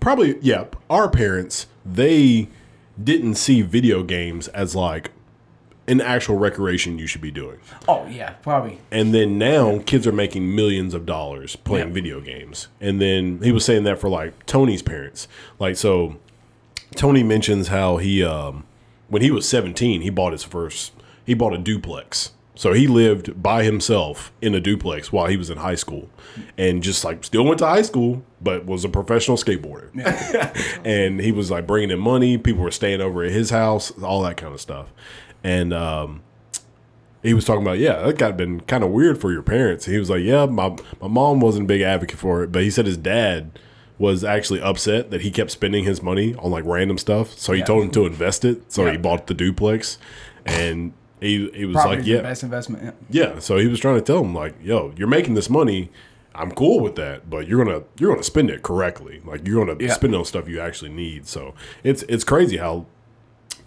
probably 0.00 0.38
yeah, 0.40 0.64
our 0.88 1.10
parents 1.10 1.66
they 1.84 2.48
didn't 3.02 3.34
see 3.34 3.60
video 3.60 4.02
games 4.02 4.48
as 4.48 4.74
like 4.74 5.10
an 5.86 6.00
actual 6.00 6.36
recreation 6.36 6.98
you 6.98 7.06
should 7.06 7.20
be 7.20 7.30
doing. 7.30 7.58
Oh, 7.86 8.06
yeah, 8.06 8.30
probably. 8.42 8.80
And 8.90 9.12
then 9.14 9.36
now 9.38 9.80
kids 9.84 10.06
are 10.06 10.12
making 10.12 10.54
millions 10.54 10.94
of 10.94 11.04
dollars 11.04 11.56
playing 11.56 11.88
Yeah. 11.88 11.94
video 11.94 12.20
games. 12.20 12.68
And 12.80 13.00
then 13.00 13.40
he 13.42 13.52
was 13.52 13.64
saying 13.64 13.84
that 13.84 13.98
for 14.00 14.08
like 14.08 14.46
Tony's 14.46 14.82
parents. 14.82 15.28
Like 15.58 15.76
so 15.76 16.16
Tony 16.96 17.22
mentions 17.22 17.68
how 17.68 17.98
he 17.98 18.22
um 18.24 18.64
when 19.08 19.20
he 19.22 19.30
was 19.30 19.46
17, 19.48 20.00
he 20.00 20.10
bought 20.10 20.32
his 20.32 20.44
first 20.44 20.92
he 21.26 21.34
bought 21.34 21.52
a 21.54 21.58
duplex. 21.58 22.30
So 22.56 22.72
he 22.72 22.86
lived 22.86 23.42
by 23.42 23.64
himself 23.64 24.30
in 24.40 24.54
a 24.54 24.60
duplex 24.60 25.10
while 25.12 25.26
he 25.26 25.36
was 25.36 25.50
in 25.50 25.58
high 25.58 25.74
school 25.74 26.08
and 26.56 26.82
just 26.84 27.04
like 27.04 27.24
still 27.24 27.44
went 27.44 27.58
to 27.58 27.66
high 27.66 27.82
school 27.82 28.22
but 28.40 28.64
was 28.64 28.84
a 28.84 28.88
professional 28.88 29.36
skateboarder. 29.36 29.90
Yeah. 29.94 30.52
and 30.84 31.20
he 31.20 31.32
was 31.32 31.50
like 31.50 31.66
bringing 31.66 31.90
in 31.90 31.98
money, 31.98 32.38
people 32.38 32.62
were 32.62 32.70
staying 32.70 33.00
over 33.00 33.24
at 33.24 33.32
his 33.32 33.50
house, 33.50 33.90
all 34.02 34.22
that 34.22 34.36
kind 34.36 34.54
of 34.54 34.60
stuff. 34.60 34.86
And 35.44 35.72
um 35.72 36.22
he 37.22 37.32
was 37.32 37.44
talking 37.46 37.62
about, 37.62 37.78
yeah, 37.78 38.02
that 38.02 38.18
got 38.18 38.36
been 38.36 38.60
kind 38.62 38.84
of 38.84 38.90
weird 38.90 39.18
for 39.18 39.32
your 39.32 39.40
parents. 39.42 39.86
He 39.86 39.96
was 39.98 40.10
like, 40.10 40.22
yeah, 40.22 40.46
my 40.46 40.76
my 41.00 41.08
mom 41.08 41.40
wasn't 41.40 41.64
a 41.64 41.68
big 41.68 41.80
advocate 41.82 42.18
for 42.18 42.42
it, 42.42 42.50
but 42.52 42.62
he 42.62 42.70
said 42.70 42.86
his 42.86 42.96
dad 42.96 43.58
was 43.96 44.24
actually 44.24 44.60
upset 44.60 45.10
that 45.12 45.20
he 45.20 45.30
kept 45.30 45.50
spending 45.52 45.84
his 45.84 46.02
money 46.02 46.34
on 46.36 46.50
like 46.50 46.64
random 46.66 46.98
stuff. 46.98 47.38
So 47.38 47.52
he 47.52 47.60
Yeah. 47.60 47.64
told 47.66 47.84
him 47.84 47.90
to 47.92 48.06
invest 48.06 48.44
it. 48.44 48.72
So 48.72 48.90
he 48.90 48.96
bought 48.96 49.26
the 49.28 49.34
duplex, 49.34 49.98
and 50.44 50.92
he 51.20 51.48
he 51.54 51.64
was 51.64 51.74
Probably 51.74 51.96
like, 51.96 52.04
the 52.04 52.10
yeah, 52.10 52.20
best 52.20 52.42
investment. 52.42 52.94
Yeah. 53.08 53.32
yeah. 53.34 53.38
So 53.38 53.56
he 53.58 53.68
was 53.68 53.78
trying 53.80 53.94
to 53.96 54.02
tell 54.02 54.20
him 54.22 54.34
like, 54.34 54.54
yo, 54.62 54.92
you're 54.96 55.08
making 55.08 55.34
this 55.34 55.48
money. 55.48 55.90
I'm 56.34 56.50
cool 56.50 56.80
with 56.80 56.96
that, 56.96 57.30
but 57.30 57.46
you're 57.46 57.64
gonna 57.64 57.84
you're 57.98 58.10
gonna 58.10 58.24
spend 58.24 58.50
it 58.50 58.62
correctly. 58.64 59.22
Like 59.24 59.46
you're 59.46 59.64
gonna 59.64 59.78
Yeah. 59.80 59.92
spend 59.92 60.14
on 60.16 60.24
stuff 60.24 60.48
you 60.48 60.58
actually 60.60 60.90
need. 60.90 61.26
So 61.28 61.54
it's 61.84 62.02
it's 62.08 62.24
crazy 62.24 62.56
how 62.56 62.86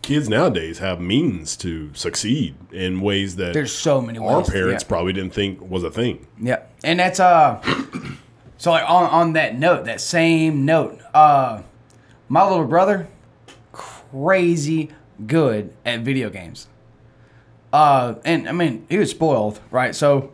kids 0.07 0.29
nowadays 0.29 0.79
have 0.79 1.01
means 1.01 1.57
to 1.57 1.93
succeed 1.93 2.55
in 2.71 3.01
ways 3.01 3.35
that 3.35 3.51
There's 3.53 3.75
so 3.75 3.99
many 3.99 4.17
our 4.17 4.37
ways. 4.37 4.49
parents 4.49 4.83
yeah. 4.83 4.87
probably 4.87 5.11
didn't 5.11 5.33
think 5.33 5.59
was 5.59 5.83
a 5.83 5.91
thing. 5.91 6.25
Yeah, 6.41 6.63
and 6.81 6.97
that's 6.97 7.19
uh, 7.19 7.61
so 8.57 8.71
like 8.71 8.89
on 8.89 9.03
on 9.09 9.33
that 9.33 9.59
note, 9.59 9.83
that 9.83 9.99
same 9.99 10.63
note, 10.63 11.01
uh, 11.13 11.61
my 12.29 12.47
little 12.49 12.65
brother, 12.65 13.09
crazy 13.73 14.91
good 15.25 15.73
at 15.85 15.99
video 16.01 16.29
games. 16.29 16.67
Uh, 17.73 18.15
and 18.23 18.47
I 18.47 18.53
mean, 18.53 18.85
he 18.89 18.97
was 18.97 19.11
spoiled, 19.11 19.59
right? 19.71 19.93
So 19.93 20.31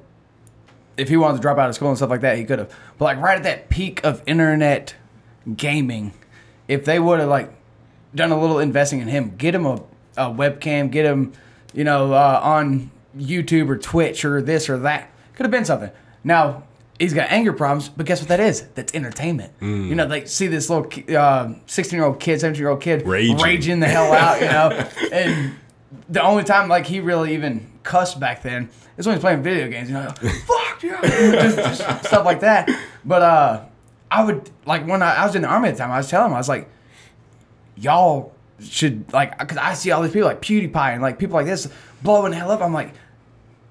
if 0.97 1.09
he 1.09 1.17
wanted 1.17 1.38
to 1.38 1.41
drop 1.41 1.57
out 1.57 1.67
of 1.67 1.74
school 1.74 1.89
and 1.89 1.97
stuff 1.97 2.11
like 2.11 2.21
that, 2.21 2.38
he 2.38 2.45
could 2.45 2.59
have. 2.59 2.71
But 2.99 3.05
like 3.05 3.17
right 3.17 3.38
at 3.38 3.43
that 3.43 3.69
peak 3.69 4.03
of 4.03 4.21
internet 4.28 4.93
gaming, 5.57 6.13
if 6.67 6.86
they 6.86 6.99
would 6.99 7.19
have 7.19 7.30
like 7.30 7.51
done 8.16 8.32
a 8.32 8.39
little 8.39 8.59
investing 8.59 8.99
in 8.99 9.07
him, 9.07 9.36
get 9.38 9.55
him 9.55 9.66
a, 9.66 9.76
a 10.18 10.26
webcam, 10.32 10.91
get 10.91 11.05
him, 11.05 11.34
you 11.74 11.84
know, 11.84 12.14
uh, 12.14 12.39
on 12.43 12.91
YouTube 13.18 13.70
or 13.70 13.78
Twitch 13.78 14.26
or 14.26 14.41
this 14.41 14.70
or 14.70 14.78
that, 14.80 15.11
could 15.36 15.43
have 15.45 15.51
been 15.51 15.66
something. 15.66 15.91
Now 16.24 16.64
he's 16.99 17.14
got 17.14 17.32
anger 17.32 17.53
problems, 17.53 17.89
but 17.89 18.05
guess 18.05 18.22
what 18.22 18.30
that 18.30 18.39
is? 18.39 18.68
That's 18.76 18.93
entertainment. 18.93 19.53
You 19.59 19.95
know, 19.95 20.07
they 20.07 20.26
see 20.26 20.47
this 20.47 20.70
little 20.70 20.89
sixteen 21.66 21.97
year 21.97 22.05
old 22.05 22.20
kid, 22.20 22.39
seventeen 22.39 22.61
year 22.61 22.70
old 22.70 22.82
kid 22.82 23.05
Raging. 23.05 23.38
raging 23.38 23.80
the 23.80 23.88
hell 23.88 24.14
out, 24.14 24.39
you 24.41 24.47
know, 24.47 24.89
and 25.11 25.55
the 26.09 26.22
only 26.22 26.43
time 26.43 26.70
like 26.70 26.86
he 26.86 26.99
really 26.99 27.34
even 27.34 27.70
cussed 27.84 28.20
back 28.20 28.41
then 28.43 28.70
is 28.97 29.05
when 29.05 29.16
he's 29.16 29.22
playing 29.22 29.43
video 29.43 29.68
games. 29.68 29.89
You 29.89 29.95
know, 29.95 30.05
like, 30.05 30.18
fuck 30.47 30.84
you, 30.84 30.97
just, 31.01 31.57
just 31.57 32.05
stuff 32.05 32.26
like 32.26 32.41
that. 32.41 32.70
But 33.03 33.22
uh, 33.22 33.66
I 34.11 34.24
would 34.24 34.49
like 34.66 34.86
when 34.88 35.01
I, 35.01 35.16
I 35.16 35.26
was 35.26 35.36
in 35.36 35.41
the 35.41 35.47
army 35.47 35.70
at 35.70 35.76
the 35.76 35.80
time. 35.80 35.91
I 35.91 35.97
was 35.97 36.09
telling 36.09 36.28
him 36.28 36.36
I 36.36 36.38
was 36.38 36.49
like, 36.49 36.70
y'all 37.76 38.32
should 38.61 39.11
like 39.11 39.38
because 39.39 39.57
I 39.57 39.74
see 39.74 39.91
all 39.91 40.01
these 40.01 40.11
people 40.13 40.28
like 40.28 40.41
PewDiePie 40.41 40.93
and 40.93 41.01
like 41.01 41.19
people 41.19 41.36
like 41.36 41.45
this 41.45 41.67
blowing 42.01 42.32
the 42.32 42.38
hell 42.38 42.51
up. 42.51 42.61
I'm 42.61 42.74
like, 42.74 42.93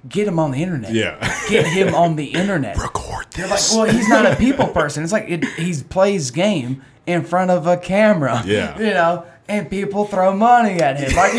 get 0.09 0.27
him 0.29 0.39
on 0.39 0.51
the 0.51 0.63
internet. 0.63 0.93
Yeah. 0.93 1.19
get 1.49 1.67
him 1.67 1.95
on 1.95 2.17
the 2.17 2.27
internet. 2.35 2.77
Record 2.79 3.27
They're 3.35 3.47
like, 3.47 3.59
this. 3.59 3.75
well, 3.75 3.85
he's 3.85 4.09
not 4.09 4.27
a 4.27 4.37
people 4.39 4.69
person. 4.69 5.03
It's 5.03 5.13
like 5.13 5.29
it, 5.29 5.45
he 5.57 5.75
plays 5.83 6.31
game 6.31 6.83
in 7.07 7.25
front 7.25 7.51
of 7.51 7.67
a 7.67 7.77
camera. 7.77 8.43
Yeah. 8.45 8.79
You 8.83 8.91
know, 8.95 9.27
and 9.49 9.69
people 9.69 10.05
throw 10.07 10.35
money 10.35 10.81
at 10.81 10.99
him. 10.99 11.15
Like, 11.17 11.33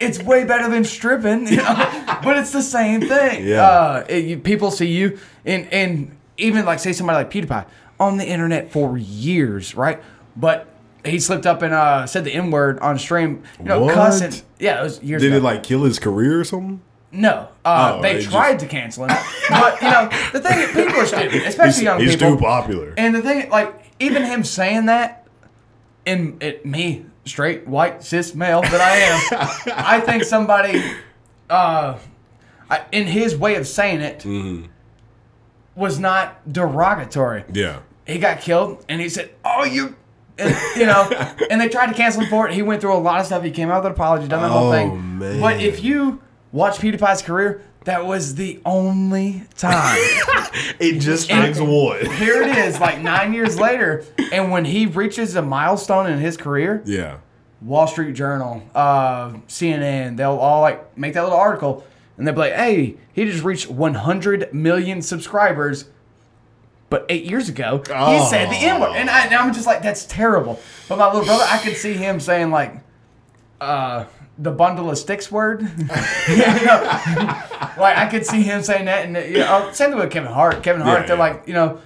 it's 0.00 0.22
way 0.22 0.44
better 0.44 0.68
than 0.68 0.84
stripping, 0.84 1.46
you 1.48 1.56
know, 1.56 2.18
but 2.22 2.36
it's 2.36 2.52
the 2.52 2.62
same 2.62 3.00
thing. 3.00 3.46
Yeah. 3.46 3.62
Uh, 3.62 4.06
it, 4.08 4.24
you, 4.26 4.38
people 4.38 4.70
see 4.70 4.86
you, 4.86 5.18
and, 5.44 5.66
and 5.72 6.16
even 6.36 6.64
like, 6.66 6.78
say 6.78 6.92
somebody 6.92 7.16
like 7.24 7.30
PewDiePie 7.30 7.66
on 7.98 8.16
the 8.18 8.24
internet 8.26 8.70
for 8.70 8.96
years, 8.98 9.74
right? 9.74 10.00
But 10.36 10.68
he 11.04 11.18
slipped 11.18 11.46
up 11.46 11.62
and 11.62 11.72
uh, 11.74 12.06
said 12.06 12.24
the 12.24 12.32
N 12.32 12.50
word 12.50 12.78
on 12.80 12.98
stream, 12.98 13.42
you 13.58 13.64
know, 13.66 13.80
What? 13.80 13.94
cussing. 13.94 14.32
Yeah, 14.58 14.80
it 14.80 14.84
was 14.84 15.02
years 15.02 15.22
ago. 15.22 15.30
Did 15.30 15.36
ago. 15.38 15.46
it 15.46 15.52
like 15.54 15.62
kill 15.62 15.84
his 15.84 15.98
career 15.98 16.40
or 16.40 16.44
something? 16.44 16.80
No, 17.12 17.48
uh, 17.64 17.94
Oh, 17.98 18.02
they 18.02 18.22
tried 18.22 18.60
to 18.60 18.66
cancel 18.66 19.04
him, 19.06 19.16
but 19.50 19.82
you 19.82 19.90
know 19.90 20.08
the 20.32 20.40
thing, 20.40 20.58
is, 20.60 20.68
people 20.70 21.00
are 21.00 21.06
stupid, 21.06 21.42
especially 21.46 21.66
He's, 21.72 21.82
young 21.82 22.00
he's 22.00 22.10
people. 22.16 22.28
He's 22.30 22.36
too 22.38 22.44
popular. 22.44 22.94
And 22.96 23.14
the 23.14 23.22
thing, 23.22 23.50
like 23.50 23.74
even 23.98 24.22
him 24.22 24.44
saying 24.44 24.86
that, 24.86 25.26
and 26.06 26.40
it, 26.42 26.64
me, 26.64 27.06
straight 27.24 27.66
white 27.66 28.04
cis 28.04 28.32
male 28.34 28.62
that 28.62 28.80
I 28.80 28.96
am, 28.96 29.72
I 29.76 30.00
think 30.00 30.22
somebody, 30.22 30.82
uh, 31.48 31.98
I, 32.70 32.82
in 32.92 33.06
his 33.08 33.36
way 33.36 33.56
of 33.56 33.66
saying 33.66 34.02
it, 34.02 34.20
Mm-hmm. 34.20 34.66
was 35.74 35.98
not 35.98 36.52
derogatory. 36.52 37.44
yeah. 37.52 37.80
He 38.06 38.18
got 38.18 38.40
killed, 38.40 38.84
and 38.88 39.00
he 39.00 39.08
said, 39.08 39.30
"Oh, 39.44 39.62
you." 39.64 39.94
And, 40.40 40.56
you 40.76 40.86
know, 40.86 41.02
and 41.50 41.60
they 41.60 41.68
tried 41.68 41.86
to 41.88 41.94
cancel 41.94 42.22
him 42.22 42.30
for 42.30 42.48
it. 42.48 42.54
He 42.54 42.62
went 42.62 42.80
through 42.80 42.94
a 42.94 42.98
lot 42.98 43.20
of 43.20 43.26
stuff. 43.26 43.42
He 43.44 43.50
came 43.50 43.70
out 43.70 43.82
with 43.82 43.86
an 43.86 43.92
apology, 43.92 44.26
done 44.28 44.48
whole 44.50 44.68
Oh, 44.68 44.72
thing. 44.72 45.18
man. 45.18 45.40
But 45.40 45.60
if 45.60 45.84
you 45.84 46.20
watch 46.52 46.78
PewDiePie's 46.78 47.22
career, 47.22 47.62
that 47.84 48.04
was 48.06 48.34
the 48.34 48.60
only 48.64 49.44
time. 49.56 49.98
It 50.80 50.98
just 50.98 51.28
takes 51.30 51.60
wood. 51.60 52.06
Here 52.12 52.42
it 52.42 52.56
is, 52.56 52.80
like 52.80 53.00
nine 53.00 53.32
years 53.32 53.58
later, 53.58 54.04
and 54.32 54.50
when 54.50 54.64
he 54.64 54.86
reaches 54.86 55.36
a 55.36 55.42
milestone 55.42 56.10
in 56.10 56.18
his 56.18 56.36
career, 56.36 56.82
Yeah. 56.84 57.18
Wall 57.62 57.86
Street 57.86 58.14
Journal, 58.14 58.62
uh, 58.74 59.30
CNN, 59.46 60.16
they'll 60.16 60.36
all 60.36 60.60
like 60.62 60.96
make 60.98 61.12
that 61.14 61.22
little 61.22 61.38
article, 61.38 61.84
and 62.16 62.26
they'll 62.26 62.34
be 62.34 62.40
like, 62.40 62.54
"Hey, 62.54 62.96
he 63.12 63.26
just 63.26 63.44
reached 63.44 63.70
100 63.70 64.52
million 64.54 65.02
subscribers." 65.02 65.84
But 66.90 67.06
eight 67.08 67.24
years 67.24 67.48
ago, 67.48 67.82
he 67.86 67.92
Oh. 67.94 68.28
said 68.28 68.50
the 68.50 68.56
N 68.56 68.80
word, 68.80 68.96
and, 68.96 69.08
I, 69.08 69.24
and 69.26 69.34
I'm 69.34 69.52
just 69.54 69.66
like, 69.66 69.80
"That's 69.82 70.04
terrible." 70.04 70.60
But 70.88 70.98
my 70.98 71.06
little 71.06 71.24
brother, 71.24 71.44
I 71.48 71.58
could 71.58 71.76
see 71.76 71.94
him 71.94 72.18
saying 72.20 72.50
like, 72.50 72.74
uh, 73.60 74.04
the 74.36 74.50
bundle 74.50 74.90
of 74.90 74.98
sticks 74.98 75.30
word. 75.30 75.62
Like 77.78 77.96
I 77.96 78.08
could 78.10 78.26
see 78.26 78.42
him 78.42 78.62
saying 78.62 78.86
that, 78.86 79.06
and 79.06 79.16
you 79.30 79.38
know, 79.38 79.66
oh, 79.68 79.72
same 79.72 79.90
thing 79.90 79.98
with 79.98 80.10
Kevin 80.10 80.30
Hart. 80.32 80.62
Kevin 80.62 80.82
Hart, 80.82 81.02
Yeah, 81.02 81.06
they're 81.06 81.16
yeah. 81.16 81.22
like, 81.22 81.42
you 81.48 81.54
know, 81.54 81.80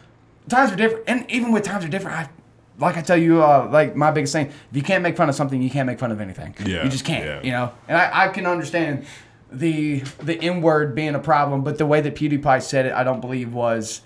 times 0.48 0.72
are 0.72 0.76
different, 0.76 1.04
and 1.06 1.30
even 1.30 1.52
with 1.52 1.62
times 1.62 1.84
are 1.84 1.88
different, 1.88 2.16
I. 2.18 2.28
Like 2.76 2.96
I 2.96 3.02
tell 3.02 3.16
you, 3.16 3.40
uh, 3.40 3.68
like 3.70 3.94
my 3.94 4.10
biggest 4.10 4.32
thing, 4.32 4.46
if 4.46 4.54
you 4.72 4.82
can't 4.82 5.00
make 5.04 5.16
fun 5.16 5.28
of 5.28 5.36
something, 5.36 5.62
you 5.62 5.70
can't 5.70 5.86
make 5.86 6.00
fun 6.00 6.10
of 6.10 6.20
anything. 6.20 6.56
Yeah, 6.66 6.82
you 6.82 6.90
just 6.90 7.04
can't. 7.04 7.24
yeah. 7.24 7.40
You 7.44 7.52
know, 7.52 7.72
and 7.86 7.96
I, 7.96 8.24
I 8.24 8.28
can 8.28 8.46
understand 8.46 9.04
the 9.52 10.00
the 10.20 10.36
N 10.42 10.60
word 10.60 10.92
being 10.96 11.14
a 11.14 11.20
problem, 11.20 11.62
but 11.62 11.78
the 11.78 11.86
way 11.86 12.00
that 12.00 12.16
PewDiePie 12.16 12.62
said 12.62 12.86
it, 12.86 12.92
I 12.92 13.04
don't 13.04 13.20
believe 13.20 13.54
was 13.54 14.00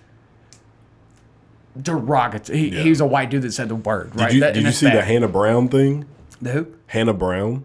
derogatory. 1.82 2.58
He, 2.58 2.68
Yeah. 2.68 2.82
he 2.82 2.90
was 2.90 3.00
a 3.00 3.06
white 3.06 3.30
dude 3.30 3.42
that 3.42 3.52
said 3.52 3.68
the 3.68 3.74
word, 3.76 4.14
right? 4.16 4.26
Did 4.28 4.34
you, 4.34 4.40
That- 4.40 4.54
did 4.54 4.60
you 4.60 4.64
that's 4.66 4.78
see 4.78 4.86
the. 4.90 5.02
Hannah 5.02 5.28
Brown 5.28 5.68
thing? 5.68 6.04
The 6.42 6.50
who? 6.50 6.66
Hannah 6.86 7.14
Brown. 7.14 7.64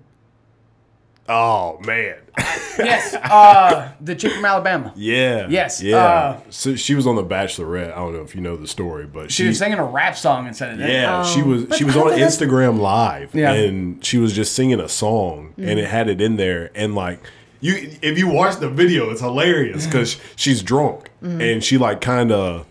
Oh 1.29 1.79
man. 1.85 2.15
Yes, 2.75 3.13
uh, 3.23 3.91
the 4.01 4.15
chick 4.15 4.31
from 4.33 4.43
Alabama. 4.45 4.91
Yeah. 4.95 5.45
Yes, 5.47 5.79
Yeah. 5.79 5.97
uh, 5.97 6.39
so 6.49 6.75
she 6.75 6.95
was 6.95 7.05
on 7.05 7.15
the 7.15 7.23
Bachelorette. 7.23 7.91
I 7.91 7.97
don't 7.97 8.13
know 8.13 8.21
if 8.23 8.33
you 8.33 8.41
know 8.41 8.55
the 8.57 8.67
story, 8.67 9.05
but 9.05 9.31
She 9.31 9.45
was 9.47 9.59
singing 9.59 9.77
a 9.77 9.85
rap 9.85 10.17
song 10.17 10.47
instead 10.47 10.71
of 10.71 10.77
that. 10.79 10.89
Yeah, 10.89 11.23
she 11.23 11.43
was 11.43 11.67
she 11.77 11.83
was 11.83 11.95
on 11.95 12.07
Instagram 12.13 12.79
live 12.79 13.35
Yeah. 13.35 13.51
and 13.53 14.03
she 14.03 14.17
was 14.17 14.33
just 14.33 14.53
singing 14.55 14.79
a 14.79 14.89
song 14.89 15.53
and 15.57 15.77
it 15.79 15.85
had 15.85 16.09
it 16.09 16.19
in 16.19 16.37
there 16.37 16.71
and 16.73 16.95
like 16.95 17.19
you 17.61 17.91
if 18.01 18.17
you 18.17 18.27
watch 18.27 18.55
the 18.57 18.69
video 18.69 19.11
it's 19.11 19.21
hilarious 19.21 19.85
cuz 19.85 20.17
she's 20.35 20.63
drunk 20.63 21.11
and 21.21 21.63
she 21.63 21.77
like 21.77 22.01
kind 22.01 22.31
of 22.31 22.65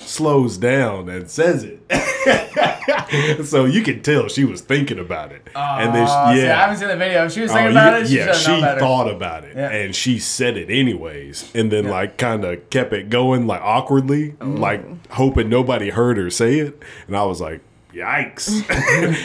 slows 0.00 0.56
down 0.56 1.08
and 1.08 1.30
says 1.30 1.64
it. 1.64 1.80
so 3.46 3.64
you 3.64 3.82
can 3.82 4.02
tell 4.02 4.28
she 4.28 4.44
was 4.44 4.60
thinking 4.60 4.98
about 4.98 5.32
it. 5.32 5.46
and 5.54 5.94
then 5.94 6.04
Uh, 6.08 6.32
she, 6.32 6.36
see, 6.40 6.42
I 6.42 6.46
yeah. 6.48 6.60
haven't 6.60 6.76
seen 6.78 6.88
the 6.88 6.96
video. 6.96 7.24
If 7.26 7.32
she 7.32 7.40
was 7.42 7.52
thinking 7.52 7.72
you- 7.72 7.78
about 7.78 8.00
it, 8.02 8.08
she 8.08 8.16
yeah, 8.16 8.32
she 8.32 8.50
have 8.50 8.52
known 8.52 8.60
better. 8.62 8.80
thought 8.80 9.10
about 9.10 9.44
it 9.44 9.56
Yeah. 9.56 9.70
and 9.70 9.94
she 9.94 10.18
said 10.18 10.56
it 10.56 10.70
anyways, 10.70 11.50
and 11.54 11.70
then 11.70 11.88
like 11.88 12.16
kind 12.18 12.44
of 12.44 12.70
kept 12.70 12.92
it 12.92 13.10
going 13.10 13.46
like 13.46 13.60
awkwardly, 13.62 14.34
like 14.40 15.10
hoping 15.12 15.48
nobody 15.48 15.90
heard 15.90 16.16
her 16.16 16.30
say 16.30 16.58
it. 16.58 16.82
And 17.06 17.16
I 17.16 17.24
was 17.24 17.40
like, 17.40 17.60
"Yikes!" 17.92 18.64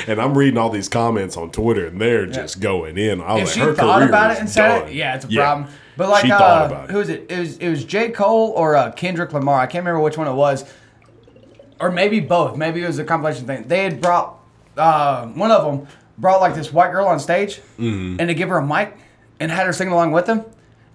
and 0.07 0.19
I'm 0.21 0.37
reading 0.37 0.57
all 0.57 0.69
these 0.69 0.89
comments 0.89 1.37
on 1.37 1.51
Twitter, 1.51 1.87
and 1.87 1.99
they're 2.01 2.25
just 2.25 2.59
going 2.59 2.97
in. 2.97 3.21
I 3.21 3.33
was 3.35 3.41
if 3.41 3.47
like, 3.47 3.53
she 3.53 3.59
"Her 3.61 3.73
thought 3.75 3.97
career 3.99 4.09
about 4.09 4.31
it 4.31 4.39
and 4.39 4.49
said 4.49 4.87
it, 4.89 4.93
yeah, 4.93 5.15
it's 5.15 5.25
a 5.25 5.27
problem. 5.29 5.67
But 5.97 6.09
like, 6.09 6.25
she 6.25 6.31
uh, 6.31 6.37
thought 6.37 6.65
about 6.71 6.89
it. 6.89 6.91
who 6.91 6.97
was 6.99 7.09
it? 7.09 7.25
It 7.29 7.39
was 7.39 7.57
it 7.57 7.69
was 7.69 7.83
J 7.85 8.09
Cole 8.11 8.51
or 8.55 8.75
uh, 8.75 8.91
Kendrick 8.91 9.31
Lamar. 9.33 9.59
I 9.59 9.65
can't 9.67 9.83
remember 9.85 10.01
which 10.03 10.17
one 10.17 10.27
it 10.27 10.33
was, 10.33 10.65
or 11.79 11.91
maybe 11.91 12.19
both. 12.19 12.57
Maybe 12.57 12.81
it 12.83 12.87
was 12.87 12.99
a 12.99 13.03
compilation 13.03 13.45
thing. 13.45 13.67
They 13.67 13.83
had 13.83 14.01
brought 14.01 14.39
uh, 14.77 15.27
one 15.27 15.51
of 15.51 15.63
them 15.65 15.87
brought 16.17 16.41
like 16.41 16.55
this 16.55 16.71
white 16.73 16.91
girl 16.91 17.07
on 17.07 17.19
stage, 17.19 17.57
Mm-hmm. 17.77 18.17
and 18.19 18.29
they 18.29 18.33
give 18.33 18.49
her 18.49 18.57
a 18.57 18.65
mic 18.65 18.95
and 19.39 19.51
had 19.51 19.65
her 19.67 19.73
sing 19.73 19.89
along 19.89 20.11
with 20.11 20.25
them, 20.25 20.43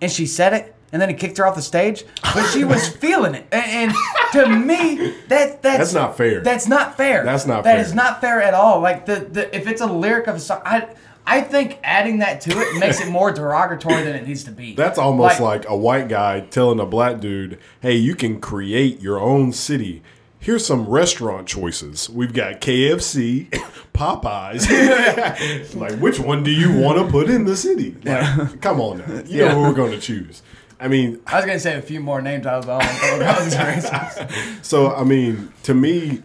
and 0.01 0.11
she 0.11 0.27
said 0.27 0.53
it. 0.53 0.75
And 0.91 1.03
then 1.03 1.11
he 1.11 1.15
kicked 1.15 1.37
her 1.37 1.47
off 1.47 1.55
the 1.55 1.61
stage, 1.61 2.05
but 2.23 2.47
she 2.49 2.65
was 2.65 2.89
feeling 2.97 3.35
it. 3.35 3.47
And, 3.53 3.93
and 3.93 4.33
to 4.33 4.49
me, 4.49 5.11
that 5.29 5.61
that's, 5.61 5.79
That's 5.79 5.93
not 5.93 6.17
fair. 6.17 6.41
That's 6.41 6.67
not 6.67 6.97
fair. 6.97 7.25
That's 7.27 7.45
not 7.45 7.65
That 7.65 7.75
fair. 7.77 7.85
is 7.85 7.93
not 7.95 8.23
fair 8.23 8.41
at 8.41 8.55
all. 8.55 8.81
Like 8.81 9.05
the, 9.05 9.17
the 9.17 9.55
if 9.55 9.67
it's 9.67 9.83
a 9.83 9.87
lyric 9.87 10.29
of 10.29 10.37
a 10.37 10.41
song, 10.41 10.63
I 10.65 10.89
I 11.31 11.43
think 11.43 11.79
adding 11.85 12.19
that 12.21 12.41
to 12.43 12.51
it 12.59 12.79
makes 12.81 13.01
it 13.01 13.09
more 13.11 13.31
derogatory 13.31 14.03
than 14.03 14.17
it 14.17 14.27
needs 14.27 14.45
to 14.45 14.51
be. 14.51 14.75
That's 14.77 14.99
almost 14.99 15.41
like, 15.41 15.69
a 15.69 15.77
white 15.77 16.09
guy 16.09 16.41
telling 16.41 16.81
a 16.81 16.87
black 16.87 17.21
dude, 17.21 17.59
"Hey, 17.81 17.95
you 17.97 18.15
can 18.15 18.41
create 18.41 19.01
your 19.03 19.21
own 19.21 19.53
city. 19.53 20.03
Here's 20.41 20.65
some 20.65 20.87
restaurant 20.89 21.47
choices. 21.49 22.09
We've 22.09 22.33
got 22.33 22.61
KFC, 22.61 23.51
Popeyes. 23.93 25.75
like, 25.75 25.99
which 25.99 26.19
one 26.21 26.43
do 26.45 26.51
you 26.51 26.73
want 26.81 26.99
to 26.99 27.11
put 27.11 27.29
in 27.29 27.45
the 27.45 27.57
city? 27.57 27.97
Like, 28.05 28.61
come 28.61 28.81
on 28.81 28.99
now. 28.99 29.07
You 29.27 29.41
Yeah. 29.41 29.49
know 29.49 29.55
who 29.57 29.63
we're 29.63 29.73
going 29.75 29.93
to 29.93 30.01
choose. 30.01 30.43
I 30.81 30.87
mean, 30.87 31.21
I 31.27 31.35
was 31.37 31.45
gonna 31.45 31.59
say 31.59 31.75
a 31.77 31.83
few 31.83 31.99
more 31.99 32.23
names. 32.23 32.47
I 32.47 32.57
was 32.57 32.69
on. 32.69 32.81
I 32.81 33.45
was 33.45 33.53
racist. 33.53 34.65
so 34.65 34.95
I 34.95 35.03
mean, 35.03 35.53
to 35.65 35.75
me, 35.75 36.23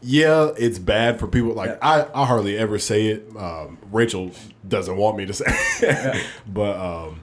yeah, 0.00 0.50
it's 0.56 0.78
bad 0.78 1.18
for 1.18 1.26
people. 1.26 1.52
Like 1.52 1.78
I, 1.82 2.06
I 2.14 2.26
hardly 2.26 2.56
ever 2.56 2.78
say 2.78 3.06
it. 3.06 3.26
Um, 3.36 3.78
Rachel 3.90 4.30
doesn't 4.66 4.96
want 4.96 5.16
me 5.16 5.26
to 5.26 5.32
say, 5.32 5.44
it. 5.80 6.26
but 6.46 6.76
um, 6.76 7.22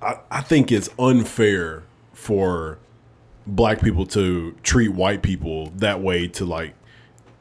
I, 0.00 0.18
I 0.30 0.40
think 0.42 0.70
it's 0.70 0.88
unfair 0.98 1.82
for 2.12 2.78
black 3.46 3.80
people 3.80 4.04
to 4.06 4.52
treat 4.62 4.88
white 4.88 5.22
people 5.22 5.70
that 5.76 6.00
way. 6.00 6.28
To 6.28 6.44
like 6.44 6.74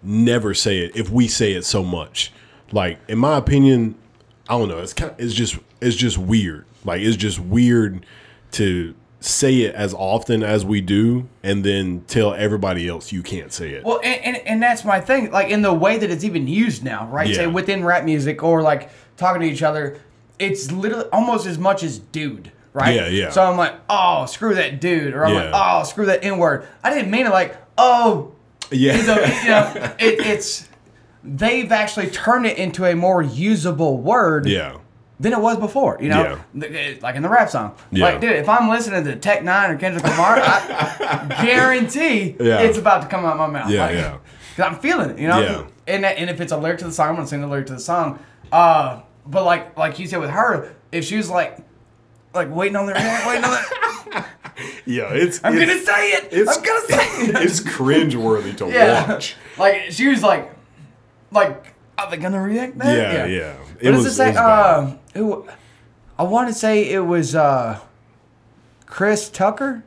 never 0.02 0.54
say 0.54 0.80
it 0.80 0.96
if 0.96 1.10
we 1.10 1.28
say 1.28 1.54
it 1.54 1.64
so 1.66 1.84
much. 1.84 2.32
Like 2.72 3.00
in 3.08 3.18
my 3.18 3.38
opinion, 3.38 3.96
I 4.50 4.58
don't 4.58 4.70
know. 4.70 4.80
It's 4.80 4.94
kind. 4.94 5.14
It's 5.18 5.34
just. 5.34 5.58
It's 5.80 5.96
just 5.96 6.18
weird. 6.18 6.66
Like 6.86 7.02
it's 7.02 7.18
just 7.18 7.40
weird 7.40 8.06
to 8.54 8.96
say 9.28 9.62
it 9.62 9.76
as 9.76 9.94
often 9.94 10.44
as 10.44 10.66
we 10.66 10.82
do, 10.82 11.28
and 11.44 11.64
then 11.64 12.04
tell 12.08 12.34
everybody 12.34 12.88
else 12.88 13.12
you 13.12 13.22
can't 13.22 13.52
say 13.52 13.72
it. 13.72 13.84
Well, 13.84 14.00
and, 14.04 14.24
and, 14.24 14.38
and 14.48 14.64
that's 14.64 14.86
my 14.86 15.02
thing. 15.02 15.32
Like 15.32 15.50
in 15.50 15.62
the 15.62 15.74
way 15.74 15.98
that 15.98 16.10
it's 16.10 16.24
even 16.24 16.48
used 16.48 16.84
now, 16.84 17.08
right? 17.08 17.28
Yeah. 17.28 17.36
Say 17.36 17.48
within 17.48 17.84
rap 17.84 18.04
music 18.04 18.44
or 18.44 18.62
like 18.62 18.90
talking 19.18 19.42
to 19.42 19.48
each 19.48 19.64
other, 19.64 20.00
it's 20.40 20.72
literally 20.72 21.10
almost 21.12 21.46
as 21.46 21.58
much 21.58 21.84
as 21.84 22.00
dude, 22.00 22.52
right? 22.74 22.96
Yeah, 22.96 23.08
yeah. 23.08 23.30
So 23.32 23.44
I'm 23.44 23.58
like, 23.58 23.76
oh, 23.90 24.26
screw 24.26 24.56
that 24.56 24.80
dude, 24.80 25.14
or 25.14 25.26
I'm 25.26 25.34
like, 25.34 25.52
oh, 25.54 25.84
screw 25.84 26.06
that 26.08 26.24
n 26.24 26.38
word. 26.38 26.68
I 26.84 26.94
didn't 26.94 27.12
mean 27.12 27.26
it 27.26 27.32
like, 27.32 27.58
oh, 27.78 28.34
yeah, 28.72 28.96
you 28.96 29.08
know, 29.48 29.96
it, 30.00 30.26
it's 30.26 30.68
they've 31.24 31.72
actually 31.72 32.10
turned 32.10 32.46
it 32.46 32.58
into 32.58 32.86
a 32.86 32.96
more 32.96 33.22
usable 33.22 33.98
word 33.98 34.48
yeah, 34.48 34.78
than 35.20 35.34
it 35.34 35.40
was 35.40 35.58
before. 35.58 35.98
You 36.00 36.10
know, 36.10 36.40
Th- 36.60 37.02
like 37.02 37.16
in 37.16 37.24
the 37.24 37.30
rap 37.30 37.50
song. 37.50 37.76
Yeah. 37.92 38.06
Like, 38.06 38.22
dude, 38.22 38.32
if 38.34 38.48
I'm 38.48 38.70
listening 38.70 39.04
to 39.06 39.16
Tech 39.16 39.40
N9ne 39.42 39.70
or 39.76 39.78
Kendrick 39.78 40.04
Lamar, 40.04 40.38
I 40.40 41.42
guarantee 41.46 42.36
Yeah. 42.40 42.60
it's 42.60 42.78
about 42.78 43.02
to 43.04 43.08
come 43.08 43.26
out 43.26 43.38
my 43.38 43.48
mouth. 43.48 43.70
Yeah, 43.72 43.86
like, 43.88 43.96
yeah. 43.96 44.18
Cause 44.56 44.66
I'm 44.72 44.80
feeling 44.80 45.12
it. 45.12 45.20
You 45.20 45.28
know, 45.28 45.40
Yeah. 45.40 45.64
and 45.94 46.06
and 46.06 46.30
if 46.30 46.40
it's 46.42 46.52
a 46.52 46.58
lyric 46.58 46.80
to 46.80 46.86
the 46.86 46.92
song, 46.92 47.10
I'm 47.10 47.16
gonna 47.16 47.28
sing 47.28 47.42
the 47.42 47.48
lyric 47.48 47.68
to 47.68 47.74
the 47.74 47.80
song. 47.80 48.20
Uh, 48.52 49.02
but 49.26 49.44
like 49.44 49.78
like 49.78 50.00
you 50.00 50.08
said 50.08 50.20
with 50.20 50.30
her, 50.32 50.74
if 50.92 51.04
she 51.06 51.18
was 51.18 51.30
like 51.30 51.58
like 52.34 52.54
waiting 52.54 52.76
on 52.76 52.86
the 52.86 52.94
waiting 52.94 53.44
on 53.44 53.52
the, 53.52 54.26
yeah. 54.86 55.14
It's 55.14 55.40
I'm 55.44 55.58
it's, 55.58 55.66
gonna 55.66 55.80
say 55.84 56.12
it. 56.12 56.30
it's 56.32 56.58
I'm 56.58 56.64
gonna 56.64 56.86
say 56.88 56.96
it. 57.26 57.36
it's 57.44 57.60
cringeworthy 57.62 58.56
to 58.58 58.68
Yeah. 58.70 59.08
watch. 59.14 59.36
Like 59.58 59.92
she 59.92 60.08
was 60.08 60.22
like, 60.24 60.52
like, 61.32 61.74
are 61.98 62.10
they 62.10 62.18
gonna 62.18 62.42
react 62.42 62.78
that? 62.80 62.96
Yeah, 62.96 63.26
yeah. 63.26 63.54
What 63.58 63.68
It 63.82 63.92
does 63.92 64.04
was- 64.06 64.20
it 64.20 64.34
say? 64.34 64.98
It 65.18 65.22
was 65.22 65.46
bad. 65.46 65.48
Who? 65.48 65.58
I 66.20 66.24
want 66.24 66.48
to 66.48 66.54
say 66.54 66.90
it 66.90 67.06
was 67.06 67.36
uh, 67.36 67.80
Chris 68.86 69.30
Tucker. 69.30 69.84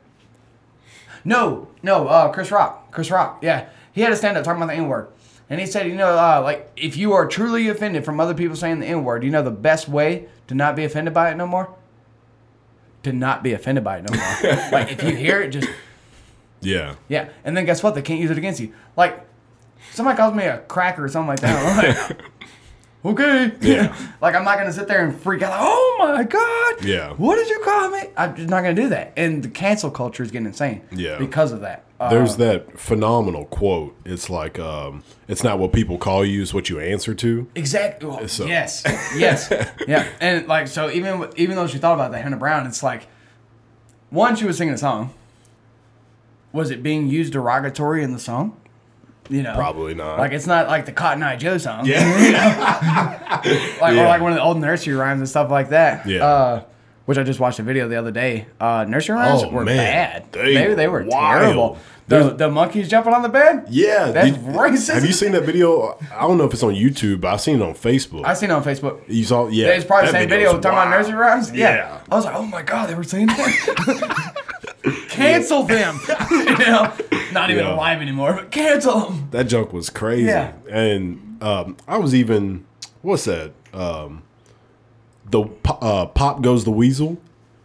No, 1.23 1.67
no, 1.83 2.07
uh, 2.07 2.31
Chris 2.31 2.51
Rock. 2.51 2.91
Chris 2.91 3.11
Rock. 3.11 3.39
Yeah, 3.41 3.67
he 3.91 4.01
had 4.01 4.11
a 4.11 4.15
stand 4.15 4.37
up 4.37 4.43
talking 4.43 4.61
about 4.61 4.71
the 4.71 4.77
N 4.77 4.87
word, 4.87 5.09
and 5.49 5.59
he 5.59 5.65
said, 5.65 5.87
you 5.87 5.95
know, 5.95 6.17
uh, 6.17 6.41
like 6.43 6.71
if 6.75 6.97
you 6.97 7.13
are 7.13 7.27
truly 7.27 7.67
offended 7.67 8.05
from 8.05 8.19
other 8.19 8.33
people 8.33 8.55
saying 8.55 8.79
the 8.79 8.87
N 8.87 9.03
word, 9.03 9.23
you 9.23 9.29
know 9.29 9.43
the 9.43 9.51
best 9.51 9.87
way 9.87 10.27
to 10.47 10.55
not 10.55 10.75
be 10.75 10.83
offended 10.83 11.13
by 11.13 11.31
it 11.31 11.35
no 11.35 11.45
more. 11.47 11.73
To 13.03 13.11
not 13.11 13.43
be 13.43 13.53
offended 13.53 13.83
by 13.83 13.97
it 13.97 14.09
no 14.09 14.15
more. 14.15 14.69
like 14.71 14.91
if 14.91 15.03
you 15.03 15.15
hear 15.15 15.41
it, 15.41 15.49
just 15.49 15.67
Yeah, 16.61 16.95
yeah, 17.07 17.29
and 17.43 17.57
then 17.57 17.65
guess 17.65 17.83
what? 17.83 17.95
They 17.95 18.01
can't 18.01 18.19
use 18.19 18.31
it 18.31 18.37
against 18.37 18.59
you. 18.59 18.73
Like, 18.95 19.25
somebody 19.91 20.17
calls 20.17 20.35
me 20.35 20.45
a 20.45 20.59
cracker 20.59 21.03
or 21.03 21.09
something 21.09 21.27
like 21.27 21.39
that. 21.41 22.21
Okay. 23.03 23.51
Yeah. 23.61 23.95
like, 24.21 24.35
I'm 24.35 24.43
not 24.43 24.55
going 24.57 24.67
to 24.67 24.73
sit 24.73 24.87
there 24.87 25.03
and 25.05 25.19
freak 25.19 25.41
out. 25.41 25.49
Like, 25.51 25.59
oh 25.61 25.95
my 25.99 26.23
God. 26.23 26.85
Yeah. 26.85 27.13
What 27.13 27.35
did 27.35 27.49
you 27.49 27.59
call 27.63 27.89
me? 27.89 28.03
I'm 28.15 28.35
just 28.35 28.49
not 28.49 28.61
going 28.61 28.75
to 28.75 28.81
do 28.83 28.89
that. 28.89 29.13
And 29.17 29.43
the 29.43 29.49
cancel 29.49 29.89
culture 29.89 30.21
is 30.21 30.29
getting 30.29 30.45
insane. 30.47 30.81
Yeah. 30.91 31.17
Because 31.17 31.51
of 31.51 31.61
that. 31.61 31.85
Uh, 31.99 32.09
there's 32.09 32.37
that 32.37 32.79
phenomenal 32.79 33.45
quote. 33.45 33.95
It's 34.05 34.29
like, 34.29 34.57
um, 34.59 35.03
it's 35.27 35.43
not 35.43 35.59
what 35.59 35.71
people 35.71 35.99
call 35.99 36.25
you; 36.25 36.41
it's 36.41 36.51
what 36.51 36.67
you 36.67 36.79
answer 36.79 37.13
to. 37.13 37.47
Exactly. 37.53 38.27
So- 38.27 38.45
Yes. 38.47 38.81
Yes. 39.15 39.51
yeah. 39.87 40.07
And 40.19 40.47
like, 40.47 40.67
so 40.67 40.89
even 40.89 41.27
even 41.35 41.55
though 41.55 41.67
she 41.67 41.77
thought 41.77 41.93
about 41.93 42.11
that 42.11 42.23
Hannah 42.23 42.37
Brown, 42.37 42.65
it's 42.65 42.81
like, 42.81 43.05
one, 44.09 44.35
she 44.35 44.45
was 44.45 44.57
singing 44.57 44.73
a 44.73 44.79
song. 44.79 45.13
Was 46.53 46.71
it 46.71 46.81
being 46.81 47.07
used 47.07 47.33
derogatory 47.33 48.03
in 48.03 48.13
the 48.13 48.19
song? 48.19 48.57
You 49.29 49.43
know, 49.43 49.53
Probably 49.55 49.93
not. 49.93 50.19
Like 50.19 50.31
it's 50.33 50.47
not 50.47 50.67
like 50.67 50.85
the 50.85 50.91
Cotton 50.91 51.23
Eye 51.23 51.35
Joe 51.37 51.57
song. 51.57 51.85
yeah, 51.85 53.39
like 53.81 53.95
Yeah. 53.95 54.03
or 54.03 54.07
like 54.07 54.21
one 54.21 54.31
of 54.31 54.35
the 54.37 54.43
old 54.43 54.59
nursery 54.59 54.93
rhymes 54.93 55.19
and 55.21 55.29
stuff 55.29 55.49
like 55.49 55.69
that. 55.69 56.05
Yeah. 56.07 56.25
Uh, 56.25 56.63
which 57.05 57.17
I 57.17 57.23
just 57.23 57.39
watched 57.39 57.59
a 57.59 57.63
video 57.63 57.87
the 57.87 57.95
other 57.97 58.11
day. 58.11 58.47
Uh, 58.59 58.85
nursery 58.87 59.15
rhymes 59.15 59.43
Oh, 59.43 59.49
were 59.49 59.63
man. 59.65 59.77
bad. 59.77 60.31
They 60.33 60.53
They, 60.53 60.67
were 60.67 60.75
they 60.75 60.87
were 60.87 61.03
wild. 61.03 61.41
terrible. 61.41 61.77
The, 62.07 62.31
the 62.33 62.49
monkeys 62.49 62.89
jumping 62.89 63.13
on 63.13 63.21
the 63.21 63.29
bed. 63.29 63.65
yeah. 63.69 64.11
That's 64.11 64.31
Did- 64.31 64.45
racist. 64.47 64.93
Have 64.93 65.05
you 65.05 65.13
seen 65.13 65.31
that 65.31 65.43
video? 65.43 65.97
I 66.13 66.21
don't 66.21 66.37
know 66.37 66.43
if 66.43 66.53
it's 66.53 66.61
on 66.63 66.73
YouTube, 66.73 67.21
but 67.21 67.33
I've 67.33 67.39
seen 67.41 67.55
it 67.55 67.61
on 67.61 67.73
Facebook. 67.73 68.25
I've 68.25 68.37
seen 68.37 68.49
it 68.49 68.53
on 68.53 68.63
Facebook. 68.63 68.99
you 69.07 69.23
saw? 69.23 69.47
Yeah, 69.47 69.67
It's 69.69 69.85
probably 69.85 70.07
the 70.07 70.17
same 70.17 70.27
video 70.29 70.51
talking 70.59 70.71
about 70.71 70.89
nursery 70.89 71.13
rhymes. 71.15 71.51
Yeah. 71.53 71.73
Yeah. 71.75 72.01
I 72.11 72.15
was 72.15 72.25
like, 72.25 72.35
oh 72.35 72.45
my 72.45 72.63
god, 72.63 72.89
they 72.89 72.95
were 72.95 73.03
saying 73.03 73.27
that. 73.27 74.35
cancel 75.09 75.63
them. 75.63 75.99
you 76.31 76.57
know, 76.57 76.93
not 77.31 77.49
even 77.51 77.63
Yeah. 77.65 77.73
alive 77.75 78.01
anymore, 78.01 78.33
but 78.33 78.51
cancel 78.51 78.99
them. 79.09 79.27
That 79.31 79.45
joke 79.45 79.73
was 79.73 79.89
crazy. 79.89 80.25
Yeah. 80.25 80.53
And 80.69 81.41
um, 81.43 81.77
I 81.87 81.97
was 81.97 82.13
even 82.15 82.65
what's 83.01 83.25
that? 83.25 83.51
Um, 83.73 84.23
the 85.29 85.43
uh, 85.65 86.07
pop 86.07 86.41
goes 86.41 86.63
the 86.65 86.71
weasel. 86.71 87.17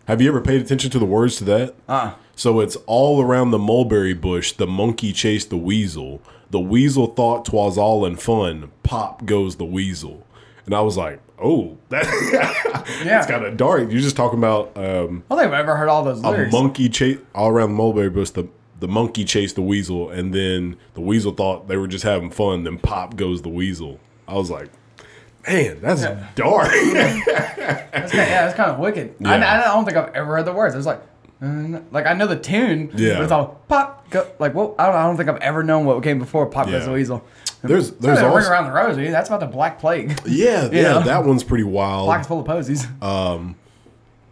Have 0.07 0.21
you 0.23 0.29
ever 0.29 0.41
paid 0.41 0.61
attention 0.61 0.91
to 0.93 0.99
the 0.99 1.05
words 1.05 1.37
to 1.39 1.45
that? 1.45 1.75
Uh. 1.89 2.13
So 2.37 2.61
it's 2.61 2.77
all 2.87 3.23
around 3.23 3.51
the 3.51 3.59
mulberry 3.59 4.13
bush. 4.15 4.53
The 4.53 4.67
monkey 4.67 5.13
chased 5.13 5.51
the 5.51 5.57
weasel. 5.57 6.21
The 6.51 6.61
weasel 6.61 7.07
thought 7.09 7.45
'twas 7.47 7.77
all 7.79 8.05
in 8.07 8.17
fun. 8.17 8.71
Pop 8.83 9.25
goes 9.25 9.57
the 9.57 9.65
weasel. 9.65 10.25
And 10.65 10.75
I 10.75 10.81
was 10.81 10.97
like, 10.97 11.21
oh, 11.43 11.77
that, 11.91 12.05
Yeah. 13.01 13.05
that's 13.05 13.27
kind 13.27 13.45
of 13.45 13.57
dark. 13.57 13.91
You're 13.91 14.01
just 14.01 14.17
talking 14.17 14.39
about 14.39 14.77
um, 14.77 15.25
I 15.31 15.35
don't 15.35 15.39
think 15.39 15.53
I've 15.53 15.53
ever 15.55 15.77
heard 15.77 15.89
all 15.89 16.03
those 16.05 16.21
a 16.23 16.31
lyrics. 16.31 16.53
monkey 16.53 16.89
chase 16.89 17.19
all 17.35 17.49
around 17.49 17.71
the 17.71 17.75
mulberry 17.77 18.11
bush. 18.11 18.31
The 18.31 18.49
the 18.79 18.89
monkey 18.89 19.25
chased 19.25 19.55
the 19.55 19.63
weasel, 19.63 20.11
and 20.11 20.35
then 20.35 20.77
the 20.95 21.01
weasel 21.01 21.33
thought 21.33 21.67
they 21.69 21.77
were 21.77 21.89
just 21.89 22.05
having 22.05 22.31
fun. 22.31 22.65
Then 22.65 22.79
pop 22.79 23.17
goes 23.17 23.43
the 23.43 23.49
weasel. 23.49 23.99
I 24.29 24.35
was 24.35 24.51
like, 24.51 24.69
man, 25.49 25.81
that's 25.81 26.03
dark. 26.35 26.69
That's 27.97 28.13
kinda, 28.13 28.27
yeah, 28.31 28.45
that's 28.45 28.55
kind 28.57 28.71
of 28.71 28.79
wicked. 28.79 29.15
I, 29.25 29.39
Yeah. 29.39 29.61
I 29.61 29.65
don't 29.65 29.85
think 29.85 29.97
I've 29.97 30.15
ever 30.15 30.37
heard 30.37 30.45
the 30.45 30.53
words. 30.53 30.75
It 30.75 30.79
was 30.79 30.87
like, 30.87 31.01
uh, 31.43 31.81
like 31.91 32.07
I 32.07 32.13
know 32.13 32.27
the 32.27 32.37
tune. 32.39 32.91
Yeah. 32.95 33.15
But 33.15 33.23
it's 33.25 33.33
all 33.33 33.61
pop. 33.69 34.09
Go, 34.11 34.27
like, 34.39 34.55
well, 34.55 34.75
I 34.79 34.87
don't, 34.87 34.95
I 34.95 35.03
don't 35.05 35.17
think 35.17 35.29
I've 35.29 35.41
ever 35.41 35.63
known 35.65 35.85
what 35.87 36.01
came 36.03 36.19
before 36.19 36.47
Pop 36.47 36.67
Yeah. 36.67 36.73
Goes 36.75 36.85
the 36.87 36.93
Weasel. 36.93 37.25
There's 37.63 37.91
There's 37.93 38.19
ring 38.21 38.29
also 38.31 38.51
around 38.51 38.65
the 38.67 38.73
rosy. 38.73 39.09
That's 39.09 39.29
about 39.29 39.41
the 39.41 39.47
Black 39.47 39.79
Plague. 39.79 40.19
yeah 40.27 40.69
yeah 40.71 40.83
know? 40.83 41.01
that 41.03 41.25
one's 41.25 41.45
pretty 41.45 41.65
wild. 41.65 42.07
Black 42.07 42.21
is 42.23 42.27
full 42.27 42.41
of 42.41 42.47
posies. 42.47 42.87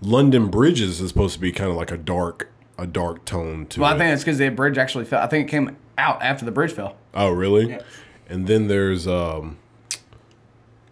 London 0.00 0.48
Bridges 0.48 1.00
is 1.00 1.08
supposed 1.08 1.34
to 1.34 1.40
be 1.40 1.50
kind 1.52 1.70
of 1.70 1.76
like 1.76 1.90
a 1.90 1.96
dark 1.96 2.50
a 2.76 2.86
dark 2.86 3.24
tone 3.24 3.66
to 3.66 3.80
well, 3.80 3.90
it. 3.92 3.94
I 3.94 3.98
think 3.98 4.12
it's 4.12 4.22
because 4.24 4.38
the 4.38 4.48
bridge 4.48 4.78
actually 4.78 5.04
fell. 5.04 5.22
I 5.22 5.26
think 5.26 5.48
it 5.48 5.50
came 5.50 5.76
out 5.96 6.20
after 6.22 6.44
the 6.44 6.50
bridge 6.50 6.72
fell. 6.72 6.96
oh 7.14 7.30
really? 7.30 7.70
Yeah. 7.70 7.82
And 8.28 8.46
then 8.46 8.68
there's 8.68 9.06
um, 9.06 9.58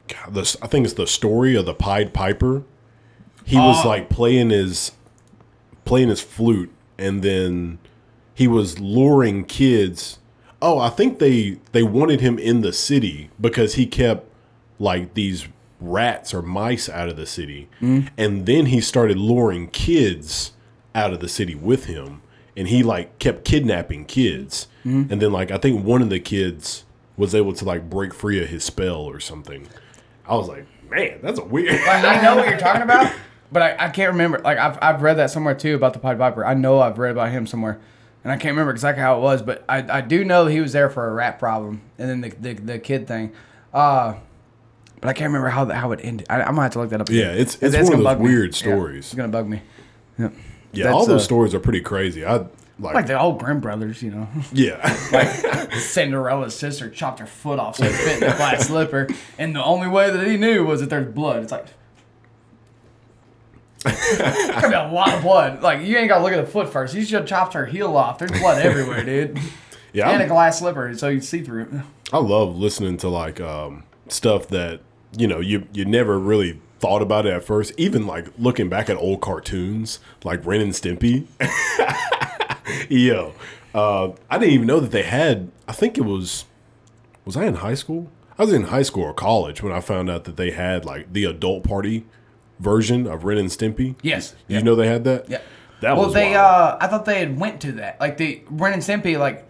God, 0.08 0.34
this 0.34 0.56
I 0.62 0.66
think 0.66 0.84
it's 0.84 0.94
the 0.94 1.06
story 1.06 1.54
of 1.56 1.66
the 1.66 1.74
Pied 1.74 2.12
Piper. 2.12 2.62
He 3.44 3.56
was 3.56 3.84
Oh. 3.84 3.88
like 3.88 4.08
playing 4.08 4.50
his 4.50 4.92
playing 5.84 6.08
his 6.08 6.20
flute, 6.20 6.70
and 6.98 7.22
then 7.22 7.78
he 8.34 8.46
was 8.46 8.78
luring 8.78 9.44
kids. 9.44 10.18
Oh, 10.62 10.78
I 10.78 10.88
think 10.88 11.18
they 11.18 11.58
they 11.72 11.82
wanted 11.82 12.20
him 12.20 12.38
in 12.38 12.60
the 12.62 12.72
city 12.72 13.30
because 13.40 13.74
he 13.74 13.84
kept 13.84 14.26
like 14.78 15.14
these 15.14 15.48
rats 15.80 16.32
or 16.32 16.40
mice 16.40 16.88
out 16.88 17.08
of 17.08 17.16
the 17.16 17.26
city, 17.26 17.68
mm-hmm. 17.80 18.06
and 18.16 18.46
then 18.46 18.66
he 18.66 18.80
started 18.80 19.18
luring 19.18 19.68
kids 19.68 20.52
out 20.94 21.12
of 21.12 21.20
the 21.20 21.28
city 21.28 21.54
with 21.54 21.86
him, 21.86 22.22
and 22.56 22.68
he 22.68 22.82
like 22.82 23.18
kept 23.18 23.44
kidnapping 23.44 24.04
kids, 24.04 24.68
mm-hmm. 24.84 25.12
and 25.12 25.20
then 25.20 25.32
like 25.32 25.50
I 25.50 25.58
think 25.58 25.84
one 25.84 26.00
of 26.00 26.10
the 26.10 26.20
kids 26.20 26.84
was 27.16 27.34
able 27.34 27.52
to 27.52 27.64
like 27.64 27.90
break 27.90 28.14
free 28.14 28.42
of 28.42 28.48
his 28.48 28.64
spell 28.64 29.02
or 29.02 29.20
something. 29.20 29.68
I 30.26 30.36
was 30.36 30.48
like, 30.48 30.66
man, 30.88 31.18
that's 31.22 31.38
a 31.38 31.44
weird. 31.44 31.72
Like, 31.72 32.04
I 32.04 32.22
know 32.22 32.36
what 32.36 32.48
you're 32.48 32.58
talking 32.58 32.82
about, 32.82 33.12
but 33.52 33.62
I, 33.62 33.86
I 33.86 33.88
can't 33.88 34.12
remember. 34.12 34.38
Like 34.38 34.58
I've, 34.58 34.78
I've 34.80 35.02
read 35.02 35.14
that 35.14 35.30
somewhere 35.30 35.54
too 35.54 35.74
about 35.74 35.92
the 35.92 35.98
Pied 35.98 36.18
Piper. 36.18 36.44
I 36.44 36.54
know 36.54 36.80
I've 36.80 36.98
read 36.98 37.12
about 37.12 37.30
him 37.30 37.46
somewhere, 37.46 37.80
and 38.24 38.32
I 38.32 38.36
can't 38.36 38.52
remember 38.52 38.70
exactly 38.72 39.02
how 39.02 39.16
it 39.18 39.20
was, 39.20 39.42
but 39.42 39.64
I, 39.68 39.98
I 39.98 40.00
do 40.00 40.24
know 40.24 40.46
he 40.46 40.60
was 40.60 40.72
there 40.72 40.88
for 40.90 41.08
a 41.08 41.12
rat 41.12 41.38
problem, 41.38 41.80
and 41.98 42.08
then 42.08 42.20
the 42.20 42.28
the, 42.30 42.52
the 42.54 42.78
kid 42.78 43.06
thing. 43.08 43.32
Uh, 43.72 44.14
but 45.00 45.08
I 45.08 45.12
can't 45.14 45.28
remember 45.28 45.48
how 45.48 45.64
the, 45.64 45.74
how 45.74 45.92
it 45.92 46.00
ended. 46.02 46.26
I, 46.30 46.40
I'm 46.42 46.50
gonna 46.54 46.62
have 46.62 46.72
to 46.72 46.78
look 46.80 46.90
that 46.90 47.00
up. 47.00 47.08
Again. 47.08 47.18
Yeah, 47.20 47.32
it's- 47.40 47.58
it's 47.60 47.74
one 47.74 47.84
gonna 47.84 47.92
of 47.92 47.98
those 47.98 48.04
bug 48.04 48.18
me. 48.20 48.24
weird 48.24 48.50
Yeah, 48.52 48.58
stories. 48.58 48.98
it's 49.06 49.14
gonna 49.14 49.28
bug 49.28 49.48
me. 49.48 49.62
yeah, 50.18 50.28
that's, 50.72 50.88
all 50.94 51.06
those 51.06 51.22
uh, 51.22 51.24
stories 51.24 51.54
are 51.54 51.60
pretty 51.60 51.80
crazy. 51.80 52.24
I 52.24 52.46
like, 52.78 52.94
Like 52.94 53.06
the 53.06 53.20
old 53.20 53.38
Grimm 53.40 53.60
brothers, 53.60 54.02
you 54.02 54.10
know. 54.10 54.28
yeah. 54.52 54.96
Like 55.12 55.28
Cinderella's 55.74 56.56
sister 56.56 56.88
chopped 56.90 57.18
her 57.20 57.26
foot 57.26 57.58
off 57.58 57.76
so 57.76 57.84
it 57.84 57.92
fit 57.92 58.22
in 58.22 58.28
the 58.30 58.34
black 58.36 58.60
slipper, 58.60 59.08
and 59.38 59.54
the 59.56 59.62
only 59.64 59.88
way 59.88 60.10
that 60.10 60.26
he 60.26 60.36
knew 60.36 60.64
was 60.64 60.80
that 60.80 60.90
there's 60.90 61.12
blood. 61.12 61.42
It's 61.42 61.52
like. 61.52 61.66
Could 63.82 64.70
be 64.70 64.74
a 64.76 64.90
lot 64.92 65.14
of 65.14 65.22
blood. 65.22 65.62
Like 65.62 65.82
you 65.84 65.96
ain't 65.96 66.08
gotta 66.08 66.22
look 66.22 66.32
at 66.32 66.44
the 66.44 66.50
foot 66.50 66.68
first. 66.72 66.94
You 66.94 67.02
should 67.02 67.20
have 67.20 67.26
chopped 67.26 67.54
her 67.54 67.66
heel 67.66 67.96
off. 67.96 68.18
There's 68.18 68.30
blood 68.32 68.62
everywhere, 68.64 69.04
dude. 69.04 69.38
yeah, 69.92 70.10
And 70.10 70.22
a 70.22 70.26
glass 70.26 70.58
slipper, 70.60 70.94
so 70.96 71.08
you 71.08 71.20
see 71.20 71.42
through 71.42 71.62
it. 71.64 71.68
I 72.12 72.18
love 72.18 72.56
listening 72.56 72.96
to 72.98 73.08
like 73.08 73.40
um, 73.40 73.84
stuff 74.08 74.48
that 74.48 74.80
you 75.16 75.26
know 75.26 75.40
you 75.40 75.66
you 75.72 75.84
never 75.84 76.18
really 76.18 76.60
thought 76.78 77.02
about 77.02 77.26
it 77.26 77.32
at 77.32 77.44
first. 77.44 77.72
Even 77.78 78.06
like 78.06 78.26
looking 78.38 78.68
back 78.68 78.90
at 78.90 78.96
old 78.96 79.20
cartoons 79.20 80.00
like 80.24 80.44
Ren 80.44 80.60
and 80.60 80.72
Stimpy. 80.72 81.26
Yo, 82.88 83.34
uh, 83.74 84.10
I 84.30 84.38
didn't 84.38 84.54
even 84.54 84.66
know 84.66 84.80
that 84.80 84.90
they 84.90 85.02
had. 85.02 85.50
I 85.66 85.72
think 85.72 85.98
it 85.98 86.02
was. 86.04 86.44
Was 87.24 87.36
I 87.36 87.44
in 87.44 87.54
high 87.56 87.74
school? 87.74 88.08
I 88.38 88.42
was 88.44 88.52
in 88.52 88.64
high 88.64 88.82
school 88.82 89.04
or 89.04 89.14
college 89.14 89.62
when 89.62 89.72
I 89.72 89.80
found 89.80 90.10
out 90.10 90.24
that 90.24 90.36
they 90.36 90.50
had 90.50 90.84
like 90.84 91.12
the 91.12 91.24
adult 91.24 91.62
party 91.64 92.04
version 92.62 93.06
of 93.06 93.24
Ren 93.24 93.38
and 93.38 93.48
Stimpy. 93.48 93.96
Yes. 94.02 94.34
You 94.48 94.62
know 94.62 94.74
they 94.74 94.86
had 94.86 95.04
that. 95.04 95.28
Yeah. 95.28 95.40
That 95.80 95.96
well, 95.96 96.06
was 96.06 96.14
they. 96.14 96.34
wild. 96.34 96.36
uh 96.36 96.78
I 96.80 96.86
thought 96.86 97.04
they 97.04 97.18
had 97.18 97.38
went 97.38 97.60
to 97.62 97.72
that. 97.72 98.00
Like 98.00 98.16
the 98.16 98.42
Ren 98.48 98.72
and 98.72 98.82
Stimpy 98.82 99.18
like 99.18 99.46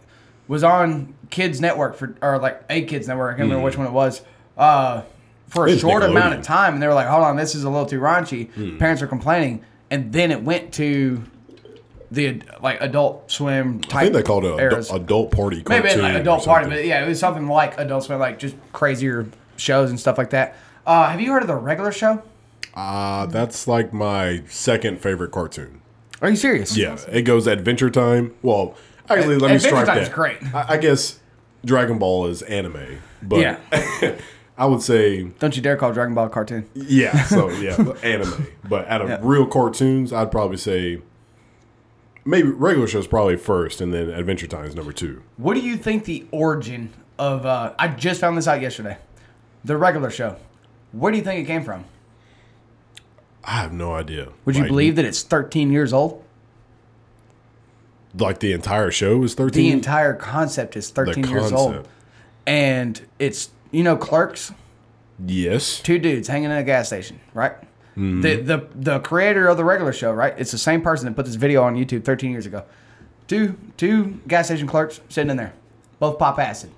was 0.48 0.64
on 0.64 1.14
Kids 1.30 1.60
Network 1.60 1.96
for 1.96 2.16
or 2.22 2.38
like 2.38 2.62
a 2.70 2.82
Kids 2.82 3.06
Network. 3.06 3.34
I 3.34 3.38
can't 3.38 3.48
remember 3.48 3.64
which 3.64 3.76
one 3.76 3.86
it 3.86 3.92
was. 3.92 4.22
Uh, 4.56 5.02
for 5.48 5.66
a. 5.66 5.70
It's 5.70 5.82
short 5.82 6.02
amount 6.02 6.34
of 6.34 6.42
time, 6.42 6.74
and 6.74 6.82
they 6.82 6.86
were 6.86 6.94
like, 6.94 7.06
"Hold 7.06 7.24
on, 7.24 7.36
this 7.36 7.54
is 7.54 7.64
a 7.64 7.70
little 7.70 7.86
too 7.86 8.00
raunchy." 8.00 8.50
Hmm. 8.50 8.78
Parents 8.78 9.02
are 9.02 9.06
complaining, 9.06 9.64
and 9.90 10.12
then 10.12 10.30
it 10.30 10.42
went 10.42 10.72
to 10.74 11.22
the 12.10 12.42
like 12.62 12.80
Adult 12.80 13.30
Swim 13.30 13.80
type. 13.80 13.94
I 13.94 14.02
think 14.04 14.14
they 14.14 14.22
called 14.22 14.44
it 14.44 14.58
eras. 14.58 14.90
adult 14.90 15.30
party. 15.30 15.62
Maybe 15.66 15.94
like 15.96 16.14
adult 16.14 16.44
party, 16.44 16.68
but 16.68 16.84
yeah, 16.84 17.04
it 17.04 17.08
was 17.08 17.18
something 17.18 17.46
like 17.46 17.78
Adult 17.78 18.04
Swim, 18.04 18.18
like 18.18 18.38
just 18.38 18.56
crazier 18.72 19.26
shows 19.56 19.90
and 19.90 19.98
stuff 19.98 20.18
like 20.18 20.30
that. 20.30 20.56
Uh, 20.86 21.08
have 21.08 21.20
you 21.20 21.30
heard 21.32 21.42
of 21.42 21.48
the 21.48 21.54
regular 21.54 21.92
show? 21.92 22.22
Uh, 22.74 23.26
that's 23.26 23.66
like 23.68 23.92
my 23.92 24.42
second 24.48 25.00
favorite 25.00 25.30
cartoon. 25.30 25.80
Are 26.20 26.30
you 26.30 26.36
serious? 26.36 26.76
Yeah, 26.76 26.96
it 27.10 27.22
goes 27.22 27.46
Adventure 27.46 27.90
Time. 27.90 28.34
Well, 28.42 28.74
actually, 29.08 29.36
let 29.38 29.50
me 29.50 29.56
Adventure 29.56 29.68
strike 29.68 29.86
Time's 29.86 30.08
that. 30.08 30.14
great. 30.14 30.54
I, 30.54 30.64
I 30.70 30.76
guess 30.78 31.18
Dragon 31.64 31.98
Ball 31.98 32.26
is 32.26 32.42
anime, 32.42 32.98
but 33.22 33.40
Yeah. 33.40 33.58
I 34.58 34.66
would 34.66 34.82
say 34.82 35.22
Don't 35.38 35.56
you 35.56 35.62
dare 35.62 35.76
call 35.76 35.92
Dragon 35.92 36.14
Ball 36.14 36.26
a 36.26 36.30
cartoon. 36.30 36.68
yeah. 36.74 37.24
So 37.26 37.50
yeah, 37.50 37.76
anime. 38.02 38.46
But 38.68 38.86
out 38.88 39.00
of 39.02 39.08
Yeah. 39.08 39.18
real 39.22 39.46
cartoons, 39.46 40.12
I'd 40.12 40.30
probably 40.30 40.58
say 40.58 41.00
maybe 42.24 42.48
regular 42.48 42.86
show's 42.86 43.06
probably 43.06 43.36
first, 43.36 43.80
and 43.80 43.92
then 43.92 44.10
Adventure 44.10 44.46
Time 44.46 44.64
is 44.66 44.74
number 44.74 44.92
two. 44.92 45.22
What 45.36 45.54
do 45.54 45.60
you 45.60 45.76
think 45.76 46.04
the 46.04 46.26
origin 46.30 46.90
of? 47.18 47.44
Uh, 47.44 47.74
I 47.78 47.88
just 47.88 48.20
found 48.20 48.36
this 48.38 48.46
out 48.46 48.60
yesterday. 48.60 48.98
The 49.64 49.76
regular 49.76 50.10
show. 50.10 50.36
Where 50.92 51.10
do 51.10 51.18
you 51.18 51.24
think 51.24 51.40
it 51.42 51.46
came 51.46 51.64
from? 51.64 51.84
I 53.44 53.52
have 53.60 53.72
no 53.72 53.94
idea. 53.94 54.28
Would 54.44 54.54
you 54.56 54.62
Like- 54.62 54.70
believe 54.70 54.96
that 54.96 55.04
it's 55.04 55.22
13 55.22 55.70
years 55.72 55.92
old? 55.92 56.22
like 58.18 58.40
the 58.40 58.52
entire 58.52 58.90
show 58.90 59.22
is 59.22 59.34
13? 59.34 59.62
The 59.64 59.72
entire 59.72 60.12
concept 60.14 60.76
is 60.76 60.90
13 60.90 61.26
years 61.28 61.50
old, 61.50 61.88
and 62.46 63.00
it's 63.18 63.50
you 63.70 63.82
know 63.82 63.96
Clerks. 63.96 64.52
yes. 65.26 65.80
two 65.80 65.98
dudes 65.98 66.28
hanging 66.28 66.50
in 66.50 66.56
a 66.56 66.62
gas 66.62 66.88
station, 66.88 67.20
right? 67.32 67.52
Mm-hmm. 67.96 68.20
The, 68.20 68.36
the 68.36 68.66
the 68.74 68.98
creator 69.00 69.48
of 69.48 69.56
the 69.56 69.64
regular 69.64 69.92
show, 69.94 70.12
right? 70.12 70.34
It's 70.36 70.50
the 70.50 70.58
same 70.58 70.82
person 70.82 71.06
that 71.06 71.14
put 71.16 71.24
this 71.26 71.36
video 71.36 71.62
on 71.62 71.74
YouTube 71.74 72.04
13 72.04 72.30
years 72.30 72.44
ago. 72.46 72.64
Two 73.28 73.56
two 73.78 74.20
gas 74.28 74.46
station 74.46 74.66
clerks 74.66 75.00
sitting 75.08 75.30
in 75.30 75.36
there, 75.38 75.54
both 75.98 76.18
pop 76.18 76.38
acid. 76.38 76.70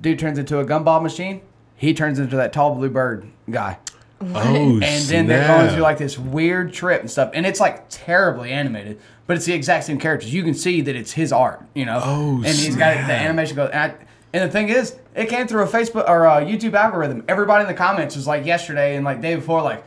Dude 0.00 0.18
turns 0.18 0.38
into 0.38 0.58
a 0.60 0.64
gumball 0.64 1.02
machine. 1.02 1.42
He 1.76 1.92
turns 1.92 2.18
into 2.20 2.36
that 2.36 2.52
tall 2.52 2.74
blue 2.76 2.88
bird 2.90 3.26
guy, 3.50 3.78
Oh, 4.22 4.80
and 4.82 5.04
then 5.06 5.26
they're 5.26 5.46
going 5.46 5.70
through 5.70 5.82
like 5.82 5.96
this 5.98 6.18
weird 6.18 6.72
trip 6.72 7.00
and 7.00 7.10
stuff. 7.10 7.30
And 7.32 7.46
it's 7.46 7.58
like 7.58 7.86
terribly 7.88 8.50
animated, 8.50 9.00
but 9.26 9.36
it's 9.36 9.46
the 9.46 9.54
exact 9.54 9.84
same 9.84 9.98
characters. 9.98 10.32
You 10.32 10.42
can 10.42 10.52
see 10.54 10.82
that 10.82 10.94
it's 10.94 11.12
his 11.12 11.32
art, 11.32 11.62
you 11.74 11.86
know. 11.86 12.00
Oh, 12.04 12.34
and 12.36 12.46
he's 12.46 12.76
got 12.76 12.96
it, 12.96 13.06
the 13.06 13.14
animation 13.14 13.56
goes. 13.56 13.70
And, 13.70 13.92
I, 13.92 13.94
and 14.32 14.48
the 14.48 14.52
thing 14.52 14.68
is, 14.68 14.94
it 15.14 15.28
came 15.28 15.46
through 15.46 15.62
a 15.62 15.66
Facebook 15.66 16.08
or 16.08 16.26
a 16.26 16.44
YouTube 16.44 16.74
algorithm. 16.74 17.24
Everybody 17.28 17.62
in 17.62 17.68
the 17.68 17.74
comments 17.74 18.14
was 18.14 18.26
like 18.26 18.44
yesterday 18.44 18.94
and 18.96 19.04
like 19.04 19.22
day 19.22 19.36
before, 19.36 19.62
like 19.62 19.84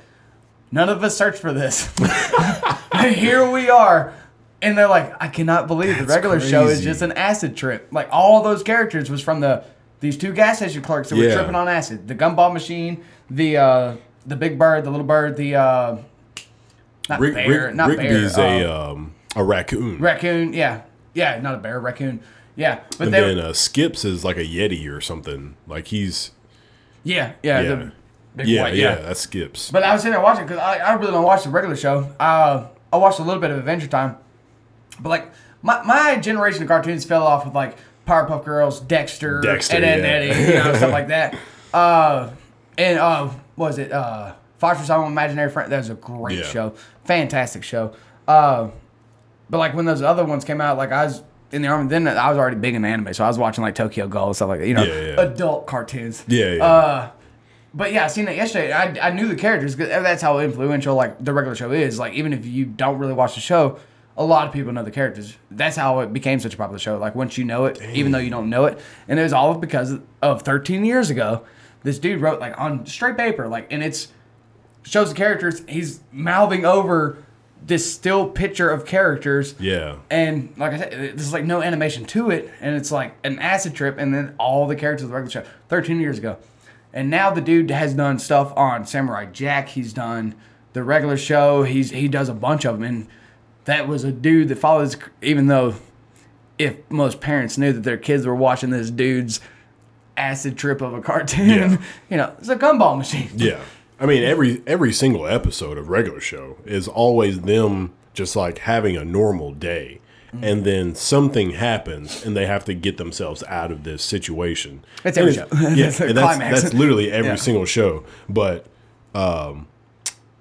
none 0.71 0.89
of 0.89 1.03
us 1.03 1.15
searched 1.15 1.39
for 1.39 1.53
this. 1.53 1.93
Here 3.01 3.49
we 3.49 3.69
are. 3.69 4.13
And 4.63 4.77
they're 4.77 4.87
like, 4.87 5.13
I 5.21 5.27
cannot 5.27 5.67
believe 5.67 5.97
the 5.97 6.05
That's 6.05 6.15
regular 6.15 6.39
show 6.39 6.67
is 6.67 6.81
just 6.81 7.01
an 7.01 7.11
acid 7.11 7.55
trip. 7.55 7.89
Like 7.91 8.07
all 8.11 8.41
those 8.41 8.63
characters 8.63 9.11
was 9.11 9.21
from 9.21 9.41
the 9.41 9.63
these 9.99 10.17
two 10.17 10.33
gas 10.33 10.57
station 10.57 10.81
clerks 10.81 11.09
that 11.09 11.17
were 11.17 11.31
tripping 11.31 11.55
on 11.55 11.67
acid. 11.67 12.07
The 12.07 12.15
gumball 12.15 12.51
machine, 12.51 13.03
the 13.29 13.57
uh 13.57 13.95
the 14.25 14.35
big 14.35 14.57
bird, 14.57 14.83
the 14.83 14.91
little 14.91 15.05
bird, 15.05 15.37
the 15.37 15.55
uh 15.55 15.97
not 17.09 17.19
Rick, 17.19 17.33
bear, 17.33 17.65
Rick, 17.67 17.75
not 17.75 17.89
Rigby's 17.89 18.35
bear. 18.35 18.65
a 18.65 18.71
uh, 18.71 18.91
um, 18.91 19.13
a 19.35 19.43
raccoon. 19.43 19.99
raccoon, 19.99 20.53
yeah. 20.53 20.83
Yeah, 21.13 21.39
not 21.41 21.55
a 21.55 21.57
bear, 21.57 21.79
raccoon. 21.79 22.21
Yeah. 22.55 22.81
But 22.97 23.07
and 23.07 23.13
they 23.13 23.21
then 23.21 23.39
uh, 23.39 23.53
Skips 23.53 24.05
is 24.05 24.23
like 24.23 24.37
a 24.37 24.45
Yeti 24.45 24.89
or 24.89 25.01
something. 25.01 25.55
Like 25.67 25.87
he's 25.87 26.31
yeah, 27.03 27.33
yeah, 27.43 27.59
yeah, 27.61 27.69
the 27.75 27.91
big 28.35 28.47
yeah, 28.47 28.61
white, 28.63 28.75
yeah, 28.75 28.95
That's 28.95 29.19
Skips. 29.19 29.71
But 29.71 29.83
I 29.83 29.93
was 29.93 30.01
sitting 30.01 30.13
there 30.13 30.21
watching 30.23 30.45
because 30.45 30.59
I, 30.59 30.77
I 30.77 30.93
really 30.93 31.11
don't 31.11 31.25
watch 31.25 31.43
the 31.43 31.49
regular 31.49 31.75
show. 31.75 32.09
Uh, 32.19 32.67
I 32.91 32.97
watched 32.97 33.19
a 33.19 33.23
little 33.23 33.41
bit 33.41 33.51
of 33.51 33.57
Adventure 33.57 33.87
Time, 33.87 34.17
but 34.99 35.09
like 35.09 35.31
my, 35.61 35.81
my 35.83 36.15
generation 36.17 36.61
of 36.61 36.69
cartoons 36.69 37.03
fell 37.03 37.27
off 37.27 37.45
with 37.45 37.53
like 37.53 37.75
Powerpuff 38.07 38.45
Girls, 38.45 38.79
Dexter, 38.79 39.41
Dexter, 39.41 39.77
Ed, 39.77 39.83
Ed, 39.83 39.99
and 39.99 40.03
yeah. 40.03 40.33
Eddie, 40.33 40.51
you 40.51 40.63
know, 40.63 40.73
stuff 40.75 40.91
like 40.91 41.07
that. 41.09 41.37
Uh, 41.73 42.31
and 42.77 42.99
uh, 42.99 43.31
was 43.55 43.77
it 43.77 43.91
uh, 43.91 44.33
Foster 44.57 44.85
Someone 44.85 45.11
Imaginary 45.11 45.49
Friend. 45.49 45.71
That 45.71 45.77
was 45.77 45.89
a 45.89 45.95
great 45.95 46.39
Yeah. 46.39 46.45
show, 46.45 46.73
fantastic 47.05 47.63
show. 47.63 47.93
Uh, 48.27 48.69
but 49.49 49.57
like 49.57 49.73
when 49.75 49.85
those 49.85 50.01
other 50.01 50.23
ones 50.25 50.43
came 50.45 50.61
out, 50.61 50.77
like 50.77 50.91
I 50.91 51.05
was 51.05 51.21
in 51.51 51.61
the 51.61 51.67
army 51.67 51.87
then. 51.89 52.07
I 52.07 52.29
was 52.29 52.37
already 52.37 52.55
big 52.55 52.73
into 52.75 52.87
anime, 52.87 53.13
so 53.13 53.23
I 53.23 53.27
was 53.27 53.37
watching 53.37 53.61
like 53.63 53.75
Tokyo 53.75 54.07
Ghoul 54.07 54.27
and 54.27 54.35
stuff 54.35 54.49
like 54.49 54.61
that. 54.61 54.67
You 54.67 54.73
know, 54.73 54.83
Yeah, 54.83 55.01
yeah. 55.01 55.21
adult 55.21 55.67
cartoons. 55.67 56.23
Yeah, 56.27 56.53
yeah. 56.53 56.63
Uh, 56.65 57.09
but 57.75 57.91
yeah, 57.91 58.05
I 58.05 58.07
seen 58.07 58.25
that 58.25 58.35
yesterday. 58.35 58.71
I, 58.71 59.09
I 59.09 59.11
knew 59.11 59.27
the 59.27 59.35
characters. 59.35 59.75
'cause 59.75 59.87
that's 59.87 60.21
how 60.21 60.39
influential 60.39 60.95
like 60.95 61.23
the 61.23 61.33
regular 61.33 61.55
show 61.55 61.71
is. 61.71 61.99
Like 61.99 62.13
even 62.13 62.33
if 62.33 62.45
you 62.45 62.65
don't 62.65 62.97
really 62.97 63.13
watch 63.13 63.35
the 63.35 63.41
show, 63.41 63.77
a 64.15 64.23
lot 64.23 64.47
of 64.47 64.53
people 64.53 64.71
know 64.71 64.83
the 64.83 64.91
characters. 64.91 65.35
That's 65.51 65.75
how 65.75 65.99
it 66.01 66.13
became 66.13 66.39
such 66.39 66.53
a 66.53 66.57
popular 66.57 66.79
show. 66.79 66.97
Like 66.97 67.15
once 67.15 67.37
you 67.37 67.43
know 67.45 67.65
it, 67.65 67.81
even 67.93 68.11
though 68.11 68.19
you 68.19 68.29
don't 68.29 68.49
know 68.49 68.65
it, 68.65 68.79
and 69.07 69.19
it 69.19 69.23
was 69.23 69.33
all 69.33 69.55
because 69.55 69.95
of 70.21 70.41
13 70.43 70.85
years 70.85 71.09
ago. 71.09 71.43
This 71.83 71.99
dude 71.99 72.21
wrote 72.21 72.39
like 72.39 72.59
on 72.59 72.85
straight 72.85 73.17
paper, 73.17 73.47
like, 73.47 73.71
and 73.71 73.83
it's 73.83 74.07
shows 74.83 75.09
the 75.09 75.15
characters. 75.15 75.63
He's 75.67 76.01
mouthing 76.11 76.65
over 76.65 77.17
this 77.65 77.91
still 77.91 78.29
picture 78.29 78.69
of 78.69 78.85
characters. 78.85 79.55
Yeah. 79.59 79.97
And 80.09 80.53
like 80.57 80.73
I 80.73 80.77
said, 80.77 80.91
there's 80.91 81.33
like 81.33 81.45
no 81.45 81.61
animation 81.61 82.05
to 82.05 82.29
it, 82.29 82.51
and 82.61 82.75
it's 82.75 82.91
like 82.91 83.15
an 83.23 83.39
acid 83.39 83.73
trip, 83.73 83.97
and 83.97 84.13
then 84.13 84.35
all 84.37 84.67
the 84.67 84.75
characters 84.75 85.03
of 85.03 85.09
the 85.09 85.15
regular 85.15 85.43
show. 85.43 85.49
13 85.69 85.99
years 85.99 86.17
ago, 86.17 86.37
and 86.91 87.09
now 87.09 87.31
the 87.31 87.41
dude 87.41 87.69
has 87.71 87.93
done 87.93 88.19
stuff 88.19 88.55
on 88.57 88.85
Samurai 88.85 89.25
Jack. 89.25 89.69
He's 89.69 89.93
done 89.93 90.35
the 90.73 90.83
regular 90.83 91.17
show. 91.17 91.63
He's 91.63 91.91
he 91.91 92.07
does 92.07 92.29
a 92.29 92.33
bunch 92.33 92.65
of 92.65 92.75
them, 92.75 92.83
and 92.83 93.07
that 93.65 93.87
was 93.87 94.03
a 94.03 94.11
dude 94.11 94.49
that 94.49 94.57
follows. 94.57 94.97
Even 95.21 95.47
though, 95.47 95.75
if 96.57 96.77
most 96.89 97.21
parents 97.21 97.57
knew 97.57 97.73
that 97.73 97.83
their 97.83 97.97
kids 97.97 98.25
were 98.25 98.35
watching 98.35 98.69
this 98.69 98.91
dude's 98.91 99.39
acid 100.17 100.57
trip 100.57 100.81
of 100.81 100.93
a 100.93 101.01
cartoon, 101.01 101.49
Yeah. 101.49 101.77
you 102.09 102.17
know, 102.17 102.33
it's 102.39 102.49
a 102.49 102.55
gumball 102.55 102.97
machine. 102.97 103.29
Yeah. 103.35 103.59
I 103.99 104.05
mean, 104.05 104.23
every 104.23 104.61
every 104.67 104.91
single 104.91 105.25
episode 105.27 105.77
of 105.77 105.87
regular 105.89 106.19
show 106.19 106.57
is 106.65 106.87
always 106.87 107.41
them 107.41 107.93
just 108.13 108.35
like 108.35 108.57
having 108.59 108.97
a 108.97 109.05
normal 109.05 109.53
day. 109.53 109.99
Mm-hmm. 110.33 110.43
And 110.43 110.65
then 110.65 110.95
something 110.95 111.51
happens 111.51 112.25
and 112.25 112.35
they 112.35 112.45
have 112.47 112.65
to 112.65 112.73
get 112.73 112.97
themselves 112.97 113.43
out 113.47 113.71
of 113.71 113.83
this 113.83 114.03
situation. 114.03 114.83
It's 115.05 115.17
And 115.17 115.29
every 115.29 115.33
show. 115.33 115.47
Yeah, 115.75 115.87
It's 115.87 116.01
a 116.01 116.07
and 116.07 116.17
that's, 116.17 116.37
that's 116.61 116.73
literally 116.73 117.11
every 117.11 117.29
Yeah. 117.31 117.35
single 117.35 117.65
show. 117.65 118.03
But 118.27 118.65
um 119.15 119.67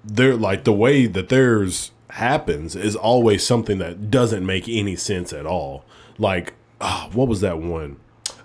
they're 0.03 0.35
like 0.35 0.63
the 0.65 0.73
way 0.73 1.05
that 1.05 1.29
theirs 1.29 1.91
happens 2.09 2.75
is 2.75 2.95
always 2.95 3.45
something 3.45 3.77
that 3.77 4.11
doesn't 4.11 4.45
make 4.45 4.67
any 4.67 4.95
sense 4.95 5.31
at 5.31 5.45
all. 5.45 5.85
Like, 6.17 6.53
ah, 6.81 7.09
what 7.13 7.27
was 7.27 7.41
that 7.41 7.59
one? 7.59 7.97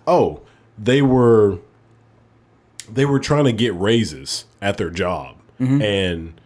Oh, 0.06 0.42
they 0.78 1.02
were 1.02 1.58
they 2.90 3.04
were 3.04 3.18
trying 3.18 3.44
to 3.44 3.52
get 3.52 3.74
raises 3.74 4.44
at 4.62 4.76
their 4.78 4.90
job. 4.90 5.36
And 5.82 6.40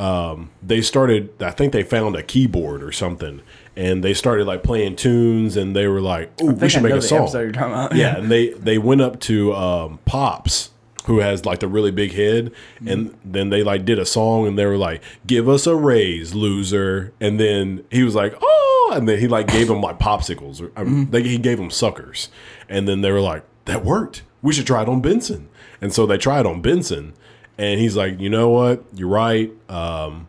um, 0.00 0.50
they 0.62 0.80
started 0.80 1.30
i 1.42 1.50
think 1.50 1.72
they 1.72 1.82
found 1.82 2.14
a 2.16 2.22
keyboard 2.22 2.82
or 2.82 2.92
something 2.92 3.40
and 3.76 4.02
they 4.02 4.14
started 4.14 4.46
like 4.46 4.62
playing 4.62 4.94
tunes 4.96 5.56
and 5.56 5.74
they 5.74 5.86
were 5.88 6.00
like 6.00 6.30
oh 6.40 6.52
we 6.52 6.68
should 6.68 6.80
I 6.80 6.88
make 6.88 6.92
a 6.92 7.02
song. 7.02 7.22
episode 7.22 7.40
you're 7.40 7.52
talking 7.52 7.72
about. 7.72 7.94
yeah 7.96 8.16
and 8.18 8.30
they 8.30 8.50
they 8.50 8.78
went 8.78 9.00
up 9.00 9.18
to 9.20 9.54
um, 9.54 9.98
pops 10.04 10.70
who 11.06 11.18
has 11.20 11.44
like 11.46 11.60
the 11.60 11.68
really 11.68 11.90
big 11.90 12.12
head 12.12 12.52
and 12.86 13.16
then 13.24 13.50
they 13.50 13.62
like 13.64 13.84
did 13.84 13.98
a 13.98 14.04
song 14.06 14.46
and 14.46 14.58
they 14.58 14.66
were 14.66 14.76
like 14.76 15.02
give 15.26 15.48
us 15.48 15.66
a 15.66 15.74
raise 15.74 16.34
loser. 16.34 17.12
And 17.20 17.40
then 17.40 17.84
he 17.90 18.02
was 18.02 18.14
like 18.14 18.34
oh 18.40 18.92
and 18.94 19.08
then 19.08 19.18
he 19.18 19.26
like 19.26 19.46
gave 19.48 19.68
them 19.68 19.80
like 19.80 19.98
popsicles 19.98 20.60
or 20.60 20.70
um, 20.76 21.08
they, 21.10 21.22
he 21.22 21.38
gave 21.38 21.58
them 21.58 21.70
suckers. 21.70 22.28
And 22.68 22.86
then 22.86 23.00
they 23.00 23.10
were 23.10 23.20
like 23.22 23.42
that 23.68 23.84
worked 23.84 24.22
we 24.42 24.52
should 24.52 24.66
try 24.66 24.82
it 24.82 24.88
on 24.88 25.00
benson 25.00 25.48
and 25.80 25.92
so 25.92 26.04
they 26.06 26.18
tried 26.18 26.44
on 26.44 26.60
benson 26.60 27.12
and 27.56 27.80
he's 27.80 27.96
like 27.96 28.18
you 28.18 28.28
know 28.28 28.48
what 28.48 28.84
you're 28.94 29.08
right 29.08 29.52
um, 29.70 30.26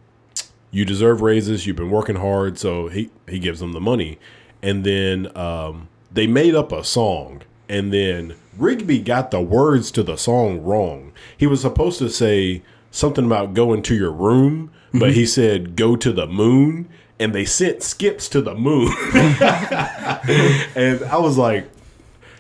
you 0.72 0.86
deserve 0.86 1.22
raises. 1.22 1.66
You've 1.66 1.76
been 1.76 1.90
working 1.90 2.18
hard. 2.18 2.58
So 2.58 2.88
he, 2.88 3.10
he 3.28 3.40
gives 3.40 3.60
them 3.60 3.74
the 3.74 3.82
money. 3.82 4.20
And 4.62 4.84
then 4.84 5.36
um, 5.38 5.90
they 6.12 6.28
made 6.28 6.56
up 6.56 6.72
a 6.72 6.84
song. 6.84 7.44
And 7.68 7.94
then 7.94 8.36
Rigby 8.58 9.00
got 9.00 9.32
the 9.32 9.42
words 9.42 9.92
to 9.92 10.04
the 10.04 10.16
song 10.18 10.62
wrong. 10.62 11.14
He 11.38 11.48
was 11.48 11.62
supposed 11.62 12.00
to 12.00 12.10
say 12.10 12.64
something 12.92 13.26
about 13.26 13.54
going 13.54 13.84
to 13.84 13.96
your 13.96 14.12
room, 14.12 14.72
but 14.94 15.14
he 15.14 15.26
said 15.26 15.76
go 15.76 15.96
to 15.96 16.12
the 16.12 16.28
moon. 16.28 16.90
And 17.20 17.36
they 17.36 17.46
sent 17.46 17.84
skips 17.84 18.30
to 18.30 18.42
the 18.42 18.56
moon. 18.56 18.94
and 20.74 21.04
I 21.04 21.18
was 21.18 21.38
like, 21.38 21.70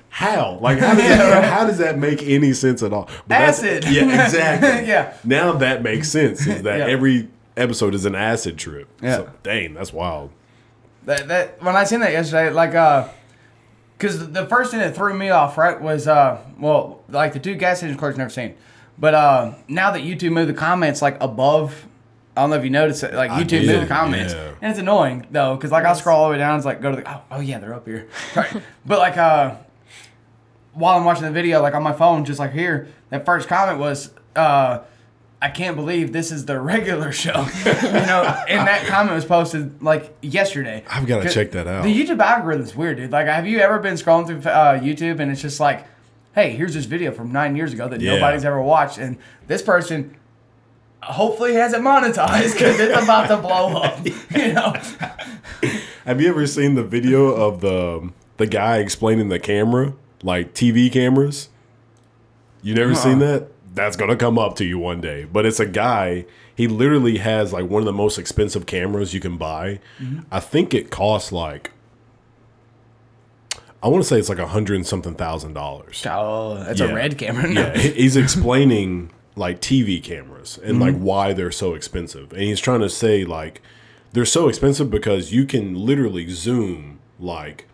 how? 0.09 0.57
Like, 0.61 0.79
how 0.79 0.95
does, 0.95 1.03
that, 1.07 1.43
how 1.45 1.65
does 1.65 1.77
that 1.77 1.97
make 1.97 2.23
any 2.23 2.53
sense 2.53 2.83
at 2.83 2.91
all? 2.93 3.05
But 3.05 3.27
that's- 3.27 3.59
Acid. 3.63 3.85
Yeah, 3.85 4.25
exactly. 4.25 4.69
Yeah. 4.89 5.13
Now 5.23 5.53
that 5.53 5.83
makes 5.83 6.09
sense. 6.09 6.45
Is 6.45 6.63
that 6.63 6.79
Yeah. 6.79 6.87
every 6.87 7.29
episode 7.55 7.93
is 7.93 8.05
an 8.05 8.15
acid 8.15 8.57
trip? 8.57 8.87
Yeah. 9.01 9.17
So, 9.17 9.31
dang, 9.43 9.75
that's 9.75 9.93
wild. 9.93 10.31
That, 11.05 11.27
that 11.27 11.63
when 11.63 11.75
I 11.75 11.83
seen 11.85 11.99
that 12.01 12.11
yesterday, 12.11 12.49
like 12.51 12.75
uh, 12.75 13.07
because 13.97 14.31
the 14.31 14.45
first 14.47 14.71
thing 14.71 14.79
that 14.79 14.95
threw 14.95 15.13
me 15.13 15.29
off 15.29 15.57
right 15.57 15.79
was 15.79 16.07
uh, 16.07 16.41
well, 16.59 17.03
like 17.09 17.33
the 17.33 17.39
two 17.39 17.55
gas 17.55 17.79
station 17.79 17.97
clerks 17.97 18.17
never 18.17 18.29
seen, 18.29 18.55
but 18.97 19.13
uh, 19.13 19.53
now 19.67 19.91
that 19.91 20.01
YouTube 20.01 20.31
moved 20.31 20.49
the 20.49 20.53
comments 20.53 21.01
like 21.01 21.17
above. 21.21 21.85
I 22.37 22.41
don't 22.41 22.51
know 22.51 22.55
if 22.57 22.63
you 22.63 22.69
noticed 22.69 23.03
it. 23.03 23.13
Like 23.13 23.31
YouTube 23.31 23.47
did, 23.49 23.67
moved 23.67 23.83
the 23.83 23.87
comments, 23.87 24.33
yeah. 24.33 24.53
and 24.61 24.71
it's 24.71 24.79
annoying 24.79 25.25
though, 25.31 25.55
because 25.55 25.71
like 25.71 25.83
I 25.83 25.93
scroll 25.93 26.19
all 26.21 26.27
the 26.27 26.33
way 26.33 26.37
down, 26.37 26.55
it's 26.57 26.65
like 26.65 26.81
go 26.81 26.91
to 26.91 26.97
the 26.97 27.11
oh, 27.11 27.21
oh 27.31 27.39
yeah, 27.41 27.59
they're 27.59 27.73
up 27.73 27.85
here. 27.85 28.07
Right. 28.35 28.53
but 28.85 28.99
like 28.99 29.17
uh, 29.17 29.55
while 30.79 30.97
I'm 30.97 31.05
watching 31.05 31.23
the 31.25 31.31
video, 31.31 31.61
like 31.61 31.73
on 31.75 31.83
my 31.83 31.93
phone, 31.93 32.25
just 32.25 32.39
like 32.39 32.51
here, 32.53 32.87
that 33.09 33.25
first 33.25 33.47
comment 33.47 33.79
was 33.79 34.11
uh. 34.35 34.79
I 35.41 35.47
can't 35.47 35.77
believe 35.77 36.11
this 36.11 36.33
is 36.33 36.43
the 36.45 36.59
regular 36.73 37.13
show. 37.13 37.47
you 37.65 37.71
know, 37.71 38.43
and 38.49 38.67
that 38.67 38.85
comment 38.87 39.15
was 39.15 39.23
posted 39.23 39.81
like 39.81 40.13
yesterday. 40.21 40.83
I've 40.89 41.07
got 41.07 41.23
to 41.23 41.29
check 41.29 41.51
that 41.51 41.65
out. 41.65 41.83
The 41.83 41.97
YouTube 41.97 42.21
algorithm's 42.21 42.75
weird, 42.75 42.97
dude. 42.97 43.11
Like, 43.13 43.27
have 43.27 43.47
you 43.47 43.59
ever 43.59 43.79
been 43.79 43.93
scrolling 43.93 44.27
through 44.27 44.39
uh, 44.51 44.79
YouTube 44.81 45.21
and 45.21 45.31
it's 45.31 45.41
just 45.41 45.61
like, 45.61 45.85
hey, 46.35 46.49
here's 46.51 46.73
this 46.73 46.83
video 46.83 47.13
from 47.13 47.31
nine 47.31 47.55
years 47.55 47.71
ago 47.71 47.87
that 47.87 48.01
Yeah. 48.01 48.15
nobody's 48.15 48.43
ever 48.43 48.61
watched, 48.61 48.97
and 48.97 49.15
this 49.47 49.61
person 49.61 50.13
hopefully 51.01 51.53
has 51.53 51.71
it 51.71 51.79
monetized 51.79 52.51
because 52.55 52.77
it's 52.77 53.01
about 53.01 53.27
to 53.29 53.37
blow 53.37 53.77
up. 53.81 54.05
You 54.35 54.51
know? 54.51 54.73
Have 56.03 56.19
you 56.19 56.27
ever 56.27 56.47
seen 56.47 56.75
the 56.75 56.83
video 56.83 57.27
of 57.27 57.61
the 57.61 58.11
the 58.35 58.45
guy 58.45 58.79
explaining 58.79 59.29
the 59.29 59.39
camera, 59.39 59.93
like 60.23 60.53
TV 60.53 60.91
cameras? 60.91 61.49
You 62.61 62.75
never 62.75 62.93
seen 62.95 63.19
that? 63.19 63.47
That's 63.73 63.95
gonna 63.95 64.15
come 64.17 64.37
up 64.37 64.55
to 64.57 64.65
you 64.65 64.77
one 64.79 64.99
day. 64.99 65.25
But 65.25 65.45
it's 65.45 65.59
a 65.59 65.65
guy. 65.65 66.25
He 66.55 66.67
literally 66.67 67.19
has 67.19 67.53
like 67.53 67.69
one 67.69 67.81
of 67.81 67.85
the 67.85 67.93
most 67.93 68.17
expensive 68.17 68.65
cameras 68.65 69.13
you 69.13 69.19
can 69.21 69.37
buy. 69.37 69.79
I 70.31 70.39
think 70.41 70.73
it 70.73 70.89
costs 70.91 71.31
like. 71.31 71.71
I 73.81 73.87
want 73.87 74.03
to 74.03 74.07
say 74.09 74.19
it's 74.19 74.27
like 74.27 74.39
a 74.39 74.47
hundred 74.47 74.75
and 74.75 74.85
something 74.85 75.15
thousand 75.15 75.53
dollars. 75.53 76.05
Oh, 76.09 76.55
that's 76.65 76.81
Yeah. 76.81 76.87
a 76.87 76.93
red 76.93 77.17
camera. 77.17 77.49
Yeah, 77.49 77.77
he's 77.77 78.17
explaining 78.17 79.11
like 79.37 79.61
TV 79.61 80.03
cameras 80.03 80.59
and 80.61 80.81
like 80.81 80.95
Mm-hmm. 80.95 81.03
why 81.05 81.31
they're 81.33 81.51
so 81.51 81.75
expensive. 81.75 82.33
And 82.33 82.41
he's 82.41 82.59
trying 82.59 82.81
to 82.81 82.89
say 82.89 83.23
like 83.23 83.61
they're 84.11 84.25
so 84.25 84.49
expensive 84.49 84.89
because 84.91 85.31
you 85.31 85.45
can 85.45 85.75
literally 85.75 86.27
zoom 86.27 86.99
like 87.19 87.67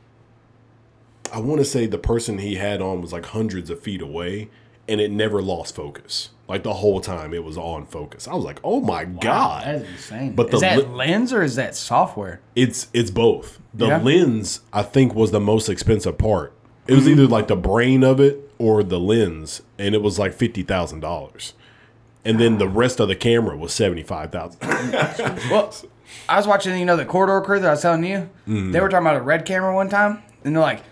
I 1.36 1.40
want 1.40 1.60
to 1.60 1.66
say 1.66 1.86
the 1.86 1.98
person 1.98 2.38
he 2.38 2.56
had 2.56 2.82
on 2.82 3.02
was 3.02 3.12
like 3.12 3.26
hundreds 3.26 3.70
of 3.70 3.80
feet 3.82 4.02
away 4.02 4.50
and 4.88 5.02
it 5.02 5.12
never 5.12 5.42
lost 5.42 5.76
focus. 5.76 6.30
Like 6.48 6.64
the 6.64 6.74
whole 6.76 7.02
time 7.02 7.34
it 7.34 7.44
was 7.44 7.58
on 7.58 7.88
focus. 7.88 8.28
I 8.28 8.36
was 8.36 8.46
like, 8.46 8.60
"Oh 8.64 8.80
my 8.80 9.04
god." 9.06 9.66
That 9.66 9.76
is 9.76 9.90
insane. 9.90 10.36
But 10.36 10.48
is 10.48 10.54
the 10.54 10.60
that 10.60 10.78
li- 10.78 10.96
lens 11.08 11.34
or 11.34 11.42
is 11.44 11.56
that 11.56 11.76
software? 11.76 12.40
It's 12.56 12.88
it's 12.94 13.10
both. 13.12 13.60
The 13.74 13.88
Yeah. 13.88 13.98
lens 14.02 14.62
I 14.72 14.84
think 14.84 15.14
was 15.16 15.32
the 15.32 15.40
most 15.40 15.70
expensive 15.70 16.18
part. 16.18 16.54
It 16.88 16.92
Mm-hmm. 16.92 16.96
was 17.00 17.10
either 17.10 17.28
like 17.28 17.48
the 17.48 17.56
brain 17.56 18.04
of 18.04 18.20
it 18.20 18.52
or 18.60 18.84
the 18.84 19.00
lens, 19.00 19.64
and 19.80 19.96
it 19.96 20.02
was 20.04 20.18
like 20.20 20.34
fifty 20.34 20.62
thousand 20.64 21.00
dollars. 21.02 21.54
And 22.24 22.40
then 22.40 22.58
the 22.60 22.68
rest 22.70 23.00
of 23.00 23.08
the 23.08 23.16
camera 23.16 23.58
was 23.58 23.74
seventy 23.74 24.04
five 24.04 24.32
thousand. 24.32 24.60
Well, 25.52 25.74
I 26.30 26.38
was 26.38 26.46
watching, 26.48 26.78
you 26.78 26.86
know, 26.86 26.96
the 26.96 27.06
corridor 27.06 27.42
crew 27.42 27.60
that 27.60 27.68
I 27.68 27.72
was 27.72 27.82
telling 27.82 28.04
you. 28.04 28.30
Mm-hmm. 28.48 28.72
They 28.72 28.80
were 28.80 28.90
talking 28.90 29.06
about 29.08 29.18
a 29.18 29.24
red 29.24 29.46
camera 29.46 29.74
one 29.74 29.90
time, 29.90 30.22
and 30.44 30.56
they're 30.56 30.62
like, 30.62 30.84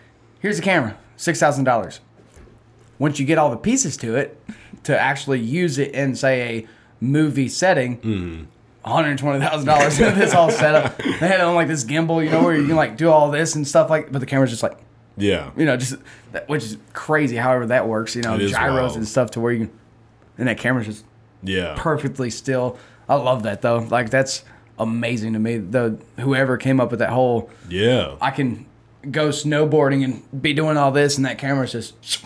"Here's 0.44 0.58
the 0.58 0.62
camera, 0.64 0.96
six 1.18 1.40
thousand 1.40 1.64
dollars. 1.64 2.00
Once 3.00 3.20
you 3.20 3.26
get 3.26 3.40
all 3.40 3.50
the 3.50 3.58
pieces 3.58 3.98
to 3.98 4.16
it, 4.16 4.40
to 4.84 4.98
actually 4.98 5.40
use 5.40 5.80
it 5.80 5.92
in 5.96 6.16
say 6.16 6.42
a 6.60 6.68
movie 7.02 7.50
setting, 7.50 7.98
Mm-hmm. 7.98 8.44
one 8.84 9.04
hundred 9.04 9.18
twenty 9.18 9.40
thousand 9.40 9.66
dollars. 9.66 9.98
This 9.98 10.34
all 10.36 10.52
set 10.52 10.76
up. 10.76 10.98
They 11.20 11.28
had 11.28 11.40
it 11.40 11.42
on 11.42 11.56
like 11.56 11.68
this 11.68 11.84
gimbal, 11.84 12.24
you 12.24 12.30
know, 12.30 12.44
where 12.44 12.56
you 12.56 12.68
can 12.68 12.76
like 12.76 12.98
do 12.98 13.10
all 13.10 13.32
this 13.32 13.56
and 13.56 13.68
stuff 13.68 13.90
like. 13.90 14.12
But 14.12 14.20
the 14.20 14.26
camera's 14.28 14.52
just 14.52 14.62
like, 14.64 14.78
yeah, 15.18 15.50
you 15.58 15.66
know, 15.66 15.76
just 15.78 15.96
which 16.48 16.64
is 16.64 16.78
crazy. 16.94 17.36
However 17.36 17.66
that 17.68 17.88
works, 17.88 18.16
you 18.16 18.22
know, 18.22 18.38
gyros 18.38 18.52
wild. 18.92 18.96
and 18.98 19.08
stuff 19.08 19.32
to 19.32 19.40
where 19.40 19.52
you 19.54 19.66
can, 19.68 19.80
and 20.38 20.48
that 20.48 20.58
camera's 20.60 20.86
just 20.88 21.06
yeah. 21.42 21.74
perfectly 21.78 22.30
still. 22.30 22.78
I 23.10 23.16
love 23.16 23.44
that 23.44 23.62
though. 23.62 23.80
Like 23.80 24.10
that's 24.10 24.44
amazing 24.80 25.34
to 25.34 25.40
me. 25.40 25.58
The 25.58 25.98
whoever 26.20 26.58
came 26.58 26.80
up 26.80 26.90
with 26.92 27.00
that 27.00 27.10
whole 27.10 27.50
yeah. 27.70 28.16
I 28.22 28.32
can 28.32 28.66
go 29.12 29.30
snowboarding 29.30 30.04
and 30.04 30.42
be 30.42 30.54
doing 30.54 30.78
all 30.78 30.92
this 30.92 31.18
and 31.18 31.26
that 31.26 31.38
camera's 31.38 31.72
just 31.72 32.26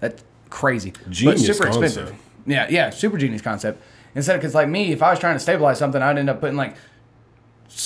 that's 0.00 0.22
crazy. 0.50 0.92
Genius 1.10 1.46
but 1.46 1.54
super 1.54 1.64
concept. 1.64 1.84
expensive. 1.84 2.18
Yeah, 2.46 2.66
yeah, 2.70 2.90
super 2.90 3.18
genius 3.18 3.42
concept. 3.42 3.82
instead 4.14 4.36
of 4.36 4.40
because 4.40 4.54
like 4.54 4.68
me, 4.68 4.92
if 4.92 5.02
I 5.02 5.10
was 5.10 5.18
trying 5.18 5.34
to 5.34 5.40
stabilize 5.40 5.78
something, 5.78 6.00
I'd 6.00 6.18
end 6.18 6.30
up 6.30 6.40
putting 6.40 6.56
like 6.56 6.76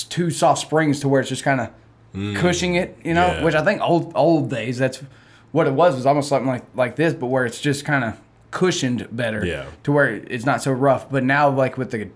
two 0.08 0.30
soft 0.30 0.60
springs 0.60 1.00
to 1.00 1.08
where 1.08 1.20
it's 1.20 1.28
just 1.28 1.42
kind 1.42 1.60
of 1.60 1.70
mm. 2.14 2.36
cushioning 2.36 2.76
it, 2.76 2.98
you 3.04 3.14
know. 3.14 3.26
yeah. 3.26 3.44
Which 3.44 3.54
I 3.54 3.64
think 3.64 3.80
old 3.80 4.12
old 4.14 4.50
days 4.50 4.78
that's 4.78 5.02
what 5.50 5.66
it 5.66 5.72
was 5.72 5.94
was 5.96 6.06
almost 6.06 6.28
something 6.28 6.48
like 6.48 6.64
like 6.74 6.96
this, 6.96 7.14
but 7.14 7.26
where 7.26 7.44
it's 7.44 7.60
just 7.60 7.84
kind 7.84 8.04
of 8.04 8.18
cushioned 8.50 9.08
better, 9.10 9.44
Yeah. 9.44 9.66
to 9.84 9.92
where 9.92 10.08
it's 10.14 10.44
not 10.46 10.62
so 10.62 10.72
rough. 10.72 11.10
But 11.10 11.24
now 11.24 11.50
like 11.50 11.76
with 11.76 11.90
the 11.90 12.10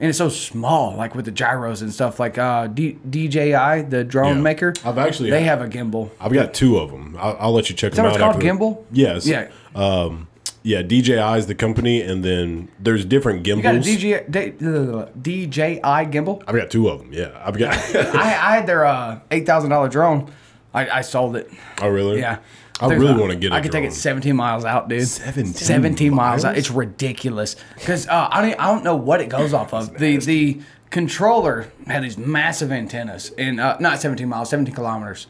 and 0.00 0.08
it's 0.08 0.18
so 0.18 0.28
small, 0.28 0.94
like 0.94 1.14
with 1.14 1.24
the 1.24 1.30
gyros 1.30 1.82
and 1.82 1.92
stuff, 1.92 2.20
like 2.20 2.38
uh, 2.38 2.66
D- 2.68 2.98
DJI, 3.08 3.82
the 3.88 4.04
drone 4.08 4.36
Yeah. 4.36 4.42
maker. 4.42 4.72
I've 4.84 4.98
actually 4.98 5.30
they 5.30 5.42
have 5.44 5.60
a 5.60 5.66
gimbal. 5.68 6.10
I've 6.20 6.32
got 6.32 6.54
two 6.54 6.78
of 6.78 6.90
them. 6.90 7.16
I'll, 7.18 7.36
I'll 7.40 7.52
let 7.52 7.68
you 7.70 7.76
check 7.76 7.92
Is 7.92 7.96
them 7.96 8.04
that 8.06 8.20
out. 8.20 8.36
it's 8.36 8.44
called? 8.44 8.60
Gimbal? 8.60 8.84
Yes. 8.92 9.26
Yeah. 9.26 9.48
Um, 9.74 10.28
yeah. 10.62 10.82
DJI 10.82 11.38
is 11.38 11.46
the 11.46 11.54
company, 11.54 12.00
and 12.02 12.24
then 12.24 12.68
there's 12.78 13.04
different 13.04 13.42
gimbals. 13.42 13.86
You 13.88 13.98
got 14.14 14.22
a 14.22 14.30
gimbals. 14.30 14.62
DJ, 14.70 15.12
D, 15.22 15.46
DJI 15.46 15.80
gimbal. 15.82 16.42
I've 16.46 16.54
got 16.56 16.70
two 16.70 16.88
of 16.88 17.00
them. 17.00 17.12
Yeah. 17.12 17.40
I've 17.44 17.58
got. 17.58 17.74
I, 17.96 18.20
I 18.22 18.56
had 18.56 18.66
their 18.66 18.84
uh, 18.84 19.20
eight 19.30 19.46
thousand 19.46 19.70
dollar 19.70 19.88
drone. 19.88 20.30
I, 20.74 20.88
I 20.98 21.00
sold 21.00 21.34
it. 21.36 21.50
oh 21.80 21.88
really? 21.88 22.20
Yeah. 22.20 22.38
I 22.80 22.88
There's 22.88 23.00
really 23.00 23.14
a- 23.14 23.18
want 23.18 23.32
to 23.32 23.38
get. 23.38 23.52
I 23.52 23.58
I 23.58 23.60
could 23.60 23.72
take 23.72 23.84
it 23.84 23.92
17 23.92 24.34
miles 24.36 24.64
out, 24.64 24.88
dude. 24.88 25.06
17 25.06 25.52
17 25.54 26.14
miles 26.14 26.44
out. 26.44 26.56
It's 26.56 26.70
ridiculous. 26.70 27.56
Because 27.74 28.06
uh, 28.06 28.28
I 28.30 28.42
don't 28.42 28.60
I 28.60 28.66
don't 28.66 28.84
know 28.84 28.96
what 28.96 29.20
it 29.20 29.28
goes 29.28 29.52
off 29.52 29.74
of. 29.74 29.98
The 29.98 30.18
the 30.18 30.60
controller 30.90 31.70
had 31.86 32.02
these 32.04 32.16
massive 32.16 32.72
antennas 32.72 33.30
and 33.36 33.60
uh, 33.60 33.76
not 33.80 34.00
17 34.00 34.28
miles, 34.28 34.48
17 34.50 34.74
kilometers. 34.74 35.26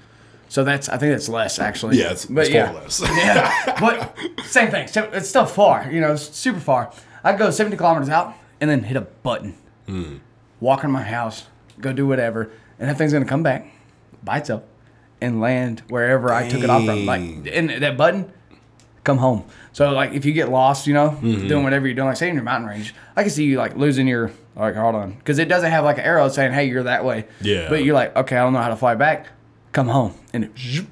So 0.48 0.64
that's 0.64 0.88
I 0.88 0.98
think 0.98 1.12
that's 1.12 1.28
less 1.28 1.58
actually. 1.58 1.98
Yeah, 1.98 2.12
it's, 2.12 2.26
but 2.26 2.42
it's 2.42 2.50
yeah. 2.50 2.72
less. 2.72 3.00
yeah, 3.02 3.80
but 3.80 4.16
same 4.44 4.70
thing. 4.70 4.88
It's 4.94 5.28
still 5.28 5.46
far, 5.46 5.90
you 5.90 6.00
know, 6.00 6.16
super 6.16 6.60
far. 6.60 6.92
I'd 7.24 7.38
go 7.38 7.50
70 7.50 7.76
kilometers 7.76 8.08
out 8.08 8.34
and 8.60 8.70
then 8.70 8.84
hit 8.84 8.96
a 8.96 9.02
button, 9.02 9.54
walk 10.60 10.84
in 10.84 10.90
my 10.90 11.02
house, 11.02 11.46
go 11.80 11.92
do 11.92 12.06
whatever, 12.06 12.50
and 12.78 12.88
that 12.88 12.96
thing's 12.96 13.12
gonna 13.12 13.24
come 13.24 13.42
back 13.42 13.66
by 14.22 14.38
itself 14.38 14.62
and 15.20 15.40
land 15.40 15.82
wherever 15.89 16.32
I 16.32 16.49
took 16.49 16.62
it 16.62 16.70
off 16.70 16.85
from. 16.85 17.07
Like, 17.07 17.20
and 17.53 17.70
that 17.82 17.97
button, 17.97 18.32
come 19.05 19.19
home. 19.19 19.45
So 19.73 19.93
like, 19.93 20.12
if 20.12 20.24
you 20.24 20.32
get 20.32 20.49
lost, 20.51 20.86
you 20.86 20.95
know, 20.95 21.16
doing 21.20 21.62
whatever 21.65 21.86
you're 21.86 21.95
doing, 21.95 22.09
like 22.09 22.16
say 22.16 22.28
in 22.28 22.35
your 22.35 22.45
mountain 22.45 22.69
range, 22.69 22.95
I 23.16 23.23
can 23.23 23.31
see 23.31 23.45
you 23.45 23.59
like 23.59 23.77
losing 23.77 24.07
your 24.09 24.31
like 24.57 24.74
hold 24.74 24.95
on 24.97 25.12
because 25.12 25.39
it 25.39 25.49
doesn't 25.49 25.70
have 25.70 25.85
like 25.85 25.99
an 25.99 26.05
arrow 26.05 26.28
saying 26.28 26.53
hey 26.53 26.65
you're 26.69 26.82
that 26.85 27.05
way. 27.05 27.27
Yeah. 27.40 27.69
But 27.69 27.85
you're 27.85 27.95
like 27.95 28.16
okay 28.16 28.36
I 28.36 28.43
don't 28.43 28.53
know 28.53 28.61
how 28.62 28.69
to 28.70 28.77
fly 28.77 28.95
back. 28.97 29.28
Come 29.73 29.86
home 29.89 30.15
and 30.32 30.45
it 30.45 30.51
zoop, 30.59 30.89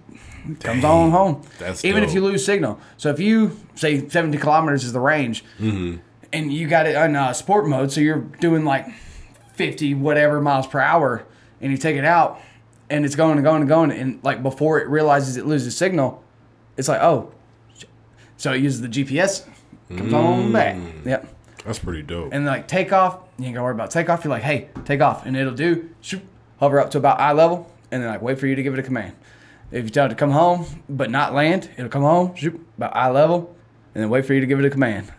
comes 0.60 0.84
on 0.84 1.10
home. 1.10 1.42
That's 1.58 1.84
even 1.84 2.04
if 2.04 2.14
you 2.14 2.20
lose 2.20 2.44
signal. 2.44 2.78
So 2.96 3.10
if 3.10 3.18
you 3.18 3.58
say 3.74 4.08
70 4.08 4.38
kilometers 4.38 4.84
is 4.84 4.92
the 4.92 5.00
range, 5.00 5.44
Mm-hmm. 5.58 5.96
and 6.32 6.52
you 6.52 6.68
got 6.68 6.86
it 6.86 6.94
on 6.94 7.16
uh, 7.16 7.32
sport 7.32 7.66
mode, 7.66 7.90
so 7.90 8.00
you're 8.00 8.20
doing 8.20 8.64
like 8.64 8.86
50 9.54 9.94
whatever 9.94 10.40
miles 10.40 10.66
per 10.66 10.78
hour, 10.78 11.24
and 11.60 11.72
you 11.72 11.78
take 11.78 11.96
it 11.96 12.04
out, 12.04 12.40
and 12.90 13.04
it's 13.04 13.16
going 13.16 13.38
and 13.38 13.44
going 13.44 13.60
and 13.60 13.68
going, 13.68 13.90
and 13.90 14.22
like 14.22 14.42
before 14.42 14.80
it 14.80 14.88
realizes 14.88 15.36
it 15.36 15.46
loses 15.46 15.76
signal, 15.76 16.22
it's 16.76 16.88
like 16.88 17.00
oh, 17.00 17.32
so 18.36 18.52
it 18.52 18.60
uses 18.60 18.80
the 18.80 18.88
GPS, 18.88 19.46
comes 19.88 20.12
on 20.12 20.52
back. 20.52 20.76
Yep. 21.04 21.34
That's 21.64 21.78
pretty 21.80 22.02
dope. 22.02 22.32
And 22.32 22.46
like 22.46 22.68
takeoff, 22.68 23.18
you 23.38 23.46
ain't 23.46 23.54
gotta 23.54 23.64
worry 23.64 23.74
about 23.74 23.90
takeoff. 23.90 24.24
You're 24.24 24.30
like, 24.30 24.42
hey, 24.42 24.68
take 24.84 25.00
off, 25.00 25.26
and 25.26 25.36
it'll 25.36 25.54
do. 25.54 25.90
Shoop, 26.00 26.22
hover 26.60 26.78
up 26.78 26.90
to 26.92 26.98
about 26.98 27.18
eye 27.18 27.32
level, 27.32 27.70
and 27.90 28.02
then 28.02 28.10
like 28.10 28.22
wait 28.22 28.38
for 28.38 28.46
you 28.46 28.54
to 28.54 28.62
give 28.62 28.72
it 28.72 28.78
a 28.78 28.82
command. 28.82 29.14
If 29.72 29.84
you 29.84 29.90
tell 29.90 30.06
it 30.06 30.10
to 30.10 30.14
come 30.14 30.30
home 30.30 30.84
but 30.88 31.10
not 31.10 31.34
land, 31.34 31.70
it'll 31.76 31.90
come 31.90 32.02
home, 32.02 32.36
shoop, 32.36 32.64
about 32.76 32.94
eye 32.94 33.10
level, 33.10 33.56
and 33.94 34.02
then 34.02 34.10
wait 34.10 34.24
for 34.24 34.34
you 34.34 34.40
to 34.40 34.46
give 34.46 34.60
it 34.60 34.64
a 34.64 34.70
command. 34.70 35.12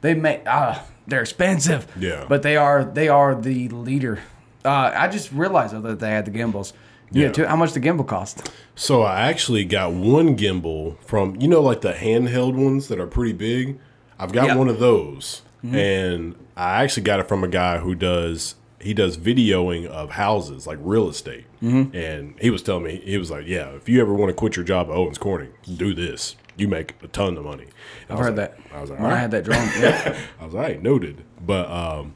They 0.00 0.14
make 0.14 0.42
ah, 0.46 0.86
they're 1.06 1.22
expensive. 1.22 1.86
Yeah. 1.98 2.24
But 2.28 2.42
they 2.42 2.56
are 2.56 2.84
they 2.84 3.08
are 3.08 3.34
the 3.34 3.68
leader. 3.68 4.20
Uh, 4.64 4.92
I 4.94 5.08
just 5.08 5.32
realized 5.32 5.74
though 5.74 5.80
that 5.80 5.98
they 5.98 6.10
had 6.10 6.24
the 6.24 6.30
gimbals. 6.30 6.72
Yeah. 7.12 7.26
Yeah. 7.26 7.32
too, 7.32 7.46
how 7.46 7.56
much 7.56 7.72
the 7.72 7.80
gimbal 7.80 8.06
cost? 8.06 8.50
So 8.74 9.02
I 9.02 9.28
actually 9.28 9.64
got 9.64 9.92
one 9.92 10.36
gimbal 10.36 10.96
from 11.04 11.36
you 11.40 11.48
know 11.48 11.60
like 11.62 11.80
the 11.80 11.92
handheld 11.92 12.54
ones 12.54 12.88
that 12.88 12.98
are 13.00 13.06
pretty 13.06 13.32
big. 13.32 13.78
I've 14.18 14.32
got 14.32 14.46
Yeah. 14.48 14.56
one 14.56 14.68
of 14.68 14.78
those, 14.78 15.42
and 15.62 16.34
I 16.56 16.82
actually 16.82 17.04
got 17.04 17.20
it 17.20 17.28
from 17.28 17.42
a 17.44 17.48
guy 17.48 17.78
who 17.78 17.94
does 17.94 18.54
he 18.80 18.94
does 18.94 19.16
videoing 19.18 19.86
of 19.86 20.10
houses 20.12 20.66
like 20.66 20.78
real 20.80 21.08
estate. 21.08 21.44
And 21.62 22.34
he 22.40 22.48
was 22.48 22.62
telling 22.62 22.84
me 22.84 23.02
he 23.04 23.18
was 23.18 23.30
like, 23.30 23.46
yeah, 23.46 23.68
if 23.70 23.86
you 23.88 24.00
ever 24.00 24.14
want 24.14 24.30
to 24.30 24.34
quit 24.34 24.56
your 24.56 24.64
job 24.64 24.88
at 24.88 24.94
Owens 24.96 25.18
Corning, 25.18 25.50
do 25.76 25.92
this. 25.92 26.34
You 26.56 26.68
make 26.68 26.94
a 27.02 27.08
ton 27.08 27.36
of 27.36 27.44
money. 27.44 27.64
And 28.08 28.10
I 28.10 28.14
I've 28.14 28.18
heard 28.20 28.36
like- 28.38 28.56
that. 28.56 28.74
I 28.74 28.80
was 28.80 28.88
like, 28.90 28.98
when 29.00 29.10
I 29.12 29.16
had 29.16 29.30
that 29.32 29.44
drone. 29.44 29.58
Yeah. 29.78 30.18
I 30.40 30.44
was 30.46 30.54
like, 30.54 30.78
I 30.78 30.80
noted. 30.80 31.22
But 31.44 31.70
um, 31.70 32.14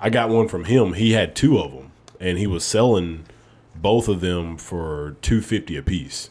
I 0.00 0.10
got 0.10 0.28
one 0.30 0.46
from 0.48 0.64
him. 0.66 0.92
He 0.92 1.12
had 1.12 1.34
two 1.34 1.58
of 1.58 1.72
them, 1.72 1.90
and 2.20 2.38
he 2.38 2.46
was 2.46 2.64
selling 2.64 3.24
both 3.84 4.08
of 4.08 4.22
them 4.22 4.56
for 4.56 5.14
two 5.20 5.42
fifty 5.42 5.76
a 5.76 5.82
piece. 5.82 6.30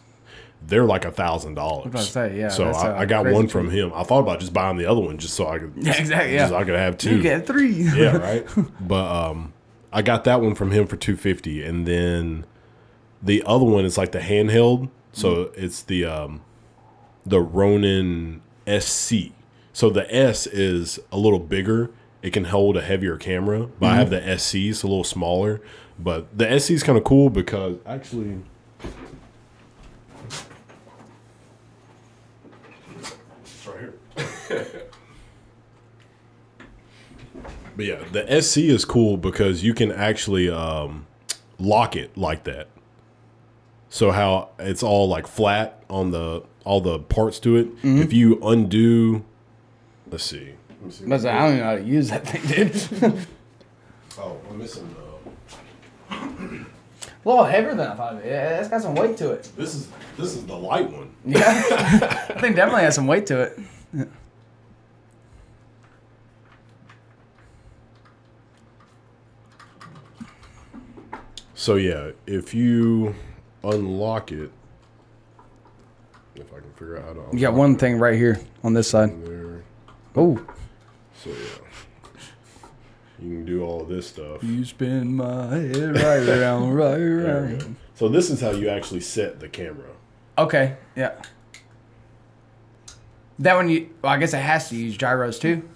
They're 0.66 0.86
like 0.86 1.06
a 1.06 1.12
thousand 1.12 1.54
dollars. 1.54 2.10
say, 2.10 2.40
yeah, 2.40 2.48
So 2.48 2.66
I, 2.66 3.02
I 3.02 3.06
got 3.06 3.28
one 3.28 3.48
from 3.48 3.70
him. 3.70 3.92
I 3.94 4.04
thought 4.04 4.22
about 4.22 4.40
just 4.40 4.54
buying 4.54 4.78
the 4.78 4.88
other 4.88 5.02
one 5.02 5.20
just 5.20 5.36
so 5.36 5.48
I 5.48 5.60
could. 5.60 5.74
Yeah, 5.78 5.96
exactly, 5.96 6.32
just 6.32 6.42
yeah. 6.42 6.48
so 6.48 6.56
I 6.56 6.64
could 6.64 6.76
have 6.76 6.98
two. 6.98 7.18
you 7.18 7.22
get 7.22 7.46
three. 7.46 7.84
yeah, 7.84 8.18
right. 8.30 8.48
But 8.80 9.06
um, 9.06 9.54
I 9.92 10.02
got 10.02 10.24
that 10.24 10.42
one 10.42 10.56
from 10.56 10.72
him 10.72 10.88
for 10.88 10.96
two 10.98 11.16
fifty, 11.16 11.64
and 11.64 11.86
then 11.86 12.46
the 13.22 13.44
other 13.46 13.66
one 13.66 13.86
is 13.86 14.00
like 14.00 14.14
the 14.14 14.20
handheld. 14.20 14.90
So 15.12 15.52
it's 15.56 15.84
the 15.84 16.06
um, 16.06 16.42
the 17.24 17.40
Ronin 17.40 18.42
SC. 18.68 19.32
So 19.74 19.92
the 19.92 20.12
S 20.14 20.48
is 20.48 21.00
a 21.12 21.18
little 21.20 21.40
bigger. 21.40 21.92
It 22.24 22.34
can 22.34 22.46
hold 22.46 22.78
a 22.78 22.82
heavier 22.82 23.18
camera, 23.18 23.68
but 23.80 23.92
I 23.92 23.96
have 23.98 24.10
the 24.10 24.38
SC. 24.40 24.56
It's 24.56 24.82
a 24.82 24.88
little 24.88 25.04
smaller. 25.04 25.62
But 26.00 26.38
the 26.38 26.60
SC 26.60 26.72
is 26.72 26.84
kind 26.84 26.98
of 26.98 27.04
cool 27.04 27.30
because 27.30 27.78
actually. 27.86 28.40
It's 33.44 33.68
right 33.68 33.80
here. 34.48 34.82
But 37.76 37.86
yeah, 37.86 38.04
the 38.12 38.42
SC 38.42 38.58
is 38.60 38.86
cool 38.86 39.18
because 39.18 39.64
you 39.64 39.74
can 39.74 39.92
actually 39.92 40.48
um, 40.48 41.08
lock 41.58 41.96
it 41.96 42.16
like 42.16 42.44
that. 42.44 42.68
So 43.90 44.12
how 44.12 44.50
it's 44.60 44.84
all 44.84 45.08
like 45.08 45.26
flat 45.26 45.84
on 45.90 46.12
the 46.12 46.44
all 46.66 46.82
the 46.82 47.00
parts 47.00 47.40
to 47.40 47.56
it. 47.56 47.68
If 47.82 48.14
you 48.14 48.40
undo, 48.44 49.24
let's 50.12 50.24
see. 50.24 50.54
Let 50.70 50.82
me 50.84 50.92
see. 50.92 51.06
I 51.28 51.40
don't 51.40 51.48
even 51.48 51.58
know 51.58 51.64
how 51.64 51.76
to 51.76 51.84
use 51.84 52.10
that 52.10 52.28
thing, 52.28 52.68
dude. 52.68 53.28
Oh, 54.20 54.38
I'm 54.48 54.60
missing. 54.60 54.96
Uh, 54.96 55.03
A 56.14 57.30
little 57.30 57.46
heavier 57.46 57.74
than 57.76 57.92
I 57.92 57.96
thought. 57.96 58.16
Yeah, 58.26 58.60
it's 58.60 58.70
got 58.70 58.82
some 58.82 58.96
weight 58.96 59.16
to 59.18 59.32
it. 59.32 59.50
this 59.56 59.74
is 59.76 59.88
this 60.18 60.36
is 60.36 60.46
the 60.46 60.56
light 60.56 60.92
one. 60.92 61.10
Yeah, 61.26 61.40
I 61.40 62.40
think 62.40 62.56
definitely 62.56 62.84
has 62.84 62.96
some 62.96 63.08
weight 63.08 63.26
to 63.28 63.42
it. 63.44 63.60
So 71.56 71.76
yeah, 71.76 72.12
if 72.26 72.54
you 72.54 73.16
unlock 73.64 74.32
it, 74.32 74.52
if 76.36 76.52
I 76.52 76.60
can 76.60 76.72
figure 76.74 76.98
out 76.98 77.06
how 77.06 77.14
to. 77.14 77.24
You 77.34 77.40
got 77.40 77.54
one 77.54 77.78
thing 77.78 77.98
right 77.98 78.16
here 78.16 78.40
on 78.64 78.74
this 78.74 78.90
side. 78.90 79.12
Oh, 80.16 80.40
So 81.24 81.30
yeah, 81.30 81.36
you 83.24 83.30
can 83.30 83.46
do 83.46 83.64
all 83.64 83.82
of 83.82 83.88
this 83.88 84.08
stuff. 84.08 84.44
you 84.44 84.66
spin 84.66 85.16
my 85.16 85.56
head 85.56 85.96
right 85.96 86.28
around, 86.30 86.74
right 86.74 87.00
around. 87.00 87.76
So 87.96 88.10
this 88.10 88.30
is 88.30 88.42
how 88.42 88.52
you 88.52 88.70
actually 88.70 89.00
set 89.00 89.40
the 89.40 89.48
camera. 89.48 89.90
Okay, 90.38 90.76
yeah. 90.96 91.14
That 93.40 93.56
one, 93.56 93.70
you. 93.70 93.90
Well, 94.02 94.12
I 94.14 94.18
guess 94.18 94.34
it 94.34 94.38
has 94.38 94.70
to 94.70 94.76
use 94.76 94.96
gyros 94.98 95.40
too. 95.40 95.68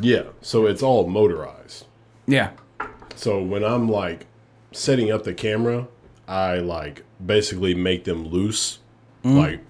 Yeah, 0.00 0.24
so 0.40 0.66
it's 0.66 0.82
all 0.82 1.06
motorized. 1.06 1.86
Yeah. 2.26 2.50
So 3.14 3.42
when 3.42 3.64
I'm 3.64 3.88
like 3.88 4.26
setting 4.72 5.10
up 5.10 5.24
the 5.24 5.32
camera, 5.34 5.86
I 6.28 6.56
like 6.58 7.04
basically 7.24 7.74
make 7.74 8.04
them 8.04 8.26
loose, 8.28 8.80
like 9.22 9.60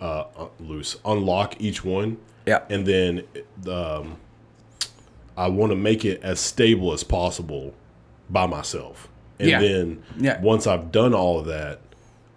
uh, 0.00 0.24
uh, 0.36 0.48
loose, 0.60 0.96
unlock 1.04 1.60
each 1.60 1.84
one, 1.84 2.18
Yeah. 2.46 2.62
and 2.70 2.86
then 2.86 3.22
um, 3.68 4.16
I 5.36 5.48
want 5.48 5.70
to 5.70 5.76
make 5.76 6.04
it 6.04 6.22
as 6.22 6.38
stable 6.40 6.92
as 6.92 7.02
possible 7.04 7.74
by 8.30 8.46
myself. 8.46 9.08
And 9.38 9.48
Yeah. 9.50 9.60
then 9.60 10.02
Yeah. 10.18 10.40
once 10.40 10.66
I've 10.66 10.92
done 10.92 11.12
all 11.14 11.40
of 11.40 11.46
that, 11.46 11.80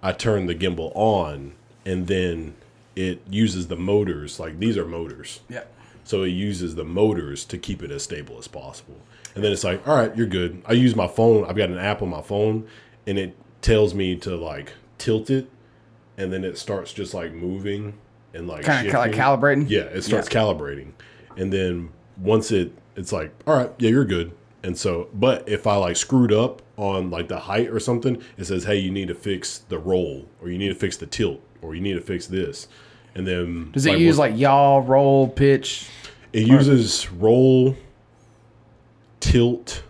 I 0.01 0.11
turn 0.11 0.45
the 0.47 0.55
gimbal 0.55 0.91
on, 0.95 1.53
and 1.85 2.07
then 2.07 2.55
it 2.95 3.21
uses 3.29 3.67
the 3.67 3.75
motors. 3.75 4.39
Like 4.39 4.59
these 4.59 4.77
are 4.77 4.85
motors. 4.85 5.41
Yeah. 5.49 5.63
So 6.03 6.23
it 6.23 6.29
uses 6.29 6.75
the 6.75 6.83
motors 6.85 7.45
to 7.45 7.57
keep 7.57 7.83
it 7.83 7.91
as 7.91 8.01
stable 8.03 8.37
as 8.39 8.47
possible. 8.47 8.95
And 9.35 9.43
then 9.43 9.51
it's 9.51 9.63
like, 9.63 9.87
all 9.87 9.95
right, 9.95 10.15
you're 10.17 10.25
good. 10.25 10.61
I 10.65 10.73
use 10.73 10.95
my 10.95 11.07
phone. 11.07 11.45
I've 11.45 11.55
got 11.57 11.69
an 11.69 11.77
app 11.77 12.01
on 12.01 12.09
my 12.09 12.21
phone, 12.21 12.65
and 13.05 13.19
it 13.19 13.35
tells 13.61 13.93
me 13.93 14.15
to 14.17 14.35
like 14.35 14.71
tilt 14.97 15.29
it, 15.29 15.47
and 16.17 16.33
then 16.33 16.43
it 16.43 16.57
starts 16.57 16.91
just 16.93 17.13
like 17.13 17.33
moving 17.33 17.93
and 18.33 18.47
like 18.47 18.63
Kind 18.63 18.87
of 18.87 18.93
like 18.95 19.11
calibrating. 19.11 19.69
Yeah, 19.69 19.81
it 19.81 20.01
starts 20.03 20.27
calibrating, 20.29 20.91
and 21.35 21.53
then 21.53 21.89
once 22.19 22.51
it 22.51 22.71
it's 22.97 23.13
like, 23.13 23.31
all 23.47 23.55
right, 23.55 23.71
yeah, 23.77 23.89
you're 23.89 24.03
good. 24.05 24.33
And 24.63 24.77
so, 24.77 25.07
but 25.13 25.47
if 25.47 25.65
I 25.65 25.75
like 25.77 25.95
screwed 25.95 26.33
up 26.33 26.61
on 26.75 27.09
like 27.09 27.29
the 27.29 27.39
height 27.39 27.69
or 27.69 27.79
something, 27.79 28.21
it 28.37 28.45
says, 28.45 28.65
hey, 28.65 28.77
you 28.77 28.91
need 28.91 29.07
to 29.07 29.15
fix 29.15 29.59
the 29.69 29.77
roll, 29.79 30.27
or 30.41 30.49
you 30.49 30.57
need 30.57 30.69
to 30.69 30.75
fix 30.75 30.97
the 30.97 31.05
tilt, 31.05 31.39
or 31.61 31.73
you 31.75 31.81
need 31.81 31.93
to 31.93 32.01
fix 32.01 32.27
this. 32.27 32.67
And 33.15 33.25
then 33.25 33.71
Does 33.71 33.85
it 33.85 33.97
use 33.99 34.17
what- 34.17 34.31
like 34.31 34.39
yaw, 34.39 34.83
roll, 34.85 35.29
pitch? 35.29 35.87
it 36.33 36.45
uses 36.45 37.09
roll, 37.11 37.75
tilt, 39.19 39.83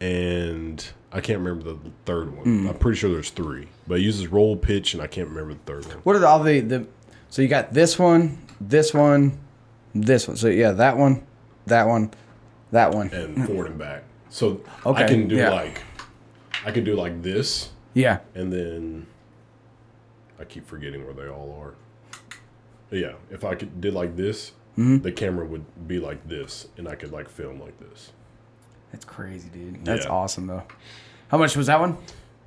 and 0.00 0.86
I 1.12 1.20
can't 1.20 1.38
remember 1.40 1.64
the 1.74 1.78
third 2.04 2.34
one. 2.36 2.44
Hmm. 2.44 2.68
I'm 2.68 2.78
pretty 2.78 2.98
sure 2.98 3.10
there's 3.10 3.30
three, 3.30 3.68
but 3.86 3.98
it 3.98 4.02
uses 4.02 4.28
roll, 4.28 4.56
pitch, 4.56 4.94
and 4.94 5.02
I 5.02 5.06
can't 5.06 5.28
remember 5.28 5.54
the 5.54 5.60
third 5.72 5.86
one. 5.86 5.96
What 6.04 6.16
are 6.16 6.18
the, 6.20 6.28
all 6.28 6.42
the 6.42 6.60
the? 6.60 6.86
So 7.30 7.42
you 7.42 7.48
got 7.48 7.72
this 7.72 7.98
one, 7.98 8.38
this 8.60 8.92
one, 8.92 9.38
this 9.94 10.28
one. 10.28 10.36
So 10.36 10.48
yeah, 10.48 10.72
that 10.72 10.96
one, 10.96 11.24
that 11.66 11.86
one, 11.86 12.10
that 12.72 12.92
one. 12.94 13.08
And 13.12 13.46
forward 13.46 13.66
and 13.68 13.78
back. 13.78 14.04
So 14.28 14.60
Okay, 14.86 15.04
I 15.04 15.06
can 15.08 15.28
do 15.28 15.36
yeah. 15.36 15.50
like, 15.50 15.82
I 16.64 16.70
can 16.70 16.84
do 16.84 16.94
like 16.94 17.22
this, 17.22 17.70
Yeah. 17.94 18.18
and 18.34 18.52
then 18.52 19.06
I 20.38 20.44
keep 20.44 20.66
forgetting 20.66 21.04
where 21.04 21.14
they 21.14 21.28
all 21.28 21.58
are. 21.60 21.74
But 22.88 22.98
yeah, 22.98 23.12
if 23.30 23.44
I 23.44 23.54
could 23.54 23.80
did 23.80 23.94
like 23.94 24.16
this, 24.16 24.52
Mm-hmm. 24.78 24.98
the 25.02 25.10
camera 25.12 25.44
would 25.44 25.64
be 25.88 25.98
like 25.98 26.26
this, 26.28 26.68
and 26.78 26.88
I 26.88 26.94
could 26.94 27.10
like 27.12 27.28
film 27.28 27.60
like 27.60 27.78
this. 27.80 28.12
That's 28.92 29.04
crazy, 29.04 29.48
dude. 29.48 29.84
That's 29.84 30.04
Yeah. 30.06 30.10
awesome 30.12 30.46
though. 30.46 30.62
How 31.28 31.38
much 31.38 31.56
was 31.56 31.66
that 31.66 31.80
one? 31.80 31.96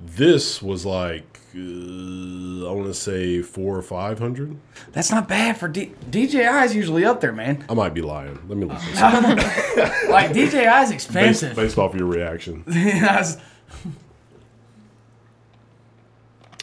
This 0.00 0.62
was 0.62 0.84
like 0.86 1.38
uh, 1.56 2.68
I 2.68 2.72
want 2.72 2.86
to 2.86 2.94
say 2.94 3.40
four 3.42 3.76
or 3.76 3.82
five 3.82 4.18
hundred. 4.18 4.56
That's 4.92 5.10
not 5.10 5.28
bad 5.28 5.56
for 5.56 5.68
D- 5.68 5.92
DJI 6.10 6.38
is 6.64 6.74
usually 6.74 7.04
up 7.04 7.20
there, 7.20 7.32
man. 7.32 7.64
I 7.68 7.74
might 7.74 7.94
be 7.94 8.02
lying. 8.02 8.38
Let 8.48 8.58
me 8.58 8.66
look 8.66 8.78
this. 8.80 9.00
Like 10.10 10.32
DJI 10.32 10.82
is 10.84 10.90
expensive. 10.90 11.56
based 11.56 11.78
off 11.78 11.94
your 11.94 12.06
reaction. 12.06 12.64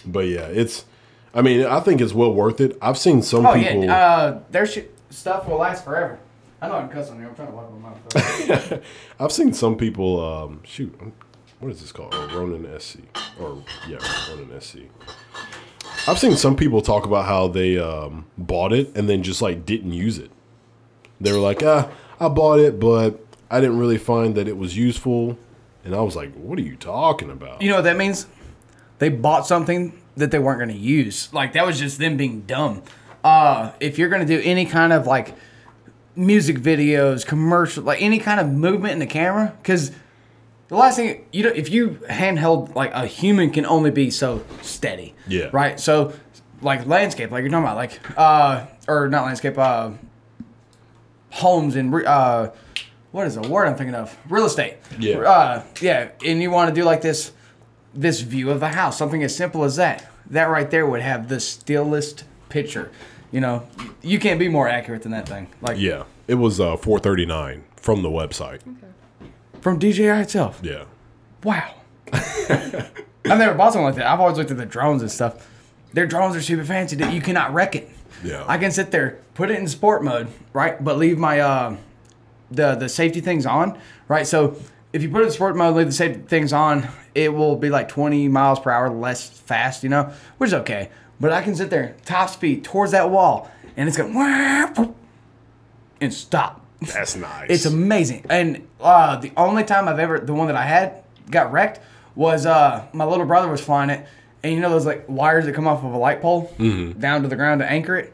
But 0.06 0.28
yeah, 0.28 0.48
it's. 0.48 0.86
I 1.34 1.42
mean, 1.42 1.66
I 1.66 1.80
think 1.80 2.02
it's 2.02 2.14
well 2.14 2.34
worth 2.34 2.60
it. 2.60 2.78
I've 2.82 2.98
seen 2.98 3.22
some 3.22 3.46
oh 3.46 3.54
people. 3.54 3.86
yeah, 3.86 3.96
uh, 3.96 4.40
their 4.52 4.66
sh- 4.66 4.80
stuff 5.10 5.48
will 5.48 5.58
last 5.58 5.86
forever. 5.86 6.20
I 6.62 6.68
know 6.68 6.76
I 6.76 6.80
can 6.82 6.90
cuss 6.90 7.10
on 7.10 7.18
here. 7.20 7.28
I'm 7.28 7.36
trying 7.36 7.48
to 7.50 7.54
wipe 7.54 7.72
my 7.72 7.90
mouth. 7.90 8.84
I've 9.20 9.32
seen 9.32 9.54
some 9.54 9.78
people. 9.78 10.24
Um, 10.24 10.62
shoot, 10.64 10.94
um, 11.02 11.14
what 11.62 11.72
is 11.72 11.80
this 11.80 11.92
called? 11.92 12.14
Oh, 12.14 12.28
Ronin 12.34 12.68
SC, 12.80 13.00
or 13.40 13.64
yeah, 13.88 14.00
Ronin 14.30 14.60
SC. 14.60 14.80
I've 16.08 16.18
seen 16.18 16.36
some 16.36 16.56
people 16.56 16.82
talk 16.82 17.06
about 17.06 17.26
how 17.26 17.48
they 17.48 17.78
um, 17.78 18.26
bought 18.38 18.74
it 18.74 18.96
and 18.96 19.08
then 19.08 19.22
just 19.22 19.42
like 19.42 19.66
didn't 19.66 19.94
use 19.94 20.18
it. 20.18 20.32
They 21.20 21.32
were 21.32 21.40
like, 21.40 21.62
ah, 21.64 21.90
I 22.20 22.28
bought 22.30 22.60
it, 22.60 22.80
but 22.80 23.24
I 23.52 23.62
didn't 23.62 23.78
really 23.78 24.00
find 24.00 24.34
that 24.36 24.48
it 24.48 24.58
was 24.58 24.76
useful. 24.76 25.38
And 25.86 25.96
I 25.96 26.02
was 26.02 26.16
like, 26.16 26.34
what 26.34 26.58
are 26.58 26.64
you 26.64 26.76
talking 26.76 27.30
about? 27.30 27.62
you 27.62 27.70
know 27.70 27.76
what 27.76 27.84
that 27.84 27.98
means? 27.98 28.26
They 28.98 29.10
bought 29.10 29.46
something 29.46 30.00
that 30.16 30.32
they 30.32 30.40
weren't 30.40 30.60
going 30.60 30.72
to 30.72 30.78
use. 30.78 31.32
Like 31.32 31.54
that 31.54 31.66
was 31.66 31.80
just 31.80 32.00
them 32.00 32.18
being 32.18 32.42
dumb. 32.42 32.82
Uh, 33.24 33.72
if 33.80 34.00
you're 34.00 34.10
going 34.10 34.26
to 34.26 34.38
do 34.38 34.42
any 34.44 34.66
kind 34.66 34.92
of 34.92 35.06
like 35.06 35.36
music 36.16 36.58
videos, 36.58 37.26
commercial, 37.26 37.84
like 37.84 38.02
any 38.02 38.18
kind 38.18 38.40
of 38.40 38.50
movement 38.50 38.94
in 38.94 39.00
the 39.00 39.06
camera, 39.06 39.56
because 39.62 39.92
the 40.72 40.78
last 40.78 40.96
thing 40.96 41.26
you 41.34 41.44
know, 41.44 41.50
if 41.50 41.70
you 41.70 41.90
handheld 42.10 42.74
like 42.76 42.92
a 42.94 43.06
human 43.06 43.52
can 43.52 43.66
only 43.66 43.92
be 43.92 44.10
so 44.10 44.42
steady. 44.62 45.14
Yeah. 45.28 45.50
Right. 45.52 45.78
So 45.78 46.14
like 46.62 46.88
landscape, 46.88 47.30
like 47.30 47.42
you're 47.42 47.52
talking 47.52 47.66
about, 47.66 47.76
like 47.76 48.00
uh, 48.18 48.68
or 48.88 49.10
not 49.10 49.26
landscape, 49.26 49.58
uh, 49.58 49.92
homes 51.30 51.76
and 51.76 51.94
re- 51.94 52.06
uh, 52.06 52.52
what 53.12 53.28
is 53.28 53.36
the 53.36 53.42
word 53.50 53.68
I'm 53.68 53.76
thinking 53.76 53.96
of? 53.96 54.18
Real 54.30 54.46
estate. 54.46 54.76
Yeah. 54.98 55.18
Uh, 55.18 55.64
yeah, 55.82 56.12
and 56.26 56.42
you 56.42 56.50
want 56.50 56.74
to 56.74 56.74
do 56.74 56.86
like 56.86 57.02
this 57.02 57.34
this 57.94 58.22
view 58.22 58.50
of 58.50 58.62
the 58.62 58.70
house, 58.70 58.98
something 58.98 59.22
as 59.24 59.36
simple 59.36 59.66
as 59.66 59.76
that. 59.76 60.10
That 60.28 60.46
right 60.46 60.72
there 60.72 60.88
would 60.88 61.02
have 61.02 61.28
the 61.28 61.42
stillest 61.42 62.24
picture. 62.48 62.92
You 63.34 63.42
know, 63.42 63.68
you 64.02 64.20
can't 64.20 64.40
be 64.40 64.48
more 64.48 64.70
accurate 64.70 65.02
than 65.02 65.12
that 65.12 65.28
thing. 65.28 65.48
Like 65.60 65.78
yeah, 65.78 66.04
it 66.30 66.36
was 66.36 66.62
uh, 66.62 66.78
four 66.78 66.98
thirty 66.98 67.26
nine 67.26 67.66
from 67.76 68.04
the 68.04 68.10
website. 68.10 68.62
From 69.62 69.80
DJI 69.80 70.08
itself. 70.22 70.60
Yeah, 70.62 70.84
Wow. 71.44 71.76
I've 72.14 73.38
never 73.38 73.54
bought 73.54 73.74
something 73.74 73.86
like 73.86 73.96
that. 73.96 74.08
I've 74.08 74.20
always 74.20 74.38
looked 74.38 74.52
at 74.52 74.58
the 74.58 74.66
drones 74.66 75.02
and 75.02 75.10
stuff. 75.12 75.48
Their 75.94 76.06
drones 76.08 76.36
are 76.36 76.42
super 76.42 76.66
fancy 76.66 76.96
that 76.98 77.14
you 77.14 77.22
cannot 77.22 77.54
wreck 77.54 77.76
it. 77.76 77.90
Yeah. 78.24 78.44
I 78.48 78.58
can 78.58 78.72
sit 78.72 78.92
there, 78.92 79.20
put 79.34 79.50
it 79.50 79.58
in 79.58 79.68
sport 79.68 80.04
mode, 80.04 80.28
right? 80.54 80.84
But 80.84 80.98
leave 80.98 81.18
my 81.18 81.40
uh 81.40 81.78
the 82.50 82.76
the 82.76 82.90
safety 82.90 83.22
things 83.22 83.46
on, 83.46 83.80
right? 84.08 84.28
So 84.28 84.56
if 84.94 85.02
you 85.02 85.10
put 85.10 85.22
it 85.22 85.26
in 85.26 85.32
sport 85.32 85.56
mode, 85.56 85.76
leave 85.76 85.88
the 85.88 85.92
safety 85.94 86.22
things 86.28 86.52
on, 86.52 86.88
it 87.16 87.34
will 87.34 87.56
be 87.56 87.70
like 87.70 87.88
20 87.88 88.28
miles 88.28 88.60
per 88.60 88.72
hour 88.72 88.90
less 88.90 89.30
fast, 89.30 89.84
you 89.84 89.90
know, 89.90 90.12
which 90.38 90.50
is 90.50 90.54
okay. 90.56 90.90
But 91.20 91.32
I 91.32 91.42
can 91.42 91.56
sit 91.56 91.70
there, 91.70 91.96
top 92.06 92.30
speed 92.30 92.64
towards 92.64 92.92
that 92.92 93.10
wall, 93.10 93.50
and 93.78 93.88
it's 93.88 93.98
going 93.98 94.14
and 96.02 96.14
stop. 96.14 96.61
That's 96.82 97.16
nice. 97.16 97.48
It's 97.50 97.66
amazing. 97.66 98.26
And 98.30 98.68
uh, 98.80 99.18
the 99.18 99.32
only 99.38 99.64
time 99.64 99.88
I've 99.88 100.00
ever, 100.00 100.20
the 100.20 100.34
one 100.34 100.48
that 100.48 100.56
I 100.56 100.64
had 100.66 101.04
got 101.30 101.52
wrecked 101.52 101.80
was 102.16 102.46
uh, 102.46 102.86
my 102.94 103.06
little 103.06 103.26
brother 103.26 103.48
was 103.48 103.62
flying 103.62 103.90
it. 103.90 104.06
And 104.44 104.54
you 104.54 104.60
know 104.60 104.70
those 104.70 104.86
like 104.86 105.06
wires 105.08 105.46
that 105.46 105.54
come 105.54 105.68
off 105.68 105.84
of 105.84 105.94
a 105.94 105.98
light 105.98 106.22
pole 106.22 106.52
down 106.58 107.22
to 107.22 107.28
the 107.28 107.36
ground 107.36 107.60
to 107.62 107.70
anchor 107.70 107.96
it? 107.96 108.12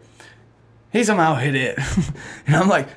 He 0.92 1.04
somehow 1.04 1.36
hit 1.36 1.56
it. 1.56 1.80
and 2.48 2.56
I'm 2.56 2.68
like, 2.68 2.90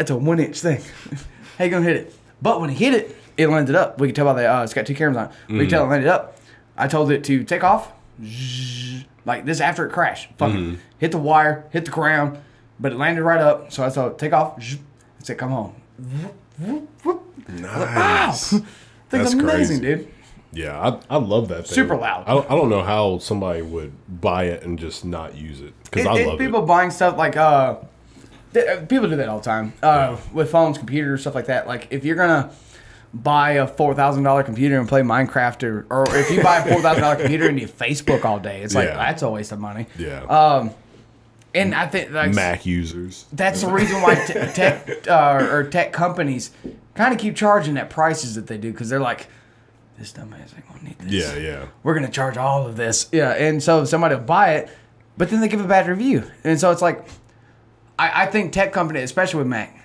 it's 0.00 0.10
a 0.10 0.16
one 0.16 0.40
inch 0.40 0.58
thing. 0.60 0.80
How 1.58 1.64
you 1.64 1.70
gonna 1.70 1.84
hit 1.84 1.96
it? 1.96 2.14
But 2.40 2.60
when 2.60 2.70
he 2.70 2.84
hit 2.84 2.94
it, 2.94 3.16
it 3.36 3.48
landed 3.48 3.76
up. 3.76 4.00
We 4.00 4.08
could 4.08 4.16
tell 4.16 4.24
by 4.24 4.34
the, 4.34 4.52
uh, 4.52 4.62
it's 4.64 4.74
got 4.74 4.86
two 4.86 4.94
cameras 4.94 5.16
on. 5.16 5.24
it. 5.26 5.32
We 5.48 5.60
could 5.60 5.70
tell 5.70 5.84
it 5.84 5.88
landed 5.88 6.08
up. 6.08 6.38
I 6.76 6.88
told 6.88 7.10
it 7.12 7.22
to 7.24 7.44
take 7.44 7.62
off, 7.62 7.92
zzz, 8.24 9.04
like 9.24 9.44
this 9.44 9.60
after 9.60 9.86
it 9.86 9.92
crashed. 9.92 10.30
Fucking 10.38 10.78
hit 10.98 11.12
the 11.12 11.18
wire, 11.18 11.64
hit 11.70 11.84
the 11.84 11.90
ground, 11.92 12.38
but 12.82 12.92
it 12.92 12.98
landed 12.98 13.22
right 13.22 13.40
up. 13.40 13.72
So 13.72 13.82
I 13.82 13.88
it, 13.88 14.18
take 14.18 14.32
off, 14.34 14.60
zzz, 14.62 14.78
said, 15.22 15.38
come 15.38 15.50
home. 15.50 15.74
nice. 17.48 18.50
Thing's 18.50 18.62
That's 19.10 19.32
amazing, 19.34 19.80
crazy. 19.80 19.80
dude. 19.80 20.08
Yeah, 20.54 20.78
I, 20.78 21.14
I 21.14 21.16
love 21.16 21.48
that 21.48 21.66
thing. 21.66 21.74
Super 21.74 21.96
loud. 21.96 22.24
I 22.26 22.36
I 22.36 22.54
don't 22.56 22.68
know 22.68 22.82
how 22.82 23.18
somebody 23.18 23.62
would 23.62 23.92
buy 24.20 24.44
it 24.44 24.62
and 24.64 24.78
just 24.78 25.04
not 25.04 25.34
use 25.34 25.60
it 25.62 25.72
because 25.84 26.04
It- 26.04 26.08
I 26.10 26.18
it- 26.18 26.26
love 26.28 26.38
people 26.38 26.62
it. 26.62 26.66
buying 26.66 26.90
stuff 26.90 27.16
like 27.16 27.36
uh, 27.38 27.76
th- 28.52 28.66
uh, 28.66 28.80
people 28.86 29.08
do 29.08 29.16
that 29.16 29.28
all 29.30 29.38
the 29.38 29.44
time 29.44 29.72
uh, 29.82 30.16
with 30.34 30.50
phones, 30.50 30.76
computers, 30.76 31.22
stuff 31.22 31.34
like 31.34 31.46
that. 31.46 31.66
Like 31.66 31.88
if 31.90 32.04
you're 32.04 32.16
gonna 32.16 32.50
buy 33.14 33.52
a 33.52 33.66
four 33.66 33.94
thousand 33.94 34.24
dollar 34.24 34.42
computer 34.42 34.78
and 34.78 34.86
play 34.86 35.00
Minecraft, 35.00 35.62
or, 35.64 35.86
or 35.88 36.14
if 36.16 36.30
you 36.30 36.42
buy 36.42 36.58
a 36.58 36.70
four 36.70 36.82
thousand 36.82 37.00
dollar 37.02 37.16
computer 37.16 37.48
and 37.48 37.58
you 37.58 37.66
Facebook 37.66 38.24
all 38.26 38.38
day, 38.38 38.60
it's 38.62 38.74
like 38.74 38.88
Yeah. 38.88 38.96
that's 38.96 39.22
a 39.22 39.30
waste 39.30 39.52
of 39.52 39.58
money. 39.58 39.86
Yeah, 39.98 40.20
And 41.54 41.74
I 41.74 41.86
think 41.86 42.10
like 42.10 42.34
Mac 42.34 42.64
users. 42.64 43.26
that's 43.32 43.60
the 43.60 43.70
reason 43.70 44.00
why 44.00 44.14
te- 44.14 44.32
tech 44.54 45.06
uh, 45.06 45.46
or 45.50 45.64
tech 45.64 45.92
companies 45.92 46.50
kind 46.94 47.12
of 47.12 47.18
keep 47.20 47.36
charging 47.36 47.76
at 47.76 47.90
prices 47.90 48.34
that 48.36 48.46
they 48.46 48.56
do 48.56 48.72
because 48.72 48.88
they're 48.88 49.00
like, 49.00 49.28
this 49.98 50.12
dumbass 50.12 50.56
ain't 50.56 50.66
gonna 50.68 50.82
need 50.82 50.98
this. 50.98 51.12
Yeah, 51.12 51.36
yeah, 51.36 51.66
we're 51.82 51.94
gonna 51.94 52.10
charge 52.10 52.36
all 52.38 52.66
of 52.66 52.76
this. 52.76 53.08
Yeah, 53.12 53.32
and 53.32 53.62
so 53.62 53.84
somebody 53.84 54.14
will 54.14 54.22
buy 54.22 54.54
it, 54.54 54.70
but 55.18 55.28
then 55.28 55.40
they 55.42 55.48
give 55.48 55.60
a 55.60 55.68
bad 55.68 55.88
review, 55.88 56.24
and 56.42 56.58
so 56.58 56.70
it's 56.70 56.82
like, 56.82 57.06
I, 57.98 58.22
I 58.22 58.26
think 58.26 58.52
tech 58.52 58.72
company, 58.72 59.00
especially 59.00 59.38
with 59.38 59.46
Mac, 59.46 59.78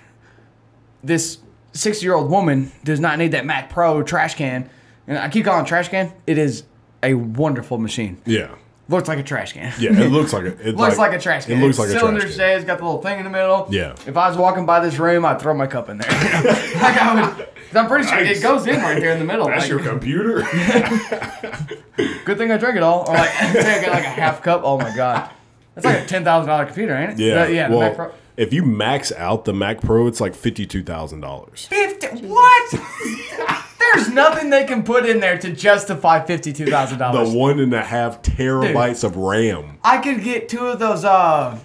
this 1.04 1.38
sixty 1.74 2.06
year 2.06 2.14
old 2.14 2.30
woman 2.30 2.72
does 2.84 2.98
not 2.98 3.18
need 3.18 3.32
that 3.32 3.44
Mac 3.44 3.68
Pro 3.70 4.02
trash 4.02 4.34
can, 4.34 4.70
and 5.06 5.18
I 5.18 5.28
keep 5.28 5.44
calling 5.44 5.66
it 5.66 5.68
trash 5.68 5.88
can. 5.90 6.12
It 6.26 6.38
is 6.38 6.64
a 7.02 7.12
wonderful 7.14 7.76
machine. 7.78 8.20
yeah, 8.24 8.54
Looks 8.90 9.06
like 9.06 9.18
a 9.18 9.22
trash 9.22 9.52
can. 9.52 9.72
yeah. 9.78 9.90
It 9.90 10.10
looks 10.10 10.32
like 10.32 10.44
a. 10.44 10.68
It 10.68 10.74
Looks 10.76 10.96
like, 10.96 11.12
a 11.12 11.18
trash 11.18 11.44
can. 11.44 11.58
It 11.58 11.62
looks 11.64 11.78
like 11.78 11.88
a 11.88 11.92
cylinder 11.92 12.20
trash 12.22 12.36
can. 12.36 12.56
It's 12.56 12.64
got 12.64 12.78
the 12.78 12.84
little 12.84 13.02
thing 13.02 13.18
in 13.18 13.24
the 13.24 13.30
middle. 13.30 13.66
Yeah. 13.70 13.92
If 14.06 14.16
I 14.16 14.28
was 14.28 14.38
walking 14.38 14.64
by 14.64 14.80
this 14.80 14.98
room, 14.98 15.26
I'd 15.26 15.40
throw 15.40 15.52
my 15.52 15.66
cup 15.66 15.90
in 15.90 15.98
there. 15.98 16.10
like 16.12 16.96
I 16.96 17.34
would, 17.36 17.48
I'm 17.74 17.86
pretty 17.86 18.06
sure 18.08 18.16
Nice. 18.24 18.38
it 18.38 18.42
goes 18.42 18.66
in 18.66 18.76
right 18.80 18.98
there 18.98 19.12
in 19.12 19.18
the 19.18 19.26
middle. 19.26 19.46
That's 19.46 19.60
like, 19.62 19.68
your 19.68 19.80
computer. 19.80 20.40
Good 22.24 22.38
thing 22.38 22.50
I 22.50 22.56
drank 22.56 22.76
it 22.76 22.82
all. 22.82 23.00
Or 23.08 23.14
like, 23.14 23.28
say 23.30 23.78
I 23.78 23.84
got 23.84 23.92
like 23.92 24.04
a 24.04 24.08
half 24.08 24.42
cup. 24.42 24.62
Oh 24.64 24.78
my 24.78 24.94
god, 24.96 25.30
that's 25.74 25.84
like 25.84 26.04
a 26.04 26.06
ten 26.06 26.24
thousand 26.24 26.48
dollar 26.48 26.64
computer, 26.64 26.96
ain't 26.96 27.12
it? 27.12 27.18
yeah, 27.18 27.46
yeah. 27.46 27.68
Well, 27.68 27.80
Mac 27.80 27.94
Pro. 27.96 28.12
if 28.38 28.52
you 28.54 28.62
max 28.64 29.12
out 29.12 29.44
the 29.44 29.52
Mac 29.52 29.82
Pro, 29.82 30.06
it's 30.06 30.20
like 30.20 30.34
fifty 30.34 30.64
two 30.64 30.82
thousand 30.82 31.20
dollars. 31.20 31.66
Fifty. 31.66 32.06
What? 32.26 33.64
There's 33.78 34.08
nothing 34.10 34.50
they 34.50 34.64
can 34.64 34.82
put 34.82 35.06
in 35.06 35.20
there 35.20 35.38
to 35.38 35.52
justify 35.52 36.24
fifty-two 36.24 36.66
thousand 36.66 36.98
dollars. 36.98 37.30
The 37.32 37.38
one 37.38 37.60
and 37.60 37.72
a 37.72 37.82
half 37.82 38.22
terabytes 38.22 39.04
of 39.04 39.16
RAM. 39.16 39.78
I 39.84 39.98
could 39.98 40.22
get 40.22 40.48
two 40.48 40.66
of 40.66 40.78
those 40.78 41.04
uh 41.04 41.58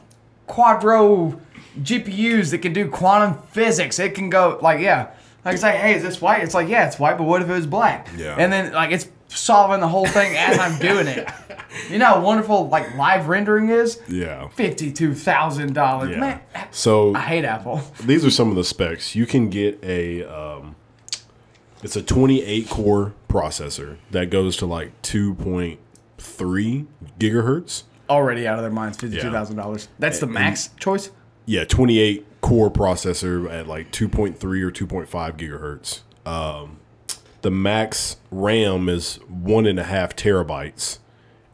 quadro 0.48 1.40
GPUs 1.82 2.52
that 2.52 2.60
can 2.60 2.74
do 2.74 2.88
quantum 2.90 3.42
physics. 3.50 4.00
It 4.00 4.14
can 4.16 4.30
go 4.30 4.60
like 4.62 4.80
yeah. 4.80 5.12
Like 5.44 5.56
it's 5.56 5.64
like, 5.64 5.76
hey, 5.76 5.96
is 5.96 6.04
this 6.04 6.22
white? 6.22 6.42
It's 6.44 6.54
like, 6.54 6.70
yeah, 6.70 6.88
it's 6.88 6.98
white, 6.98 7.18
but 7.18 7.26
what 7.26 7.42
if 7.42 7.50
it 7.50 7.54
was 7.54 7.68
black? 7.68 8.08
Yeah. 8.16 8.36
And 8.40 8.52
then 8.54 8.72
like 8.72 8.92
it's 8.92 9.10
solving 9.28 9.82
the 9.82 9.88
whole 9.90 10.06
thing 10.06 10.38
as 10.38 10.58
I'm 10.60 10.80
doing 10.80 11.08
it. 11.08 11.30
You 11.90 11.98
know 11.98 12.06
how 12.06 12.22
wonderful 12.22 12.68
like 12.70 12.96
live 12.96 13.28
rendering 13.28 13.70
is? 13.70 14.00
Yeah. 14.08 14.48
Fifty-two 14.50 15.16
thousand 15.16 15.74
dollars, 15.74 16.12
Yeah. 16.12 16.20
man. 16.20 16.40
So 16.70 17.16
I 17.16 17.22
hate 17.22 17.46
Apple. 17.46 17.82
these 18.04 18.24
are 18.24 18.30
some 18.30 18.52
of 18.52 18.56
the 18.56 18.64
specs. 18.64 19.16
You 19.16 19.26
can 19.26 19.50
get 19.50 19.84
a 19.84 20.24
um, 20.24 20.76
it's 21.84 21.96
a 21.96 22.02
28 22.02 22.70
core 22.70 23.14
processor 23.30 23.98
that 24.12 24.30
goes 24.30 24.58
to 24.58 24.66
like 24.66 25.00
2.3 25.04 25.78
gigahertz. 27.20 27.84
Already 28.10 28.48
out 28.48 28.58
of 28.60 28.64
their 28.64 28.72
minds, 28.72 28.98
fifty-two 28.98 29.32
thousand 29.32 29.56
dollars. 29.56 29.88
That's 30.00 30.20
the 30.20 30.28
max 30.28 30.70
choice. 30.80 31.10
Yeah, 31.46 31.64
28 31.66 32.26
core 32.42 32.70
processor 32.72 33.50
at 33.52 33.68
like 33.68 33.92
2.3 33.92 34.34
or 34.44 34.72
2.5 34.72 35.08
gigahertz. 35.38 36.02
Um, 36.30 36.78
the 37.42 37.52
max 37.52 38.18
RAM 38.32 38.88
is 38.90 39.16
one 39.28 39.66
and 39.66 39.80
a 39.80 39.84
half 39.84 40.16
terabytes, 40.16 41.00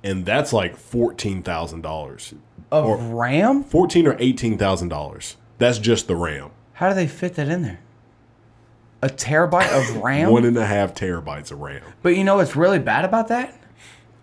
and 0.03 0.25
that's 0.25 0.51
like 0.53 0.75
fourteen 0.77 1.41
thousand 1.43 1.81
dollars, 1.81 2.33
Of 2.71 2.99
RAM? 3.11 3.63
fourteen 3.63 4.05
or 4.07 4.15
eighteen 4.19 4.57
thousand 4.57 4.89
dollars. 4.89 5.37
That's 5.59 5.79
just 5.79 6.07
the 6.07 6.15
RAM. 6.15 6.51
How 6.73 6.89
do 6.89 6.95
they 6.95 7.07
fit 7.07 7.35
that 7.35 7.47
in 7.49 7.61
there? 7.63 7.79
A 9.01 9.07
terabyte 9.07 9.69
of 9.71 9.97
RAM? 10.03 10.31
One 10.31 10.45
and 10.45 10.57
a 10.57 10.65
half 10.65 10.93
terabytes 10.93 11.51
of 11.51 11.59
RAM. 11.59 11.81
But 12.01 12.15
you 12.17 12.23
know 12.23 12.37
what's 12.37 12.55
really 12.55 12.79
bad 12.79 13.05
about 13.05 13.29
that? 13.29 13.53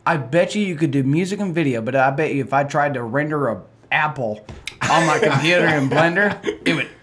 I 0.05 0.17
bet 0.19 0.55
you 0.55 0.63
you 0.63 0.77
could 0.77 0.91
do 0.91 1.03
music 1.03 1.41
and 1.41 1.55
video, 1.55 1.81
but 1.83 1.97
I 1.97 2.11
bet 2.11 2.35
you 2.35 2.43
if 2.45 2.53
I 2.53 2.65
tried 2.65 2.95
to 2.95 3.03
render 3.03 3.49
a 3.49 3.63
apple 3.91 4.45
on 4.89 5.07
my 5.07 5.19
computer 5.19 5.67
in 5.67 5.89
Blender, 5.89 6.39
it 6.67 6.75
would. 6.75 6.89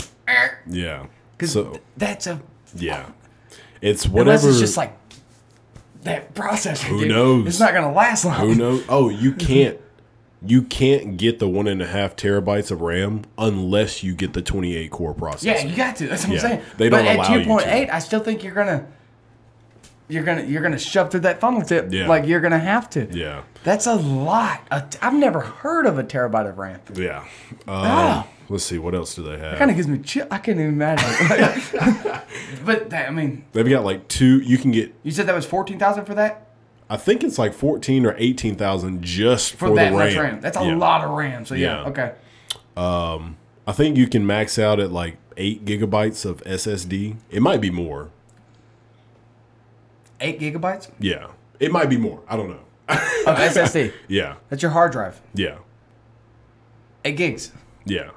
Yeah. 0.68 1.08
Because 1.36 1.52
So 1.52 1.80
that's 1.98 2.28
a. 2.28 2.42
yeah, 2.76 3.08
it's 3.82 4.08
whatever. 4.08 4.30
Unless 4.32 4.46
it's 4.46 4.60
just 4.60 4.78
like 4.78 4.98
that 6.04 6.34
processor. 6.34 6.84
Who 6.86 7.00
dude. 7.02 7.10
knows? 7.10 7.48
It's 7.48 7.60
not 7.60 7.74
gonna 7.74 7.92
last 7.92 8.24
long. 8.24 8.40
Who 8.40 8.56
knows? 8.56 8.84
Oh, 8.88 9.10
you 9.10 9.34
can't. 9.36 9.78
You 10.46 10.64
can't 10.64 11.16
get 11.18 11.40
the 11.40 11.48
one 11.48 11.68
and 11.68 11.82
a 11.82 11.88
half 11.88 12.16
terabytes 12.16 12.70
of 12.72 12.82
RAM 12.82 13.24
unless 13.38 14.04
you 14.04 14.14
get 14.14 14.34
the 14.34 14.42
28 14.42 14.92
core 14.92 15.14
processor. 15.16 15.44
Yeah, 15.46 15.64
you 15.66 15.76
got 15.76 15.96
to. 15.98 16.08
That's 16.08 16.24
what 16.28 16.34
Yeah, 16.34 16.42
I'm 16.44 16.48
saying. 16.50 16.62
they 16.78 16.90
don't 16.90 17.06
at 17.06 17.16
allow 17.16 17.28
to. 17.38 17.46
2.8, 17.46 17.90
I 17.90 18.00
still 18.00 18.20
think 18.20 18.44
you're 18.44 18.54
gonna. 18.54 18.86
You're 20.10 20.24
gonna 20.26 20.44
you're 20.44 20.62
gonna 20.62 20.78
shove 20.78 21.10
through 21.12 21.22
that 21.22 21.40
funnel 21.40 21.62
tip 21.62 21.88
Yeah. 21.92 22.08
like 22.10 22.28
you're 22.28 22.42
gonna 22.42 22.60
have 22.60 22.90
to. 22.92 23.08
Yeah. 23.12 23.44
That's 23.64 23.88
a 23.88 23.96
lot. 23.96 24.62
T- 24.92 25.00
I've 25.02 25.14
never 25.14 25.40
heard 25.40 25.86
of 25.86 25.98
a 25.98 26.04
terabyte 26.04 26.50
of 26.50 26.58
RAM. 26.58 26.82
Yeah. 26.94 27.20
Um, 27.20 27.26
Ah. 27.68 28.28
Let's 28.50 28.66
see. 28.66 28.78
What 28.78 28.94
else 28.94 29.16
do 29.16 29.24
they 29.24 29.38
have? 29.40 29.58
Kind 29.58 29.72
of 29.72 29.78
gives 29.78 29.88
me 29.88 30.00
chill. 30.00 30.28
I 30.30 30.38
can't 30.40 30.60
even 30.60 30.74
imagine. 30.74 31.10
but 32.66 32.90
that, 32.90 33.08
I 33.08 33.12
mean, 33.12 33.46
They've 33.54 33.68
got 33.68 33.86
like 33.86 34.10
two. 34.10 34.42
You 34.42 34.58
can 34.58 34.72
get. 34.72 34.94
you 35.04 35.12
said 35.12 35.26
that 35.28 35.36
was 35.36 35.46
fourteen 35.46 35.80
thousand 35.80 36.04
for 36.06 36.14
that 36.16 36.48
I 36.94 36.98
think 36.98 37.24
it's 37.24 37.40
like 37.40 37.54
14 37.56 38.06
or 38.06 38.14
18,000 38.20 39.02
just 39.04 39.54
for, 39.54 39.70
for, 39.70 39.76
that 39.78 39.90
the 39.92 39.98
RAM. 39.98 40.16
RAM. 40.20 40.42
That's 40.42 40.56
a 40.56 40.64
Yeah. 40.64 40.76
lot 40.76 41.04
of 41.04 41.10
RAM. 41.10 41.44
So 41.44 41.56
yeah, 41.56 41.82
Yeah. 41.82 41.88
okay. 41.90 42.12
Um, 42.78 43.38
I 43.66 43.72
think 43.72 43.98
you 43.98 44.08
can 44.08 44.28
max 44.28 44.60
out 44.60 44.80
at 44.80 44.92
like 44.92 45.18
eight 45.36 45.66
gigabytes 45.66 46.24
of 46.24 46.44
SSD. 46.46 47.16
It 47.32 47.42
might 47.42 47.62
be 47.62 47.72
more. 47.72 48.10
Eight 50.22 50.40
gigabytes 50.40 50.92
Yeah. 51.00 51.30
It 51.60 51.72
might 51.72 51.90
be 51.90 51.98
more. 51.98 52.20
I 52.30 52.38
don't 52.38 52.50
know. 52.50 52.60
Oh, 52.90 52.94
of 53.26 53.38
SSD. 53.40 53.92
Yeah. 54.08 54.36
That's 54.50 54.62
your 54.62 54.72
hard 54.72 54.92
drive. 54.92 55.20
Yeah. 55.34 55.56
Eight 57.06 57.18
gigs. 57.18 57.54
Yeah. 57.86 58.12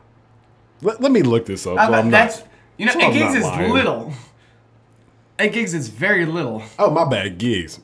Let, 0.82 1.00
let 1.00 1.12
me 1.12 1.22
look 1.22 1.46
this 1.46 1.66
up. 1.66 1.78
I 1.78 1.86
so 1.86 1.94
I'm 1.94 2.10
that's 2.10 2.40
not, 2.40 2.48
you 2.76 2.84
know, 2.86 2.92
so 2.92 2.98
eight 3.00 3.04
I'm 3.06 3.12
gigs 3.14 3.34
is 3.36 3.42
lying. 3.42 3.72
little. 3.72 4.12
Eight 5.38 5.52
gigs 5.54 5.72
is 5.72 5.88
very 5.88 6.26
little. 6.26 6.62
oh, 6.78 6.90
my 6.90 7.08
bad. 7.08 7.38
Gigs. 7.38 7.80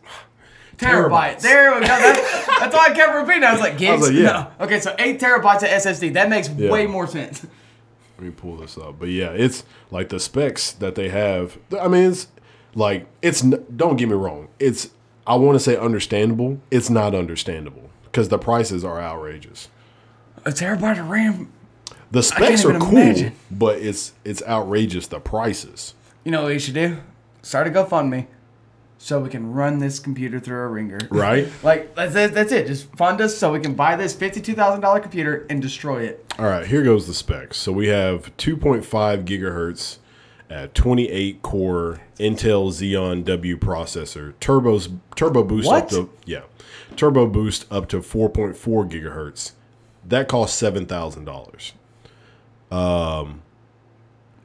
Terabyte. 0.83 1.37
Terabytes. 1.37 1.41
There 1.41 1.75
we 1.75 1.81
go. 1.81 1.87
That's, 1.87 2.47
that's 2.59 2.75
why 2.75 2.87
I 2.91 2.95
kept 2.95 3.15
repeating. 3.15 3.45
I 3.45 3.53
was 3.53 3.61
like, 3.61 3.79
gigs. 3.79 4.03
like, 4.03 4.13
yeah. 4.13 4.23
No. 4.59 4.65
Okay, 4.67 4.81
so 4.81 4.95
eight 4.99 5.21
terabytes 5.21 5.63
of 5.63 5.69
SSD. 5.69 6.15
That 6.15 6.29
makes 6.29 6.49
Yeah. 6.51 6.71
way 6.71 6.87
more 6.87 7.07
sense. 7.07 7.45
Let 8.19 8.27
me 8.27 8.31
pull 8.31 8.57
this 8.57 8.77
up. 8.79 8.99
But 8.99 9.09
yeah, 9.09 9.31
it's 9.31 9.65
like 9.91 10.09
the 10.11 10.21
specs 10.21 10.73
that 10.73 10.95
they 10.95 11.09
have. 11.09 11.59
I 11.81 11.89
mean, 11.89 12.11
it's 12.11 12.29
like 12.75 13.07
it's. 13.23 13.41
Don't 13.43 13.97
get 13.97 14.09
me 14.09 14.15
wrong. 14.15 14.49
It's. 14.61 14.91
I 15.27 15.37
want 15.37 15.55
to 15.57 15.61
say 15.61 15.77
understandable. 15.77 16.61
It's 16.71 16.91
not 16.91 17.15
understandable 17.15 17.91
because 18.05 18.29
the 18.29 18.39
prices 18.39 18.85
are 18.85 19.01
outrageous. 19.01 19.69
A 20.45 20.51
terabyte 20.51 20.99
of 21.01 21.09
RAM. 21.09 21.53
The 22.11 22.23
specs 22.23 22.65
are 22.65 22.79
cool, 22.79 22.91
imagine. 22.91 23.33
but 23.51 23.79
it's 23.79 24.13
it's 24.25 24.43
outrageous 24.43 25.07
the 25.07 25.19
prices. 25.21 25.95
You 26.25 26.31
know 26.33 26.43
what 26.45 26.53
you 26.53 26.59
should 26.59 26.75
do? 26.75 26.99
Start 27.43 27.67
a 27.67 27.71
GoFundMe 27.71 28.27
so 29.03 29.19
we 29.19 29.29
can 29.29 29.53
run 29.53 29.79
this 29.79 29.99
computer 29.99 30.39
through 30.39 30.61
a 30.61 30.69
ringer. 30.69 31.01
Right? 31.11 31.49
Like 31.65 31.95
that's 31.97 32.15
it, 32.15 32.35
that's 32.35 32.53
it. 32.53 32.69
Just 32.69 32.95
fund 32.95 33.21
us 33.21 33.37
so 33.37 33.53
we 33.53 33.59
can 33.59 33.75
buy 33.75 33.97
this 33.97 34.15
fifty-two 34.15 34.55
thousand 34.55 34.81
dollar 34.81 35.01
computer 35.01 35.45
and 35.51 35.61
destroy 35.61 36.03
it. 36.05 36.25
All 36.39 36.45
right, 36.47 36.65
here 36.65 36.83
goes 36.83 37.09
the 37.09 37.15
specs. 37.15 37.57
So 37.57 37.73
we 37.73 37.89
have 37.89 38.35
2.5 38.37 39.25
gigahertz 39.25 39.99
at 40.49 40.75
28 40.75 41.43
core 41.43 42.01
Intel 42.19 42.71
Xeon 42.71 43.25
W 43.25 43.57
processor, 43.59 44.35
turbos 44.35 44.97
turbo 45.17 45.43
boost 45.43 45.67
What? 45.67 45.83
up 45.85 45.89
to 45.91 46.11
yeah, 46.25 46.43
turbo 46.97 47.27
boost 47.27 47.67
up 47.73 47.89
to 47.89 47.99
4.4 47.99 48.55
gigahertz. 48.89 49.53
That 50.05 50.29
costs 50.29 50.57
seven 50.57 50.87
thousand 50.87 51.25
dollars. 51.25 51.73
Um, 52.71 53.43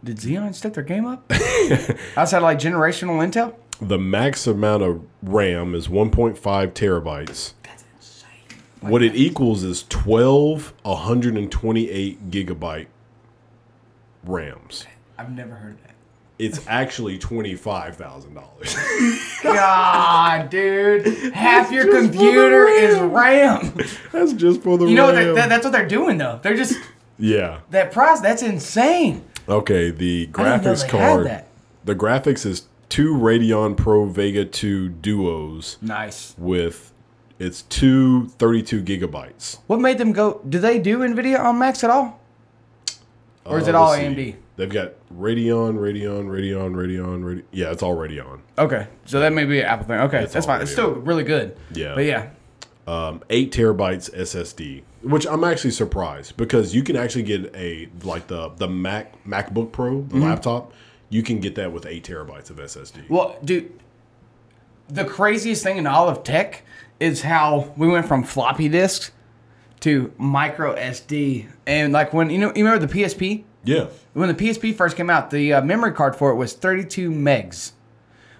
Did 0.04 0.18
Xeon 0.18 0.54
step 0.56 0.74
their 0.74 0.84
game 0.84 1.06
up? 1.06 1.32
Outside 2.18 2.38
of 2.38 2.44
like 2.44 2.58
generational 2.60 3.26
Intel. 3.26 3.54
The 3.80 4.00
max 4.00 4.48
amount 4.48 4.82
of 4.84 5.02
RAM 5.22 5.76
is 5.76 5.88
1.5 5.88 6.40
terabytes. 6.40 7.54
That's 7.64 7.84
insane. 7.96 8.28
What 8.82 9.04
it 9.04 9.16
equals 9.16 9.64
is 9.64 9.84
12 9.90 10.74
128 10.84 12.32
gigabyte 12.32 12.88
RAMs. 14.26 14.86
I've 15.18 15.32
never 15.32 15.56
heard 15.56 15.76
of 15.76 15.82
that. 15.84 15.92
It's 16.40 16.64
actually 16.68 17.18
$25,000. 17.18 19.44
God, 19.44 20.50
dude, 20.52 21.08
half 21.34 21.72
your 21.72 21.92
computer 22.00 22.68
is 22.68 23.00
RAM. 23.00 23.76
That's 24.12 24.34
just 24.34 24.62
for 24.62 24.78
the 24.78 24.86
You 24.86 24.94
know 24.96 25.06
what? 25.06 25.16
RAM. 25.16 25.26
They're, 25.26 25.34
that, 25.36 25.50
that's 25.50 25.66
what 25.66 25.72
they're 25.72 25.88
doing 25.88 26.20
though. 26.20 26.40
They're 26.44 26.56
just 26.56 26.80
yeah. 27.18 27.62
that 27.72 27.92
price. 27.92 28.20
That's 28.20 28.44
insane. 28.44 29.26
Okay, 29.50 29.90
the 29.90 30.30
I 30.36 30.44
didn't 30.60 30.64
know 30.64 30.72
graphics 30.72 30.92
they 30.92 30.98
had 30.98 31.10
card. 31.10 31.26
that. 31.26 31.48
The 31.86 31.96
graphics 31.96 32.46
is 32.46 32.68
two 32.90 33.14
Radeon 33.14 33.76
Pro 33.76 34.06
Vega 34.06 34.46
2 34.46 34.90
Duos 34.90 35.78
Nice. 35.82 36.34
with 36.38 36.94
it's 37.40 37.62
two 37.64 38.28
32 38.40 38.82
gigabytes. 38.84 39.60
What 39.68 39.80
made 39.80 39.98
them 39.98 40.12
go? 40.12 40.42
Do 40.48 40.58
they 40.60 40.80
do 40.80 41.00
Nvidia 41.00 41.40
on 41.40 41.60
Macs 41.60 41.84
at 41.84 41.90
all? 41.90 42.20
Or 43.46 43.60
is 43.60 43.66
Uh, 43.68 43.70
it 43.70 43.76
all 43.76 43.94
see. 43.94 44.02
AMD? 44.02 44.36
They've 44.56 44.70
got 44.70 44.94
Radeon, 45.16 45.76
Radeon, 45.78 46.26
Radeon, 46.26 46.74
Radeon, 46.74 47.22
Radeon. 47.24 47.44
Yeah, 47.52 47.72
it's 47.72 47.84
all 47.84 47.96
Radeon. 47.96 48.40
Okay, 48.58 48.88
so 49.06 49.20
that 49.20 49.32
may 49.34 49.46
be 49.46 49.60
an 49.60 49.66
Apple 49.68 49.86
thing. 49.86 50.00
Okay, 50.00 50.24
It's 50.24 50.34
that's 50.34 50.46
fine. 50.48 50.62
It's 50.64 50.72
still 50.72 50.92
really 50.94 51.24
good. 51.24 51.56
Yeah. 51.74 51.94
But 51.96 52.06
yeah, 52.06 52.30
Um, 52.88 53.22
eight 53.30 53.52
terabytes 53.52 54.10
SSD, 54.16 54.82
which 55.04 55.28
I'm 55.28 55.44
actually 55.44 55.72
surprised 55.72 56.38
because 56.38 56.74
you 56.74 56.82
can 56.82 56.96
actually 56.96 57.24
get 57.24 57.54
a 57.56 57.88
like 58.04 58.28
the 58.28 58.50
the 58.58 58.68
Mac 58.68 59.14
MacBook 59.28 59.72
Pro, 59.72 60.02
the 60.02 60.16
Mm-hmm. 60.16 60.24
laptop. 60.24 60.74
You 61.10 61.24
can 61.24 61.40
get 61.40 61.56
that 61.56 61.72
with 61.72 61.86
eight 61.86 62.04
terabytes 62.04 62.50
of 62.50 62.58
SSD. 62.58 63.10
Well, 63.10 63.38
dude, 63.44 63.72
the 64.90 65.06
craziest 65.06 65.64
thing 65.64 65.78
in 65.78 65.88
all 65.88 66.10
of 66.10 66.24
tech 66.24 66.64
is 67.00 67.22
how 67.22 67.74
we 67.78 67.88
went 67.88 68.08
from 68.08 68.24
floppy 68.24 68.68
disks 68.70 69.12
to 69.82 70.12
micro 70.18 70.76
SD. 70.76 71.48
And 71.66 71.94
like 71.94 72.14
when 72.14 72.30
you 72.30 72.38
know, 72.40 72.48
you 72.56 72.66
remember 72.66 72.86
the 72.86 72.94
PSP? 72.94 73.44
Yeah. 73.64 73.88
When 74.14 74.28
the 74.30 74.34
PSP 74.34 74.76
first 74.76 74.96
came 74.98 75.10
out, 75.10 75.30
the 75.30 75.54
uh, 75.54 75.62
memory 75.62 75.92
card 75.92 76.16
for 76.16 76.32
it 76.32 76.36
was 76.36 76.54
32 76.54 77.10
megs. 77.12 77.72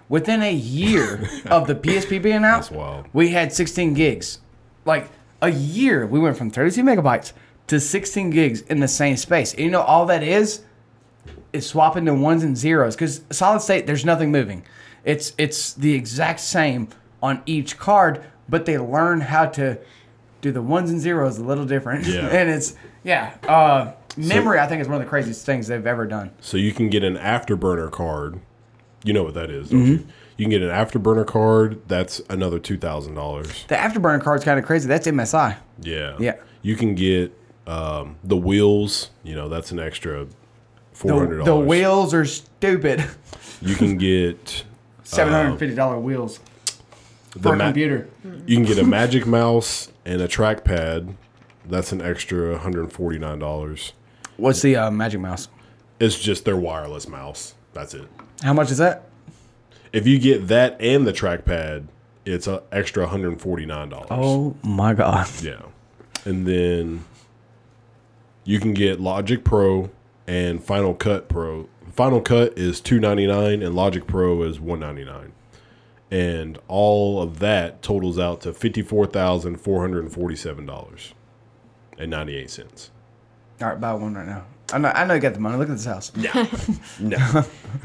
Within 0.08 0.42
a 0.42 0.52
year 0.52 1.28
of 1.46 1.66
the 1.66 1.74
PSP 1.74 2.20
being 2.22 2.36
out, 2.44 2.62
That's 2.62 2.70
wild. 2.70 3.06
we 3.12 3.28
had 3.30 3.52
16 3.52 3.94
gigs. 3.94 4.40
Like 4.84 5.10
a 5.42 5.50
year, 5.50 6.06
we 6.06 6.18
went 6.18 6.36
from 6.36 6.50
32 6.50 6.82
megabytes 6.82 7.32
to 7.68 7.78
16 7.78 8.30
gigs 8.30 8.62
in 8.62 8.80
the 8.80 8.88
same 8.88 9.16
space. 9.16 9.52
And 9.52 9.62
you 9.62 9.70
know 9.70 9.82
all 9.82 10.06
that 10.06 10.22
is 10.22 10.62
is 11.58 11.66
swapping 11.68 12.06
to 12.06 12.14
ones 12.14 12.42
and 12.44 12.56
zeros 12.56 12.94
because 12.94 13.20
solid 13.30 13.60
state 13.60 13.86
there's 13.86 14.04
nothing 14.04 14.32
moving. 14.32 14.64
It's 15.04 15.32
it's 15.38 15.74
the 15.74 15.94
exact 15.94 16.40
same 16.40 16.88
on 17.22 17.42
each 17.46 17.78
card, 17.78 18.24
but 18.48 18.64
they 18.66 18.78
learn 18.78 19.20
how 19.20 19.46
to 19.46 19.78
do 20.40 20.52
the 20.52 20.62
ones 20.62 20.90
and 20.90 21.00
zeros 21.00 21.38
a 21.38 21.44
little 21.44 21.66
different. 21.66 22.06
Yeah. 22.06 22.26
and 22.30 22.48
it's 22.48 22.74
yeah. 23.04 23.34
Uh, 23.46 23.92
memory 24.16 24.58
I 24.58 24.66
think 24.66 24.80
is 24.80 24.88
one 24.88 24.96
of 24.96 25.02
the 25.02 25.08
craziest 25.08 25.44
things 25.44 25.66
they've 25.66 25.86
ever 25.86 26.06
done. 26.06 26.30
So 26.40 26.56
you 26.56 26.72
can 26.72 26.88
get 26.90 27.04
an 27.04 27.16
afterburner 27.16 27.90
card. 27.90 28.40
You 29.04 29.12
know 29.12 29.22
what 29.22 29.34
that 29.34 29.50
is, 29.50 29.70
don't 29.70 29.80
Mm-hmm. 29.80 29.92
you? 29.92 30.06
You 30.36 30.44
can 30.44 30.50
get 30.50 30.62
an 30.62 30.68
afterburner 30.70 31.26
card. 31.26 31.80
That's 31.88 32.20
another 32.30 32.58
two 32.60 32.78
thousand 32.78 33.14
dollars. 33.14 33.64
The 33.68 33.74
afterburner 33.74 34.22
card's 34.22 34.44
kind 34.44 34.58
of 34.58 34.64
crazy. 34.64 34.86
That's 34.88 35.06
MSI. 35.06 35.56
Yeah. 35.80 36.16
Yeah. 36.20 36.36
You 36.62 36.76
can 36.76 36.94
get 36.94 37.32
um, 37.66 38.16
the 38.22 38.36
wheels. 38.36 39.10
You 39.24 39.34
know 39.34 39.48
that's 39.48 39.72
an 39.72 39.78
extra 39.80 40.26
four 40.98 41.26
The, 41.26 41.44
the 41.44 41.56
wheels 41.56 42.12
are 42.12 42.24
stupid. 42.24 43.04
You 43.60 43.76
can 43.76 43.96
get 43.96 44.64
Seven 45.04 45.32
hundred 45.32 45.50
and 45.50 45.58
fifty 45.58 45.74
dollar 45.74 45.98
wheels. 45.98 46.40
The 47.30 47.40
for 47.40 47.54
a 47.54 47.56
ma- 47.56 47.64
computer. 47.66 48.08
You 48.46 48.56
can 48.56 48.64
get 48.64 48.78
a 48.78 48.84
Magic 48.84 49.26
Mouse 49.26 49.90
and 50.04 50.20
a 50.20 50.28
trackpad. 50.28 51.14
That's 51.66 51.92
an 51.92 52.02
extra 52.02 52.50
one 52.52 52.60
hundred 52.60 52.92
forty 52.92 53.18
nine 53.18 53.38
dollars. 53.38 53.92
What's 54.36 54.60
the 54.60 54.76
uh, 54.76 54.90
Magic 54.90 55.20
Mouse? 55.20 55.48
It's 56.00 56.18
just 56.18 56.44
their 56.44 56.56
wireless 56.56 57.08
mouse. 57.08 57.54
That's 57.72 57.94
it. 57.94 58.08
How 58.42 58.52
much 58.52 58.70
is 58.70 58.78
that? 58.78 59.04
If 59.92 60.06
you 60.06 60.18
get 60.18 60.48
that 60.48 60.80
and 60.80 61.06
the 61.06 61.12
trackpad, 61.12 61.86
it's 62.24 62.46
an 62.46 62.60
extra 62.70 63.04
one 63.04 63.10
hundred 63.10 63.40
forty 63.40 63.66
nine 63.66 63.88
dollars. 63.88 64.08
Oh 64.10 64.56
my 64.62 64.94
god! 64.94 65.28
Yeah. 65.42 65.62
And 66.24 66.46
then 66.46 67.04
you 68.44 68.60
can 68.60 68.74
get 68.74 69.00
Logic 69.00 69.42
Pro 69.44 69.90
and 70.28 70.62
Final 70.62 70.94
Cut 70.94 71.28
Pro. 71.28 71.68
Final 71.90 72.20
Cut 72.20 72.56
is 72.56 72.80
two 72.80 73.00
ninety 73.00 73.26
nine 73.26 73.62
and 73.62 73.74
Logic 73.74 74.06
Pro 74.06 74.42
is 74.42 74.60
one 74.60 74.78
ninety 74.78 75.04
nine. 75.04 75.32
And 76.10 76.58
all 76.68 77.20
of 77.20 77.38
that 77.40 77.82
totals 77.82 78.18
out 78.18 78.42
to 78.42 78.52
fifty 78.52 78.82
four 78.82 79.06
thousand 79.06 79.56
four 79.56 79.80
hundred 79.80 80.12
forty 80.12 80.36
seven 80.36 80.66
dollars 80.66 81.14
and 81.98 82.10
ninety 82.10 82.36
eight 82.36 82.50
cents. 82.50 82.90
All 83.60 83.68
right, 83.68 83.80
buy 83.80 83.94
one 83.94 84.14
right 84.14 84.26
now. 84.26 84.44
I 84.70 84.78
know, 84.78 84.88
I 84.94 85.04
know 85.06 85.14
you 85.14 85.20
got 85.20 85.32
the 85.34 85.40
money. 85.40 85.56
Look 85.56 85.68
at 85.70 85.76
this 85.76 85.86
house. 85.86 86.12
Yeah. 86.16 86.46
No. 87.00 87.16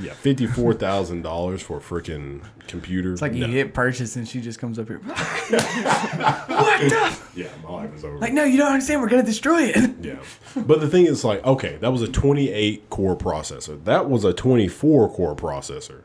yeah, 0.02 0.14
fifty 0.14 0.48
four 0.48 0.74
thousand 0.74 1.22
dollars 1.22 1.62
for 1.62 1.78
a 1.78 1.80
freaking 1.80 2.44
computer. 2.68 3.14
It's 3.14 3.22
like 3.22 3.34
you 3.34 3.46
no. 3.46 3.54
hit 3.54 3.74
purchase 3.74 4.16
and 4.16 4.28
she 4.28 4.42
just 4.42 4.58
comes 4.60 4.80
up 4.80 4.88
here. 4.88 4.98
What 5.04 6.80
the? 6.82 7.20
Yeah, 7.36 7.48
my 7.64 7.70
life 7.70 7.94
is 7.96 8.04
over. 8.04 8.18
Like, 8.18 8.34
no, 8.34 8.44
you 8.44 8.58
don't 8.58 8.72
understand. 8.72 9.02
We're 9.02 9.10
gonna 9.10 9.24
destroy 9.24 9.64
it. 9.74 9.92
Yeah. 10.02 10.16
But 10.56 10.82
the 10.82 10.88
thing 10.90 11.06
is, 11.06 11.24
like, 11.24 11.44
okay, 11.46 11.78
that 11.78 11.92
was 11.92 12.02
a 12.02 12.08
28 12.08 12.90
core 12.90 13.16
processor. 13.16 13.84
That 13.86 14.10
was 14.10 14.24
a 14.24 14.34
24 14.34 15.10
core 15.14 15.36
processor. 15.36 16.02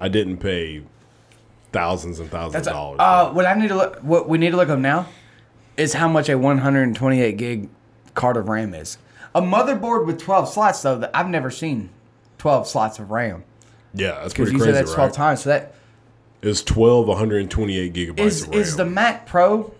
I 0.00 0.08
didn't 0.08 0.38
pay 0.38 0.82
thousands 1.72 2.18
and 2.20 2.30
thousands 2.30 2.66
of 2.66 2.72
dollars. 2.72 2.96
uh, 3.00 3.30
what 3.32 3.46
I 3.46 3.54
need 3.54 3.68
to 3.68 3.76
look. 3.76 3.98
What 4.00 4.28
we 4.28 4.38
need 4.38 4.50
to 4.50 4.56
look 4.56 4.68
up 4.68 4.78
now 4.78 5.06
is 5.76 5.94
how 5.94 6.08
much 6.08 6.28
a 6.28 6.36
128 6.36 7.36
gig 7.36 7.68
card 8.14 8.36
of 8.36 8.48
RAM 8.48 8.74
is. 8.74 8.98
A 9.34 9.40
motherboard 9.42 10.06
with 10.06 10.18
12 10.20 10.48
slots, 10.48 10.82
though, 10.82 10.98
that 10.98 11.10
I've 11.14 11.28
never 11.28 11.50
seen 11.50 11.90
12 12.38 12.66
slots 12.66 12.98
of 12.98 13.10
RAM. 13.10 13.44
yeah, 13.94 14.12
that's 14.20 14.32
Because 14.32 14.50
pretty 14.50 14.52
you 14.52 14.58
crazy, 14.58 14.72
said 14.74 14.84
that's 14.86 14.94
12 14.94 15.08
right? 15.10 15.14
times. 15.16 15.42
So 15.42 15.50
that 15.50 15.74
It's 16.42 16.62
12 16.62 17.06
128 17.06 17.92
gigabytes 17.94 18.18
is 18.20 18.42
of 18.42 18.48
RAM. 18.48 18.58
is 18.60 18.76
the 18.76 18.84
Mac 18.84 19.26
Pro 19.26 19.72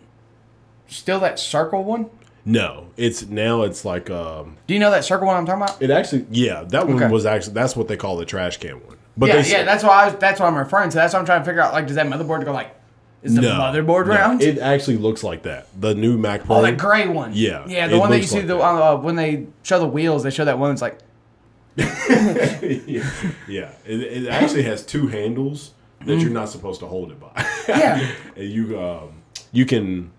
still 0.86 1.20
that 1.20 1.39
circle 1.39 1.85
one? 1.85 2.10
no, 2.44 2.86
it's 2.97 3.27
now 3.27 3.62
it's 3.62 3.85
like 3.85 4.09
um 4.10 4.56
Do 4.66 4.74
you 4.74 4.81
know 4.81 4.90
that 4.90 5.05
circle 5.05 5.27
one 5.27 5.36
I'm 5.36 5.47
talking 5.47 5.62
about? 5.62 5.82
it 5.82 5.90
actually 5.90 6.27
yeah, 6.31 6.62
that 6.64 6.86
one 6.86 6.97
Okay. 6.97 7.09
was 7.12 7.27
actually 7.27 7.52
that's 7.55 7.77
what 7.77 7.86
they 7.89 7.97
call 7.97 8.16
the 8.16 8.24
trash 8.24 8.56
can 8.59 8.74
one. 8.86 8.97
But 9.16 9.28
yeah, 9.28 9.43
they 9.43 9.51
yeah, 9.51 9.62
that's 9.64 9.85
why 9.85 10.05
I 10.05 10.06
was, 10.06 10.14
that's 10.18 10.40
what 10.40 10.47
I'm 10.47 10.56
referring 10.56 10.89
to. 10.90 10.97
That's 10.97 11.12
what 11.12 11.20
I'm 11.20 11.27
trying 11.27 11.40
to 11.43 11.44
figure 11.44 11.60
out. 11.60 11.72
Like, 11.74 11.86
does 11.86 11.97
that 11.97 12.06
motherboard 12.06 12.44
go 12.44 12.52
like? 12.52 12.74
Is 13.22 13.34
the 13.34 13.42
no, 13.42 13.51
motherboard 13.59 14.06
no, 14.06 14.12
round? 14.14 14.42
It 14.42 14.59
actually 14.59 14.97
looks 14.97 15.22
like 15.22 15.42
that. 15.42 15.66
The 15.78 15.94
new 15.94 16.16
Mac 16.16 16.44
Pro. 16.44 16.56
oh, 16.56 16.62
that 16.62 16.78
gray 16.78 17.06
one. 17.06 17.32
Yeah, 17.34 17.64
yeah, 17.66 17.86
the 17.86 17.98
one 17.98 18.10
that 18.10 18.16
you 18.18 18.22
see 18.24 18.38
like 18.38 18.47
the 18.47 18.56
that. 18.56 18.62
uh, 18.64 18.97
when 18.97 19.16
they 19.16 19.47
show 19.62 19.78
the 19.78 19.86
wheels. 19.86 20.22
They 20.22 20.30
show 20.30 20.44
that 20.47 20.59
one. 20.59 20.72
It's 20.72 20.80
like 20.82 20.98
yeah, 21.76 23.10
yeah. 23.48 23.70
It, 23.86 24.01
it 24.01 24.28
actually 24.28 24.62
has 24.64 24.84
two 24.84 25.06
handles 25.09 25.72
that 26.01 26.12
Mm. 26.18 26.22
you're 26.22 26.30
not 26.30 26.48
supposed 26.48 26.80
to 26.80 26.86
hold 26.86 27.10
it 27.12 27.20
by. 27.20 27.30
yeah. 27.68 28.10
and 28.36 28.48
you 28.51 28.80
um, 28.80 29.22
you 29.52 29.66
can 29.66 30.10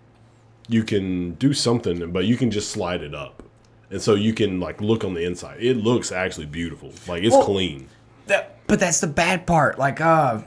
you 0.68 0.84
can 0.84 1.32
do 1.34 1.52
something, 1.52 2.12
but 2.12 2.24
you 2.24 2.36
can 2.36 2.50
just 2.50 2.70
slide 2.70 3.02
it 3.02 3.14
up, 3.14 3.42
and 3.90 4.00
so 4.00 4.14
you 4.14 4.32
can 4.32 4.60
like 4.60 4.80
look 4.80 5.02
on 5.04 5.14
the 5.14 5.24
inside. 5.24 5.60
It 5.60 5.76
looks 5.76 6.12
actually 6.12 6.46
beautiful. 6.46 6.92
Like 7.08 7.24
it's 7.24 7.34
Well- 7.34 7.44
clean. 7.44 7.88
That, 8.28 8.58
but 8.68 8.78
that's 8.78 9.00
the 9.00 9.08
bad 9.08 9.48
part. 9.48 9.80
Like, 9.80 10.00
uh, 10.00 10.42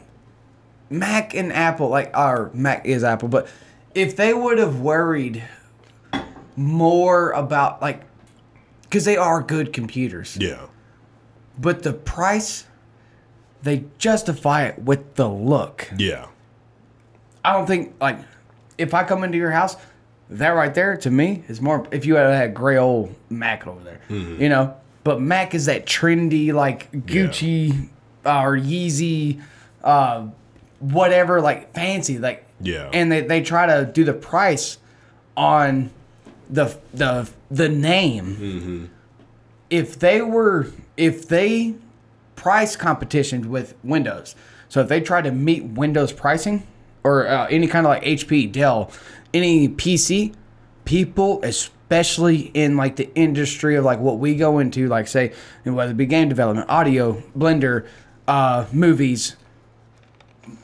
Mac 0.89 1.33
and 1.33 1.51
Apple, 1.51 1.89
like, 1.89 2.15
our 2.15 2.49
Mac 2.53 2.85
is 2.85 3.03
Apple, 3.03 3.27
but 3.27 3.47
if 3.93 4.15
they 4.15 4.33
would 4.33 4.57
have 4.57 4.79
worried 4.79 5.43
more 6.55 7.31
about, 7.31 7.81
like, 7.81 8.01
because 8.83 9.05
they 9.05 9.17
are 9.17 9.41
good 9.41 9.73
computers, 9.73 10.37
Yeah, 10.39 10.67
but 11.57 11.83
the 11.83 11.93
price, 11.93 12.65
they 13.63 13.85
justify 13.97 14.63
it 14.65 14.79
with 14.83 15.15
the 15.15 15.27
look. 15.27 15.89
yeah, 15.97 16.27
I 17.43 17.53
don't 17.53 17.65
think, 17.67 17.95
like, 17.99 18.19
if 18.77 18.93
I 18.93 19.03
come 19.03 19.23
into 19.23 19.37
your 19.37 19.51
house, 19.51 19.75
that 20.29 20.49
right 20.49 20.73
there 20.73 20.97
to 20.97 21.11
me 21.11 21.43
is 21.47 21.61
more. 21.61 21.85
If 21.91 22.05
you 22.05 22.15
had 22.15 22.27
that 22.27 22.53
gray 22.55 22.77
old 22.77 23.13
Mac 23.29 23.67
over 23.67 23.79
there, 23.83 23.99
you 24.09 24.49
know. 24.49 24.75
But 25.03 25.21
Mac 25.21 25.53
is 25.53 25.67
that 25.67 25.85
trendy, 25.85 26.51
like 26.51 26.91
Gucci 26.91 27.89
uh, 28.25 28.41
or 28.41 28.57
Yeezy, 28.57 29.39
uh, 29.83 30.25
whatever, 30.91 31.41
like 31.41 31.73
fancy, 31.73 32.17
like. 32.17 32.45
Yeah. 32.61 32.89
And 32.93 33.11
they, 33.11 33.21
they 33.21 33.41
try 33.41 33.65
to 33.65 33.85
do 33.91 34.03
the 34.03 34.13
price 34.13 34.77
on 35.35 35.91
the 36.49 36.77
the 36.93 37.29
the 37.51 37.69
name. 37.69 38.91
If 39.69 39.99
they 39.99 40.21
were 40.21 40.67
if 40.97 41.27
they 41.27 41.75
price 42.35 42.75
competition 42.75 43.49
with 43.49 43.75
Windows, 43.83 44.35
so 44.69 44.81
if 44.81 44.87
they 44.87 45.01
try 45.01 45.21
to 45.21 45.31
meet 45.31 45.63
Windows 45.63 46.13
pricing 46.13 46.65
or 47.03 47.27
uh, 47.27 47.47
any 47.47 47.67
kind 47.67 47.85
of 47.85 47.89
like 47.89 48.03
HP, 48.03 48.51
Dell, 48.51 48.91
any 49.33 49.69
PC, 49.69 50.33
people, 50.85 51.39
especially 51.43 52.51
in 52.53 52.77
like 52.77 52.95
the 52.95 53.13
industry 53.15 53.75
of 53.75 53.85
like 53.85 53.99
what 53.99 54.19
we 54.19 54.35
go 54.35 54.59
into, 54.59 54.87
like 54.87 55.07
say, 55.07 55.33
whether 55.63 55.91
it 55.91 55.97
be 55.97 56.05
game 56.05 56.29
development, 56.29 56.69
audio, 56.69 57.21
Blender, 57.37 57.85
uh, 58.27 58.65
movies, 58.71 59.35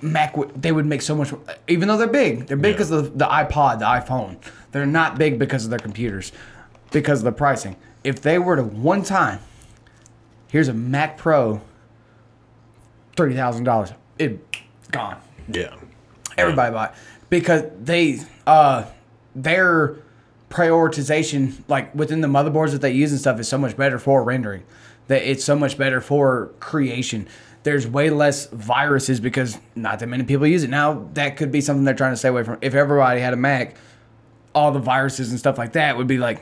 Mac, 0.01 0.35
would- 0.37 0.61
they 0.61 0.71
would 0.71 0.85
make 0.85 1.01
so 1.01 1.15
much. 1.15 1.33
Even 1.67 1.87
though 1.87 1.97
they're 1.97 2.07
big, 2.07 2.47
they're 2.47 2.57
big 2.57 2.71
Yeah. 2.71 2.77
because 2.77 2.91
of 2.91 3.17
the 3.17 3.25
iPod, 3.25 3.79
the 3.79 3.85
iPhone. 3.85 4.37
They're 4.71 4.85
not 4.85 5.17
big 5.17 5.37
because 5.39 5.63
of 5.63 5.69
their 5.69 5.79
computers, 5.79 6.31
because 6.91 7.19
of 7.19 7.25
the 7.25 7.31
pricing. 7.31 7.75
If 8.03 8.21
they 8.21 8.39
were 8.39 8.55
to 8.55 8.63
one 8.63 9.03
time, 9.03 9.39
here's 10.47 10.67
a 10.67 10.73
Mac 10.73 11.17
Pro, 11.17 11.61
thirty 13.15 13.35
thousand 13.35 13.65
dollars, 13.65 13.93
it 14.17 14.39
gone. 14.91 15.17
yeah, 15.51 15.75
Everybody 16.37 16.73
buy 16.73 16.85
it 16.85 16.91
because 17.29 17.63
they 17.81 18.19
uh 18.47 18.85
their 19.35 19.95
prioritization 20.49 21.53
like 21.67 21.93
within 21.95 22.21
the 22.21 22.27
motherboards 22.27 22.71
that 22.71 22.81
they 22.81 22.91
use 22.91 23.11
and 23.11 23.19
stuff 23.19 23.39
is 23.39 23.47
so 23.47 23.57
much 23.57 23.75
better 23.77 23.99
for 23.99 24.23
rendering. 24.23 24.63
That 25.07 25.29
it's 25.29 25.43
so 25.43 25.55
much 25.55 25.77
better 25.77 25.99
for 26.01 26.51
creation. 26.59 27.27
There's 27.63 27.87
way 27.87 28.09
less 28.09 28.47
viruses 28.47 29.19
because 29.19 29.57
not 29.75 29.99
that 29.99 30.07
many 30.07 30.23
people 30.23 30.47
use 30.47 30.63
it. 30.63 30.69
Now 30.69 31.07
that 31.13 31.37
could 31.37 31.51
be 31.51 31.61
something 31.61 31.83
they're 31.83 31.93
trying 31.93 32.13
to 32.13 32.17
stay 32.17 32.29
away 32.29 32.43
from. 32.43 32.57
If 32.61 32.73
everybody 32.73 33.19
had 33.21 33.33
a 33.33 33.37
Mac, 33.37 33.75
all 34.55 34.71
the 34.71 34.79
viruses 34.79 35.29
and 35.29 35.39
stuff 35.39 35.57
like 35.57 35.73
that 35.73 35.95
would 35.97 36.07
be 36.07 36.17
like, 36.17 36.41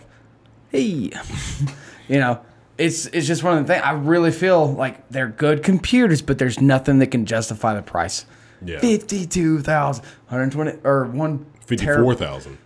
hey, 0.72 1.12
you 2.08 2.20
know. 2.20 2.42
It's, 2.78 3.08
it's 3.08 3.28
just 3.28 3.44
one 3.44 3.58
of 3.58 3.68
the 3.68 3.74
things. 3.74 3.84
I 3.86 3.92
really 3.92 4.32
feel 4.32 4.72
like 4.72 5.10
they're 5.10 5.28
good 5.28 5.64
computers, 5.64 6.22
but 6.22 6.38
there's 6.38 6.62
nothing 6.62 7.00
that 7.00 7.08
can 7.08 7.26
justify 7.26 7.74
the 7.74 7.82
price. 7.82 8.26
yeah. 8.64 8.80
Fifty-two 8.80 9.60
thousand, 9.60 10.06
one 10.06 10.40
hundred 10.40 10.52
twenty, 10.54 10.72
or 10.86 11.04
one 11.04 11.46
Fifty-four 11.66 12.16
thousand. 12.16 12.58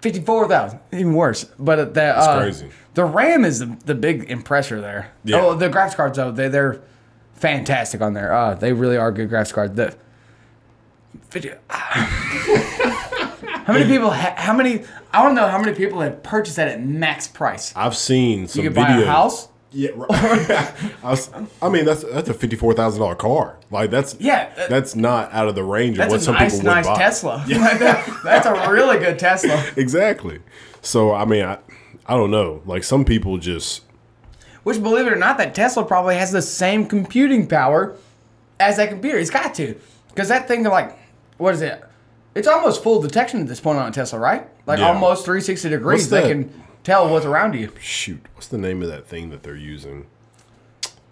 Fifty-four 0.00 0.46
thousand, 0.46 0.78
even 0.92 1.14
worse. 1.14 1.42
But 1.58 1.78
uh, 1.80 1.84
the 1.86 2.04
uh, 2.16 2.38
crazy. 2.38 2.70
The 2.94 3.04
RAM 3.04 3.44
is 3.44 3.58
the, 3.58 3.76
the 3.84 3.96
big 3.96 4.28
impressor 4.30 4.80
there. 4.80 5.10
Yeah. 5.24 5.40
Oh, 5.40 5.54
the 5.54 5.68
graphics 5.68 5.96
cards 5.96 6.16
though, 6.18 6.30
they 6.30 6.46
they're 6.46 6.80
fantastic 7.42 8.00
on 8.00 8.14
there. 8.14 8.32
Uh, 8.32 8.54
they 8.54 8.72
really 8.72 8.96
are 8.96 9.12
good 9.12 9.28
graphics 9.28 9.52
cards. 9.52 9.74
The 9.74 9.94
video. 11.30 11.58
how 11.68 13.74
many 13.74 13.84
people? 13.84 14.10
Ha- 14.10 14.34
how 14.38 14.54
many? 14.54 14.84
I 15.12 15.28
to 15.28 15.34
know 15.34 15.48
how 15.48 15.58
many 15.58 15.74
people 15.74 16.00
have 16.00 16.22
purchased 16.22 16.56
that 16.56 16.68
at 16.68 16.82
max 16.82 17.28
price. 17.28 17.74
I've 17.76 17.96
seen 17.96 18.48
some 18.48 18.62
You 18.62 18.70
could 18.70 18.76
buy 18.76 18.96
a 18.96 19.04
house. 19.04 19.48
Yeah, 19.74 19.90
right. 19.94 20.10
I, 21.02 21.10
was, 21.10 21.30
I 21.62 21.70
mean 21.70 21.86
that's 21.86 22.04
that's 22.04 22.28
a 22.28 22.34
fifty-four 22.34 22.74
thousand 22.74 23.00
dollar 23.00 23.14
car. 23.14 23.56
Like 23.70 23.90
that's 23.90 24.14
Yeah, 24.20 24.52
that- 24.54 24.68
that's 24.70 24.94
not 24.94 25.32
out 25.32 25.48
of 25.48 25.54
the 25.54 25.64
range 25.64 25.98
of 25.98 26.10
what 26.10 26.20
some 26.20 26.34
nice, 26.34 26.52
people 26.52 26.68
would 26.68 26.74
nice 26.74 26.86
buy. 26.86 26.98
Tesla. 26.98 27.44
Like 27.48 27.48
that- 27.78 28.20
that's 28.22 28.46
a 28.46 28.70
really 28.70 28.98
good 28.98 29.18
Tesla. 29.18 29.64
Exactly. 29.76 30.40
So 30.82 31.14
I 31.14 31.24
mean, 31.24 31.44
I 31.44 31.58
I 32.06 32.16
don't 32.16 32.30
know. 32.30 32.60
Like 32.66 32.84
some 32.84 33.04
people 33.06 33.38
just 33.38 33.82
Which, 34.64 34.80
believe 34.82 35.06
it 35.06 35.12
or 35.12 35.16
not, 35.16 35.38
that 35.38 35.54
Tesla 35.54 35.84
probably 35.84 36.16
has 36.16 36.30
the 36.30 36.42
same 36.42 36.86
computing 36.86 37.46
power 37.48 37.96
as 38.60 38.76
that 38.76 38.90
computer. 38.90 39.18
It's 39.18 39.30
got 39.30 39.54
to, 39.56 39.74
because 40.08 40.28
that 40.28 40.46
thing, 40.46 40.62
like, 40.62 40.96
what 41.38 41.54
is 41.54 41.62
it? 41.62 41.82
It's 42.34 42.46
almost 42.48 42.82
full 42.82 43.02
detection 43.02 43.40
at 43.40 43.48
this 43.48 43.60
point 43.60 43.78
on 43.78 43.88
a 43.88 43.92
Tesla, 43.92 44.18
right? 44.18 44.48
Like 44.66 44.78
Yeah. 44.78 44.88
almost 44.88 45.24
360 45.24 45.68
degrees. 45.68 46.08
They 46.08 46.28
can 46.28 46.50
tell 46.84 47.08
what's 47.08 47.26
around 47.26 47.54
you. 47.54 47.70
shoot. 47.80 48.20
What's 48.34 48.46
the 48.46 48.56
name 48.58 48.82
of 48.82 48.88
that 48.88 49.06
thing 49.06 49.30
that 49.30 49.42
they're 49.42 49.56
using? 49.56 50.06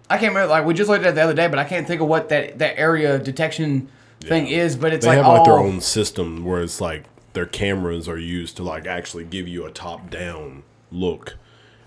I 0.09 0.17
can't 0.17 0.33
remember. 0.33 0.49
Like 0.49 0.65
we 0.65 0.73
just 0.73 0.89
looked 0.89 1.05
at 1.05 1.09
it 1.11 1.15
the 1.15 1.21
other 1.21 1.33
day, 1.33 1.47
but 1.47 1.59
I 1.59 1.63
can't 1.63 1.85
think 1.85 2.01
of 2.01 2.07
what 2.07 2.29
that 2.29 2.57
that 2.59 2.77
area 2.79 3.19
detection 3.19 3.87
thing 4.21 4.47
Yeah. 4.47 4.63
is. 4.63 4.75
But 4.75 4.93
it's 4.93 5.05
They 5.05 5.09
like 5.11 5.19
They 5.19 5.23
have 5.23 5.33
like 5.33 5.45
their 5.45 5.59
own 5.59 5.79
system 5.81 6.43
where 6.43 6.61
it's 6.61 6.81
like 6.81 7.03
their 7.33 7.45
cameras 7.45 8.09
are 8.09 8.17
used 8.17 8.57
to 8.57 8.63
like 8.63 8.87
actually 8.87 9.23
give 9.25 9.47
you 9.47 9.65
a 9.65 9.71
top-down 9.71 10.63
look. 10.91 11.35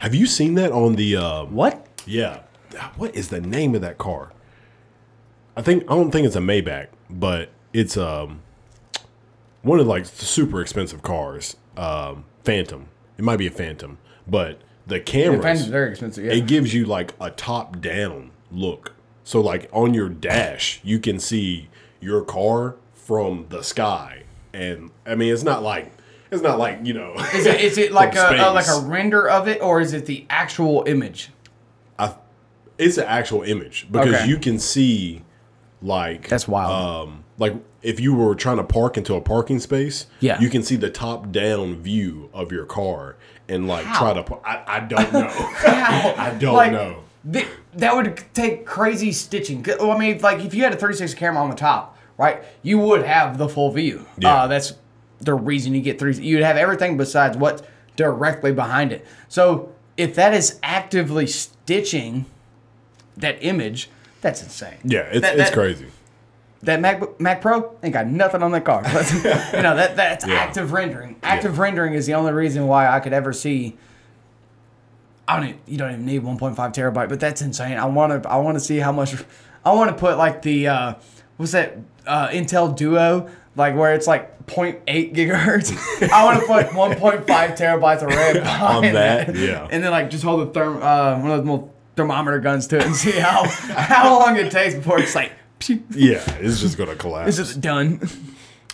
Have 0.05 0.15
you 0.15 0.27
seen 0.27 0.53
that 0.57 0.71
on 0.71 0.97
the? 0.97 1.17
Uh, 1.17 1.45
what? 1.47 1.87
yeah. 2.05 2.41
What 2.99 3.15
is 3.15 3.29
the 3.29 3.41
name 3.41 3.75
of 3.75 3.81
that 3.81 3.97
car? 3.97 4.35
I 5.57 5.63
think 5.63 5.85
I 5.85 5.95
don't 5.95 6.11
think 6.11 6.27
it's 6.27 6.37
a 6.37 6.41
Maybach, 6.41 6.89
but 7.09 7.49
it's 7.73 7.97
um 7.97 8.43
one 9.63 9.81
of 9.81 9.87
like 9.87 10.05
the 10.05 10.27
super 10.27 10.61
expensive 10.61 11.01
cars, 11.01 11.57
um, 11.79 12.27
Phantom. 12.43 12.89
It 13.17 13.25
might 13.25 13.39
be 13.39 13.47
a 13.47 13.51
Phantom, 13.51 13.97
but 14.27 14.61
the 14.87 15.01
cameras 15.01 15.43
Phantom's 15.43 15.69
very 15.69 15.89
expensive. 15.93 16.27
Yeah. 16.27 16.33
it 16.33 16.47
gives 16.49 16.75
you 16.75 16.85
like 16.85 17.15
a 17.19 17.31
top 17.31 17.81
down 17.81 18.31
look. 18.53 18.93
So 19.23 19.41
like 19.41 19.71
on 19.73 19.95
your 19.95 20.11
dash, 20.11 20.81
you 20.85 20.99
can 20.99 21.19
see 21.19 21.71
your 22.03 22.21
car 22.21 22.77
from 22.93 23.47
the 23.49 23.63
sky, 23.63 24.25
and 24.53 24.91
I 25.07 25.15
mean 25.15 25.33
it's 25.33 25.45
not 25.45 25.63
like 25.63 25.94
it's 26.35 26.43
not 26.43 26.59
like 26.59 26.81
you 26.85 26.93
know. 26.95 27.15
Is 27.35 27.47
it, 27.47 27.61
is 27.61 27.79
it 27.79 27.93
like 28.01 28.15
a, 28.17 28.29
a 28.37 28.51
like 28.53 28.67
a 28.69 28.81
render 28.87 29.29
of 29.29 29.49
it, 29.49 29.63
or 29.63 29.81
is 29.81 29.93
it 29.95 30.07
the 30.07 30.27
actual 30.29 30.85
image? 30.87 31.31
it's 32.77 32.99
an 32.99 33.05
actual 33.05 33.43
image 33.43 33.87
because 33.89 34.13
Okay. 34.15 34.27
you 34.27 34.37
can 34.37 34.59
see 34.59 35.23
like 35.81 36.29
That's 36.29 36.49
wild. 36.49 37.09
Um, 37.09 37.25
like 37.39 37.55
if 37.83 38.01
you 38.01 38.15
were 38.15 38.35
trying 38.35 38.57
to 38.57 38.65
park 38.65 38.97
into 38.97 39.15
a 39.15 39.21
parking 39.21 39.61
space, 39.61 40.07
Yeah. 40.19 40.41
you 40.41 40.49
can 40.51 40.65
see 40.65 40.75
the 40.75 40.91
top 40.91 41.31
down 41.31 41.77
view 41.77 42.31
of 42.35 42.51
your 42.51 42.65
car 42.65 43.15
and 43.49 43.69
like 43.69 43.85
How? 43.85 43.99
try 44.01 44.15
to. 44.15 44.23
par- 44.25 44.41
I, 44.45 44.63
I 44.67 44.81
don't 44.81 45.13
know. 45.13 45.29
I 46.19 46.37
don't 46.37 46.55
Like, 46.57 46.73
know. 46.73 47.05
th- 47.33 47.47
that 47.75 47.95
would 47.95 48.21
take 48.35 48.67
crazy 48.67 49.13
stitching. 49.13 49.65
Well, 49.79 49.93
I 49.93 49.97
mean, 49.99 50.19
like 50.21 50.45
if 50.45 50.53
you 50.53 50.65
had 50.65 50.73
a 50.73 50.77
36 50.77 51.15
camera 51.15 51.43
on 51.45 51.51
the 51.51 51.57
top, 51.57 51.97
right, 52.19 52.43
you 52.63 52.79
would 52.79 53.05
have 53.05 53.39
the 53.39 53.49
full 53.49 53.71
view. 53.71 54.05
Yeah. 54.19 54.35
Uh, 54.35 54.47
that's 54.49 54.73
the 55.25 55.35
reason 55.35 55.75
you 55.75 55.81
get 55.81 55.99
three. 55.99 56.15
You'd 56.15 56.43
have 56.43 56.57
everything 56.57 56.97
besides 56.97 57.37
what's 57.37 57.63
directly 57.97 58.53
behind 58.53 58.93
it. 58.93 59.07
So 59.29 59.73
if 59.97 60.15
that 60.17 60.35
is 60.35 60.59
actively 60.63 61.27
stitching 61.27 62.27
that 63.17 63.39
image, 63.41 63.91
that's 64.21 64.43
insane. 64.43 64.75
Yeah, 64.85 65.01
it's 65.11 65.21
That- 65.21 65.35
it's 65.39 65.51
that- 65.51 65.55
crazy. 65.55 65.87
That 66.63 66.81
Mac 66.81 67.21
Mac 67.21 67.43
Pro 67.43 67.77
ain't 67.83 67.93
got 67.93 68.07
nothing 68.07 68.43
on 68.43 68.51
that 68.53 68.65
car. 68.65 68.83
You 68.87 69.63
know 69.63 69.77
that 69.77 69.97
that's 69.97 70.27
Yeah. 70.27 70.37
active 70.37 70.73
rendering. 70.73 71.17
Active 71.23 71.59
rendering 71.59 71.93
is 71.93 72.07
the 72.07 72.15
only 72.15 72.33
reason 72.33 72.67
why 72.67 72.89
I 72.89 73.01
could 73.01 73.13
ever 73.13 73.35
see. 73.35 73.77
I 75.29 75.37
don't. 75.37 75.49
Even, 75.51 75.61
you 75.67 75.77
don't 75.79 75.93
even 75.93 76.07
need 76.07 76.23
1.5 76.23 76.57
terabyte, 76.57 77.09
but 77.11 77.21
that's 77.21 77.43
insane. 77.43 77.77
I 77.77 77.85
want 77.85 78.23
to. 78.23 78.29
I 78.31 78.37
want 78.37 78.57
to 78.57 78.61
see 78.61 78.79
how 78.79 78.93
much. 78.93 79.15
I 79.63 79.73
want 79.75 79.91
to 79.91 79.97
put 79.97 80.17
like 80.17 80.41
the 80.41 80.69
uh, 80.69 80.95
what's 81.37 81.53
that 81.53 81.77
uh, 82.07 82.29
Intel 82.29 82.75
Duo 82.75 83.29
like 83.57 83.75
where 83.77 83.95
it's 83.95 84.07
like 84.07 84.47
0.8 84.47 85.15
gigahertz. 85.15 85.73
I 86.13 86.25
want 86.25 86.41
to 86.41 86.47
put 86.47 86.67
1.5 86.67 87.27
terabytes 87.57 88.03
of 88.03 88.09
RAM 88.09 88.35
behind 88.43 88.97
that, 88.97 89.35
yeah. 89.35 89.67
and 89.71 89.83
then 89.83 89.91
like 89.91 90.11
just 90.11 90.25
hold 90.25 90.41
the 90.53 90.59
therm 90.61 90.77
uh, 90.83 91.19
one 91.21 91.31
of 91.31 91.39
those 91.39 91.47
little 91.47 91.75
thermometer 91.97 92.41
guns 92.41 92.67
to 92.69 92.77
it 92.79 92.85
and 92.87 92.95
see 92.97 93.13
how 93.13 93.45
how 93.49 94.19
long 94.19 94.37
it 94.37 94.51
takes 94.51 94.75
before 94.75 94.99
it's 95.01 95.15
like. 95.15 95.33
Yeah, 95.91 96.23
it's 96.41 96.61
just 96.61 96.77
gonna 96.77 96.97
collapse. 96.97 97.39
Is 97.39 97.57
it 97.57 97.61
done? 97.61 98.01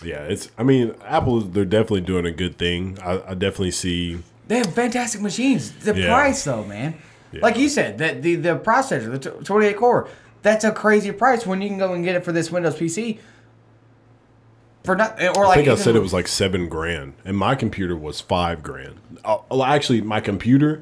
yeah, 0.03 0.23
it's. 0.23 0.49
I 0.57 0.63
mean, 0.63 0.93
Apple 1.05 1.39
they're 1.39 1.63
definitely 1.63 2.01
doing 2.01 2.25
a 2.25 2.31
good 2.31 2.57
thing. 2.57 2.97
I, 3.01 3.21
I 3.29 3.33
definitely 3.33 3.71
see. 3.71 4.17
They 4.47 4.57
have 4.57 4.73
fantastic 4.73 5.21
machines. 5.21 5.71
The 5.71 5.95
Yeah. 5.97 6.07
price, 6.07 6.43
though, 6.43 6.65
man. 6.65 6.95
Yeah. 7.31 7.39
Like 7.43 7.57
you 7.57 7.69
said, 7.69 7.99
that 7.99 8.21
the 8.23 8.35
the 8.35 8.57
processor, 8.57 9.21
the 9.21 9.29
28 9.45 9.77
core, 9.77 10.09
that's 10.41 10.65
a 10.65 10.71
crazy 10.71 11.13
price 11.13 11.45
when 11.45 11.61
you 11.61 11.69
can 11.69 11.77
go 11.77 11.93
and 11.93 12.03
get 12.03 12.15
it 12.17 12.25
for 12.25 12.33
this 12.33 12.51
Windows 12.51 12.75
PC. 12.75 13.19
For 14.83 14.95
not, 14.95 15.21
or 15.21 15.45
like 15.45 15.51
I 15.51 15.55
think 15.55 15.67
I 15.67 15.75
said 15.75 15.95
it 15.95 16.01
was 16.01 16.13
like 16.13 16.27
seven 16.27 16.67
grand, 16.67 17.13
and 17.23 17.37
my 17.37 17.53
computer 17.55 17.95
was 17.95 18.19
five 18.19 18.63
grand. 18.63 18.95
Uh, 19.23 19.37
actually, 19.63 20.01
my 20.01 20.19
computer 20.19 20.81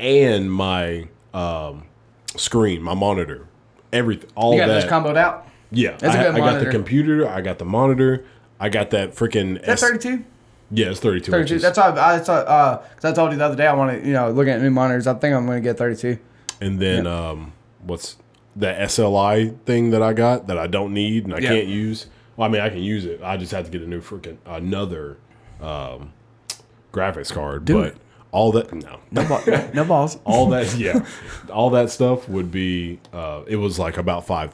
and 0.00 0.50
my 0.52 1.06
um, 1.32 1.84
screen, 2.36 2.82
my 2.82 2.94
monitor, 2.94 3.46
everything, 3.92 4.28
all 4.34 4.54
You 4.54 4.60
got 4.60 4.66
that. 4.66 4.80
those 4.82 4.90
comboed 4.90 5.16
out. 5.16 5.46
yeah, 5.70 5.96
I, 6.02 6.28
I 6.28 6.38
got 6.38 6.58
the 6.58 6.70
computer, 6.70 7.28
I 7.28 7.40
got 7.40 7.58
the 7.58 7.64
monitor, 7.64 8.24
I 8.58 8.68
got 8.68 8.90
that 8.90 9.14
freaking. 9.14 9.64
That's 9.64 9.80
32. 9.82 10.24
Yeah, 10.72 10.86
it's 10.90 10.98
thirty-two 10.98 11.30
32. 11.30 11.54
inches. 11.54 11.62
That's 11.62 11.78
all. 11.78 11.96
I 11.96 12.20
saw. 12.20 12.34
Uh, 12.38 12.82
because 12.96 13.12
I 13.12 13.14
told 13.14 13.30
you 13.30 13.38
the 13.38 13.44
other 13.44 13.54
day 13.54 13.68
I 13.68 13.72
want 13.74 14.00
to, 14.00 14.04
you 14.04 14.12
know, 14.12 14.30
look 14.32 14.48
at 14.48 14.60
new 14.60 14.70
monitors. 14.70 15.06
I 15.06 15.14
think 15.14 15.32
I'm 15.36 15.46
going 15.46 15.62
to 15.62 15.68
get 15.68 15.78
32. 15.78 16.18
and 16.60 16.80
then 16.80 17.06
um, 17.06 17.52
what's 17.84 18.16
the 18.56 18.66
SLI 18.72 19.56
thing 19.60 19.90
that 19.90 20.02
I 20.02 20.12
got 20.12 20.48
that 20.48 20.58
I 20.58 20.66
don't 20.66 20.92
need 20.92 21.24
and 21.26 21.32
I 21.34 21.38
Yeah. 21.38 21.50
can't 21.50 21.68
use? 21.68 22.06
Well, 22.36 22.48
I 22.48 22.52
mean, 22.52 22.60
I 22.60 22.68
can 22.68 22.82
use 22.82 23.04
it. 23.04 23.22
I 23.22 23.36
just 23.36 23.52
have 23.52 23.64
to 23.64 23.70
get 23.70 23.82
a 23.82 23.86
new 23.86 24.00
freaking 24.00 24.36
another 24.44 25.18
um, 25.60 26.12
graphics 26.92 27.32
card. 27.32 27.64
Do 27.64 27.74
but 27.74 27.86
it. 27.88 27.96
all 28.30 28.52
that 28.52 28.72
no, 28.72 29.00
No, 29.10 29.26
ball, 29.26 29.42
no 29.72 29.84
balls. 29.84 30.18
all 30.24 30.48
that 30.50 30.74
yeah, 30.76 31.06
all 31.50 31.70
that 31.70 31.90
stuff 31.90 32.28
would 32.28 32.50
be. 32.50 33.00
Uh, 33.12 33.42
it 33.46 33.56
was 33.56 33.78
like 33.78 33.96
about 33.96 34.26
five 34.26 34.52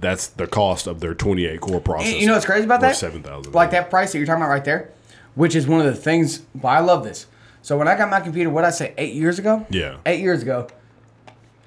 That's 0.00 0.26
the 0.26 0.46
cost 0.46 0.86
of 0.86 1.00
their 1.00 1.14
28 1.14 1.60
core 1.60 1.80
processor. 1.80 2.20
You 2.20 2.26
know 2.26 2.34
what's 2.34 2.46
crazy 2.46 2.64
about 2.64 2.80
that? 2.80 2.96
7,000. 2.96 3.54
Like 3.54 3.70
that 3.70 3.90
price 3.90 4.12
that 4.12 4.18
you're 4.18 4.26
talking 4.26 4.42
about 4.42 4.50
right 4.50 4.64
there, 4.64 4.90
which 5.34 5.54
is 5.54 5.66
one 5.66 5.80
of 5.80 5.86
the 5.86 5.94
things 5.94 6.42
why 6.52 6.76
I 6.76 6.80
love 6.80 7.04
this. 7.04 7.26
So 7.62 7.78
when 7.78 7.88
I 7.88 7.96
got 7.96 8.10
my 8.10 8.20
computer, 8.20 8.50
what 8.50 8.60
did 8.60 8.66
I 8.66 8.70
say, 8.72 8.92
eight 8.98 9.14
years 9.14 9.38
ago? 9.38 9.66
Yeah. 9.70 9.96
Eight 10.04 10.20
years 10.20 10.42
ago. 10.42 10.68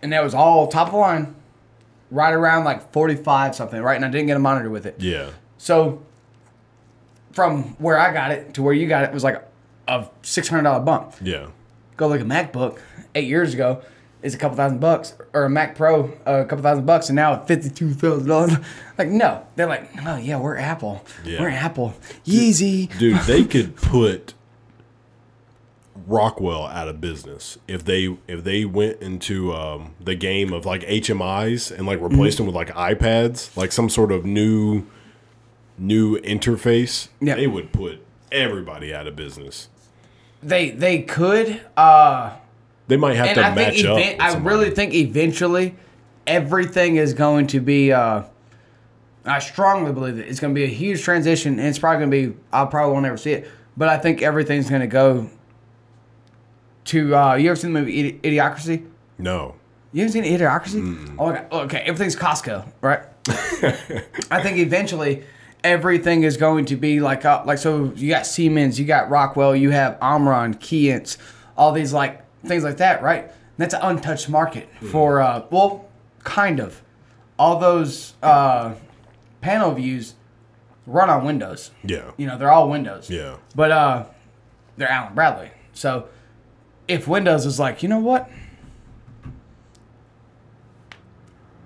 And 0.04 0.14
that 0.14 0.24
was 0.24 0.36
all 0.36 0.68
top 0.68 0.88
of 0.88 0.94
the 0.94 1.00
line, 1.00 1.36
right 2.12 2.34
around 2.34 2.64
like 2.64 2.92
45 2.94 3.56
something, 3.56 3.82
right? 3.82 3.96
And 3.96 4.06
I 4.06 4.10
didn't 4.10 4.28
get 4.28 4.38
a 4.38 4.40
monitor 4.40 4.70
with 4.70 4.86
it. 4.86 4.96
Yeah. 5.00 5.32
So 5.58 6.02
from 7.32 7.64
where 7.80 8.00
I 8.00 8.14
got 8.14 8.32
it 8.32 8.54
to 8.56 8.64
where 8.64 8.74
you 8.74 8.88
got 8.88 9.04
it 9.04 9.14
was 9.14 9.24
like 9.24 9.44
a 9.88 10.08
$600 10.24 10.86
bump. 10.86 11.14
Yeah. 11.22 11.48
Go 11.96 12.08
look 12.08 12.22
at 12.22 12.28
MacBook 12.28 12.80
eight 13.16 13.28
years 13.28 13.54
ago. 13.54 13.82
It's 14.24 14.34
a 14.34 14.38
couple 14.38 14.58
thousand 14.58 14.80
bucks, 14.80 15.14
or 15.34 15.44
a 15.46 15.50
Mac 15.50 15.76
Pro, 15.76 16.06
uh, 16.26 16.42
a 16.42 16.46
couple 16.46 16.64
thousand 16.64 16.88
bucks, 16.88 17.08
and 17.10 17.16
now 17.16 17.36
it's 17.36 17.48
fifty-two 17.48 17.94
thousand 17.94 18.28
dollars. 18.28 18.54
Like, 18.98 19.10
no, 19.10 19.46
they're 19.56 19.68
like, 19.68 19.92
oh 20.08 20.16
yeah, 20.18 20.40
we're 20.40 20.58
Apple, 20.58 21.06
Yeah. 21.24 21.40
we're 21.40 21.50
Apple, 21.50 21.94
Yeezy. 22.26 22.98
Dude, 22.98 23.20
they 23.22 23.44
could 23.44 23.76
put 23.76 24.34
Rockwell 26.08 26.66
out 26.68 26.88
of 26.88 27.02
business 27.02 27.58
if 27.68 27.84
they 27.84 28.18
if 28.30 28.46
they 28.46 28.64
went 28.64 29.02
into 29.02 29.54
um, 29.54 29.94
the 30.00 30.16
game 30.16 30.54
of 30.54 30.66
like 30.66 30.82
HMIs 30.84 31.70
and 31.70 31.86
like 31.86 32.00
replaced 32.02 32.38
them 32.38 32.46
with 32.46 32.56
like 32.56 32.70
iPads, 32.70 33.56
like 33.58 33.74
some 33.74 33.90
sort 33.90 34.14
of 34.14 34.26
new 34.26 34.86
new 35.78 36.18
interface. 36.22 37.10
Yeah. 37.20 37.36
They 37.36 37.48
would 37.48 37.74
put 37.74 38.00
everybody 38.32 38.94
out 38.94 39.06
of 39.06 39.18
business. 39.18 39.68
They 40.42 40.70
they 40.70 41.02
could, 41.02 41.60
uh, 41.76 42.38
They 42.88 42.96
might 42.96 43.16
have 43.18 43.36
to 43.36 43.42
I 43.46 43.54
think 43.54 43.56
match 43.56 43.84
up. 43.84 44.00
event, 44.00 44.18
with 44.18 44.36
I 44.36 44.38
really 44.40 44.70
think 44.70 44.94
eventually 44.94 45.76
everything 46.26 46.96
is 46.96 47.14
going 47.14 47.48
to 47.48 47.60
be. 47.60 47.92
Uh, 47.92 48.24
I 49.26 49.40
strongly 49.40 49.92
believe 49.92 50.16
that 50.18 50.30
it's 50.30 50.40
going 50.40 50.54
to 50.54 50.58
be 50.58 50.64
a 50.64 50.70
huge 50.74 51.02
transition, 51.04 51.60
and 51.60 51.68
it's 51.68 51.80
probably 51.80 52.06
going 52.06 52.12
to 52.12 52.34
be. 52.34 52.40
I 52.54 52.64
probably 52.64 52.94
won't 52.94 53.06
ever 53.06 53.18
see 53.18 53.32
it, 53.34 53.52
but 53.76 53.90
I 53.90 53.98
think 53.98 54.22
everything's 54.22 54.70
going 54.70 54.82
to 54.82 54.88
go 54.88 55.30
to. 56.88 57.16
Uh, 57.16 57.36
you 57.36 57.50
ever 57.50 57.56
seen 57.56 57.74
the 57.74 57.80
movie 57.80 58.20
Idi- 58.20 58.22
Idiocracy? 58.22 58.86
no. 59.18 59.56
You 59.94 60.04
haven't 60.04 60.22
seen 60.22 60.38
Idiocracy? 60.40 61.16
Oh, 61.18 61.30
okay. 61.32 61.46
okay. 61.52 61.78
Everything's 61.80 62.16
Costco, 62.16 62.68
right? 62.82 63.00
I 64.30 64.44
think 64.44 64.58
eventually 64.58 65.24
everything 65.64 66.24
is 66.24 66.36
going 66.38 66.66
to 66.66 66.76
be 66.76 67.00
like, 67.00 67.24
uh, 67.24 67.42
like 67.46 67.58
so. 67.58 67.94
You 67.96 68.10
got 68.10 68.28
Siemens, 68.28 68.78
you 68.78 68.86
got 68.86 69.10
Rockwell, 69.10 69.56
you 69.56 69.72
have 69.72 69.98
Omron, 70.02 70.56
Keyence, 70.56 71.18
all 71.58 71.72
these 71.72 71.94
like 71.94 72.22
things 72.46 72.64
like 72.66 72.78
that, 72.78 73.02
right? 73.02 73.24
And 73.24 73.32
that's 73.58 73.74
an 73.74 73.80
untouched 73.82 74.30
market 74.30 74.70
for, 74.92 75.22
uh, 75.22 75.46
well, 75.50 75.88
kind 76.24 76.60
of. 76.60 76.84
All 77.40 77.58
those 77.58 78.14
uh, 78.22 78.74
panel 79.42 79.72
views 79.74 80.16
run 80.86 81.10
on 81.10 81.24
Windows. 81.24 81.72
Yeah. 81.84 82.12
You 82.18 82.28
know, 82.28 82.38
they're 82.38 82.52
all 82.52 82.70
Windows. 82.70 83.10
Yeah. 83.10 83.38
But 83.56 83.72
uh, 83.72 84.06
they're 84.76 84.92
Allen 84.92 85.16
Bradley. 85.16 85.52
So 85.74 86.10
if 86.88 87.08
Windows 87.08 87.46
is 87.46 87.60
like, 87.60 87.84
you 87.84 87.90
know 87.90 88.00
what? 88.00 88.30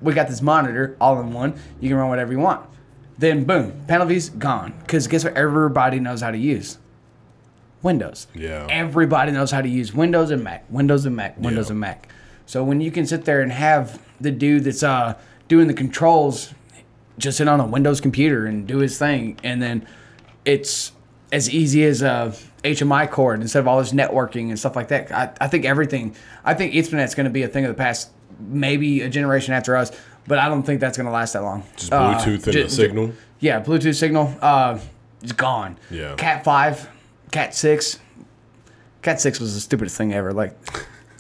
We 0.02 0.14
got 0.14 0.28
this 0.28 0.42
monitor 0.42 0.96
all 1.00 1.20
in 1.20 1.32
one. 1.32 1.54
You 1.80 1.90
can 1.90 1.98
run 1.98 2.10
whatever 2.10 2.32
you 2.32 2.40
want. 2.40 2.68
Then 3.18 3.44
boom, 3.44 3.84
panel 3.88 4.08
views 4.08 4.30
gone. 4.30 4.74
Because 4.80 5.08
guess 5.08 5.24
what? 5.24 5.36
Everybody 5.38 6.00
knows 6.00 6.22
how 6.22 6.32
to 6.32 6.38
use 6.38 6.80
Windows. 7.84 8.26
Yeah. 8.34 8.66
Everybody 8.70 9.32
knows 9.32 9.52
how 9.52 9.62
to 9.62 9.70
use 9.70 9.94
Windows 9.94 10.32
and 10.32 10.44
Mac. 10.44 10.66
Windows 10.70 11.06
and 11.06 11.16
Mac. 11.16 11.38
Windows 11.40 11.68
Yeah. 11.68 11.74
and 11.74 11.80
Mac. 11.80 12.10
So 12.48 12.64
when 12.64 12.82
you 12.82 12.90
can 12.92 13.06
sit 13.06 13.26
there 13.26 13.42
and 13.42 13.52
have 13.52 14.02
the 14.20 14.32
dude 14.32 14.64
that's 14.64 14.82
uh 14.84 15.16
doing 15.48 15.68
the 15.68 15.74
controls 15.74 16.54
just 17.18 17.38
sit 17.38 17.48
on 17.48 17.60
a 17.60 17.66
Windows 17.68 18.02
computer 18.02 18.48
and 18.48 18.66
do 18.66 18.78
his 18.80 18.98
thing, 18.98 19.38
and 19.44 19.62
then 19.62 19.86
it's 20.46 20.92
as 21.32 21.50
easy 21.50 21.84
as 21.86 22.02
a 22.02 22.34
HMI 22.64 23.10
cord 23.10 23.42
instead 23.42 23.60
of 23.60 23.68
all 23.68 23.80
this 23.80 23.94
networking 23.94 24.50
and 24.50 24.60
stuff 24.60 24.76
like 24.76 24.90
that. 24.90 25.12
I, 25.12 25.32
I 25.40 25.48
think 25.48 25.66
everything. 25.66 26.16
I 26.44 26.54
think 26.54 26.76
Ethernet's 26.76 27.16
going 27.16 27.26
to 27.26 27.30
be 27.32 27.44
a 27.44 27.48
thing 27.48 27.66
of 27.66 27.70
the 27.70 27.76
past, 27.78 28.10
maybe 28.40 29.02
a 29.02 29.10
generation 29.10 29.54
after 29.54 29.76
us, 29.78 29.92
but 30.28 30.38
I 30.40 30.50
don't 30.50 30.64
think 30.64 30.80
that's 30.82 30.98
going 30.98 31.08
to 31.08 31.12
last 31.14 31.34
that 31.34 31.42
long. 31.44 31.64
Just 31.78 31.92
Uh, 31.94 32.16
Bluetooth 32.16 32.44
and 32.44 32.54
ju- 32.54 32.64
the 32.64 32.70
signal. 32.70 33.12
yeah, 33.40 33.62
Bluetooth 33.62 33.96
signal, 33.96 34.36
uh, 34.42 34.78
it's 35.24 35.32
gone. 35.32 35.78
Yeah. 35.90 36.16
Cat 36.16 36.44
five, 36.44 36.90
Cat 37.32 37.56
six. 37.56 38.00
Cat 39.02 39.20
six 39.22 39.40
was 39.40 39.54
the 39.54 39.60
stupidest 39.62 39.98
thing 39.98 40.14
ever. 40.14 40.34
Like, 40.34 40.56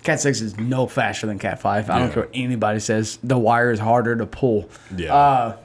Cat 0.03 0.19
six 0.19 0.41
is 0.41 0.57
no 0.57 0.87
faster 0.87 1.25
than 1.27 1.39
Cat 1.39 1.59
five. 1.61 1.89
I 1.89 1.99
don't 1.99 2.11
care 2.11 2.23
what 2.23 2.31
anybody 2.33 2.79
says. 2.79 3.17
The 3.23 3.37
wire 3.37 3.71
is 3.71 3.79
harder 3.79 4.15
to 4.15 4.25
pull. 4.25 4.69
Yeah. 4.95 5.13
Uh, 5.15 5.57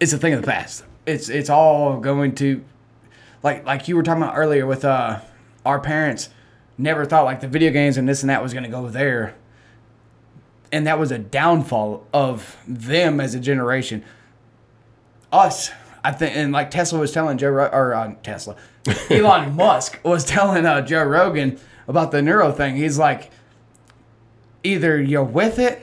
it's 0.00 0.12
a 0.12 0.18
thing 0.18 0.32
of 0.32 0.40
the 0.40 0.46
past. 0.46 0.84
It's 1.06 1.28
it's 1.28 1.50
all 1.50 1.98
going 2.00 2.34
to 2.36 2.64
like 3.42 3.64
like 3.64 3.88
you 3.88 3.96
were 3.96 4.02
talking 4.02 4.22
about 4.22 4.36
earlier 4.36 4.66
with 4.66 4.84
uh 4.84 5.20
our 5.64 5.80
parents 5.80 6.30
never 6.80 7.04
thought 7.04 7.24
like 7.24 7.40
the 7.40 7.48
video 7.48 7.70
games 7.70 7.96
and 7.96 8.08
this 8.08 8.22
and 8.22 8.30
that 8.30 8.42
was 8.42 8.52
going 8.52 8.64
to 8.64 8.70
go 8.70 8.88
there. 8.88 9.34
And 10.72 10.86
that 10.86 10.98
was 10.98 11.10
a 11.10 11.18
downfall 11.18 12.06
of 12.12 12.56
them 12.66 13.20
as 13.20 13.34
a 13.34 13.40
generation. 13.40 14.04
Us, 15.32 15.70
I 16.02 16.12
think, 16.12 16.36
and 16.36 16.52
like 16.52 16.70
Tesla 16.70 16.98
was 16.98 17.12
telling 17.12 17.38
Joe, 17.38 17.50
Ro- 17.50 17.70
or 17.72 17.94
uh, 17.94 18.14
Tesla, 18.22 18.56
Elon 19.10 19.54
Musk 19.56 20.00
was 20.04 20.24
telling 20.24 20.64
uh, 20.64 20.80
Joe 20.80 21.04
Rogan 21.04 21.58
about 21.88 22.12
the 22.12 22.22
neuro 22.22 22.52
thing. 22.52 22.76
He's 22.76 22.98
like, 22.98 23.30
either 24.62 25.00
you're 25.00 25.24
with 25.24 25.58
it 25.58 25.82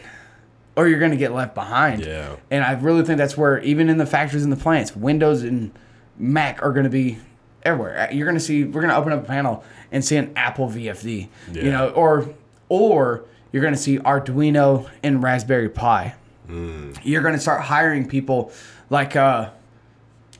or 0.75 0.87
you're 0.87 0.99
going 0.99 1.11
to 1.11 1.17
get 1.17 1.33
left 1.33 1.53
behind. 1.53 2.05
Yeah. 2.05 2.37
And 2.49 2.63
I 2.63 2.73
really 2.73 3.03
think 3.03 3.17
that's 3.17 3.37
where, 3.37 3.59
even 3.59 3.89
in 3.89 3.97
the 3.97 4.05
factories 4.05 4.43
and 4.43 4.51
the 4.51 4.57
plants, 4.57 4.95
Windows 4.95 5.43
and 5.43 5.71
Mac 6.17 6.63
are 6.63 6.71
going 6.71 6.85
to 6.85 6.89
be 6.89 7.19
everywhere. 7.63 8.09
You're 8.11 8.25
going 8.25 8.37
to 8.37 8.43
see, 8.43 8.63
we're 8.63 8.81
to 8.89 8.97
open 8.97 9.11
up 9.13 9.23
a 9.23 9.27
panel 9.27 9.63
and 9.91 10.03
see 10.03 10.15
an 10.17 10.31
Apple 10.35 10.67
VFD, 10.69 11.27
Yeah. 11.51 11.63
you 11.63 11.71
know, 11.71 11.89
or, 11.89 12.29
or 12.69 13.23
you're 13.51 13.61
to 13.73 13.79
see 13.79 13.99
Arduino 13.99 14.89
and 15.03 15.21
Raspberry 15.23 15.69
Pi. 15.69 16.15
You're 17.03 17.21
going 17.21 17.33
to 17.33 17.39
start 17.41 17.61
hiring 17.63 18.07
people 18.07 18.51
like, 18.89 19.15
uh, 19.17 19.49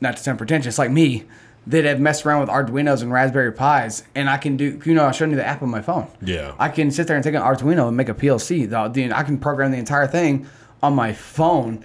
not 0.00 0.16
to 0.16 0.22
sound 0.22 0.38
pretentious, 0.38 0.78
like 0.78 0.90
me, 0.90 1.24
that 1.66 1.84
have 1.84 2.00
messed 2.00 2.24
around 2.24 2.40
with 2.40 2.48
Arduinos 2.48 3.02
and 3.02 3.12
Raspberry 3.12 3.52
Pis, 3.52 4.02
and 4.14 4.30
I 4.30 4.38
can 4.38 4.56
do, 4.56 4.80
you 4.86 4.94
know, 4.94 5.04
I 5.04 5.10
showed 5.12 5.28
you 5.30 5.36
the 5.36 5.46
app 5.46 5.60
on 5.62 5.68
my 5.68 5.82
phone. 5.82 6.06
Yeah. 6.22 6.54
I 6.58 6.70
can 6.70 6.90
sit 6.90 7.06
there 7.06 7.16
and 7.16 7.22
take 7.22 7.34
an 7.34 7.42
Arduino 7.42 7.88
and 7.88 7.96
make 7.96 8.08
a 8.08 8.14
PLC. 8.14 8.68
The, 8.70 9.12
I 9.14 9.22
can 9.22 9.36
program 9.38 9.70
the 9.70 9.76
entire 9.76 10.06
thing 10.06 10.46
on 10.82 10.94
my 10.94 11.12
phone, 11.12 11.84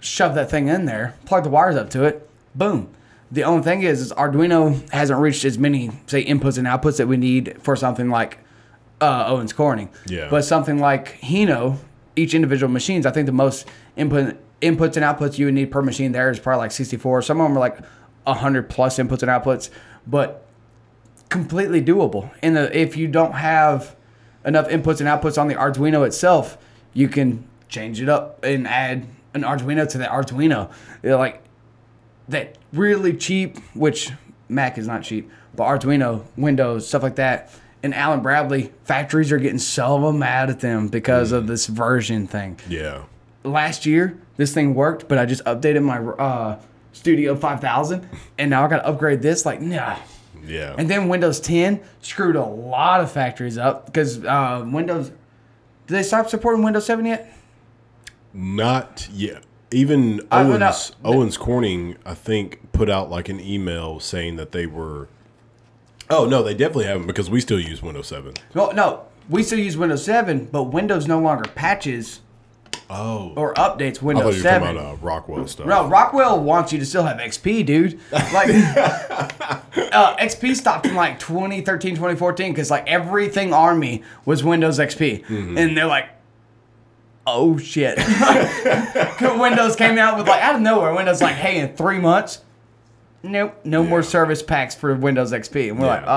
shove 0.00 0.34
that 0.34 0.50
thing 0.50 0.66
in 0.66 0.86
there, 0.86 1.14
plug 1.26 1.44
the 1.44 1.50
wires 1.50 1.76
up 1.76 1.90
to 1.90 2.02
it, 2.04 2.28
boom. 2.56 2.88
The 3.34 3.42
only 3.42 3.64
thing 3.64 3.82
is, 3.82 4.00
is 4.00 4.12
Arduino 4.12 4.88
hasn't 4.90 5.18
reached 5.18 5.44
as 5.44 5.58
many, 5.58 5.90
say, 6.06 6.24
inputs 6.24 6.56
and 6.56 6.68
outputs 6.68 6.98
that 6.98 7.08
we 7.08 7.16
need 7.16 7.60
for 7.60 7.74
something 7.74 8.08
like 8.08 8.38
uh, 9.00 9.24
Owens 9.26 9.52
Corning. 9.52 9.90
Yeah. 10.06 10.28
But 10.30 10.44
something 10.44 10.78
like 10.78 11.20
Hino, 11.20 11.78
each 12.14 12.32
individual 12.32 12.72
machines, 12.72 13.06
I 13.06 13.10
think 13.10 13.26
the 13.26 13.32
most 13.32 13.66
input 13.96 14.36
inputs 14.62 14.96
and 14.96 15.04
outputs 15.04 15.36
you 15.36 15.46
would 15.46 15.54
need 15.54 15.72
per 15.72 15.82
machine 15.82 16.12
there 16.12 16.30
is 16.30 16.38
probably 16.38 16.60
like 16.60 16.70
64. 16.70 17.22
Some 17.22 17.40
of 17.40 17.48
them 17.48 17.56
are 17.56 17.60
like 17.60 17.78
100 18.22 18.70
plus 18.70 18.98
inputs 18.98 19.22
and 19.22 19.30
outputs, 19.30 19.68
but 20.06 20.46
completely 21.28 21.82
doable. 21.82 22.30
And 22.40 22.56
the, 22.56 22.78
if 22.78 22.96
you 22.96 23.08
don't 23.08 23.32
have 23.32 23.96
enough 24.44 24.68
inputs 24.68 25.00
and 25.00 25.08
outputs 25.08 25.38
on 25.38 25.48
the 25.48 25.56
Arduino 25.56 26.06
itself, 26.06 26.56
you 26.92 27.08
can 27.08 27.44
change 27.68 28.00
it 28.00 28.08
up 28.08 28.44
and 28.44 28.68
add 28.68 29.06
an 29.34 29.42
Arduino 29.42 29.88
to 29.88 29.98
the 29.98 30.04
Arduino. 30.04 30.70
They're 31.02 31.16
like 31.16 31.43
that 32.28 32.58
really 32.72 33.14
cheap, 33.14 33.58
which 33.74 34.10
Mac 34.48 34.78
is 34.78 34.86
not 34.86 35.02
cheap, 35.02 35.30
but 35.54 35.64
Arduino, 35.64 36.24
Windows, 36.36 36.88
stuff 36.88 37.02
like 37.02 37.16
that. 37.16 37.50
And 37.82 37.94
Allen 37.94 38.20
Bradley 38.20 38.72
factories 38.84 39.30
are 39.30 39.38
getting 39.38 39.58
so 39.58 40.10
mad 40.10 40.48
at 40.48 40.60
them 40.60 40.88
because 40.88 41.32
of 41.32 41.46
this 41.46 41.66
version 41.66 42.26
thing. 42.26 42.58
Yeah. 42.68 43.04
Last 43.42 43.84
year, 43.84 44.18
this 44.36 44.54
thing 44.54 44.74
worked, 44.74 45.06
but 45.06 45.18
I 45.18 45.26
just 45.26 45.44
updated 45.44 45.82
my 45.84 45.98
uh, 45.98 46.60
Studio 46.92 47.36
5000, 47.36 48.08
and 48.38 48.50
now 48.50 48.64
I 48.64 48.68
got 48.68 48.76
to 48.76 48.86
upgrade 48.86 49.20
this. 49.20 49.44
Like, 49.44 49.60
nah. 49.60 49.96
Yeah. 50.46 50.74
And 50.78 50.88
then 50.88 51.08
Windows 51.08 51.40
10 51.40 51.80
screwed 52.00 52.36
a 52.36 52.44
lot 52.44 53.00
of 53.00 53.10
factories 53.10 53.58
up 53.58 53.86
because 53.86 54.24
uh, 54.24 54.64
Windows. 54.66 55.08
Did 55.86 55.94
they 55.94 56.02
stop 56.02 56.30
supporting 56.30 56.62
Windows 56.62 56.86
7 56.86 57.04
yet? 57.04 57.30
Not 58.32 59.08
yet. 59.12 59.44
Even 59.74 60.20
I- 60.30 60.42
Owens. 60.42 60.92
Owens 61.04 61.36
Corning, 61.36 61.96
I 62.06 62.14
think, 62.14 62.72
put 62.72 62.88
out 62.88 63.10
like 63.10 63.28
an 63.28 63.40
email 63.40 64.00
saying 64.00 64.36
that 64.36 64.52
they 64.52 64.66
were. 64.66 65.08
Oh 66.10 66.26
no, 66.26 66.42
they 66.42 66.54
definitely 66.54 66.84
haven't 66.86 67.06
because 67.06 67.28
we 67.30 67.40
still 67.40 67.60
use 67.60 67.82
Windows 67.82 68.06
Seven. 68.08 68.34
No, 68.54 68.70
no. 68.70 69.04
We 69.28 69.42
still 69.42 69.58
use 69.58 69.74
Windows 69.74 70.04
7, 70.04 70.50
but 70.52 70.64
Windows 70.64 71.08
no 71.08 71.18
longer 71.18 71.48
patches 71.54 72.20
Oh, 72.90 73.32
or 73.36 73.54
updates 73.54 74.02
Windows 74.02 74.36
you 74.36 74.42
were 74.44 74.50
talking 74.50 74.66
7. 74.66 74.76
about 74.76 74.92
uh, 74.92 74.96
Rockwell 74.96 75.46
stuff. 75.46 75.66
No, 75.66 75.88
Rockwell 75.88 76.40
wants 76.40 76.74
you 76.74 76.78
to 76.78 76.84
still 76.84 77.04
have 77.04 77.16
XP, 77.16 77.64
dude. 77.64 77.98
Like, 78.12 78.48
uh, 78.50 80.16
XP 80.18 80.54
stopped 80.56 80.84
in 80.84 80.94
like 80.94 81.18
2013, 81.18 81.94
2014 81.94 82.52
because 82.52 82.70
like 82.70 82.86
everything 82.86 83.54
Army 83.54 84.02
was 84.26 84.44
Windows 84.44 84.78
XP, 84.78 85.24
Mm-hmm. 85.24 85.56
and 85.56 85.74
they're 85.74 85.86
like, 85.86 86.08
oh 87.26 87.56
shit. 87.58 87.98
Windows 89.20 89.76
came 89.76 89.98
out 89.98 90.18
with 90.18 90.28
like 90.28 90.42
out 90.42 90.56
of 90.56 90.60
nowhere. 90.60 90.94
Windows 90.94 91.20
like, 91.22 91.34
hey, 91.36 91.58
in 91.60 91.74
three 91.76 91.98
months. 91.98 92.40
Nope, 93.22 93.58
no 93.64 93.82
more 93.82 94.02
service 94.02 94.42
packs 94.42 94.74
for 94.74 94.94
Windows 94.94 95.32
XP. 95.32 95.70
And 95.70 95.78
we're 95.80 95.86
like, 95.86 96.02
Yeah. 96.02 96.12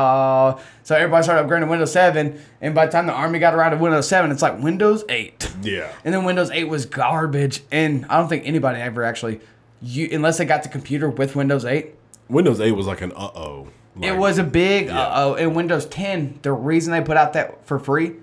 oh. 0.57 0.61
So 0.83 0.93
everybody 0.93 1.23
started 1.23 1.47
upgrading 1.49 1.61
to 1.61 1.67
Windows 1.67 1.93
7. 1.93 2.37
And 2.59 2.75
by 2.75 2.85
the 2.85 2.91
time 2.91 3.07
the 3.07 3.13
Army 3.13 3.39
got 3.39 3.55
around 3.55 3.71
to 3.71 3.77
Windows 3.77 4.09
7, 4.09 4.29
it's 4.29 4.41
like 4.41 4.59
Windows 4.61 5.05
8. 5.07 5.53
Yeah. 5.61 5.89
And 6.03 6.13
then 6.13 6.25
Windows 6.25 6.51
8 6.51 6.65
was 6.65 6.85
garbage. 6.85 7.63
And 7.71 8.05
I 8.09 8.17
don't 8.17 8.27
think 8.27 8.45
anybody 8.45 8.81
ever 8.81 9.03
actually, 9.05 9.39
you, 9.81 10.09
unless 10.11 10.37
they 10.37 10.43
got 10.43 10.63
the 10.63 10.69
computer 10.69 11.09
with 11.09 11.33
Windows 11.33 11.63
8, 11.63 11.95
Windows 12.27 12.59
8 12.59 12.73
was 12.73 12.87
like 12.87 12.99
an 12.99 13.13
uh 13.15 13.29
oh. 13.35 13.69
it 14.01 14.17
was 14.17 14.37
a 14.37 14.43
big 14.43 14.87
Yeah. 14.87 14.99
uh 14.99 15.13
oh. 15.15 15.35
And 15.35 15.55
Windows 15.55 15.85
10, 15.85 16.39
the 16.41 16.51
reason 16.51 16.91
they 16.91 16.99
put 16.99 17.15
out 17.15 17.31
that 17.33 17.65
for 17.65 17.79
free 17.79 18.15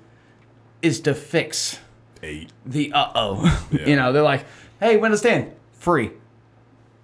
is 0.82 1.00
to 1.00 1.14
fix 1.14 1.78
eight. 2.24 2.50
the 2.66 2.92
uh 2.92 3.10
oh. 3.14 3.66
Yeah. 3.72 3.86
you 3.86 3.96
know, 3.96 4.12
they're 4.12 4.22
like, 4.22 4.44
hey, 4.80 4.96
Windows 4.96 5.20
10, 5.22 5.52
free. 5.72 6.10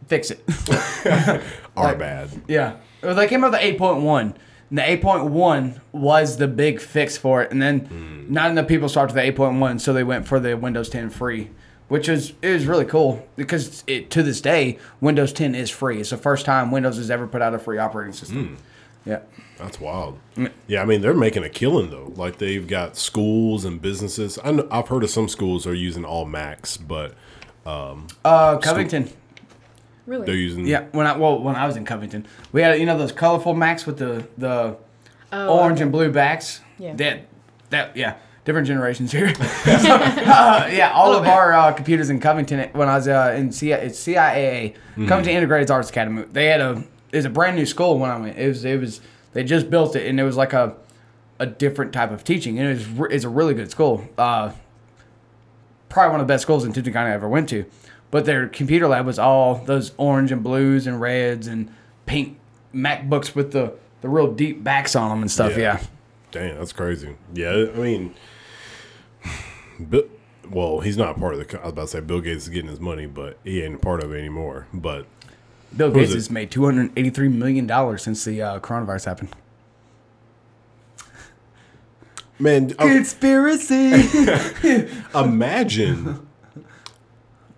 Fix 0.07 0.31
it. 0.33 0.43
Are 1.77 1.95
bad. 1.95 2.31
yeah. 2.49 2.77
Well, 3.03 3.15
they 3.15 3.29
came 3.29 3.45
out 3.45 3.53
with 3.53 3.61
the 3.61 3.67
8.1. 3.79 4.35
And 4.71 4.79
the 4.79 4.83
8.1 4.83 5.81
was 5.93 6.37
the 6.37 6.47
big 6.49 6.81
fix 6.81 7.17
for 7.17 7.43
it. 7.43 7.51
And 7.53 7.61
then 7.63 7.81
Hmm. 7.81 8.33
not 8.33 8.51
enough 8.51 8.69
people 8.69 8.89
started 8.89 9.15
the 9.15 9.21
8.1, 9.23 9.81
so 9.81 9.93
they 9.93 10.05
went 10.05 10.27
for 10.27 10.39
the 10.41 10.57
Windows 10.57 10.89
10 10.89 11.11
free, 11.11 11.51
which 11.89 12.09
is 12.09 12.35
it 12.43 12.53
was 12.53 12.67
really 12.67 12.85
cool 12.85 13.27
because 13.37 13.83
it, 13.87 14.11
to 14.11 14.23
this 14.23 14.41
day, 14.41 14.79
Windows 15.01 15.33
10 15.33 15.55
is 15.55 15.71
free. 15.71 16.01
It's 16.01 16.11
the 16.11 16.17
first 16.17 16.45
time 16.47 16.71
Windows 16.71 16.97
has 16.99 17.11
ever 17.11 17.27
put 17.27 17.43
out 17.43 17.55
a 17.55 17.59
free 17.59 17.79
operating 17.79 18.13
system. 18.13 18.57
Hmm. 19.05 19.09
Yeah. 19.11 19.21
That's 19.63 19.79
wild. 19.81 20.19
Yeah, 20.67 20.83
I 20.83 20.85
mean 20.85 21.01
they're 21.03 21.15
making 21.15 21.45
a 21.45 21.49
killing 21.49 21.91
though. 21.91 22.13
Like 22.17 22.39
they've 22.39 22.67
got 22.67 22.97
schools 22.97 23.65
and 23.65 23.81
businesses. 23.81 24.39
I 24.43 24.53
know, 24.53 24.67
I've 24.71 24.89
heard 24.89 25.05
of 25.05 25.11
some 25.11 25.29
schools 25.29 25.67
are 25.67 25.75
using 25.75 26.05
all 26.05 26.25
Macs, 26.25 26.77
but 26.77 27.15
Uh, 27.67 28.59
Covington. 28.59 29.09
Really? 30.07 30.27
they're 30.27 30.35
using 30.35 30.67
Yeah, 30.67 30.85
when 30.93 31.07
I 31.07 31.17
well 31.17 31.41
when 31.41 31.55
I 31.57 31.67
was 31.67 31.77
in 31.77 31.85
Covington, 31.85 32.27
we 32.53 32.63
had 32.63 32.79
you 32.81 32.87
know 32.87 32.99
those 32.99 33.13
colorful 33.13 33.55
Macs 33.55 33.87
with 33.87 33.99
the 33.99 34.27
the 34.39 34.77
Oh, 35.33 35.61
orange 35.61 35.77
okay. 35.77 35.83
and 35.85 35.93
blue 35.93 36.11
backs. 36.11 36.61
Yeah. 36.79 36.95
That 36.95 37.27
that 37.69 37.97
yeah, 37.97 38.15
different 38.45 38.67
generations 38.67 39.13
here. 39.13 39.33
So, 39.35 39.43
uh, 39.95 40.69
yeah, 40.73 40.91
all 40.93 41.15
of 41.15 41.25
our 41.27 41.53
uh, 41.53 41.73
computers 41.73 42.11
in 42.11 42.19
Covington 42.19 42.69
when 42.73 42.89
I 42.89 42.97
was 42.97 43.07
uh, 43.07 43.35
in 43.37 43.53
C- 43.53 43.71
it's 43.71 44.01
CIAA, 44.05 44.75
Covington 45.07 45.29
Integrated 45.35 45.71
Arts 45.71 45.91
Academy. 45.91 46.25
They 46.33 46.47
had 46.47 46.61
a 46.61 46.83
it 47.13 47.17
was 47.17 47.25
a 47.27 47.31
brand 47.31 47.57
new 47.57 47.67
school 47.67 47.99
when 48.01 48.11
I 48.11 48.17
went. 48.19 48.37
It 48.39 48.49
was 48.49 48.65
it 48.65 48.81
was 48.81 49.01
they 49.33 49.45
just 49.45 49.71
built 49.71 49.97
it 49.97 50.07
and 50.07 50.19
it 50.19 50.25
was 50.25 50.37
like 50.37 50.53
a 50.53 50.77
a 51.39 51.47
different 51.47 51.93
type 51.93 52.11
of 52.11 52.23
teaching 52.23 52.59
and 52.59 52.69
it 52.69 52.75
was 52.75 52.89
re- 52.89 53.09
it's 53.11 53.25
a 53.25 53.29
really 53.29 53.55
good 53.55 53.71
school. 53.71 54.07
Uh, 54.19 54.53
probably 55.89 56.13
one 56.13 56.21
of 56.21 56.27
the 56.27 56.33
best 56.33 56.43
schools 56.43 56.65
in 56.65 56.73
County 56.73 57.11
I 57.11 57.13
ever 57.13 57.29
went 57.29 57.49
to. 57.51 57.65
But 58.11 58.25
their 58.25 58.49
computer 58.49 58.89
lab 58.89 59.07
was 59.07 59.19
all 59.19 59.57
those 59.65 59.93
orange 59.97 60.33
and 60.33 60.43
blues 60.43 60.87
and 60.87 61.01
reds 61.01 61.47
and 61.47 61.73
pink 62.07 62.39
MacBooks 62.75 63.35
with 63.35 63.53
the, 63.53 63.75
the 64.01 64.09
real 64.09 64.33
deep 64.33 64.65
backs 64.65 64.97
on 64.97 65.11
them 65.11 65.23
and 65.23 65.31
stuff. 65.31 65.57
Yeah. 65.57 65.81
Damn, 66.31 66.59
that's 66.59 66.73
crazy. 66.73 67.17
Yeah, 67.33 67.67
I 67.75 67.79
mean, 67.79 68.15
Bill, 69.89 70.05
well, 70.49 70.81
he's 70.81 70.97
not 70.97 71.19
part 71.19 71.35
of 71.35 71.47
the. 71.47 71.59
I 71.61 71.65
was 71.65 71.73
about 71.73 71.83
to 71.83 71.89
say 71.89 72.01
Bill 72.01 72.21
Gates 72.21 72.45
is 72.45 72.49
getting 72.49 72.71
his 72.71 72.81
money, 72.81 73.07
but 73.07 73.39
he 73.45 73.63
ain't 73.63 73.77
a 73.77 73.79
part 73.79 74.03
of 74.03 74.13
it 74.13 74.19
anymore. 74.19 74.67
But 74.73 75.07
Bill 75.77 75.91
Gates 75.91 76.13
has 76.15 76.31
made 76.31 76.51
$283 76.51 77.33
million 77.33 77.99
since 77.99 78.25
the 78.25 78.43
uh, 78.43 78.61
coronavirus 78.61 79.05
happened. 79.05 79.31
man, 82.39 82.75
uh, 82.79 82.87
Conspiracy. 82.87 83.93
imagine, 85.15 86.27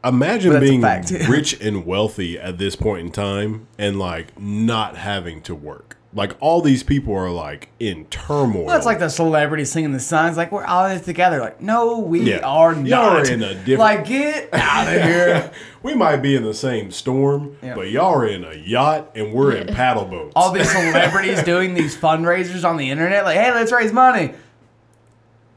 imagine 0.05 0.53
But 0.53 0.61
that's 0.61 1.11
a 1.11 1.19
being 1.19 1.31
rich 1.31 1.61
and 1.61 1.87
wealthy 1.87 2.39
at 2.39 2.59
this 2.59 2.77
point 2.77 3.07
in 3.07 3.13
time, 3.13 3.67
and 3.79 3.99
like 3.99 4.39
not 4.39 4.97
having 4.97 5.41
to 5.43 5.55
work. 5.55 5.97
Like 6.15 6.37
all 6.41 6.61
these 6.61 6.83
people 6.83 7.15
are 7.15 7.31
like 7.31 7.71
in 7.81 8.05
turmoil. 8.07 8.67
well, 8.67 8.77
it's 8.77 8.85
like 8.85 8.99
the 8.99 9.09
celebrities 9.09 9.73
singing 9.73 9.93
the 9.93 10.01
songs 10.01 10.37
like 10.37 10.53
we're 10.53 10.65
all 10.65 10.85
in 10.85 10.97
this 10.99 11.07
together. 11.07 11.39
Like, 11.41 11.63
no, 11.63 12.01
we 12.01 12.21
Yeah. 12.21 12.41
are 12.41 12.75
Y'all 12.75 12.83
not. 12.83 13.17
are 13.29 13.33
in 13.33 13.43
a 13.43 13.55
different- 13.55 13.79
Like, 13.81 14.05
get 14.07 14.51
out 14.53 14.89
of 14.95 15.03
here. 15.05 15.51
we 15.83 15.95
might 15.95 16.17
be 16.17 16.37
in 16.37 16.43
the 16.43 16.53
same 16.53 16.91
storm, 16.91 17.57
Yeah. 17.63 17.75
but 17.75 17.91
y'all 17.91 18.15
are 18.15 18.27
in 18.27 18.45
a 18.45 18.53
yacht 18.53 19.13
and 19.15 19.33
we're 19.33 19.53
in 19.57 19.69
paddle 19.69 20.05
boats. 20.05 20.33
all 20.37 20.53
these 20.53 20.71
celebrities 20.71 21.43
doing 21.45 21.73
these 21.73 21.97
fundraisers 21.97 22.69
on 22.69 22.77
the 22.77 22.91
internet, 22.91 23.25
like, 23.25 23.39
hey, 23.39 23.51
let's 23.51 23.73
raise 23.73 23.91
money. 23.93 24.35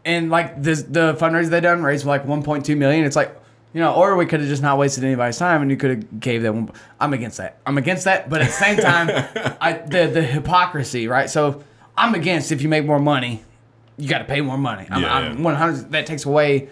And 0.06 0.30
like 0.30 0.62
this, 0.64 0.84
the 0.84 1.16
fundraiser 1.16 1.50
they 1.50 1.60
done 1.60 1.84
raised 1.84 2.06
like 2.06 2.26
1.2 2.26 2.78
million. 2.78 3.04
It's 3.06 3.16
like, 3.18 3.36
You 3.76 3.82
know, 3.82 3.94
or 3.94 4.16
we 4.16 4.26
could 4.26 4.40
have 4.40 4.48
just 4.48 4.62
not 4.62 4.78
wasted 4.78 5.04
anybody's 5.04 5.38
time, 5.38 5.62
and 5.62 5.70
you 5.70 5.76
could 5.76 5.90
have 5.90 6.20
gave 6.22 6.44
that 6.44 6.56
one. 6.56 6.72
I'm 6.98 7.12
against 7.12 7.36
that. 7.40 7.58
I'm 7.66 7.78
against 7.78 8.06
that, 8.06 8.30
but 8.30 8.40
at 8.40 8.48
the 8.48 8.54
same 8.54 8.78
time, 8.78 9.10
I 9.60 9.74
the 9.74 10.08
the 10.08 10.22
hypocrisy, 10.22 11.10
right? 11.10 11.30
So 11.30 11.62
I'm 11.98 12.16
against 12.16 12.54
if 12.54 12.62
you 12.62 12.70
make 12.70 12.86
more 12.86 13.00
money, 13.00 13.44
you 13.98 14.08
got 14.08 14.20
to 14.20 14.24
pay 14.24 14.40
more 14.40 14.58
money. 14.58 14.88
I'm, 14.90 15.02
Yeah, 15.02 15.14
I'm 15.14 15.38
yeah. 15.40 15.44
100. 15.44 15.92
That 15.92 16.06
takes 16.06 16.24
away 16.24 16.70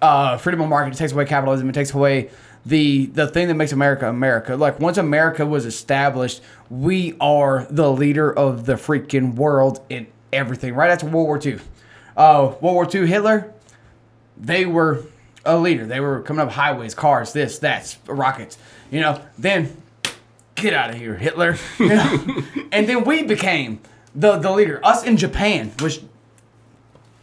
uh, 0.00 0.36
freedom 0.36 0.60
of 0.60 0.68
market. 0.68 0.94
It 0.94 0.98
takes 0.98 1.10
away 1.10 1.24
capitalism. 1.24 1.68
It 1.68 1.72
takes 1.72 1.92
away 1.92 2.30
the 2.64 3.06
the 3.06 3.26
thing 3.26 3.48
that 3.48 3.54
makes 3.54 3.72
America 3.72 4.08
America. 4.08 4.54
Like 4.54 4.78
once 4.78 4.96
America 4.96 5.44
was 5.44 5.66
established, 5.66 6.40
we 6.70 7.16
are 7.20 7.66
the 7.68 7.90
leader 7.90 8.32
of 8.32 8.64
the 8.64 8.74
freaking 8.74 9.34
world 9.34 9.84
in 9.90 10.06
everything. 10.32 10.76
Right 10.76 10.92
after 10.92 11.06
World 11.06 11.26
War 11.26 11.40
II, 11.44 11.58
uh, 12.16 12.54
World 12.60 12.74
War 12.74 12.88
II, 12.94 13.08
Hitler, 13.08 13.52
they 14.36 14.66
were 14.66 15.04
a 15.46 15.56
leader. 15.58 15.86
They 15.86 16.00
were 16.00 16.20
coming 16.22 16.46
up 16.46 16.52
highways, 16.52 16.94
cars, 16.94 17.32
this, 17.32 17.58
that, 17.60 17.96
rockets. 18.06 18.58
You 18.90 19.00
know, 19.00 19.20
then 19.38 19.76
get 20.54 20.72
out 20.74 20.90
of 20.90 20.96
here, 20.96 21.14
Hitler. 21.16 21.56
You 21.78 21.88
know? 21.94 22.42
and 22.72 22.88
then 22.88 23.04
we 23.04 23.22
became 23.22 23.80
the 24.14 24.36
the 24.38 24.50
leader. 24.50 24.80
Us 24.84 25.04
in 25.04 25.16
Japan, 25.16 25.72
which 25.80 26.00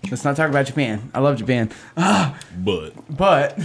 let's 0.09 0.23
not 0.23 0.35
talk 0.35 0.49
about 0.49 0.65
Japan. 0.65 1.11
I 1.13 1.19
love 1.19 1.37
Japan. 1.37 1.69
But 2.57 2.93
But 3.15 3.57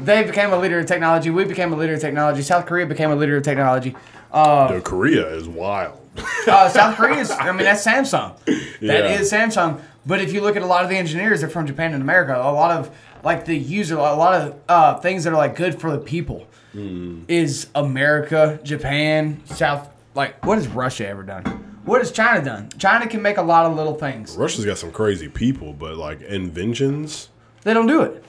they 0.00 0.24
became 0.24 0.52
a 0.52 0.58
leader 0.58 0.78
in 0.80 0.86
technology. 0.86 1.30
We 1.30 1.44
became 1.44 1.72
a 1.72 1.76
leader 1.76 1.94
in 1.94 2.00
technology. 2.00 2.42
South 2.42 2.66
Korea 2.66 2.86
became 2.86 3.10
a 3.10 3.16
leader 3.16 3.36
in 3.36 3.42
technology. 3.42 3.94
the 4.32 4.80
Korea 4.84 5.28
is 5.34 5.48
wild. 5.48 6.00
Uh, 6.48 6.66
South 6.68 6.96
Korea 6.96 7.18
is, 7.20 7.30
I 7.30 7.52
mean, 7.52 7.64
that's 7.64 7.86
Samsung. 7.86 8.34
That 8.46 8.72
Yeah. 8.80 9.20
is 9.20 9.30
Samsung. 9.30 9.80
But 10.06 10.22
if 10.22 10.32
you 10.32 10.40
look 10.40 10.56
at 10.56 10.62
a 10.62 10.66
lot 10.66 10.82
of 10.82 10.88
the 10.88 10.96
engineers, 10.96 11.40
they're 11.40 11.50
from 11.50 11.66
Japan 11.66 11.92
and 11.92 12.02
America. 12.02 12.32
A 12.34 12.50
lot 12.50 12.70
of 12.70 12.90
like 13.24 13.44
the 13.44 13.56
user, 13.56 13.96
a 13.96 13.98
lot 14.14 14.34
of 14.34 14.54
uh, 14.68 14.94
things 15.00 15.24
that 15.24 15.32
are 15.32 15.36
like 15.36 15.56
good 15.56 15.80
for 15.80 15.90
the 15.90 15.98
people 15.98 16.46
is 16.74 17.68
America, 17.74 18.60
Japan, 18.62 19.42
South. 19.46 19.88
Like, 20.14 20.44
what 20.44 20.58
has 20.58 20.68
Russia 20.68 21.08
ever 21.08 21.22
done? 21.22 21.44
What 21.84 22.00
has 22.00 22.12
China 22.12 22.44
done? 22.44 22.68
China 22.78 23.06
can 23.06 23.22
make 23.22 23.36
a 23.38 23.42
lot 23.42 23.66
of 23.66 23.76
little 23.76 23.94
things. 23.94 24.36
Russia's 24.36 24.64
got 24.64 24.78
some 24.78 24.92
crazy 24.92 25.28
people, 25.28 25.72
but 25.72 25.96
like 25.96 26.20
inventions. 26.22 27.30
They 27.62 27.72
don't 27.74 27.86
do 27.86 28.02
it. 28.02 28.24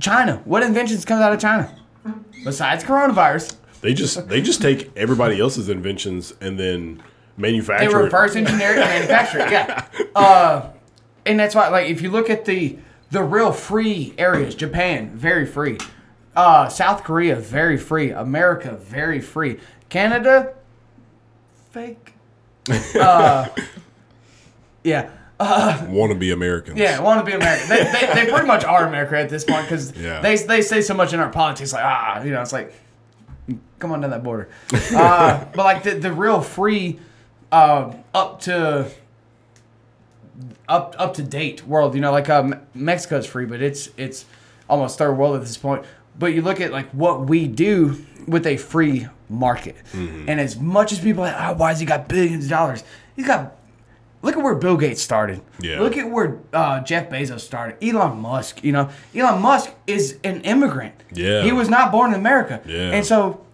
China. 0.00 0.42
What 0.44 0.62
inventions 0.62 1.04
comes 1.04 1.22
out 1.22 1.32
of 1.32 1.40
China? 1.40 1.74
Besides 2.44 2.84
coronavirus. 2.84 3.56
They 3.80 3.94
just 3.94 4.28
they 4.28 4.40
just 4.40 4.60
take 4.62 4.90
everybody 4.96 5.40
else's 5.40 5.68
inventions 5.68 6.32
and 6.40 6.58
then 6.58 7.02
manufacture 7.36 8.00
it. 8.00 8.04
reverse 8.04 8.34
engineer 8.36 8.70
and 8.70 8.80
manufacture 8.80 9.40
it. 9.40 9.50
Yeah. 9.50 9.84
Uh, 10.16 10.70
and 11.26 11.38
that's 11.38 11.54
why, 11.54 11.68
like, 11.68 11.90
if 11.90 12.00
you 12.00 12.10
look 12.10 12.30
at 12.30 12.46
the 12.46 12.78
the 13.10 13.22
real 13.22 13.52
free 13.52 14.14
areas, 14.18 14.54
Japan 14.54 15.10
very 15.16 15.46
free, 15.46 15.78
uh, 16.34 16.68
South 16.68 17.04
Korea 17.04 17.36
very 17.36 17.78
free, 17.78 18.10
America 18.10 18.76
very 18.76 19.20
free, 19.20 19.58
Canada 19.88 20.54
fake. 21.70 22.12
Uh, 22.98 23.46
yeah. 24.82 25.08
want 25.86 26.10
to 26.12 26.18
be 26.18 26.30
Americans. 26.32 26.78
Yeah, 26.78 27.00
want 27.00 27.20
to 27.20 27.24
be 27.30 27.36
American. 27.36 27.68
They, 27.68 27.84
they, 27.84 28.24
they 28.24 28.30
pretty 28.30 28.46
much 28.46 28.64
are 28.64 28.86
America 28.86 29.18
at 29.18 29.28
this 29.28 29.44
point 29.44 29.62
because 29.62 29.94
Yeah. 29.96 30.20
they, 30.20 30.36
they 30.36 30.62
say 30.62 30.80
so 30.80 30.94
much 30.94 31.12
in 31.12 31.20
our 31.20 31.28
politics, 31.30 31.72
like, 31.72 31.84
ah, 31.84 32.22
you 32.22 32.30
know, 32.32 32.40
it's 32.40 32.52
like, 32.52 32.72
come 33.78 33.92
on 33.92 34.00
down 34.00 34.10
that 34.10 34.22
border. 34.24 34.48
Uh, 34.94 35.44
but 35.54 35.64
like 35.64 35.82
the, 35.82 35.92
the 35.92 36.12
real 36.12 36.40
free, 36.40 36.98
uh, 37.52 37.92
up 38.14 38.40
to 38.40 38.90
up 40.68 40.94
up 40.98 41.14
to 41.14 41.22
date 41.22 41.66
world, 41.66 41.94
you 41.94 42.00
know, 42.00 42.12
like 42.12 42.28
um, 42.28 42.54
Mexico's 42.74 43.26
free, 43.26 43.44
but 43.46 43.62
it's 43.62 43.88
it's 43.96 44.24
almost 44.68 44.98
third 44.98 45.12
world 45.14 45.36
at 45.36 45.42
this 45.42 45.56
point. 45.56 45.84
But 46.18 46.34
you 46.34 46.42
look 46.42 46.60
at 46.60 46.72
like 46.72 46.88
what 46.90 47.26
we 47.26 47.46
do 47.46 48.04
with 48.26 48.46
a 48.46 48.56
free 48.56 49.06
market, 49.28 49.76
Mm-hmm. 49.92 50.28
and 50.28 50.40
as 50.40 50.56
much 50.58 50.92
as 50.92 50.98
people, 51.00 51.22
are 51.24 51.32
like, 51.32 51.50
oh, 51.50 51.52
why 51.54 51.70
has 51.70 51.80
he 51.80 51.86
got 51.86 52.08
billions 52.08 52.44
of 52.44 52.50
dollars? 52.50 52.84
He's 53.14 53.26
got. 53.26 53.52
Look 54.22 54.34
at 54.36 54.42
where 54.42 54.54
Bill 54.56 54.76
Gates 54.76 55.02
started. 55.02 55.40
Yeah. 55.60 55.78
Look 55.80 55.96
at 55.96 56.10
where 56.10 56.38
uh, 56.52 56.80
Jeff 56.80 57.10
Bezos 57.10 57.40
started. 57.40 57.76
Elon 57.86 58.16
Musk. 58.18 58.64
You 58.64 58.72
know, 58.72 58.88
Elon 59.14 59.40
Musk 59.40 59.70
is 59.86 60.18
an 60.24 60.40
immigrant. 60.40 60.94
Yeah. 61.12 61.42
He 61.42 61.52
was 61.52 61.68
not 61.68 61.92
born 61.92 62.12
in 62.12 62.18
America. 62.18 62.60
Yeah. 62.66 62.90
And 62.92 63.06
so 63.06 63.44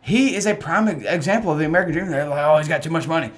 he 0.00 0.34
is 0.34 0.46
a 0.46 0.54
prime 0.56 0.88
example 0.88 1.52
of 1.52 1.58
the 1.58 1.64
American 1.66 1.92
dream. 1.92 2.08
They're 2.08 2.26
like, 2.26 2.44
oh, 2.44 2.56
he's 2.58 2.66
got 2.66 2.82
too 2.82 2.90
much 2.90 3.06
money. 3.06 3.30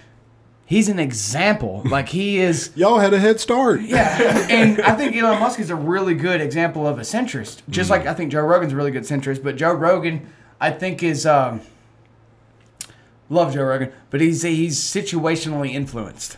He's 0.68 0.90
an 0.90 0.98
example. 0.98 1.82
like 1.90 2.10
he 2.10 2.40
is. 2.40 2.72
Y'all 2.74 2.98
had 2.98 3.14
a 3.14 3.18
head 3.18 3.40
start. 3.40 3.80
Yeah, 3.80 4.46
and 4.50 4.78
I 4.82 4.94
think 4.94 5.16
Elon 5.16 5.40
Musk 5.40 5.58
is 5.60 5.70
a 5.70 5.74
really 5.74 6.12
good 6.12 6.42
example 6.42 6.86
of 6.86 6.98
a 6.98 7.02
centrist. 7.02 7.62
Just 7.70 7.88
like 7.88 8.06
I 8.06 8.12
think 8.12 8.30
Joe 8.30 8.42
Rogan's 8.42 8.74
a 8.74 8.76
really 8.76 8.90
good 8.90 9.04
centrist, 9.04 9.42
but 9.42 9.56
Joe 9.56 9.72
Rogan, 9.72 10.30
I 10.60 10.70
think 10.70 11.02
is 11.02 11.24
um, 11.24 11.62
love 13.30 13.54
Joe 13.54 13.64
Rogan, 13.64 13.92
but 14.10 14.20
he's 14.20 14.42
he's 14.42 14.78
situationally 14.78 15.72
influenced. 15.72 16.36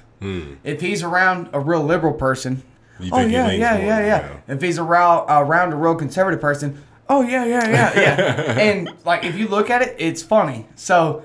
If 0.62 0.80
he's 0.80 1.02
around 1.02 1.48
a 1.52 1.58
real 1.58 1.82
liberal 1.82 2.12
person, 2.12 2.62
You 3.00 3.10
oh 3.12 3.16
think 3.16 3.30
he 3.30 3.34
yeah, 3.34 3.46
leans 3.48 3.60
yeah, 3.60 3.76
more, 3.78 3.86
yeah, 3.86 3.98
yeah, 3.98 4.06
yeah. 4.46 4.54
If 4.54 4.62
he's 4.62 4.78
around 4.78 5.26
around 5.28 5.72
a 5.72 5.76
real 5.76 5.96
conservative 5.96 6.40
person, 6.40 6.80
oh 7.08 7.22
yeah, 7.22 7.44
yeah, 7.46 7.68
yeah, 7.68 8.00
yeah. 8.00 8.58
and 8.60 8.94
like 9.04 9.24
if 9.24 9.36
you 9.36 9.48
look 9.48 9.70
at 9.70 9.82
it, 9.82 9.96
it's 9.98 10.22
funny. 10.22 10.66
So 10.76 11.24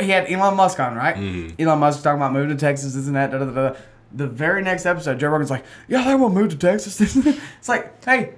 he 0.00 0.08
had 0.10 0.30
Elon 0.30 0.54
Musk 0.56 0.80
on, 0.80 0.94
right? 0.94 1.16
Mm-hmm. 1.16 1.60
Elon 1.62 1.78
Musk 1.78 2.02
talking 2.02 2.18
about 2.18 2.32
moving 2.32 2.56
to 2.56 2.60
Texas, 2.60 2.94
isn't 2.94 3.14
that. 3.14 3.30
Da, 3.30 3.38
da, 3.38 3.44
da. 3.50 3.76
The 4.12 4.26
very 4.28 4.62
next 4.62 4.86
episode, 4.86 5.18
Joe 5.18 5.28
Rogan's 5.28 5.50
like, 5.50 5.64
"Yeah, 5.88 6.14
want 6.16 6.34
to 6.34 6.40
move 6.40 6.50
to 6.50 6.56
Texas." 6.56 6.96
this 6.98 7.14
and 7.16 7.24
that." 7.24 7.38
it's 7.58 7.68
like, 7.68 8.04
hey, 8.04 8.34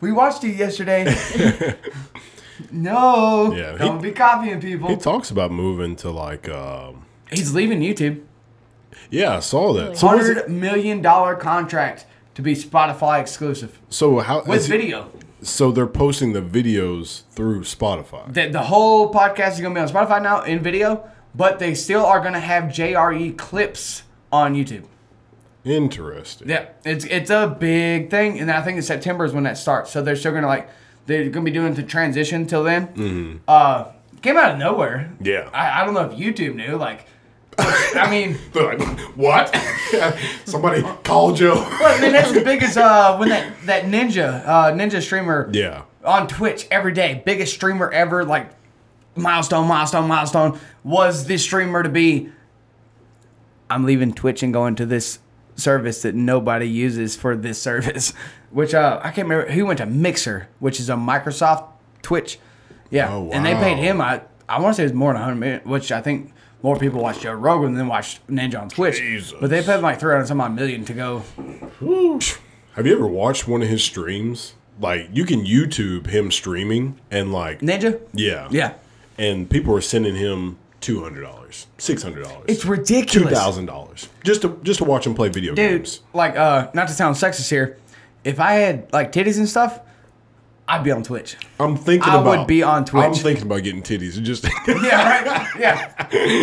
we 0.00 0.12
watched 0.12 0.44
you 0.44 0.50
yesterday. 0.50 1.04
no, 2.70 3.54
Yeah, 3.54 3.72
he- 3.72 3.78
don't 3.78 4.02
be 4.02 4.12
copying 4.12 4.60
people. 4.60 4.88
He 4.88 4.96
talks 4.96 5.30
about 5.30 5.50
moving 5.50 5.96
to 5.96 6.10
like, 6.10 6.48
um, 6.48 7.04
He's 7.30 7.54
leaving 7.54 7.80
YouTube. 7.80 8.22
yeah, 9.10 9.36
I 9.36 9.40
saw 9.40 9.72
that. 9.74 9.96
So, 9.98 10.08
Hundred 10.08 10.48
million 10.50 11.02
dollar 11.02 11.34
contract 11.36 12.06
to 12.34 12.42
be 12.42 12.54
Spotify 12.54 13.20
exclusive 13.20 13.78
so 13.88 14.18
how 14.20 14.42
with 14.44 14.60
is 14.60 14.66
he- 14.66 14.72
video. 14.72 15.10
So 15.40 15.70
they're 15.70 15.86
posting 15.86 16.32
the 16.32 16.42
videos 16.42 17.22
through 17.30 17.60
Spotify. 17.60 18.32
The, 18.32 18.48
the 18.48 18.62
whole 18.62 19.12
podcast 19.12 19.52
is 19.52 19.60
gonna 19.60 19.74
be 19.74 19.80
on 19.80 19.88
Spotify 19.88 20.22
now 20.22 20.42
in 20.42 20.60
video, 20.60 21.08
but 21.34 21.58
they 21.58 21.74
still 21.74 22.04
are 22.04 22.20
gonna 22.20 22.40
have 22.40 22.64
JRE 22.64 23.36
clips 23.36 24.02
on 24.32 24.54
YouTube. 24.54 24.84
Interesting. 25.64 26.48
Yeah, 26.48 26.68
it's 26.84 27.04
it's 27.04 27.30
a 27.30 27.56
big 27.58 28.10
thing, 28.10 28.40
and 28.40 28.50
I 28.50 28.62
think 28.62 28.76
in 28.76 28.82
September 28.82 29.24
is 29.24 29.32
when 29.32 29.44
that 29.44 29.58
starts. 29.58 29.90
So 29.90 30.02
they're 30.02 30.16
still 30.16 30.32
gonna 30.32 30.46
like 30.46 30.68
they're 31.06 31.28
gonna 31.28 31.44
be 31.44 31.50
doing 31.50 31.74
the 31.74 31.82
transition 31.82 32.46
till 32.46 32.64
then. 32.64 32.88
Mm-hmm. 32.88 33.36
Uh, 33.46 33.92
came 34.22 34.36
out 34.36 34.52
of 34.52 34.58
nowhere. 34.58 35.12
Yeah. 35.20 35.48
I, 35.52 35.82
I 35.82 35.84
don't 35.84 35.94
know 35.94 36.10
if 36.10 36.12
YouTube 36.12 36.54
knew. 36.54 36.76
Like, 36.76 37.06
I 37.58 38.08
mean, 38.10 38.38
They're 38.52 38.76
like, 38.76 38.98
what? 39.16 39.54
Somebody 40.44 40.82
called 41.04 41.40
you. 41.40 41.50
well, 41.54 41.98
I 41.98 42.00
mean 42.00 42.12
that's 42.12 42.30
as 42.30 42.44
big 42.44 42.62
as 42.62 42.76
uh 42.76 43.16
when 43.16 43.28
that 43.30 43.52
that 43.66 43.84
ninja 43.84 44.46
uh 44.46 44.72
ninja 44.72 45.02
streamer 45.02 45.50
yeah. 45.52 45.82
on 46.04 46.28
Twitch 46.28 46.66
every 46.70 46.92
day, 46.92 47.22
biggest 47.24 47.54
streamer 47.54 47.90
ever, 47.90 48.24
like 48.24 48.50
milestone, 49.16 49.66
milestone, 49.66 50.06
milestone, 50.08 50.58
was 50.84 51.26
this 51.26 51.42
streamer 51.42 51.82
to 51.82 51.88
be. 51.88 52.30
I'm 53.70 53.84
leaving 53.84 54.14
Twitch 54.14 54.42
and 54.42 54.52
going 54.52 54.76
to 54.76 54.86
this 54.86 55.18
service 55.56 56.02
that 56.02 56.14
nobody 56.14 56.66
uses 56.68 57.16
for 57.16 57.36
this 57.36 57.60
service, 57.60 58.14
which 58.50 58.74
uh, 58.74 59.00
I 59.02 59.10
can't 59.10 59.28
remember. 59.28 59.50
He 59.52 59.62
went 59.62 59.78
to 59.78 59.86
Mixer, 59.86 60.48
which 60.58 60.80
is 60.80 60.88
a 60.88 60.94
Microsoft 60.94 61.68
Twitch. 62.02 62.38
Yeah, 62.90 63.12
Oh, 63.12 63.30
and 63.32 63.44
they 63.44 63.54
paid 63.54 63.76
him. 63.76 64.00
I 64.00 64.22
I 64.48 64.60
want 64.60 64.74
to 64.74 64.76
say 64.76 64.82
it 64.84 64.86
was 64.86 64.92
more 64.94 65.12
than 65.12 65.20
100 65.20 65.36
million, 65.36 65.60
which 65.68 65.92
I 65.92 66.00
think 66.00 66.32
more 66.62 66.76
people 66.78 67.00
watch 67.02 67.20
Joe 67.20 67.32
Rogan 67.32 67.74
than 67.74 67.86
watch 67.88 68.20
Ninja 68.28 68.60
on 68.60 68.68
Twitch. 68.68 68.96
Jesus. 68.98 69.34
But 69.40 69.50
they 69.50 69.62
paid 69.62 69.78
like 69.78 70.00
300 70.00 70.26
some 70.26 70.40
odd 70.40 70.54
million 70.54 70.84
to 70.86 70.92
go. 70.92 71.22
Have 72.74 72.86
you 72.86 72.92
ever 72.94 73.06
watched 73.06 73.48
one 73.48 73.62
of 73.62 73.68
his 73.68 73.82
streams? 73.82 74.54
Like, 74.80 75.08
you 75.12 75.24
can 75.24 75.44
YouTube 75.44 76.06
him 76.06 76.30
streaming 76.30 77.00
and 77.10 77.32
like, 77.32 77.60
Ninja. 77.60 78.00
yeah, 78.12 78.48
Yeah, 78.50 78.74
and 79.18 79.50
people 79.50 79.74
are 79.76 79.80
sending 79.80 80.14
him 80.14 80.56
two 80.80 81.02
hundred 81.02 81.22
dollars, 81.22 81.66
six 81.78 82.04
hundred 82.04 82.22
dollars, 82.22 82.44
it's 82.46 82.64
ridiculous. 82.64 83.30
Two 83.30 83.34
thousand 83.34 83.66
dollars 83.66 84.08
just 84.22 84.42
to 84.42 84.60
just 84.62 84.78
to 84.78 84.84
watch 84.84 85.04
him 85.04 85.14
play 85.16 85.28
video 85.28 85.52
dude 85.56 85.78
games. 85.82 86.00
like 86.12 86.36
uh 86.36 86.70
not 86.74 86.86
to 86.86 86.94
sound 86.94 87.16
sexist 87.16 87.50
here 87.50 87.76
if 88.22 88.38
i 88.38 88.52
had 88.52 88.92
like 88.92 89.10
titties 89.10 89.38
and 89.38 89.48
stuff 89.48 89.80
i'd 90.68 90.84
be 90.84 90.90
on 90.90 91.02
twitch. 91.02 91.36
I'm 91.58 91.76
thinking 91.76 92.08
about 92.08 92.26
I 92.26 92.38
would 92.38 92.46
be 92.46 92.62
on 92.62 92.84
Twitch. 92.84 93.02
I'm 93.04 93.14
thinking 93.14 93.44
about 93.44 93.62
getting 93.62 93.82
titties. 93.82 94.16
It 94.16 94.22
just 94.22 94.44
yeah 94.68 95.24
right. 95.24 95.48
Yeah. 95.58 95.92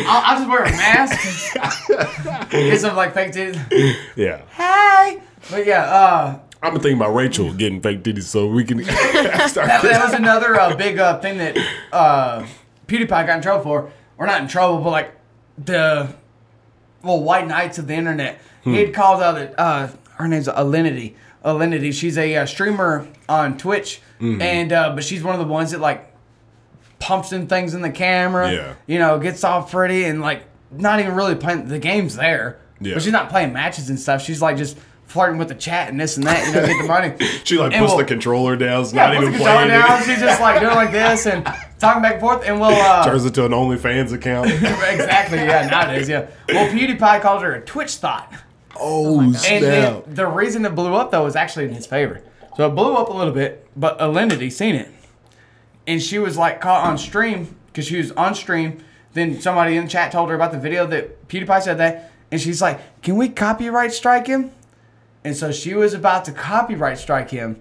I'll, 0.07 0.23
I'll 0.25 0.37
just 0.39 0.49
wear 0.49 0.63
a 0.63 0.71
mask 0.71 2.49
get 2.51 2.81
some 2.81 2.95
like 2.95 3.13
fake 3.13 3.31
titties. 3.31 3.95
Yeah. 4.15 4.41
hey. 4.51 5.21
But 5.49 5.65
yeah 5.65 5.83
uh 5.83 6.39
I'm 6.63 6.73
thinking 6.73 6.97
about 6.97 7.13
Rachel 7.13 7.53
getting 7.53 7.81
fake 7.81 8.03
titties 8.03 8.23
so 8.23 8.47
we 8.47 8.63
can 8.63 8.83
start. 8.83 9.67
that, 9.67 9.81
that 9.83 10.03
was 10.03 10.13
another 10.13 10.59
uh, 10.59 10.75
big 10.75 10.97
uh, 10.97 11.19
thing 11.19 11.37
that 11.37 11.57
uh 11.93 12.45
pewdiepie 12.87 13.07
got 13.09 13.29
in 13.29 13.41
trouble 13.41 13.63
for. 13.63 13.91
Or 14.17 14.25
not 14.25 14.41
in 14.41 14.47
trouble 14.47 14.79
but 14.79 14.89
like 14.89 15.15
the 15.57 16.13
well 17.03 17.21
white 17.21 17.47
knights 17.47 17.77
of 17.77 17.87
the 17.87 17.93
internet. 17.93 18.39
He 18.63 18.77
had 18.77 18.93
called 18.93 19.21
out 19.21 19.53
uh 19.59 19.89
her 20.15 20.27
name's 20.27 20.47
alinity. 20.47 21.15
Alinity. 21.43 21.93
She's 21.93 22.17
a 22.17 22.35
uh, 22.37 22.45
streamer 22.47 23.07
on 23.29 23.57
twitch 23.57 24.01
and 24.19 24.71
uh, 24.71 24.93
but 24.95 25.03
she's 25.03 25.23
one 25.23 25.35
of 25.35 25.39
the 25.45 25.51
ones 25.51 25.71
that 25.71 25.81
like 25.81 26.11
pumps 26.99 27.31
in 27.33 27.47
things 27.47 27.73
in 27.73 27.81
the 27.81 27.91
camera. 27.91 28.51
Yeah. 28.51 28.73
You 28.87 28.99
know, 28.99 29.19
gets 29.19 29.43
all 29.43 29.63
pretty 29.63 30.05
and 30.05 30.21
like 30.21 30.43
not 30.71 30.99
even 30.99 31.13
really 31.15 31.35
playing 31.35 31.67
the 31.67 31.79
game's 31.79 32.15
there. 32.15 32.59
Yeah. 32.79 32.95
But 32.95 33.03
she's 33.03 33.11
not 33.13 33.29
playing 33.29 33.53
matches 33.53 33.89
and 33.89 33.99
stuff. 33.99 34.21
She's 34.21 34.41
like 34.41 34.57
just 34.57 34.77
flirting 35.07 35.37
with 35.37 35.47
the 35.49 35.55
chat 35.55 35.89
and 35.89 35.99
this 35.99 36.17
and 36.17 36.25
that, 36.25 36.45
you 36.47 36.53
know, 36.53 36.65
get 36.65 36.81
the 36.81 36.87
money. 36.87 37.13
She 37.45 37.57
like 37.57 37.73
And 37.73 37.81
puts 37.81 37.91
we'll- 37.91 37.99
the 37.99 38.05
controller 38.05 38.55
down. 38.55 38.81
It's 38.81 38.93
yeah, 38.93 39.05
not 39.07 39.13
even 39.15 39.25
the 39.31 39.37
controller 39.37 39.65
playing. 39.65 39.69
down. 39.81 40.01
it. 40.01 40.05
She's 40.05 40.19
just 40.19 40.41
like 40.41 40.59
doing 40.59 40.75
like 40.75 40.91
this 40.91 41.25
and 41.27 41.45
talking 41.79 42.01
back 42.01 42.13
and 42.13 42.21
forth. 42.21 42.43
And 42.45 42.59
we'll 42.59 42.71
uh, 42.71 43.05
Turns 43.05 43.25
into 43.25 43.45
an 43.45 43.51
OnlyFans 43.51 44.11
account. 44.13 44.47
exactly, 44.51 45.37
yeah, 45.37 45.67
nowadays, 45.69 46.09
yeah. 46.09 46.27
Well, 46.49 46.69
PewDiePie 46.71 47.21
called 47.21 47.43
her 47.43 47.53
a 47.53 47.61
Twitch 47.61 47.95
thought. 47.95 48.33
oh, 48.77 49.19
And 49.21 49.35
snap! 49.35 49.61
then 49.61 50.01
the 50.07 50.25
reason 50.27 50.65
it 50.65 50.73
blew 50.75 50.93
up 50.95 51.11
though 51.11 51.23
was 51.23 51.35
actually 51.35 51.65
in 51.65 51.73
his 51.73 51.85
favor. 51.85 52.21
So 52.57 52.67
it 52.67 52.75
blew 52.75 52.93
up 52.95 53.09
a 53.09 53.13
little 53.13 53.33
bit, 53.33 53.67
but 53.75 53.99
Alinity 53.99 54.51
seen 54.51 54.75
it, 54.75 54.89
and 55.87 56.01
she 56.01 56.19
was 56.19 56.37
like 56.37 56.61
caught 56.61 56.85
on 56.87 56.97
stream 56.97 57.55
because 57.67 57.85
she 57.85 57.97
was 57.97 58.11
on 58.13 58.33
stream. 58.35 58.83
Then 59.13 59.39
somebody 59.41 59.75
in 59.77 59.85
the 59.85 59.89
chat 59.89 60.11
told 60.11 60.29
her 60.29 60.35
about 60.35 60.51
the 60.51 60.59
video 60.59 60.85
that 60.87 61.27
PewDiePie 61.27 61.61
said 61.61 61.77
that, 61.79 62.11
and 62.31 62.39
she's 62.39 62.61
like, 62.61 63.01
"Can 63.01 63.17
we 63.17 63.29
copyright 63.29 63.93
strike 63.93 64.27
him?" 64.27 64.51
And 65.23 65.35
so 65.35 65.51
she 65.51 65.73
was 65.73 65.93
about 65.93 66.23
to 66.25 66.31
copyright 66.31 66.97
strike 66.97 67.31
him 67.31 67.57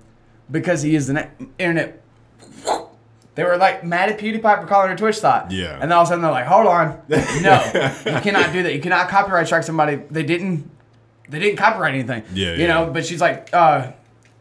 because 0.50 0.82
he 0.82 0.94
is 0.94 1.06
the 1.08 1.28
internet. 1.58 2.00
They 3.36 3.42
were 3.42 3.56
like 3.56 3.82
mad 3.82 4.10
at 4.10 4.20
PewDiePie 4.20 4.60
for 4.60 4.66
calling 4.68 4.90
her 4.90 4.96
Twitch 4.96 5.18
thought. 5.18 5.50
Yeah. 5.50 5.72
And 5.72 5.82
then 5.82 5.92
all 5.92 6.02
of 6.02 6.06
a 6.06 6.10
sudden 6.10 6.22
they're 6.22 6.30
like, 6.30 6.46
hold 6.46 6.68
on. 6.68 7.00
No, 7.08 7.16
you 8.06 8.20
cannot 8.20 8.52
do 8.52 8.62
that. 8.62 8.72
You 8.72 8.80
cannot 8.80 9.08
copyright 9.08 9.46
strike 9.48 9.64
somebody. 9.64 9.96
They 10.08 10.22
didn't 10.22 10.70
they 11.28 11.40
didn't 11.40 11.56
copyright 11.56 11.94
anything. 11.94 12.22
Yeah, 12.32 12.52
You 12.52 12.60
yeah. 12.60 12.66
know, 12.68 12.90
but 12.92 13.04
she's 13.04 13.20
like, 13.20 13.48
uh, 13.52 13.90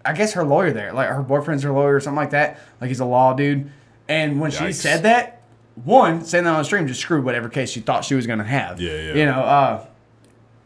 I 0.06 0.14
guess 0.14 0.34
her 0.34 0.44
lawyer 0.44 0.72
there, 0.72 0.92
like 0.94 1.08
her 1.10 1.22
boyfriend's 1.24 1.64
her 1.64 1.72
lawyer 1.72 1.96
or 1.96 2.00
something 2.00 2.18
like 2.18 2.32
that. 2.32 2.60
Like 2.82 2.90
he's 2.90 3.00
a 3.00 3.06
law 3.06 3.34
dude. 3.34 3.72
And 4.10 4.40
when 4.42 4.52
she 4.52 4.74
said 4.74 5.04
that, 5.04 5.42
one, 5.86 6.24
saying 6.26 6.44
that 6.44 6.52
on 6.52 6.58
the 6.60 6.66
stream 6.66 6.88
just 6.88 7.00
screwed 7.00 7.24
whatever 7.24 7.48
case 7.50 7.72
she 7.72 7.80
thought 7.80 8.04
she 8.06 8.16
was 8.16 8.28
gonna 8.28 8.44
have. 8.44 8.80
Yeah, 8.82 8.92
yeah. 8.92 9.14
You 9.14 9.26
know, 9.26 9.40
uh, 9.40 9.86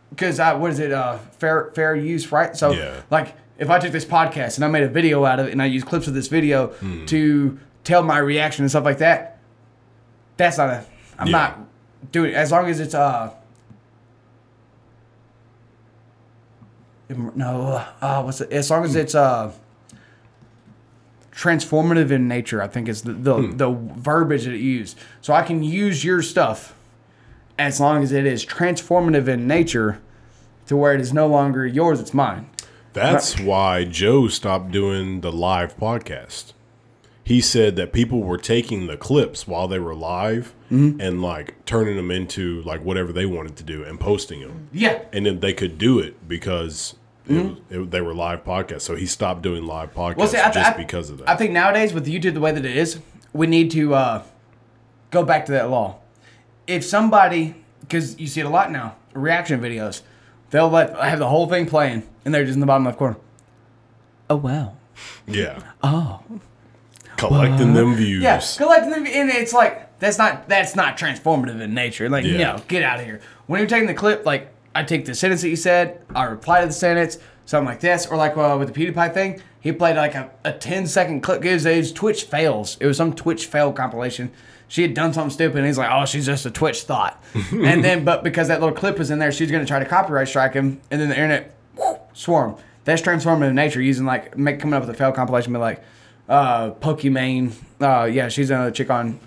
because 0.10 0.40
uh, 0.40 0.58
what 0.58 0.72
is 0.72 0.80
it? 0.80 0.92
Uh, 0.92 1.18
fair 1.38 1.72
fair 1.76 1.96
use, 1.96 2.32
right? 2.32 2.56
So 2.58 2.72
Yeah. 2.72 3.02
like 3.12 3.36
if 3.60 3.70
I 3.70 3.80
took 3.80 3.92
this 3.92 4.06
podcast 4.06 4.56
and 4.56 4.66
I 4.66 4.68
made 4.68 4.84
a 4.84 4.90
video 4.90 5.24
out 5.26 5.40
of 5.40 5.48
it 5.48 5.52
and 5.52 5.62
I 5.62 5.66
used 5.66 5.86
clips 5.86 6.08
of 6.08 6.14
this 6.14 6.28
video 6.28 6.68
Hmm. 6.68 7.06
to 7.06 7.60
tell 7.84 8.04
my 8.04 8.18
reaction 8.18 8.64
and 8.64 8.70
stuff 8.72 8.86
like 8.86 8.98
that, 9.00 9.38
that's 10.38 10.58
not 10.58 10.70
a. 10.70 10.84
I'm 11.20 11.28
Yeah. 11.28 11.32
not 11.32 11.60
doing 12.12 12.34
as 12.34 12.52
long 12.52 12.68
as 12.70 12.80
it's 12.80 12.94
uh. 12.96 13.32
No, 17.10 17.84
uh, 18.02 18.22
what's 18.24 18.42
it? 18.42 18.52
As 18.52 18.70
long 18.70 18.84
as 18.84 18.96
it's 18.96 19.16
uh 19.16 19.52
transformative 21.32 22.12
in 22.12 22.28
nature, 22.28 22.62
I 22.62 22.68
think 22.68 22.88
is 22.88 23.04
the 23.04 23.14
the, 23.14 23.36
Hmm. 23.36 23.58
the 23.58 23.70
verbiage 23.72 24.46
that 24.46 24.54
it 24.54 24.60
used. 24.62 24.98
So 25.22 25.34
I 25.34 25.44
can 25.44 25.64
use 25.64 26.04
your 26.04 26.22
stuff 26.22 26.74
as 27.60 27.80
long 27.80 28.04
as 28.04 28.12
it 28.12 28.26
is 28.26 28.46
transformative 28.46 29.28
in 29.28 29.48
nature 29.48 30.00
to 30.68 30.76
where 30.76 30.94
it 30.94 31.02
is 31.02 31.14
no 31.14 31.28
longer 31.28 31.66
yours, 31.66 32.00
it's 32.00 32.14
mine. 32.14 32.50
That's 32.94 33.40
why 33.40 33.84
Joe 33.86 34.28
stopped 34.28 34.72
doing 34.72 35.22
the 35.22 35.32
live 35.32 35.78
podcast. 35.78 36.54
He 37.24 37.42
said 37.42 37.76
that 37.76 37.94
people 37.94 38.22
were 38.24 38.38
taking 38.38 38.88
the 38.88 38.98
clips 38.98 39.48
while 39.48 39.68
they 39.68 39.80
were 39.80 39.96
live 39.96 40.54
Mm-hmm. 40.72 41.00
and 41.00 41.22
like 41.22 41.64
turning 41.66 41.96
them 41.96 42.12
into 42.12 42.62
like 42.64 42.84
whatever 42.84 43.14
they 43.14 43.26
wanted 43.26 43.56
to 43.58 43.64
do 43.64 43.84
and 43.84 44.00
posting 44.00 44.42
them. 44.42 44.68
Yeah. 44.74 45.02
And 45.14 45.26
then 45.26 45.40
they 45.40 45.54
could 45.54 45.78
do 45.78 46.00
it 46.00 46.28
because 46.28 46.96
Mm-hmm. 47.30 47.50
was, 47.50 47.88
it, 47.88 47.92
they 47.92 48.00
were 48.00 48.14
live 48.14 48.46
podcasts. 48.46 48.82
So 48.84 48.96
he 48.96 49.06
stopped 49.06 49.42
doing 49.42 49.66
live 49.66 49.94
podcasts 49.94 50.16
Well, 50.18 50.28
see, 50.30 50.38
I, 50.38 50.50
just 50.50 50.72
I- 50.74 50.78
because 50.78 51.10
of 51.10 51.18
that. 51.18 51.30
I 51.30 51.36
think 51.36 51.52
nowadays 51.52 51.92
with 51.94 52.06
YouTube 52.08 52.34
the 52.36 52.40
way 52.40 52.54
that 52.54 52.64
it 52.66 52.78
is, 52.78 53.00
we 53.34 53.48
need 53.48 53.70
to 53.72 53.94
uh, 53.96 54.24
go 55.12 55.24
back 55.24 55.46
to 55.48 55.52
that 55.54 55.70
law. 55.70 56.00
If 56.68 56.86
somebody, 56.86 57.56
because 57.82 58.18
you 58.18 58.28
see 58.28 58.40
it 58.40 58.46
a 58.46 58.50
lot 58.50 58.72
now, 58.72 58.96
reaction 59.14 59.60
videos, 59.60 60.04
they'll 60.52 60.70
let 60.70 60.96
I 60.96 61.10
have 61.10 61.20
the 61.20 61.28
whole 61.28 61.48
thing 61.48 61.66
playing, 61.66 62.04
and 62.24 62.34
they're 62.34 62.46
just 62.46 62.56
in 62.56 62.62
the 62.62 62.66
bottom 62.66 62.86
left 62.86 62.98
corner. 62.98 63.18
Oh 64.30 64.38
wow. 64.38 64.78
yeah. 65.28 65.60
Oh. 65.84 66.22
Collecting 67.18 67.74
them 67.74 67.96
views. 67.96 68.22
Yeah, 68.24 68.42
collecting 68.58 68.92
them, 68.92 69.06
and 69.08 69.30
it's 69.30 69.52
like 69.54 69.87
that's 70.00 70.18
not 70.18 70.48
that's 70.50 70.76
not 70.76 70.98
transformative 70.98 71.60
in 71.62 71.74
nature. 71.74 72.10
Like, 72.10 72.26
Yeah. 72.26 72.38
no, 72.38 72.64
get 72.68 72.84
out 72.84 73.00
of 73.00 73.06
here. 73.06 73.22
When 73.48 73.60
you're 73.60 73.70
taking 73.70 73.88
the 73.88 73.94
clip, 73.94 74.26
like 74.26 74.50
I 74.76 74.84
take 74.84 75.06
the 75.06 75.16
sentence 75.16 75.42
that 75.42 75.50
you 75.50 75.56
said, 75.56 76.02
I 76.14 76.26
reply 76.26 76.62
to 76.62 76.68
the 76.68 76.74
sentence, 76.74 77.18
something 77.46 77.66
like 77.68 77.80
this, 77.80 78.06
or 78.06 78.18
like 78.18 78.38
uh, 78.38 78.56
with 78.60 78.74
the 78.74 78.80
PewDiePie 78.86 79.14
thing, 79.14 79.42
he 79.60 79.72
played 79.72 79.96
like 79.96 80.14
a, 80.16 80.30
a 80.46 80.52
10 80.54 80.86
second 80.88 81.22
clip. 81.22 81.42
Gives 81.42 81.64
his 81.64 81.92
Twitch 81.92 82.24
fails. 82.26 82.78
It 82.80 82.86
was 82.86 82.98
some 82.98 83.14
Twitch 83.14 83.46
fail 83.48 83.74
compilation. 83.74 84.32
She 84.70 84.82
had 84.82 84.94
done 84.94 85.14
something 85.14 85.32
stupid, 85.32 85.58
and 85.58 85.66
he's 85.66 85.78
like, 85.78 85.90
"Oh, 85.92 86.06
she's 86.06 86.26
just 86.26 86.46
a 86.46 86.52
Twitch 86.52 86.82
thought." 86.84 87.24
and 87.52 87.84
then, 87.84 88.04
but 88.04 88.24
because 88.24 88.50
that 88.50 88.60
little 88.60 88.76
clip 88.76 89.00
was 89.00 89.10
in 89.10 89.18
there, 89.20 89.32
she's 89.32 89.50
gonna 89.50 89.66
try 89.66 89.80
to 89.80 89.86
copyright 89.86 90.28
strike 90.28 90.54
him, 90.54 90.82
and 90.92 91.00
then 91.02 91.08
the 91.10 91.16
internet 91.16 91.56
whoo, 91.78 91.98
swarm. 92.14 92.58
That's 92.84 93.02
transformative 93.02 93.50
in 93.50 93.56
nature. 93.56 93.82
Using 93.82 94.06
like 94.06 94.38
make 94.38 94.60
coming 94.60 94.74
up 94.74 94.82
with 94.86 94.90
a 94.90 94.94
fail 94.98 95.12
compilation, 95.14 95.54
be 95.54 95.60
like, 95.60 95.82
uh, 96.30 96.72
Pokimane. 96.72 97.54
Uh, 97.82 98.06
yeah, 98.06 98.28
she's 98.28 98.50
another 98.50 98.72
chick 98.72 98.90
on 98.90 99.20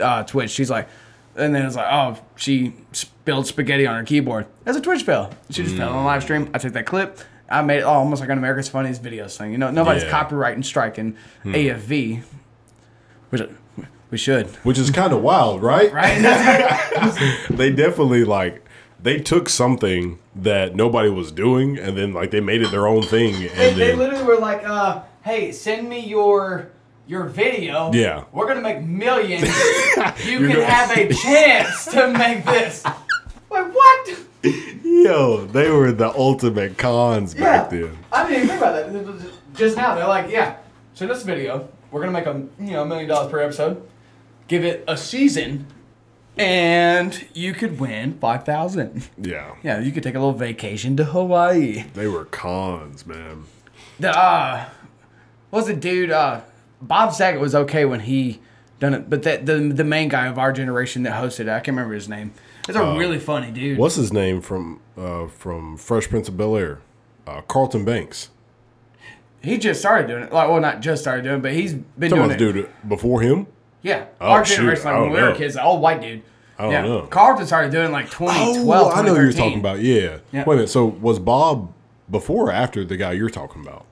uh, 0.00 0.22
Twitch. 0.24 0.50
She's 0.50 0.70
like, 0.70 0.88
and 1.36 1.54
then 1.54 1.64
it's 1.64 1.76
like, 1.76 1.86
oh, 1.90 2.18
she 2.36 2.74
spilled 2.92 3.46
spaghetti 3.46 3.86
on 3.86 3.96
her 3.96 4.02
keyboard. 4.04 4.46
That's 4.64 4.76
a 4.76 4.80
Twitch 4.80 5.02
fail. 5.02 5.30
She 5.50 5.62
just 5.62 5.76
fell 5.76 5.90
on 5.90 6.02
a 6.02 6.04
live 6.04 6.22
stream. 6.22 6.50
I 6.52 6.58
took 6.58 6.72
that 6.72 6.86
clip. 6.86 7.18
I 7.48 7.62
made 7.62 7.78
it 7.78 7.82
oh, 7.82 7.90
almost 7.90 8.20
like 8.20 8.30
an 8.30 8.38
America's 8.38 8.68
Funniest 8.68 9.02
Videos 9.02 9.36
thing. 9.36 9.52
You 9.52 9.58
know, 9.58 9.70
nobody's 9.70 10.04
Yeah. 10.04 10.10
copyrighting 10.10 10.62
striking 10.62 11.16
AFV, 11.44 12.22
which 13.30 13.42
we 14.10 14.18
should. 14.18 14.46
Which 14.64 14.78
is 14.78 14.90
kind 14.90 15.12
of 15.12 15.22
wild, 15.22 15.62
right? 15.62 15.92
Right? 15.92 16.20
They 17.50 17.70
definitely 17.70 18.24
like 18.24 18.64
they 19.02 19.18
took 19.18 19.48
something 19.48 20.18
that 20.34 20.74
nobody 20.74 21.08
was 21.10 21.32
doing 21.32 21.78
and 21.78 21.96
then 21.96 22.12
like 22.12 22.30
they 22.30 22.40
made 22.40 22.62
it 22.62 22.70
their 22.70 22.86
own 22.86 23.02
thing 23.02 23.34
and 23.34 23.76
they, 23.76 23.88
they 23.88 23.94
literally 23.94 24.24
were 24.24 24.36
like, 24.38 24.62
uh, 24.64 25.02
"Hey, 25.22 25.52
send 25.52 25.88
me 25.88 26.00
your 26.00 26.70
your 27.10 27.24
video. 27.24 27.92
Yeah. 27.92 28.24
we're 28.32 28.46
gonna 28.46 28.60
make 28.60 28.82
millions. 28.82 29.42
you 30.24 30.38
can 30.38 30.48
gonna- 30.48 30.64
have 30.64 30.96
a 30.96 31.12
chance 31.12 31.86
to 31.86 32.08
make 32.12 32.44
this." 32.44 32.84
Like 33.52 33.74
what? 33.74 34.08
yo, 34.84 35.44
they 35.46 35.68
were 35.72 35.90
the 35.90 36.08
ultimate 36.16 36.78
cons 36.78 37.34
Yeah. 37.34 37.62
back 37.62 37.70
then. 37.70 37.98
I 38.12 38.22
didn't 38.28 38.36
even 38.44 38.48
think 38.48 38.60
about 38.62 38.92
that. 38.92 39.30
Just 39.56 39.76
now, 39.76 39.96
they're 39.96 40.06
like, 40.06 40.30
"Yeah, 40.30 40.54
send 40.94 41.10
us 41.10 41.24
a 41.24 41.26
video. 41.26 41.68
We're 41.90 41.98
gonna 42.00 42.12
make 42.12 42.26
a 42.26 42.46
you 42.60 42.70
know 42.74 42.82
a 42.82 42.86
million 42.86 43.08
dollars 43.08 43.28
per 43.28 43.40
episode. 43.40 43.82
Give 44.46 44.64
it 44.64 44.84
a 44.86 44.96
season." 44.96 45.66
And 46.38 47.26
you 47.34 47.52
could 47.52 47.80
win 47.80 48.18
five 48.20 48.44
thousand. 48.44 49.08
Yeah. 49.20 49.56
Yeah, 49.64 49.80
you 49.80 49.90
could 49.90 50.04
take 50.04 50.14
a 50.14 50.18
little 50.20 50.32
vacation 50.32 50.96
to 50.98 51.04
Hawaii. 51.06 51.86
They 51.94 52.06
were 52.06 52.24
cons, 52.24 53.04
man. 53.04 53.46
The 53.98 54.16
uh, 54.16 54.64
what 55.50 55.58
was 55.58 55.66
the 55.66 55.74
dude? 55.74 56.12
Uh, 56.12 56.42
Bob 56.82 57.12
Saget 57.12 57.40
was 57.40 57.54
okay 57.54 57.84
when 57.84 58.00
he 58.00 58.40
done 58.78 58.94
it, 58.94 59.10
but 59.10 59.22
that 59.24 59.46
the 59.46 59.58
the 59.58 59.84
main 59.84 60.08
guy 60.08 60.26
of 60.26 60.38
our 60.38 60.52
generation 60.52 61.02
that 61.04 61.12
hosted 61.22 61.40
it, 61.40 61.48
I 61.48 61.60
can't 61.60 61.68
remember 61.76 61.94
his 61.94 62.08
name. 62.08 62.32
It's 62.68 62.76
a 62.76 62.96
really 62.96 63.18
funny 63.18 63.50
dude. 63.50 63.78
What's 63.78 63.96
his 63.96 64.12
name 64.12 64.40
from 64.40 64.80
uh 64.96 65.26
from 65.28 65.76
Fresh 65.76 66.08
Prince 66.08 66.28
of 66.28 66.36
Bel 66.36 66.56
Air? 66.56 66.80
Uh, 67.26 67.42
Carlton 67.42 67.84
Banks. 67.84 68.30
He 69.42 69.56
just 69.56 69.80
started 69.80 70.06
doing 70.06 70.24
it. 70.24 70.32
Like, 70.32 70.48
well, 70.48 70.60
not 70.60 70.80
just 70.80 71.02
started 71.02 71.22
doing 71.22 71.36
it, 71.36 71.42
but 71.42 71.52
he's 71.52 71.74
been 71.74 72.10
doing 72.10 72.30
it. 72.30 72.36
dude 72.38 72.68
before 72.86 73.22
him? 73.22 73.46
Yeah, 73.82 74.06
Oh, 74.20 74.28
our 74.30 74.44
shoot, 74.44 74.56
generation, 74.56 74.84
like 74.84 75.00
when 75.00 75.12
we 75.12 75.22
were 75.22 75.34
kids, 75.34 75.56
white 75.56 76.02
dude. 76.02 76.22
I 76.58 76.64
don't 76.64 76.72
yeah. 76.72 76.82
know. 76.82 77.06
Carlton 77.06 77.46
started 77.46 77.72
doing 77.72 77.90
like 77.90 78.10
2012, 78.10 78.66
Oh, 78.68 78.90
I 78.90 79.00
know 79.02 79.14
who 79.14 79.22
you're 79.22 79.32
talking 79.32 79.58
about. 79.60 79.80
Yeah. 79.80 80.18
Yeah. 80.32 80.44
Wait 80.44 80.54
a 80.54 80.56
minute. 80.56 80.68
So 80.68 80.84
was 80.84 81.18
Bob 81.18 81.72
before 82.10 82.48
or 82.48 82.52
after 82.52 82.84
the 82.84 82.98
guy 82.98 83.12
you're 83.12 83.30
talking 83.30 83.62
about? 83.62 83.86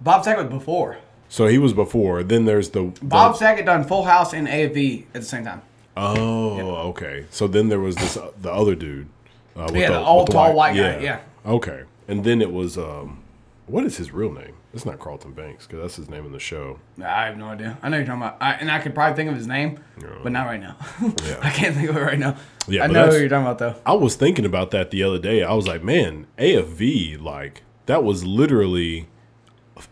Bob 0.00 0.24
Saget 0.24 0.44
was 0.44 0.52
before. 0.52 0.98
So 1.32 1.46
he 1.46 1.56
was 1.56 1.72
before. 1.72 2.22
Then 2.22 2.44
there's 2.44 2.68
the 2.70 2.92
the- 3.00 3.06
Bob 3.06 3.36
Saget 3.36 3.64
done 3.64 3.84
Full 3.84 4.04
House 4.04 4.34
and 4.34 4.46
AFV 4.46 5.06
at 5.14 5.22
the 5.22 5.26
same 5.26 5.44
time. 5.44 5.62
Oh, 5.96 6.58
okay. 6.90 7.24
So 7.30 7.46
then 7.46 7.70
there 7.70 7.80
was 7.80 7.96
this 7.96 8.18
uh, 8.18 8.32
the 8.38 8.52
other 8.52 8.74
dude. 8.74 9.08
Uh, 9.56 9.70
Yeah, 9.72 9.88
the 9.92 9.98
old, 10.04 10.28
with 10.28 10.34
tall, 10.34 10.52
white 10.54 10.76
guy, 10.76 10.98
yeah. 11.00 11.20
Okay. 11.46 11.84
And 12.06 12.22
then 12.22 12.42
it 12.42 12.52
was 12.52 12.76
um, 12.76 13.22
what 13.66 13.84
is 13.84 13.96
his 13.96 14.12
real 14.12 14.30
name? 14.30 14.56
It's 14.74 14.84
not 14.84 14.98
Carlton 14.98 15.32
Banks 15.32 15.66
because 15.66 15.80
that's 15.80 15.96
his 15.96 16.10
name 16.10 16.26
in 16.26 16.32
the 16.32 16.38
show. 16.38 16.78
I 17.02 17.24
have 17.26 17.38
no 17.38 17.46
idea. 17.46 17.78
I 17.82 17.88
know 17.88 17.96
you're 17.96 18.04
talking 18.06 18.20
about, 18.22 18.36
I, 18.42 18.52
and 18.52 18.70
I 18.70 18.78
could 18.80 18.94
probably 18.94 19.16
think 19.16 19.30
of 19.30 19.36
his 19.36 19.46
name, 19.46 19.80
but 20.22 20.32
not 20.32 20.46
right 20.46 20.60
now. 20.60 20.76
Yeah. 21.24 21.38
I 21.40 21.48
can't 21.50 21.74
think 21.74 21.88
of 21.88 21.96
it 21.96 22.00
right 22.00 22.18
now. 22.18 22.36
Yeah, 22.68 22.84
I 22.84 22.86
know 22.88 23.08
who 23.10 23.16
you're 23.18 23.28
talking 23.30 23.46
about 23.46 23.58
though. 23.58 23.74
I 23.86 23.94
was 23.94 24.16
thinking 24.16 24.44
about 24.44 24.70
that 24.72 24.90
the 24.90 25.02
other 25.02 25.18
day. 25.18 25.42
I 25.42 25.54
was 25.54 25.66
like, 25.66 25.82
man, 25.82 26.26
AFV, 26.38 27.20
like 27.22 27.62
that 27.86 28.04
was 28.04 28.22
literally 28.24 29.08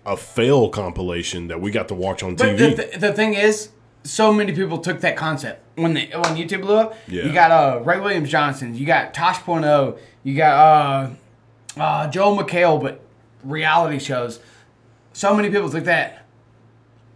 a 0.06 0.16
fail 0.16 0.68
compilation 0.68 1.48
that 1.48 1.60
we 1.60 1.70
got 1.70 1.88
to 1.88 1.94
watch 1.94 2.22
on 2.22 2.36
But 2.36 2.56
TV. 2.56 2.76
the, 2.76 2.82
th- 2.82 2.98
the 2.98 3.12
thing 3.12 3.34
is, 3.34 3.70
so 4.04 4.32
many 4.32 4.52
people 4.54 4.78
took 4.78 5.00
that 5.00 5.16
concept 5.16 5.62
when 5.76 5.94
they 5.94 6.06
when 6.06 6.36
YouTube 6.36 6.62
blew 6.62 6.76
up. 6.76 6.94
Yeah. 7.08 7.24
You 7.24 7.32
got 7.32 7.50
uh 7.50 7.80
Ray 7.82 8.00
Williams 8.00 8.30
Johnson, 8.30 8.74
you 8.74 8.86
got 8.86 9.12
Tosh.0, 9.14 9.98
you 10.22 10.36
got 10.36 10.54
uh, 11.78 11.80
uh 11.80 12.08
Joel 12.10 12.38
McHale, 12.38 12.80
but 12.80 13.00
reality 13.44 13.98
shows. 13.98 14.40
So 15.12 15.34
many 15.34 15.50
people 15.50 15.68
took 15.70 15.84
that 15.84 16.24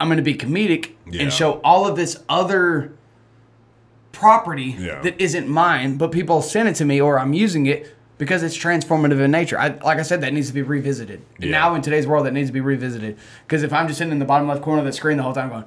I'm 0.00 0.08
going 0.08 0.16
to 0.18 0.22
be 0.22 0.34
comedic 0.34 0.92
Yeah. 1.10 1.22
and 1.22 1.32
show 1.32 1.60
all 1.64 1.86
of 1.86 1.96
this 1.96 2.22
other 2.28 2.92
property 4.12 4.76
Yeah. 4.78 5.00
that 5.02 5.20
isn't 5.20 5.48
mine, 5.48 5.96
but 5.96 6.12
people 6.12 6.42
send 6.42 6.68
it 6.68 6.74
to 6.76 6.84
me 6.84 7.00
or 7.00 7.18
I'm 7.18 7.32
using 7.32 7.66
it 7.66 7.94
because 8.24 8.42
it's 8.42 8.56
transformative 8.56 9.20
in 9.20 9.30
nature. 9.30 9.58
I, 9.58 9.68
like 9.68 9.98
I 9.98 10.02
said, 10.02 10.22
that 10.22 10.32
needs 10.32 10.48
to 10.48 10.54
be 10.54 10.62
revisited. 10.62 11.22
Yeah. 11.38 11.50
now 11.50 11.74
in 11.74 11.82
today's 11.82 12.06
world, 12.06 12.24
that 12.26 12.32
needs 12.32 12.48
to 12.48 12.52
be 12.54 12.60
revisited. 12.60 13.18
Because 13.46 13.62
if 13.62 13.72
I'm 13.72 13.86
just 13.86 13.98
sitting 13.98 14.12
in 14.12 14.18
the 14.18 14.24
bottom 14.24 14.48
left 14.48 14.62
corner 14.62 14.80
of 14.80 14.86
the 14.86 14.92
screen 14.92 15.18
the 15.18 15.22
whole 15.22 15.34
time 15.34 15.50
going, 15.50 15.64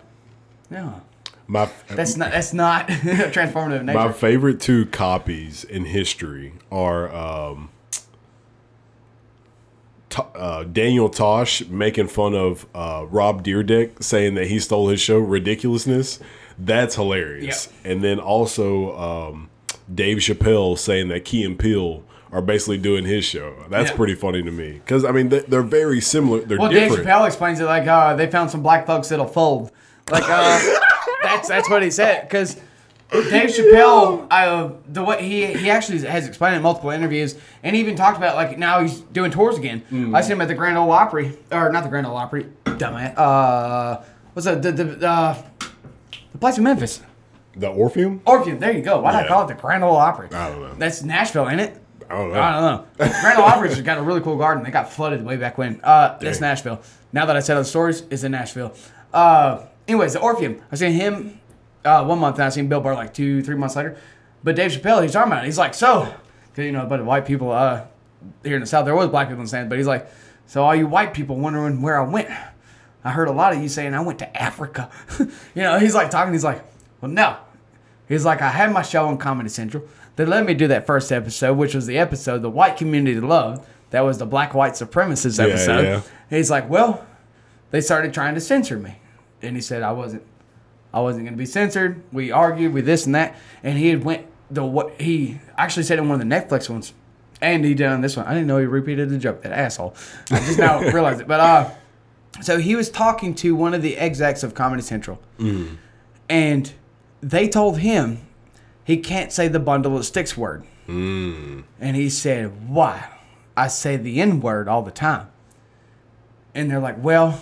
no, 0.69 1.01
My 1.45 1.69
that's 1.87 2.17
not 2.17 2.31
that's 2.31 2.53
not 2.53 2.87
transformative 2.89 3.81
in 3.81 3.85
nature. 3.85 3.99
my 3.99 4.11
favorite 4.11 4.59
two 4.59 4.87
copies 4.87 5.63
in 5.63 5.85
history 5.85 6.53
are 6.71 7.13
um, 7.15 7.69
uh, 10.35 10.63
Daniel 10.63 11.09
Tosh 11.09 11.65
making 11.67 12.07
fun 12.07 12.33
of 12.33 12.65
uh, 12.73 13.05
Rob 13.09 13.43
Dyrdek, 13.43 14.01
saying 14.03 14.33
that 14.35 14.47
he 14.47 14.59
stole 14.59 14.87
his 14.89 14.99
show. 14.99 15.19
Ridiculousness. 15.19 16.19
That's 16.57 16.95
hilarious. 16.95 17.71
And 17.83 18.03
then 18.03 18.19
also 18.19 18.97
um, 18.97 19.49
Dave 19.93 20.17
Chappelle 20.17 20.75
saying 20.77 21.09
that 21.09 21.23
Key 21.23 21.43
and 21.43 21.57
Peele 21.57 22.03
are 22.31 22.41
basically 22.41 22.77
doing 22.77 23.05
his 23.05 23.23
show. 23.25 23.53
That's 23.69 23.89
Yeah. 23.91 23.95
pretty 23.95 24.15
funny 24.15 24.43
to 24.43 24.51
me 24.51 24.73
because 24.73 25.05
I 25.05 25.11
mean 25.11 25.29
they- 25.29 25.45
they're 25.47 25.61
very 25.61 26.01
similar. 26.01 26.39
They're 26.41 26.57
Well, 26.57 26.69
Dave. 26.71 26.91
Chappelle 26.91 27.25
explains 27.27 27.59
it 27.59 27.65
like 27.65 27.87
uh, 27.87 28.15
they 28.15 28.27
found 28.27 28.51
some 28.51 28.61
black 28.61 28.85
folks 28.85 29.09
that'll 29.09 29.27
fold. 29.27 29.71
Like 30.11 30.23
uh, 30.27 30.59
that's 31.23 31.47
that's 31.47 31.69
what 31.69 31.83
he 31.83 31.91
said 31.91 32.21
because 32.23 32.55
Dave 33.11 33.49
Chappelle, 33.51 34.27
uh, 34.29 34.71
the 34.89 35.01
way 35.03 35.23
he 35.25 35.45
he 35.53 35.69
actually 35.69 35.99
has 36.01 36.27
explained 36.27 36.55
it 36.55 36.57
in 36.57 36.63
multiple 36.63 36.89
interviews, 36.89 37.35
and 37.63 37.73
he 37.75 37.81
even 37.81 37.95
talked 37.95 38.17
about 38.17 38.35
like 38.35 38.57
now 38.57 38.81
he's 38.81 38.99
doing 38.99 39.31
tours 39.31 39.57
again. 39.57 39.81
Mm. 39.91 40.13
I 40.15 40.19
seen 40.21 40.33
him 40.33 40.41
at 40.41 40.49
the 40.49 40.53
Grand 40.55 40.77
Ole 40.77 40.91
Opry, 40.91 41.37
or 41.51 41.71
not 41.71 41.83
the 41.83 41.89
Grand 41.89 42.05
Ole 42.05 42.17
Opry, 42.17 42.47
dumbass. 42.65 43.17
Uh, 43.17 44.01
what's 44.33 44.45
that? 44.45 44.61
The 44.61 44.71
the 44.73 45.07
uh, 45.09 45.41
the 46.33 46.37
place 46.37 46.57
in 46.57 46.65
Memphis. 46.65 47.01
the 47.55 47.69
Orpheum. 47.69 48.21
Orpheum, 48.25 48.59
there 48.59 48.71
you 48.73 48.81
go. 48.81 48.99
Why 48.99 49.13
did 49.13 49.25
I 49.25 49.27
call 49.29 49.43
it 49.45 49.47
the 49.47 49.53
Grand 49.61 49.83
Ole 49.85 49.95
Opry? 49.95 50.27
I 50.33 50.49
don't 50.49 50.61
know. 50.61 50.75
That's 50.77 51.01
Nashville, 51.01 51.49
ain't 51.49 51.61
it? 51.61 51.81
I 52.09 52.15
don't 52.15 52.33
know. 52.33 52.41
I 52.41 52.51
don't 52.51 52.61
know. 52.61 53.19
Grand 53.21 53.39
Ole 53.39 53.45
Opry's 53.45 53.73
has 53.73 53.81
got 53.81 53.97
a 53.97 54.01
really 54.01 54.21
cool 54.21 54.37
garden. 54.37 54.63
They 54.63 54.71
got 54.71 54.91
flooded 54.91 55.23
way 55.23 55.37
back 55.37 55.57
when. 55.57 55.81
Uh, 55.83 56.17
that's 56.19 56.39
Nashville. 56.39 56.81
Now 57.11 57.25
that 57.25 57.35
I 57.35 57.39
said 57.39 57.55
those 57.55 57.69
stories, 57.69 58.03
it's 58.09 58.23
in 58.23 58.31
Nashville. 58.31 58.73
Uh, 59.13 59.65
anyways, 59.87 60.13
the 60.13 60.21
Orpheum. 60.21 60.61
I 60.71 60.75
seen 60.75 60.93
him 60.93 61.39
uh, 61.83 62.05
one 62.05 62.19
month, 62.19 62.35
and 62.35 62.45
I 62.45 62.49
seen 62.49 62.67
Bill 62.67 62.81
Burr 62.81 62.93
like 62.93 63.13
two, 63.13 63.41
three 63.43 63.55
months 63.55 63.75
later. 63.75 63.97
But 64.43 64.55
Dave 64.55 64.71
Chappelle, 64.71 65.01
he's 65.03 65.13
talking 65.13 65.31
about 65.31 65.43
it. 65.43 65.47
He's 65.47 65.57
like, 65.57 65.73
so, 65.73 66.13
you 66.55 66.71
know, 66.71 66.85
but 66.85 67.03
white 67.03 67.25
people 67.25 67.51
uh, 67.51 67.85
here 68.43 68.55
in 68.55 68.61
the 68.61 68.67
South, 68.67 68.85
there 68.85 68.95
was 68.95 69.09
black 69.09 69.27
people 69.27 69.39
in 69.39 69.45
the 69.45 69.49
stands, 69.49 69.69
but 69.69 69.77
he's 69.77 69.87
like, 69.87 70.07
so 70.45 70.63
all 70.63 70.75
you 70.75 70.87
white 70.87 71.13
people 71.13 71.35
wondering 71.35 71.81
where 71.81 71.99
I 71.99 72.07
went. 72.07 72.29
I 73.03 73.11
heard 73.11 73.27
a 73.27 73.31
lot 73.31 73.53
of 73.53 73.61
you 73.61 73.69
saying 73.69 73.93
I 73.93 74.01
went 74.01 74.19
to 74.19 74.41
Africa. 74.41 74.89
you 75.19 75.27
know, 75.55 75.79
he's 75.79 75.95
like 75.95 76.09
talking. 76.09 76.33
He's 76.33 76.43
like, 76.43 76.63
well, 77.01 77.11
no. 77.11 77.37
He's 78.07 78.25
like, 78.25 78.41
I 78.41 78.49
had 78.49 78.71
my 78.71 78.81
show 78.81 79.07
on 79.07 79.17
Comedy 79.17 79.49
Central. 79.49 79.83
They 80.17 80.25
let 80.25 80.45
me 80.45 80.53
do 80.53 80.67
that 80.67 80.85
first 80.85 81.11
episode, 81.11 81.53
which 81.57 81.73
was 81.73 81.85
the 81.87 81.97
episode 81.97 82.41
the 82.41 82.49
white 82.49 82.75
community 82.75 83.19
loved. 83.19 83.65
That 83.91 84.01
was 84.01 84.17
the 84.17 84.25
black 84.25 84.53
white 84.53 84.73
supremacist 84.73 85.41
episode. 85.41 85.83
yeah. 85.83 86.01
He's 86.29 86.51
like, 86.51 86.69
well, 86.69 87.05
they 87.71 87.79
started 87.79 88.13
trying 88.13 88.35
to 88.35 88.41
censor 88.41 88.77
me, 88.77 88.97
and 89.41 89.55
he 89.55 89.61
said 89.61 89.81
I 89.83 89.91
wasn't, 89.93 90.23
I 90.93 90.99
wasn't 90.99 91.25
going 91.25 91.33
to 91.33 91.37
be 91.37 91.45
censored. 91.45 92.01
We 92.11 92.31
argued, 92.31 92.73
we 92.73 92.81
this 92.81 93.05
and 93.05 93.15
that, 93.15 93.37
and 93.63 93.77
he 93.77 93.87
had 93.89 94.03
went 94.03 94.25
the 94.51 94.65
what 94.65 94.99
he 94.99 95.39
actually 95.57 95.83
said 95.83 95.99
in 95.99 96.09
one 96.09 96.19
of 96.21 96.27
the 96.27 96.35
Netflix 96.35 96.69
ones, 96.69 96.93
and 97.41 97.63
he 97.63 97.73
did 97.75 97.87
on 97.87 98.01
this 98.01 98.17
one. 98.17 98.25
I 98.25 98.33
didn't 98.33 98.47
know 98.47 98.57
he 98.57 98.65
repeated 98.65 99.09
the 99.09 99.17
joke. 99.17 99.43
That 99.43 99.51
asshole. 99.53 99.95
I 100.31 100.39
just 100.39 100.59
now 100.59 100.79
realized 100.91 101.21
it, 101.21 101.27
but 101.27 101.39
uh. 101.39 101.69
So 102.41 102.57
he 102.59 102.75
was 102.75 102.89
talking 102.89 103.33
to 103.35 103.55
one 103.55 103.73
of 103.73 103.81
the 103.81 103.97
execs 103.97 104.43
of 104.43 104.53
Comedy 104.53 104.81
Central, 104.83 105.19
and 106.29 106.71
they 107.21 107.47
told 107.47 107.79
him 107.79 108.26
he 108.87 108.95
can't 108.95 109.33
say 109.33 109.49
the 109.49 109.59
bundle 109.59 109.97
of 109.97 110.05
sticks 110.05 110.37
word. 110.37 110.65
Hmm. 110.85 111.61
And 111.81 111.97
he 111.97 112.09
said, 112.09 112.69
Why? 112.69 113.09
I 113.57 113.67
say 113.67 113.97
the 113.97 114.21
N 114.21 114.39
word 114.39 114.69
all 114.69 114.81
the 114.81 114.91
time. 114.91 115.27
And 116.55 116.71
they're 116.71 116.79
like, 116.79 116.95
Well, 117.03 117.37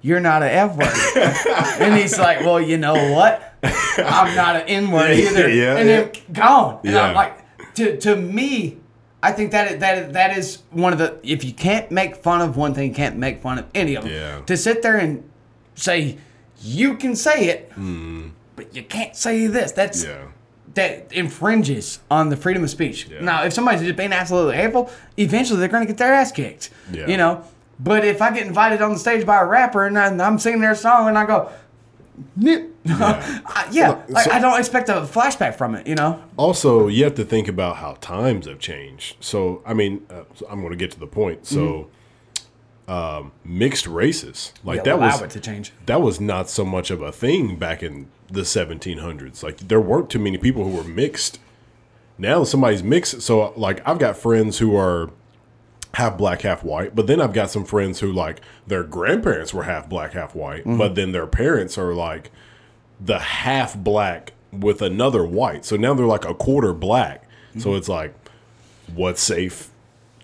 you're 0.00 0.18
not 0.18 0.42
an 0.42 0.48
F 0.48 0.76
word. 0.76 1.76
and 1.78 1.94
he's 1.94 2.18
like, 2.18 2.40
Well, 2.40 2.58
you 2.58 2.78
know 2.78 3.12
what? 3.12 3.54
I'm 3.62 4.34
not 4.34 4.56
an 4.56 4.62
N 4.62 4.90
word 4.90 5.10
either. 5.10 5.50
Yeah, 5.50 5.76
and 5.76 5.86
then 5.86 6.12
gone. 6.32 6.80
And 6.82 6.96
I'm 6.96 7.10
Yeah. 7.10 7.14
like, 7.14 7.74
to, 7.74 7.98
to 7.98 8.16
me, 8.16 8.78
I 9.22 9.32
think 9.32 9.50
that 9.50 9.80
that 9.80 10.14
that 10.14 10.38
is 10.38 10.62
one 10.70 10.94
of 10.94 10.98
the 10.98 11.18
if 11.22 11.44
you 11.44 11.52
can't 11.52 11.90
make 11.90 12.16
fun 12.16 12.40
of 12.40 12.56
one 12.56 12.72
thing, 12.72 12.88
you 12.88 12.94
can't 12.94 13.18
make 13.18 13.42
fun 13.42 13.58
of 13.58 13.66
any 13.74 13.94
of 13.94 14.04
them. 14.04 14.12
Yeah. 14.14 14.40
To 14.46 14.56
sit 14.56 14.80
there 14.80 14.96
and 14.96 15.28
say 15.74 16.16
you 16.62 16.96
can 16.96 17.14
say 17.14 17.48
it, 17.48 17.70
hmm. 17.74 18.28
But 18.60 18.74
you 18.76 18.82
can't 18.82 19.16
say 19.16 19.46
this. 19.46 19.72
That's 19.72 20.04
Yeah. 20.04 20.24
that 20.74 21.12
infringes 21.12 21.98
on 22.10 22.28
the 22.28 22.36
freedom 22.36 22.62
of 22.62 22.70
speech. 22.70 23.08
Now, 23.20 23.42
if 23.44 23.52
somebody's 23.52 23.80
just 23.82 23.96
being 23.96 24.12
absolutely 24.12 24.56
hateful, 24.56 24.90
eventually 25.16 25.58
they're 25.58 25.68
going 25.68 25.82
to 25.82 25.86
get 25.86 25.98
their 25.98 26.12
ass 26.12 26.30
kicked. 26.30 26.70
Yeah. 26.92 27.06
You 27.06 27.16
know. 27.16 27.42
But 27.80 28.04
if 28.04 28.20
I 28.20 28.30
get 28.32 28.46
invited 28.46 28.82
on 28.82 28.92
the 28.92 28.98
stage 28.98 29.24
by 29.24 29.40
a 29.40 29.44
rapper 29.46 29.86
and 29.86 29.98
I'm 29.98 30.38
singing 30.38 30.60
their 30.60 30.74
song 30.74 31.08
and 31.08 31.16
I 31.18 31.24
go, 31.26 31.50
Nip. 32.36 32.66
I- 32.88 33.68
yeah, 33.72 34.02
like, 34.08 34.24
so- 34.26 34.30
I 34.32 34.38
don't 34.38 34.58
expect 34.58 34.88
a 34.90 34.94
flashback 35.16 35.54
from 35.56 35.74
it. 35.74 35.86
You 35.86 35.94
know. 35.94 36.22
Also, 36.36 36.86
you 36.88 37.04
have 37.04 37.14
to 37.14 37.24
think 37.24 37.48
about 37.48 37.76
how 37.76 37.94
times 38.00 38.46
have 38.46 38.58
changed. 38.58 39.16
So, 39.20 39.62
I 39.66 39.72
mean, 39.74 40.06
uh, 40.10 40.22
so 40.34 40.46
I'm 40.50 40.60
going 40.60 40.70
to 40.72 40.76
get 40.76 40.90
to 40.92 41.00
the 41.00 41.06
point. 41.06 41.46
So, 41.46 41.88
um, 42.88 43.32
mixed 43.44 43.86
races, 43.86 44.52
like 44.64 44.78
Yeah, 44.78 44.82
that 44.84 44.98
was 44.98 45.22
it 45.22 45.30
to 45.30 45.40
change. 45.40 45.72
that 45.86 46.00
was 46.02 46.20
not 46.20 46.48
so 46.50 46.64
much 46.64 46.90
of 46.90 47.00
a 47.02 47.12
thing 47.12 47.56
back 47.56 47.82
in 47.82 48.06
the 48.30 48.42
1700s. 48.42 49.42
Like 49.42 49.58
there 49.58 49.80
weren't 49.80 50.10
too 50.10 50.18
many 50.18 50.38
people 50.38 50.64
who 50.64 50.76
were 50.76 50.84
mixed. 50.84 51.38
Now 52.18 52.44
somebody's 52.44 52.82
mixed. 52.82 53.22
So, 53.22 53.52
like, 53.56 53.86
I've 53.88 53.98
got 53.98 54.16
friends 54.16 54.58
who 54.58 54.76
are 54.76 55.10
half 55.94 56.18
black, 56.18 56.42
half 56.42 56.62
white. 56.62 56.94
But 56.94 57.06
then 57.06 57.20
I've 57.20 57.32
got 57.32 57.50
some 57.50 57.64
friends 57.64 58.00
who 58.00 58.12
like 58.12 58.40
their 58.66 58.84
grandparents 58.84 59.54
were 59.54 59.64
half 59.64 59.88
black, 59.88 60.12
half 60.12 60.34
white. 60.34 60.60
Mm-hmm. 60.60 60.78
But 60.78 60.94
then 60.94 61.12
their 61.12 61.26
parents 61.26 61.78
are 61.78 61.94
like 61.94 62.30
the 63.00 63.18
half 63.18 63.76
black 63.76 64.34
with 64.52 64.82
another 64.82 65.24
white. 65.24 65.64
So 65.64 65.76
now 65.76 65.94
they're 65.94 66.06
like 66.06 66.24
a 66.24 66.34
quarter 66.34 66.72
black. 66.72 67.28
So 67.58 67.70
mm-hmm. 67.70 67.78
it's 67.78 67.88
like, 67.88 68.14
what's 68.94 69.22
safe 69.22 69.70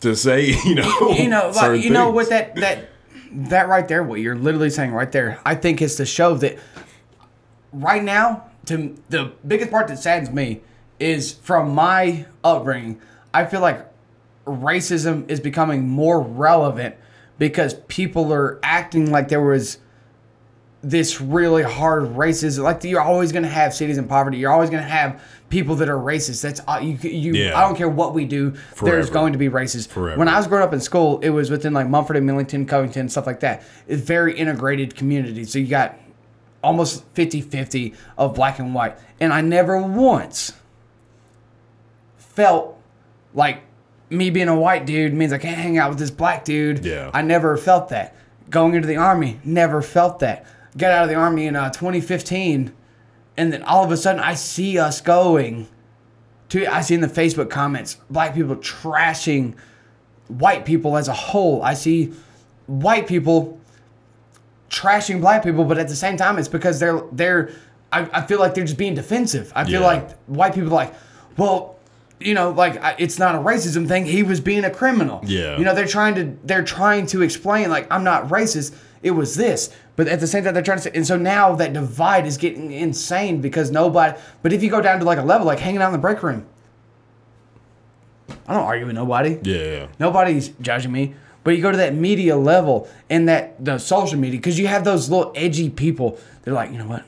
to 0.01 0.15
say? 0.15 0.55
You 0.65 0.75
know, 0.77 1.11
you 1.11 1.29
know, 1.29 1.51
like, 1.55 1.83
you 1.83 1.91
know 1.91 2.07
things. 2.07 2.15
what 2.15 2.29
that 2.31 2.55
that 2.57 2.89
that 3.33 3.69
right 3.69 3.87
there, 3.89 4.03
what 4.03 4.21
you're 4.21 4.37
literally 4.37 4.71
saying 4.71 4.93
right 4.93 5.11
there, 5.11 5.41
I 5.45 5.55
think 5.55 5.83
is 5.83 5.97
to 5.97 6.07
show 6.07 6.35
that 6.37 6.59
right 7.81 8.03
now, 8.03 8.51
to 8.67 8.97
the 9.09 9.33
biggest 9.47 9.71
part 9.71 9.89
that 9.89 9.99
saddens 9.99 10.31
me 10.31 10.61
is 10.99 11.33
from 11.33 11.75
my 11.75 12.27
upbringing. 12.43 13.01
I 13.33 13.45
feel 13.45 13.61
like 13.61 13.87
racism 14.47 15.29
is 15.31 15.41
becoming 15.41 15.89
more 15.89 16.21
relevant 16.21 16.97
because 17.39 17.75
people 17.89 18.33
are 18.33 18.59
acting 18.63 19.11
like 19.11 19.29
there 19.29 19.43
was 19.43 19.79
this 20.83 21.21
really 21.21 21.63
hard 21.63 22.05
racism. 22.15 22.63
Like 22.63 22.85
you're 22.85 23.01
always 23.01 23.33
going 23.33 23.43
to 23.43 23.49
have 23.49 23.75
cities 23.75 23.99
in 23.99 24.07
poverty. 24.07 24.39
You're 24.39 24.53
always 24.53 24.71
going 24.71 24.83
to 24.83 24.89
have 24.89 25.23
people 25.49 25.75
that 25.77 25.89
are 25.89 25.99
racist. 25.99 26.43
That's 26.43 26.61
uh, 26.67 26.81
you. 26.83 26.97
You. 26.97 27.35
Yeah. 27.35 27.59
I 27.59 27.63
don't 27.63 27.77
care 27.77 27.89
what 27.89 28.15
we 28.15 28.25
do. 28.25 28.53
Forever. 28.53 28.97
There's 28.97 29.11
going 29.11 29.33
to 29.33 29.39
be 29.39 29.49
racist. 29.49 29.89
Forever. 29.89 30.19
When 30.19 30.29
I 30.29 30.37
was 30.37 30.47
growing 30.47 30.65
up 30.65 30.73
in 30.73 30.81
school, 30.81 31.19
it 31.21 31.31
was 31.31 31.51
within 31.51 31.73
like 31.73 31.89
Munford 31.89 32.17
and 32.17 32.25
Millington, 32.25 32.67
Covington, 32.67 33.09
stuff 33.09 33.27
like 33.27 33.41
that. 33.41 33.65
It's 33.87 34.03
very 34.03 34.37
integrated 34.39 34.95
community. 34.95 35.45
So 35.45 35.59
you 35.59 35.67
got 35.67 35.99
almost 36.63 37.13
50-50 37.15 37.95
of 38.19 38.35
black 38.35 38.59
and 38.59 38.75
white. 38.75 38.99
And 39.21 39.33
I 39.33 39.41
never 39.41 39.81
once 39.81 40.53
felt 42.19 42.79
like 43.35 43.63
me 44.11 44.31
being 44.31 44.49
a 44.49 44.59
white 44.59 44.87
dude 44.87 45.15
means 45.15 45.33
I 45.33 45.39
can't 45.39 45.57
hang 45.57 45.79
out 45.79 45.91
with 45.91 45.99
this 45.99 46.11
black 46.11 46.45
dude. 46.45 46.85
Yeah. 46.85 47.11
I 47.13 47.23
never 47.23 47.57
felt 47.57 47.89
that. 47.89 48.15
Going 48.51 48.75
into 48.75 48.87
the 48.87 48.97
army, 48.97 49.41
never 49.45 49.83
felt 49.83 50.21
that. 50.21 50.47
Got 50.77 50.93
out 50.93 51.03
of 51.05 51.09
the 51.09 51.17
army 51.17 51.47
in 51.47 51.57
uh, 51.57 51.71
2015, 51.71 52.73
and 53.37 53.53
then 53.53 53.63
all 53.63 53.85
of 53.85 53.91
a 53.91 53.97
sudden 53.97 54.21
I 54.21 54.35
see 54.35 54.79
us 54.79 55.01
going 55.01 55.69
to. 56.51 56.67
I 56.67 56.83
see 56.83 56.95
in 56.95 57.01
the 57.01 57.09
Facebook 57.09 57.51
comments 57.51 57.97
black 58.11 58.35
people 58.35 58.57
trashing 58.57 59.57
white 60.29 60.65
people 60.65 60.97
as 60.97 61.09
a 61.09 61.15
whole. 61.15 61.63
I 61.63 61.75
see 61.75 62.13
white 62.67 63.07
people 63.07 63.59
trashing 64.71 65.21
black 65.21 65.43
people, 65.45 65.65
but 65.65 65.79
at 65.79 65.89
the 65.89 65.97
same 65.97 66.17
time, 66.17 66.39
it's 66.39 66.49
because 66.49 66.79
they're 66.81 67.03
they're. 67.13 67.51
I, 67.93 68.09
I 68.13 68.23
feel 68.27 68.41
like 68.41 68.55
they're 68.55 68.65
just 68.65 68.77
being 68.79 68.95
defensive. 68.95 69.53
I 69.55 69.65
feel 69.65 69.81
Yeah. 69.81 69.87
like 69.87 70.19
white 70.27 70.55
people 70.55 70.71
like, 70.71 70.93
well, 71.37 71.77
you 72.19 72.35
know, 72.35 72.51
like 72.51 72.83
I, 72.83 72.97
it's 72.99 73.19
not 73.19 73.35
a 73.35 73.39
racism 73.39 73.87
thing. 73.87 74.05
He 74.07 74.23
was 74.23 74.41
being 74.41 74.65
a 74.65 74.71
criminal. 74.71 75.21
Yeah. 75.25 75.57
You 75.57 75.65
know, 75.65 75.75
they're 75.75 75.87
trying 75.87 76.15
to 76.17 76.37
they're 76.45 76.65
trying 76.65 77.07
to 77.09 77.23
explain 77.23 77.71
like 77.71 77.87
I'm 77.91 78.03
not 78.05 78.29
racist. 78.29 78.75
It 79.03 79.13
was 79.13 79.37
this, 79.37 79.73
but 79.95 80.09
at 80.09 80.19
the 80.19 80.27
same 80.27 80.43
time 80.43 80.55
they're 80.55 80.63
trying 80.65 80.79
to 80.79 80.83
say, 80.85 80.91
and 80.95 81.07
so 81.07 81.17
now 81.17 81.55
that 81.57 81.73
divide 81.73 82.27
is 82.27 82.37
getting 82.39 82.73
insane 82.73 83.41
because 83.41 83.71
nobody. 83.71 84.19
But 84.43 84.53
if 84.53 84.63
you 84.65 84.71
go 84.71 84.81
down 84.81 84.99
to 84.99 85.05
like 85.05 85.19
a 85.19 85.23
level 85.23 85.47
like 85.47 85.61
hanging 85.61 85.81
out 85.81 85.87
in 85.89 85.93
the 85.93 85.99
break 85.99 86.23
room, 86.25 86.45
I 88.49 88.55
don't 88.55 88.65
argue 88.65 88.87
with 88.87 88.95
nobody. 88.97 89.39
Yeah, 89.43 89.57
yeah. 89.63 89.87
Nobody's 90.01 90.49
judging 90.61 90.91
me. 90.93 91.15
But 91.47 91.55
you 91.57 91.63
go 91.63 91.71
to 91.71 91.77
that 91.77 91.95
media 91.95 92.37
level 92.37 92.89
and 93.09 93.29
that 93.29 93.65
the 93.65 93.79
social 93.79 94.19
media 94.19 94.37
because 94.41 94.59
you 94.59 94.67
have 94.67 94.83
those 94.83 95.09
little 95.09 95.33
edgy 95.37 95.71
people. 95.71 96.19
They're 96.43 96.53
like, 96.53 96.73
you 96.73 96.79
know 96.79 96.89
what, 96.89 97.05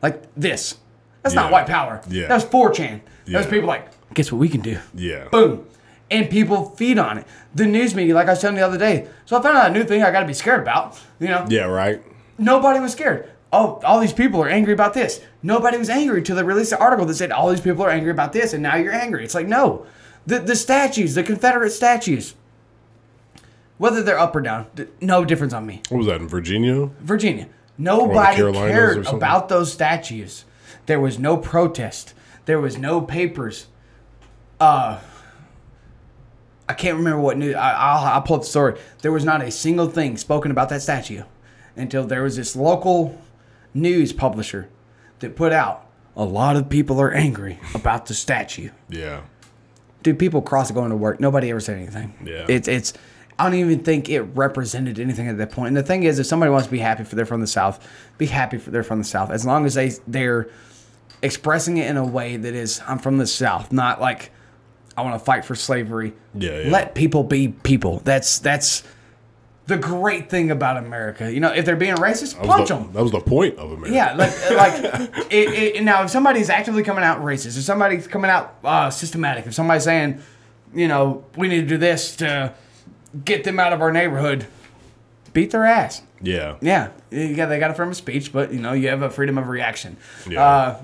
like 0.00 0.22
this. 0.36 0.76
That's 1.22 1.34
not 1.34 1.50
white 1.50 1.66
power. 1.66 2.00
Yeah. 2.08 2.28
That's 2.28 2.44
4chan. 2.44 3.00
Those 3.26 3.46
people 3.46 3.66
like, 3.66 3.88
guess 4.14 4.30
what 4.30 4.38
we 4.38 4.48
can 4.48 4.60
do? 4.60 4.78
Yeah. 4.94 5.26
Boom. 5.28 5.66
And 6.08 6.30
people 6.30 6.70
feed 6.76 6.98
on 7.00 7.18
it. 7.18 7.26
The 7.52 7.66
news 7.66 7.96
media, 7.96 8.14
like 8.14 8.28
I 8.28 8.30
was 8.30 8.40
telling 8.40 8.54
the 8.54 8.62
other 8.62 8.78
day. 8.78 9.08
So 9.24 9.36
I 9.36 9.42
found 9.42 9.56
out 9.58 9.70
a 9.70 9.72
new 9.72 9.82
thing 9.82 10.04
I 10.04 10.12
got 10.12 10.20
to 10.20 10.26
be 10.26 10.34
scared 10.34 10.60
about. 10.60 10.96
You 11.18 11.26
know, 11.28 11.44
Yeah, 11.48 11.64
right. 11.64 12.00
nobody 12.38 12.78
was 12.78 12.92
scared. 12.92 13.28
Oh, 13.52 13.80
all 13.84 13.98
these 13.98 14.12
people 14.12 14.40
are 14.40 14.48
angry 14.48 14.72
about 14.72 14.94
this. 14.94 15.20
Nobody 15.42 15.78
was 15.78 15.90
angry 15.90 16.18
until 16.18 16.36
they 16.36 16.44
released 16.44 16.70
an 16.70 16.78
article 16.78 17.06
that 17.06 17.14
said 17.14 17.32
all 17.32 17.50
these 17.50 17.60
people 17.60 17.82
are 17.84 17.90
angry 17.90 18.12
about 18.12 18.32
this, 18.32 18.52
and 18.52 18.62
now 18.62 18.76
you're 18.76 18.92
angry. 18.92 19.24
It's 19.24 19.34
like 19.34 19.48
no, 19.48 19.84
the 20.26 20.38
the 20.38 20.54
statues, 20.54 21.14
the 21.16 21.22
Confederate 21.24 21.70
statues, 21.70 22.34
whether 23.78 24.02
they're 24.02 24.18
up 24.18 24.34
or 24.36 24.40
down, 24.40 24.66
no 25.00 25.24
difference 25.24 25.52
on 25.52 25.66
me. 25.66 25.82
What 25.88 25.98
was 25.98 26.06
that 26.06 26.20
in 26.20 26.28
Virginia? 26.28 26.90
Virginia, 27.00 27.48
nobody 27.76 28.36
cared 28.36 29.06
about 29.06 29.48
those 29.48 29.72
statues. 29.72 30.44
There 30.86 31.00
was 31.00 31.18
no 31.18 31.36
protest. 31.36 32.14
There 32.44 32.60
was 32.60 32.76
no 32.78 33.00
papers. 33.00 33.66
Uh, 34.60 35.00
I 36.68 36.74
can't 36.74 36.96
remember 36.96 37.20
what 37.20 37.36
news. 37.36 37.54
I, 37.54 37.72
I'll, 37.72 38.04
I'll 38.06 38.22
pull 38.22 38.36
up 38.36 38.42
the 38.42 38.48
story. 38.48 38.78
There 39.02 39.12
was 39.12 39.24
not 39.24 39.42
a 39.42 39.50
single 39.50 39.88
thing 39.88 40.16
spoken 40.16 40.50
about 40.50 40.68
that 40.70 40.82
statue 40.82 41.22
until 41.76 42.04
there 42.06 42.22
was 42.22 42.36
this 42.36 42.54
local 42.54 43.20
news 43.72 44.12
publisher 44.12 44.68
that 45.18 45.36
put 45.36 45.52
out 45.52 45.86
a 46.16 46.24
lot 46.24 46.56
of 46.56 46.68
people 46.68 47.00
are 47.00 47.12
angry 47.12 47.58
about 47.74 48.06
the 48.06 48.14
statue. 48.14 48.70
Yeah. 48.88 49.22
Dude, 50.02 50.18
people 50.18 50.42
cross 50.42 50.70
going 50.70 50.90
to 50.90 50.96
work. 50.96 51.18
Nobody 51.18 51.50
ever 51.50 51.60
said 51.60 51.76
anything. 51.76 52.14
Yeah. 52.24 52.46
It's 52.48 52.68
it's. 52.68 52.92
I 53.38 53.44
don't 53.44 53.54
even 53.54 53.82
think 53.82 54.08
it 54.08 54.22
represented 54.22 55.00
anything 55.00 55.28
at 55.28 55.38
that 55.38 55.50
point. 55.50 55.68
And 55.68 55.76
the 55.76 55.82
thing 55.82 56.04
is, 56.04 56.18
if 56.18 56.26
somebody 56.26 56.50
wants 56.50 56.66
to 56.66 56.72
be 56.72 56.78
happy 56.78 57.04
for 57.04 57.16
they're 57.16 57.26
from 57.26 57.40
the 57.40 57.46
South, 57.46 57.86
be 58.16 58.26
happy 58.26 58.58
for 58.58 58.70
they're 58.70 58.84
from 58.84 58.98
the 58.98 59.04
South. 59.04 59.30
As 59.30 59.44
long 59.44 59.66
as 59.66 59.74
they 59.74 59.92
they're 60.06 60.48
expressing 61.22 61.78
it 61.78 61.88
in 61.88 61.96
a 61.96 62.04
way 62.04 62.36
that 62.36 62.54
is, 62.54 62.80
I'm 62.86 62.98
from 62.98 63.18
the 63.18 63.26
South, 63.26 63.72
not 63.72 64.00
like 64.00 64.30
I 64.96 65.02
want 65.02 65.18
to 65.18 65.24
fight 65.24 65.44
for 65.44 65.54
slavery. 65.54 66.12
Yeah, 66.34 66.60
yeah. 66.60 66.70
Let 66.70 66.94
people 66.94 67.24
be 67.24 67.48
people. 67.48 68.00
That's 68.04 68.38
that's 68.38 68.84
the 69.66 69.78
great 69.78 70.30
thing 70.30 70.50
about 70.50 70.76
America. 70.76 71.32
You 71.32 71.40
know, 71.40 71.52
if 71.52 71.64
they're 71.64 71.74
being 71.74 71.96
racist, 71.96 72.36
punch 72.44 72.68
the- 72.68 72.76
them. 72.76 72.92
That 72.92 73.02
was 73.02 73.12
the 73.12 73.20
point 73.20 73.58
of 73.58 73.72
America. 73.72 73.94
Yeah, 73.94 74.14
like 74.14 74.50
like 74.50 75.30
it, 75.32 75.76
it, 75.76 75.82
now 75.82 76.04
if 76.04 76.10
somebody's 76.10 76.50
actively 76.50 76.84
coming 76.84 77.02
out 77.02 77.20
racist, 77.20 77.56
if 77.56 77.64
somebody's 77.64 78.06
coming 78.06 78.30
out 78.30 78.56
uh, 78.62 78.90
systematic, 78.90 79.46
if 79.46 79.54
somebody's 79.54 79.84
saying, 79.84 80.20
you 80.72 80.86
know, 80.86 81.24
we 81.36 81.48
need 81.48 81.62
to 81.62 81.66
do 81.66 81.78
this 81.78 82.14
to 82.16 82.54
get 83.24 83.44
them 83.44 83.60
out 83.60 83.72
of 83.72 83.80
our 83.82 83.92
neighborhood, 83.92 84.46
beat 85.32 85.50
their 85.50 85.64
ass. 85.64 86.02
Yeah. 86.22 86.56
Yeah, 86.60 86.88
you 87.10 87.34
got 87.36 87.46
they 87.48 87.58
got 87.58 87.70
a 87.70 87.74
freedom 87.74 87.90
of 87.90 87.96
speech, 87.96 88.32
but 88.32 88.52
you 88.52 88.60
know 88.60 88.72
you 88.72 88.88
have 88.88 89.02
a 89.02 89.10
freedom 89.10 89.36
of 89.38 89.48
reaction. 89.48 89.96
Yeah. 90.28 90.42
Uh, 90.44 90.82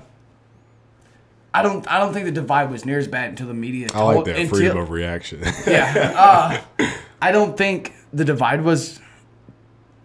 I 1.53 1.63
don't 1.63 1.85
I 1.91 1.99
don't 1.99 2.13
think 2.13 2.25
the 2.25 2.31
divide 2.31 2.71
was 2.71 2.85
near 2.85 2.97
as 2.99 3.07
bad 3.07 3.29
until 3.31 3.47
the 3.47 3.53
media. 3.53 3.87
I 3.93 4.03
like 4.03 4.13
told- 4.15 4.25
that 4.27 4.35
until- 4.37 4.57
freedom 4.57 4.77
of 4.77 4.89
reaction. 4.89 5.41
yeah. 5.67 6.61
Uh, 6.79 6.91
I 7.21 7.31
don't 7.31 7.55
think 7.57 7.93
the 8.13 8.25
divide 8.25 8.63
was 8.63 8.99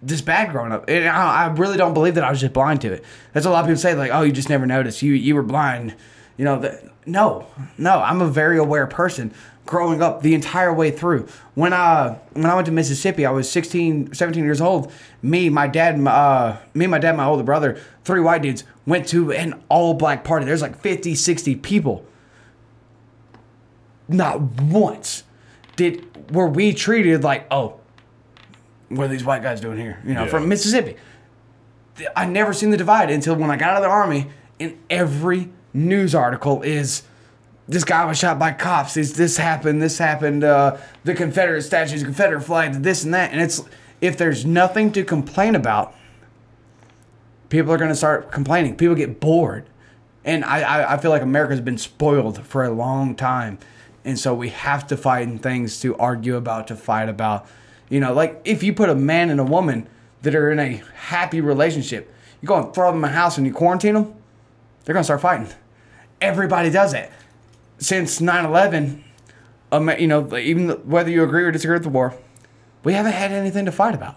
this 0.02 0.20
bad 0.20 0.50
growing 0.52 0.70
up. 0.72 0.84
And 0.88 1.08
I, 1.08 1.44
I 1.44 1.46
really 1.46 1.76
don't 1.78 1.94
believe 1.94 2.16
that 2.16 2.24
I 2.24 2.30
was 2.30 2.40
just 2.40 2.52
blind 2.52 2.82
to 2.82 2.92
it. 2.92 3.04
That's 3.32 3.46
what 3.46 3.52
a 3.52 3.54
lot 3.54 3.60
of 3.60 3.66
people 3.66 3.80
say, 3.80 3.94
like, 3.94 4.10
"Oh, 4.12 4.22
you 4.22 4.32
just 4.32 4.48
never 4.50 4.66
noticed. 4.66 5.00
You 5.02 5.12
you 5.12 5.34
were 5.34 5.42
blind." 5.42 5.94
You 6.36 6.44
know, 6.44 6.60
that, 6.60 6.84
no, 7.06 7.46
no. 7.78 8.00
I'm 8.02 8.20
a 8.20 8.28
very 8.28 8.58
aware 8.58 8.86
person 8.86 9.32
growing 9.66 10.00
up 10.00 10.22
the 10.22 10.34
entire 10.34 10.72
way 10.72 10.90
through. 10.90 11.26
When 11.54 11.72
I 11.72 12.18
when 12.32 12.46
I 12.46 12.54
went 12.54 12.66
to 12.66 12.72
Mississippi, 12.72 13.26
I 13.26 13.30
was 13.30 13.50
16, 13.50 14.14
17 14.14 14.42
years 14.44 14.60
old. 14.60 14.92
Me, 15.22 15.48
my 15.50 15.66
dad, 15.66 15.98
my, 15.98 16.10
uh, 16.10 16.56
me, 16.72 16.86
my 16.86 16.98
dad, 16.98 17.16
my 17.16 17.24
older 17.26 17.42
brother, 17.42 17.78
three 18.04 18.20
white 18.20 18.42
dudes 18.42 18.64
went 18.86 19.06
to 19.08 19.32
an 19.32 19.60
all 19.68 19.94
black 19.94 20.22
party. 20.24 20.46
There's 20.46 20.62
like 20.62 20.78
50, 20.80 21.14
60 21.14 21.56
people 21.56 22.06
not 24.08 24.40
once 24.40 25.24
did 25.74 26.32
were 26.32 26.46
we 26.48 26.72
treated 26.72 27.22
like, 27.24 27.46
oh, 27.50 27.80
what 28.88 29.04
are 29.04 29.08
these 29.08 29.24
white 29.24 29.42
guys 29.42 29.60
doing 29.60 29.78
here? 29.78 30.00
You 30.04 30.14
know, 30.14 30.24
Yeah. 30.24 30.28
from 30.30 30.48
Mississippi. 30.48 30.96
I 32.14 32.26
never 32.26 32.52
seen 32.52 32.70
the 32.70 32.76
divide 32.76 33.10
until 33.10 33.34
when 33.36 33.50
I 33.50 33.56
got 33.56 33.70
out 33.70 33.76
of 33.78 33.82
the 33.82 33.88
army, 33.88 34.28
and 34.60 34.78
every 34.88 35.50
news 35.74 36.14
article 36.14 36.62
is 36.62 37.02
this 37.68 37.84
guy 37.84 38.04
was 38.04 38.18
shot 38.18 38.38
by 38.38 38.52
cops. 38.52 38.94
This 38.94 39.12
this 39.12 39.36
happened. 39.36 39.82
This 39.82 39.98
happened. 39.98 40.44
Uh, 40.44 40.76
the 41.04 41.14
Confederate 41.14 41.62
statues, 41.62 42.02
Confederate 42.02 42.42
flag, 42.42 42.74
this 42.74 43.04
and 43.04 43.12
that. 43.14 43.32
And 43.32 43.40
it's 43.40 43.62
if 44.00 44.16
there's 44.16 44.44
nothing 44.44 44.92
to 44.92 45.04
complain 45.04 45.54
about, 45.54 45.94
people 47.48 47.72
are 47.72 47.78
going 47.78 47.90
to 47.90 47.96
start 47.96 48.30
complaining. 48.30 48.76
People 48.76 48.94
get 48.94 49.20
bored. 49.20 49.66
And 50.24 50.44
I, 50.44 50.60
I, 50.60 50.94
I 50.94 50.96
feel 50.98 51.10
like 51.10 51.22
America's 51.22 51.60
been 51.60 51.78
spoiled 51.78 52.44
for 52.44 52.64
a 52.64 52.70
long 52.70 53.14
time. 53.14 53.58
And 54.04 54.18
so 54.18 54.34
we 54.34 54.50
have 54.50 54.86
to 54.88 54.96
find 54.96 55.42
things 55.42 55.80
to 55.80 55.96
argue 55.96 56.36
about, 56.36 56.68
to 56.68 56.76
fight 56.76 57.08
about. 57.08 57.46
You 57.88 58.00
know, 58.00 58.12
like 58.12 58.40
if 58.44 58.62
you 58.62 58.72
put 58.72 58.88
a 58.88 58.94
man 58.94 59.30
and 59.30 59.40
a 59.40 59.44
woman 59.44 59.88
that 60.22 60.34
are 60.34 60.50
in 60.50 60.58
a 60.58 60.82
happy 60.94 61.40
relationship, 61.40 62.12
you 62.40 62.48
go 62.48 62.62
and 62.62 62.74
throw 62.74 62.90
them 62.90 63.04
in 63.04 63.10
a 63.10 63.12
house 63.12 63.38
and 63.38 63.46
you 63.46 63.52
quarantine 63.52 63.94
them, 63.94 64.14
they're 64.84 64.92
going 64.92 65.02
to 65.02 65.04
start 65.04 65.20
fighting. 65.20 65.48
Everybody 66.20 66.70
does 66.70 66.94
it. 66.94 67.10
Since 67.78 68.20
9 68.20 68.44
11, 68.44 69.04
um, 69.72 69.90
you 69.98 70.06
know, 70.06 70.36
even 70.36 70.70
whether 70.88 71.10
you 71.10 71.22
agree 71.22 71.44
or 71.44 71.50
disagree 71.50 71.76
with 71.76 71.82
the 71.82 71.90
war, 71.90 72.14
we 72.84 72.92
haven't 72.92 73.12
had 73.12 73.32
anything 73.32 73.64
to 73.66 73.72
fight 73.72 73.94
about. 73.94 74.16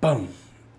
Boom. 0.00 0.28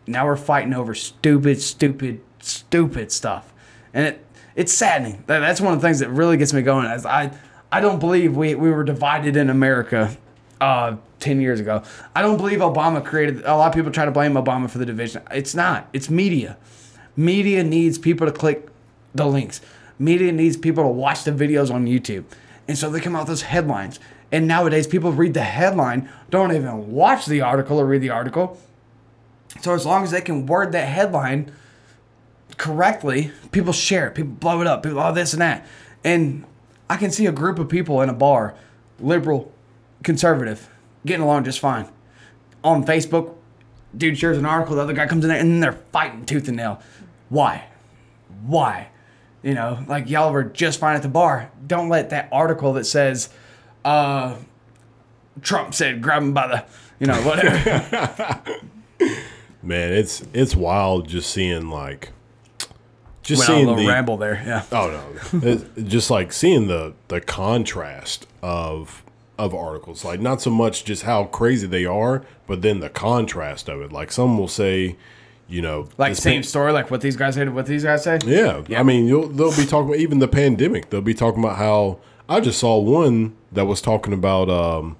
Now 0.06 0.26
we're 0.26 0.36
fighting 0.36 0.74
over 0.74 0.94
stupid, 0.94 1.62
stupid, 1.62 2.22
stupid 2.40 3.12
stuff, 3.12 3.54
and 3.94 4.08
it 4.08 4.26
it's 4.56 4.74
saddening. 4.74 5.24
That's 5.26 5.62
one 5.62 5.74
of 5.74 5.82
the 5.82 5.88
things 5.88 6.00
that 6.00 6.10
really 6.10 6.38
gets 6.38 6.54
me 6.54 6.62
going. 6.62 6.88
As 6.88 7.06
I 7.06 7.32
I 7.72 7.80
don't 7.80 8.00
believe 8.00 8.36
we 8.36 8.56
we 8.56 8.70
were 8.70 8.84
divided 8.84 9.38
in 9.38 9.50
America. 9.50 10.18
Uh, 10.60 10.96
10 11.24 11.42
years 11.42 11.60
ago. 11.60 11.82
I 12.16 12.22
don't 12.22 12.38
believe 12.38 12.60
Obama 12.60 13.04
created 13.04 13.44
a 13.46 13.56
lot 13.56 13.70
of 13.70 13.74
people 13.74 13.92
try 13.92 14.06
to 14.06 14.12
blame 14.12 14.34
Obama 14.34 14.70
for 14.70 14.78
the 14.78 14.86
division. 14.86 15.24
It's 15.32 15.56
not. 15.56 15.88
It's 15.94 16.10
media. 16.10 16.58
Media 17.16 17.64
needs 17.64 17.98
people 17.98 18.28
to 18.28 18.34
click 18.34 18.68
the 19.16 19.26
links. 19.26 19.62
Media 20.00 20.32
needs 20.32 20.58
people 20.58 20.84
to 20.84 20.90
watch 20.90 21.24
the 21.24 21.32
videos 21.32 21.72
on 21.72 21.86
YouTube. 21.86 22.26
And 22.68 22.78
so 22.78 22.90
they 22.90 23.00
come 23.00 23.16
out 23.16 23.20
with 23.20 23.28
those 23.30 23.42
headlines. 23.44 24.00
And 24.32 24.48
nowadays 24.48 24.88
people 24.88 25.12
read 25.12 25.34
the 25.34 25.42
headline, 25.42 26.10
don't 26.30 26.56
even 26.56 26.92
watch 26.92 27.26
the 27.28 27.42
article 27.42 27.80
or 27.80 27.86
read 27.86 28.02
the 28.02 28.10
article. 28.10 28.60
So 29.62 29.74
as 29.74 29.86
long 29.86 30.04
as 30.04 30.12
they 30.12 30.22
can 30.22 30.48
word 30.48 30.72
that 30.72 30.88
headline 30.88 31.52
correctly, 32.58 33.32
people 33.52 33.74
share 33.74 34.08
it, 34.08 34.16
people 34.16 34.32
blow 34.32 34.62
it 34.62 34.68
up, 34.68 34.82
people 34.84 35.00
all 35.00 35.14
this 35.14 35.34
and 35.34 35.42
that. 35.42 35.68
And 36.04 36.46
I 36.90 36.98
can 36.98 37.12
see 37.12 37.28
a 37.28 37.32
group 37.32 37.60
of 37.60 37.70
people 37.70 38.02
in 38.02 38.10
a 38.10 38.14
bar, 38.14 38.56
liberal, 39.00 39.52
conservative, 40.04 40.70
getting 41.06 41.24
along 41.24 41.44
just 41.44 41.60
fine. 41.60 41.88
On 42.64 42.84
Facebook, 42.84 43.36
dude 43.96 44.18
shares 44.18 44.38
an 44.38 44.46
article, 44.46 44.76
the 44.76 44.82
other 44.82 44.94
guy 44.94 45.06
comes 45.06 45.24
in 45.24 45.30
there, 45.30 45.40
and 45.40 45.62
they're 45.62 45.74
fighting 45.74 46.26
tooth 46.26 46.48
and 46.48 46.58
nail. 46.58 46.82
Why? 47.30 47.66
Why? 48.46 48.90
You 49.44 49.54
know, 49.54 49.84
like 49.88 50.10
y'all 50.10 50.32
were 50.32 50.46
just 50.46 50.80
fine 50.80 50.96
at 50.96 51.02
the 51.02 51.10
bar. 51.10 51.52
Don't 51.68 51.90
let 51.90 52.10
that 52.12 52.30
article 52.32 52.74
that 52.74 52.86
says, 52.86 53.30
uh, 53.84 54.38
Trump 55.42 55.74
said 55.74 56.02
grab 56.02 56.24
him 56.24 56.34
by 56.34 56.48
the, 56.48 56.66
you 57.00 57.08
know, 57.08 57.22
whatever. 57.24 58.42
Man, 59.62 59.94
it's 59.94 60.24
it's 60.34 60.56
wild 60.56 61.08
just 61.08 61.30
seeing 61.30 61.70
like 61.70 62.12
just 63.22 63.48
Went 63.48 63.50
on 63.50 63.56
a 63.56 63.58
seeing 63.58 63.68
little 63.68 63.84
the 63.84 63.90
ramble 63.90 64.18
there. 64.18 64.44
Yeah. 64.46 64.64
oh 64.72 65.14
no, 65.42 65.84
just 65.84 66.10
like 66.10 66.32
seeing 66.34 66.68
the 66.68 66.94
the 67.10 67.22
contrast 67.22 68.28
of 68.42 69.04
of 69.38 69.54
articles. 69.54 70.06
Like 70.06 70.20
not 70.20 70.42
so 70.42 70.50
much 70.52 70.86
just 70.86 71.04
how 71.04 71.26
crazy 71.26 71.68
they 71.68 71.86
are, 71.86 72.24
but 72.48 72.62
then 72.62 72.80
the 72.80 72.90
contrast 72.90 73.70
of 73.70 73.82
it. 73.82 73.92
Like 73.92 74.12
some 74.12 74.38
will 74.38 74.48
say, 74.48 74.96
you 75.48 75.62
know, 75.62 75.88
Like 75.98 76.16
same 76.16 76.42
pa- 76.42 76.48
story, 76.48 76.72
like 76.72 76.90
what 76.92 77.02
these 77.02 77.16
guys 77.16 77.36
said, 77.36 77.54
what 77.54 77.66
these 77.66 77.84
guys 77.84 78.04
say. 78.04 78.20
Yeah, 78.26 78.64
Yeah. 78.68 78.80
I 78.80 78.84
mean, 78.84 79.08
you'll, 79.08 79.28
they'll 79.28 79.56
be 79.56 79.66
talking 79.66 79.90
about 79.90 80.00
even 80.00 80.20
the 80.20 80.28
pandemic. 80.28 80.90
They'll 80.90 81.02
be 81.02 81.14
talking 81.14 81.44
about 81.44 81.58
how 81.58 82.00
I 82.30 82.40
just 82.40 82.60
saw 82.60 82.78
one 82.80 83.36
that 83.52 83.66
was 83.66 83.82
talking 83.82 84.14
about. 84.14 84.50
um 84.50 84.98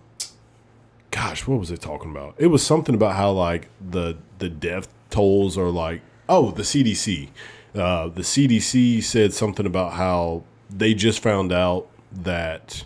Gosh, 1.12 1.46
what 1.48 1.60
was 1.60 1.70
it 1.70 1.80
talking 1.80 2.10
about? 2.10 2.34
It 2.40 2.48
was 2.48 2.64
something 2.66 2.96
about 2.96 3.16
how 3.16 3.32
like 3.32 3.70
the 3.80 4.18
the 4.40 4.50
death 4.50 4.88
tolls 5.10 5.58
are 5.58 5.70
like 5.70 6.02
oh 6.28 6.52
the 6.52 6.64
CDC. 6.64 7.30
Uh, 7.76 8.08
the 8.10 8.22
CDC 8.22 9.02
said 9.04 9.34
something 9.34 9.66
about 9.66 9.94
how 9.94 10.44
they 10.70 10.94
just 10.94 11.20
found 11.22 11.52
out 11.52 11.88
that 12.12 12.86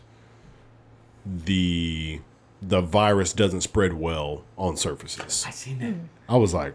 the 1.25 2.19
the 2.61 2.81
virus 2.81 3.34
doesn't 3.34 3.61
spread 3.61 3.93
well 3.93 4.43
on 4.57 4.75
surfaces. 4.77 5.45
I 5.47 5.51
seen 5.51 5.81
it. 5.81 5.95
I 6.29 6.38
was 6.38 6.53
like, 6.53 6.73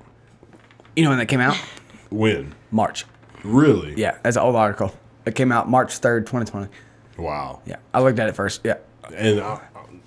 You 0.97 1.05
know 1.05 1.11
when 1.11 1.19
that 1.19 1.27
came 1.27 1.41
out? 1.41 1.57
when? 2.11 2.55
March. 2.71 3.07
Really? 3.45 3.95
Yeah, 3.97 4.19
that's 4.23 4.37
an 4.37 4.43
old 4.43 4.57
article. 4.57 4.95
It 5.27 5.35
came 5.35 5.51
out 5.53 5.69
March 5.69 5.97
third, 5.99 6.27
twenty 6.27 6.47
twenty. 6.47 6.69
Wow. 7.19 7.61
Yeah, 7.67 7.77
I 7.95 8.01
looked 8.01 8.19
at 8.19 8.29
it 8.29 8.35
first. 8.37 8.61
Yeah. 8.65 8.77
and 9.15 9.41
I, 9.41 9.61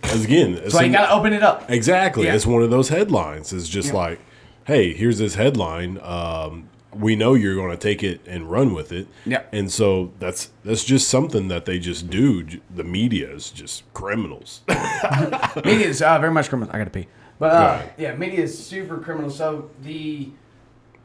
as 0.03 0.23
again, 0.25 0.69
So 0.69 0.81
you 0.81 0.91
gotta 0.91 1.11
open 1.13 1.33
it 1.33 1.43
up. 1.43 1.69
Exactly. 1.69 2.25
Yeah. 2.25 2.35
It's 2.35 2.45
one 2.45 2.61
of 2.63 2.69
those 2.69 2.89
headlines. 2.89 3.51
It's 3.53 3.67
just 3.67 3.89
Yeah. 3.89 3.95
like, 3.95 4.19
hey, 4.65 4.93
here's 4.93 5.17
this 5.17 5.35
headline. 5.35 5.99
Um, 6.01 6.69
we 6.93 7.15
know 7.17 7.33
you're 7.33 7.55
going 7.55 7.71
to 7.71 7.77
take 7.77 8.03
it 8.03 8.21
and 8.25 8.49
run 8.49 8.73
with 8.73 8.93
it. 8.93 9.07
Yeah. 9.25 9.41
And 9.51 9.69
so 9.69 10.13
that's 10.19 10.51
that's 10.63 10.83
just 10.85 11.09
something 11.09 11.49
that 11.49 11.65
they 11.65 11.77
just 11.77 12.09
do. 12.09 12.45
The 12.73 12.85
media 12.85 13.29
is 13.33 13.49
just 13.51 13.83
criminals. 13.93 14.61
Media 15.65 15.87
is 15.87 16.01
uh, 16.01 16.19
very 16.19 16.31
much 16.31 16.47
criminal. 16.49 16.73
I 16.73 16.77
gotta 16.77 16.89
pee. 16.91 17.07
But 17.37 17.51
uh, 17.51 17.55
Right. 17.81 17.93
yeah, 17.97 18.15
media 18.15 18.41
is 18.43 18.57
super 18.57 18.97
criminal. 18.97 19.29
So 19.29 19.69
the 19.83 20.29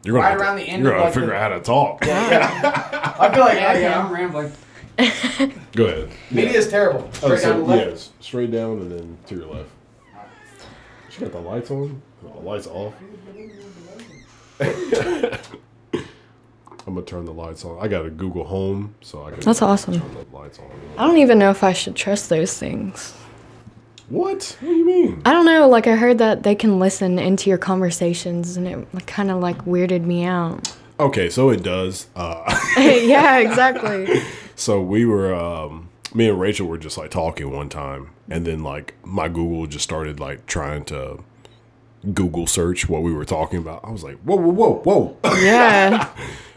You're 0.02 0.14
gonna 0.14 0.24
Right 0.24 0.30
have 0.30 0.38
to- 0.38 0.44
around 0.44 0.56
the 0.56 0.62
end 0.62 0.82
You're 0.82 0.92
gonna 0.92 1.04
like, 1.04 1.12
figure 1.14 1.28
the- 1.28 1.34
out 1.34 1.52
how 1.52 1.58
to 1.58 1.62
talk. 1.64 2.04
Yeah, 2.06 3.14
I 3.18 3.30
feel 3.34 3.44
like 3.44 3.54
Yeah, 3.58 3.72
yeah, 3.74 3.78
yeah. 3.80 4.04
I'm 4.04 4.12
rambling. 4.12 4.52
Go 5.72 5.84
ahead. 5.86 6.10
Media 6.30 6.58
is 6.58 6.68
terrible. 6.68 7.08
Oh, 7.08 7.12
Straight 7.26 7.40
so, 7.40 7.50
down 7.50 7.58
the 7.60 7.64
left. 7.66 7.90
yes, 7.90 8.10
straight 8.20 8.50
down 8.50 8.78
and 8.80 8.90
then 8.92 9.18
to 9.26 9.34
your 9.36 9.46
left. 9.46 9.68
She 11.10 11.20
got 11.20 11.32
the 11.32 11.38
lights 11.40 11.70
on. 11.70 12.00
Oh, 12.26 12.32
the 12.34 12.40
lights 12.40 12.66
off. 12.66 12.94
I'm 16.86 16.94
gonna 16.94 17.02
turn 17.02 17.24
the 17.24 17.32
lights 17.32 17.64
on. 17.64 17.78
I 17.80 17.88
got 17.88 18.04
a 18.06 18.10
Google 18.10 18.44
Home, 18.44 18.94
so 19.00 19.24
I 19.24 19.30
can. 19.30 19.40
That's 19.40 19.62
awesome. 19.62 20.00
Turn 20.00 20.14
the 20.30 20.36
lights 20.36 20.58
on. 20.58 20.66
I 20.98 21.06
don't 21.06 21.18
even 21.18 21.38
know 21.38 21.50
if 21.50 21.62
I 21.62 21.72
should 21.72 21.94
trust 21.94 22.28
those 22.30 22.56
things. 22.56 23.14
What? 24.10 24.56
What 24.60 24.68
do 24.68 24.74
you 24.74 24.84
mean? 24.84 25.22
I 25.24 25.32
don't 25.32 25.46
know. 25.46 25.68
Like 25.68 25.86
I 25.86 25.94
heard 25.94 26.18
that 26.18 26.42
they 26.42 26.54
can 26.54 26.78
listen 26.78 27.18
into 27.18 27.48
your 27.48 27.58
conversations, 27.58 28.56
and 28.56 28.66
it 28.66 29.06
kind 29.06 29.30
of 29.30 29.40
like 29.40 29.64
weirded 29.64 30.04
me 30.04 30.24
out. 30.24 30.76
Okay, 30.98 31.30
so 31.30 31.48
it 31.48 31.62
does. 31.62 32.08
Uh, 32.14 32.42
yeah, 32.76 33.38
exactly. 33.38 34.20
so 34.54 34.82
we 34.82 35.06
were, 35.06 35.34
um, 35.34 35.88
me 36.12 36.28
and 36.28 36.38
Rachel 36.38 36.66
were 36.66 36.76
just 36.76 36.98
like 36.98 37.10
talking 37.10 37.50
one 37.50 37.68
time, 37.68 38.10
and 38.28 38.46
then 38.46 38.62
like 38.62 38.94
my 39.04 39.28
Google 39.28 39.66
just 39.66 39.84
started 39.84 40.20
like 40.20 40.44
trying 40.46 40.84
to 40.86 41.22
Google 42.12 42.46
search 42.46 42.88
what 42.88 43.02
we 43.02 43.12
were 43.12 43.24
talking 43.24 43.60
about. 43.60 43.84
I 43.84 43.90
was 43.90 44.02
like, 44.02 44.18
whoa, 44.18 44.36
whoa, 44.36 44.74
whoa, 44.74 45.16
whoa. 45.22 45.36
Yeah. 45.40 46.10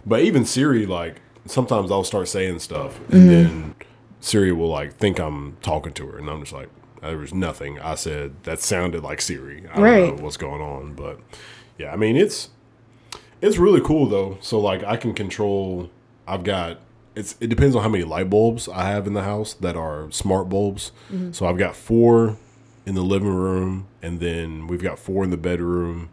But 0.06 0.22
even 0.22 0.44
Siri, 0.44 0.86
like 0.86 1.22
sometimes 1.46 1.92
I'll 1.92 2.04
start 2.04 2.28
saying 2.28 2.60
stuff, 2.60 3.00
and 3.12 3.30
then 3.30 3.76
Siri 4.20 4.52
will 4.52 4.70
like 4.70 4.96
think 4.96 5.20
I'm 5.20 5.56
talking 5.62 5.94
to 5.94 6.08
her, 6.08 6.18
and 6.18 6.30
I'm 6.30 6.42
just 6.42 6.52
like, 6.52 6.70
there 7.10 7.18
was 7.18 7.34
nothing 7.34 7.80
I 7.80 7.96
said 7.96 8.34
that 8.44 8.60
sounded 8.60 9.04
like 9.04 9.22
Siri. 9.22 9.64
I 9.72 9.76
don't 9.76 9.84
Right. 9.84 10.18
know 10.18 10.24
what's 10.24 10.38
going 10.38 10.62
on, 10.62 10.94
but 10.94 11.20
yeah, 11.78 11.92
I 11.94 11.96
mean 11.96 12.16
it's 12.16 12.50
it's 13.42 13.58
really 13.58 13.82
cool 13.82 14.08
though. 14.08 14.38
So 14.42 14.60
like 14.60 14.84
I 14.84 14.98
can 14.98 15.14
control. 15.14 15.90
I've 16.28 16.44
got 16.44 16.80
it's 17.16 17.36
it 17.40 17.48
depends 17.48 17.76
on 17.76 17.84
how 17.84 17.90
many 17.90 18.04
light 18.04 18.30
bulbs 18.30 18.68
I 18.68 18.88
have 18.90 19.06
in 19.08 19.14
the 19.14 19.24
house 19.24 19.54
that 19.56 19.76
are 19.76 20.10
smart 20.12 20.50
bulbs. 20.50 20.92
Mm-hmm. 21.12 21.32
So 21.34 21.46
I've 21.46 21.58
got 21.58 21.76
four 21.76 22.38
in 22.86 22.96
the 22.96 23.02
living 23.04 23.34
room, 23.34 23.88
and 24.02 24.20
then 24.20 24.68
we've 24.68 24.82
got 24.82 24.98
four 25.00 25.24
in 25.24 25.30
the 25.30 25.38
bedroom, 25.38 26.10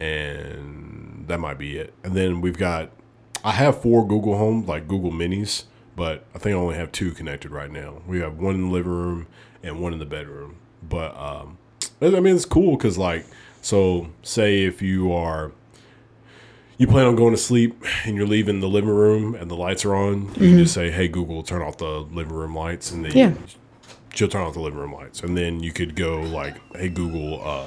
and 0.00 1.24
that 1.28 1.38
might 1.40 1.58
be 1.58 1.76
it. 1.78 1.94
And 2.04 2.14
then 2.14 2.40
we've 2.40 2.58
got 2.58 2.90
I 3.44 3.52
have 3.52 3.80
four 3.82 4.06
Google 4.06 4.36
Home 4.36 4.66
like 4.66 4.86
Google 4.86 5.10
Minis, 5.10 5.64
but 5.96 6.24
I 6.34 6.38
think 6.38 6.54
I 6.54 6.58
only 6.58 6.76
have 6.76 6.92
two 6.92 7.12
connected 7.12 7.50
right 7.50 7.70
now. 7.70 8.02
We 8.06 8.20
have 8.20 8.38
one 8.38 8.54
in 8.54 8.62
the 8.66 8.72
living 8.72 8.92
room 8.92 9.26
and 9.62 9.80
one 9.80 9.92
in 9.92 9.98
the 9.98 10.04
bedroom. 10.06 10.56
But 10.88 11.16
um, 11.16 11.58
I 12.00 12.08
mean 12.20 12.34
it's 12.36 12.44
cool 12.44 12.76
because 12.76 12.98
like 12.98 13.24
so 13.60 14.08
say 14.22 14.64
if 14.64 14.82
you 14.82 15.12
are 15.12 15.52
you 16.78 16.86
plan 16.88 17.06
on 17.06 17.14
going 17.14 17.32
to 17.32 17.40
sleep 17.40 17.84
and 18.04 18.16
you're 18.16 18.26
leaving 18.26 18.58
the 18.60 18.68
living 18.68 18.90
room 18.90 19.34
and 19.36 19.48
the 19.50 19.54
lights 19.54 19.84
are 19.84 19.94
on, 19.94 20.22
you 20.30 20.34
can 20.34 20.58
just 20.58 20.74
say, 20.74 20.90
"Hey 20.90 21.06
Google, 21.06 21.42
turn 21.44 21.62
off 21.62 21.76
the 21.78 22.00
living 22.00 22.32
room 22.32 22.56
lights," 22.56 22.90
and 22.90 23.04
then 23.04 23.16
Yeah. 23.16 23.34
she'll 24.14 24.26
turn 24.28 24.42
off 24.42 24.54
the 24.54 24.60
living 24.60 24.80
room 24.80 24.92
lights, 24.92 25.20
and 25.22 25.36
then 25.36 25.62
you 25.62 25.70
could 25.72 25.94
go 25.94 26.20
like, 26.22 26.56
"Hey 26.74 26.88
Google, 26.88 27.40
um, 27.46 27.66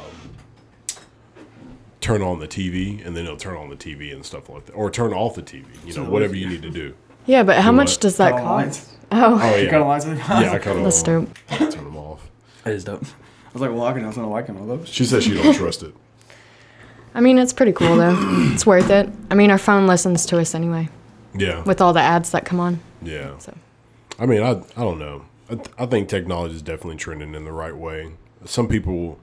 turn 2.02 2.22
on 2.22 2.40
the 2.40 2.48
TV," 2.48 3.06
and 3.06 3.16
then 3.16 3.26
it'll 3.26 3.38
turn 3.38 3.56
on 3.56 3.70
the 3.70 3.76
TV 3.76 4.12
and 4.14 4.26
stuff 4.26 4.50
like 4.50 4.66
that, 4.66 4.74
or 4.74 4.90
turn 4.92 5.14
off 5.14 5.36
the 5.36 5.42
TV. 5.44 5.66
You 5.86 5.94
know, 5.94 6.04
whatever 6.10 6.36
you 6.36 6.48
need 6.50 6.62
to 6.64 6.70
do. 6.70 6.94
Yeah, 7.26 7.44
but 7.44 7.58
how 7.58 7.72
Do 7.72 7.78
much 7.78 7.92
what? 7.94 8.02
does 8.02 8.18
that 8.18 8.32
Cut 8.34 8.42
all 8.44 8.58
the 8.58 8.64
cost? 8.66 8.90
Lights. 9.22 9.44
Oh, 9.44 9.48
Oh 9.48 9.56
You 9.56 9.70
cut 9.70 9.72
the 9.72 9.78
yeah, 9.80 9.84
lines 9.86 10.06
in 10.06 10.12
the 10.12 10.18
yeah, 10.18 10.52
I 10.52 10.60
cut 10.60 10.76
that's 10.84 11.02
them 11.04 11.26
dope. 11.26 11.38
off. 11.52 11.60
Turn 11.74 11.84
them 11.84 11.98
off. 11.98 12.30
That 12.64 12.74
is 12.74 12.84
dope. 12.84 13.04
I 13.04 13.54
was 13.54 13.62
like, 13.62 13.72
well, 13.72 13.84
I 13.84 13.94
was 13.94 14.18
not 14.18 14.28
like 14.30 14.48
one 14.50 14.58
of 14.58 14.68
those. 14.68 14.90
She 14.90 15.06
says 15.06 15.24
she 15.24 15.34
don't 15.34 15.54
trust 15.56 15.84
it. 15.84 15.94
I 17.14 17.22
mean, 17.22 17.38
it's 17.38 17.54
pretty 17.54 17.72
cool 17.72 17.96
though. 17.96 18.16
it's 18.54 18.66
worth 18.66 18.90
it. 18.90 19.10
I 19.32 19.36
mean, 19.36 19.50
our 19.52 19.58
phone 19.58 19.88
listens 19.88 20.26
to 20.28 20.40
us 20.40 20.54
anyway 20.54 20.90
Yeah, 21.34 21.64
with 21.64 21.80
all 21.82 21.94
the 21.94 22.02
ads 22.02 22.32
that 22.32 22.46
come 22.46 22.60
on. 22.60 22.80
yeah. 23.02 23.38
So 23.38 23.56
I 24.20 24.26
mean, 24.26 24.42
I 24.44 24.52
I 24.52 24.82
don't 24.84 25.00
know. 25.00 25.26
I, 25.50 25.56
th- 25.56 25.68
I 25.78 25.86
think 25.86 26.10
technology 26.10 26.56
is 26.56 26.62
definitely 26.62 26.98
trending 26.98 27.36
in 27.36 27.46
the 27.46 27.52
right 27.52 27.76
way. 27.76 28.12
Some 28.46 28.68
people 28.68 29.20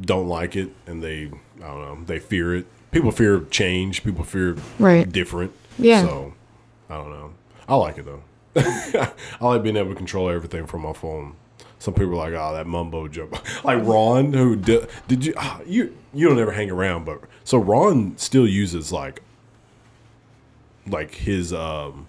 don't 0.00 0.28
like 0.28 0.56
it, 0.56 0.70
and 0.86 1.02
they 1.02 1.30
I 1.56 1.66
don't 1.66 1.80
know 1.80 1.98
they 2.04 2.18
fear 2.18 2.54
it. 2.54 2.66
People 2.90 3.10
fear 3.12 3.40
change. 3.50 4.04
People 4.04 4.24
fear 4.24 4.56
Right. 4.78 5.10
different. 5.10 5.52
Yeah. 5.78 6.02
So 6.02 6.34
I 6.90 6.96
don't 6.96 7.10
know. 7.10 7.32
I 7.68 7.76
like 7.76 7.96
it 7.98 8.04
though. 8.04 8.22
I 9.40 9.44
like 9.44 9.62
being 9.62 9.76
able 9.76 9.90
to 9.90 9.94
control 9.96 10.28
everything 10.30 10.66
from 10.66 10.82
my 10.82 10.92
phone. 10.92 11.34
Some 11.78 11.94
people 11.94 12.12
are 12.20 12.30
like, 12.30 12.32
"Oh, 12.34 12.54
that 12.54 12.66
mumbo 12.66 13.06
jumbo." 13.08 13.38
like 13.64 13.84
Ron, 13.84 14.32
who 14.32 14.56
did, 14.56 14.88
did 15.08 15.24
you 15.24 15.34
ah, 15.36 15.60
you 15.66 15.96
you 16.14 16.28
don't 16.28 16.38
ever 16.38 16.52
hang 16.52 16.70
around, 16.70 17.04
but 17.04 17.20
so 17.44 17.58
Ron 17.58 18.16
still 18.16 18.48
uses 18.48 18.92
like 18.92 19.22
like 20.86 21.14
his 21.14 21.52
um 21.52 22.06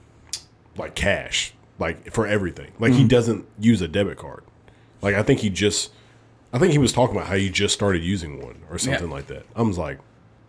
like 0.78 0.96
cash 0.96 1.54
like 1.80 2.12
for 2.12 2.26
everything. 2.28 2.72
Like 2.80 2.94
he 2.94 3.04
doesn't 3.08 3.46
use 3.60 3.82
a 3.82 3.88
debit 3.88 4.18
card. 4.18 4.44
Like 5.02 5.16
I 5.16 5.24
think 5.24 5.42
he 5.42 5.50
just 5.50 5.92
I 6.54 6.60
think 6.60 6.72
he 6.72 6.78
was 6.78 6.92
talking 6.94 7.16
about 7.16 7.28
how 7.28 7.36
he 7.36 7.50
just 7.50 7.74
started 7.74 8.04
using 8.04 8.42
one 8.42 8.62
or 8.70 8.78
something 8.78 9.08
Yeah. 9.10 9.14
like 9.14 9.28
that. 9.28 9.46
I 9.56 9.62
was 9.64 9.78
like, 9.78 10.00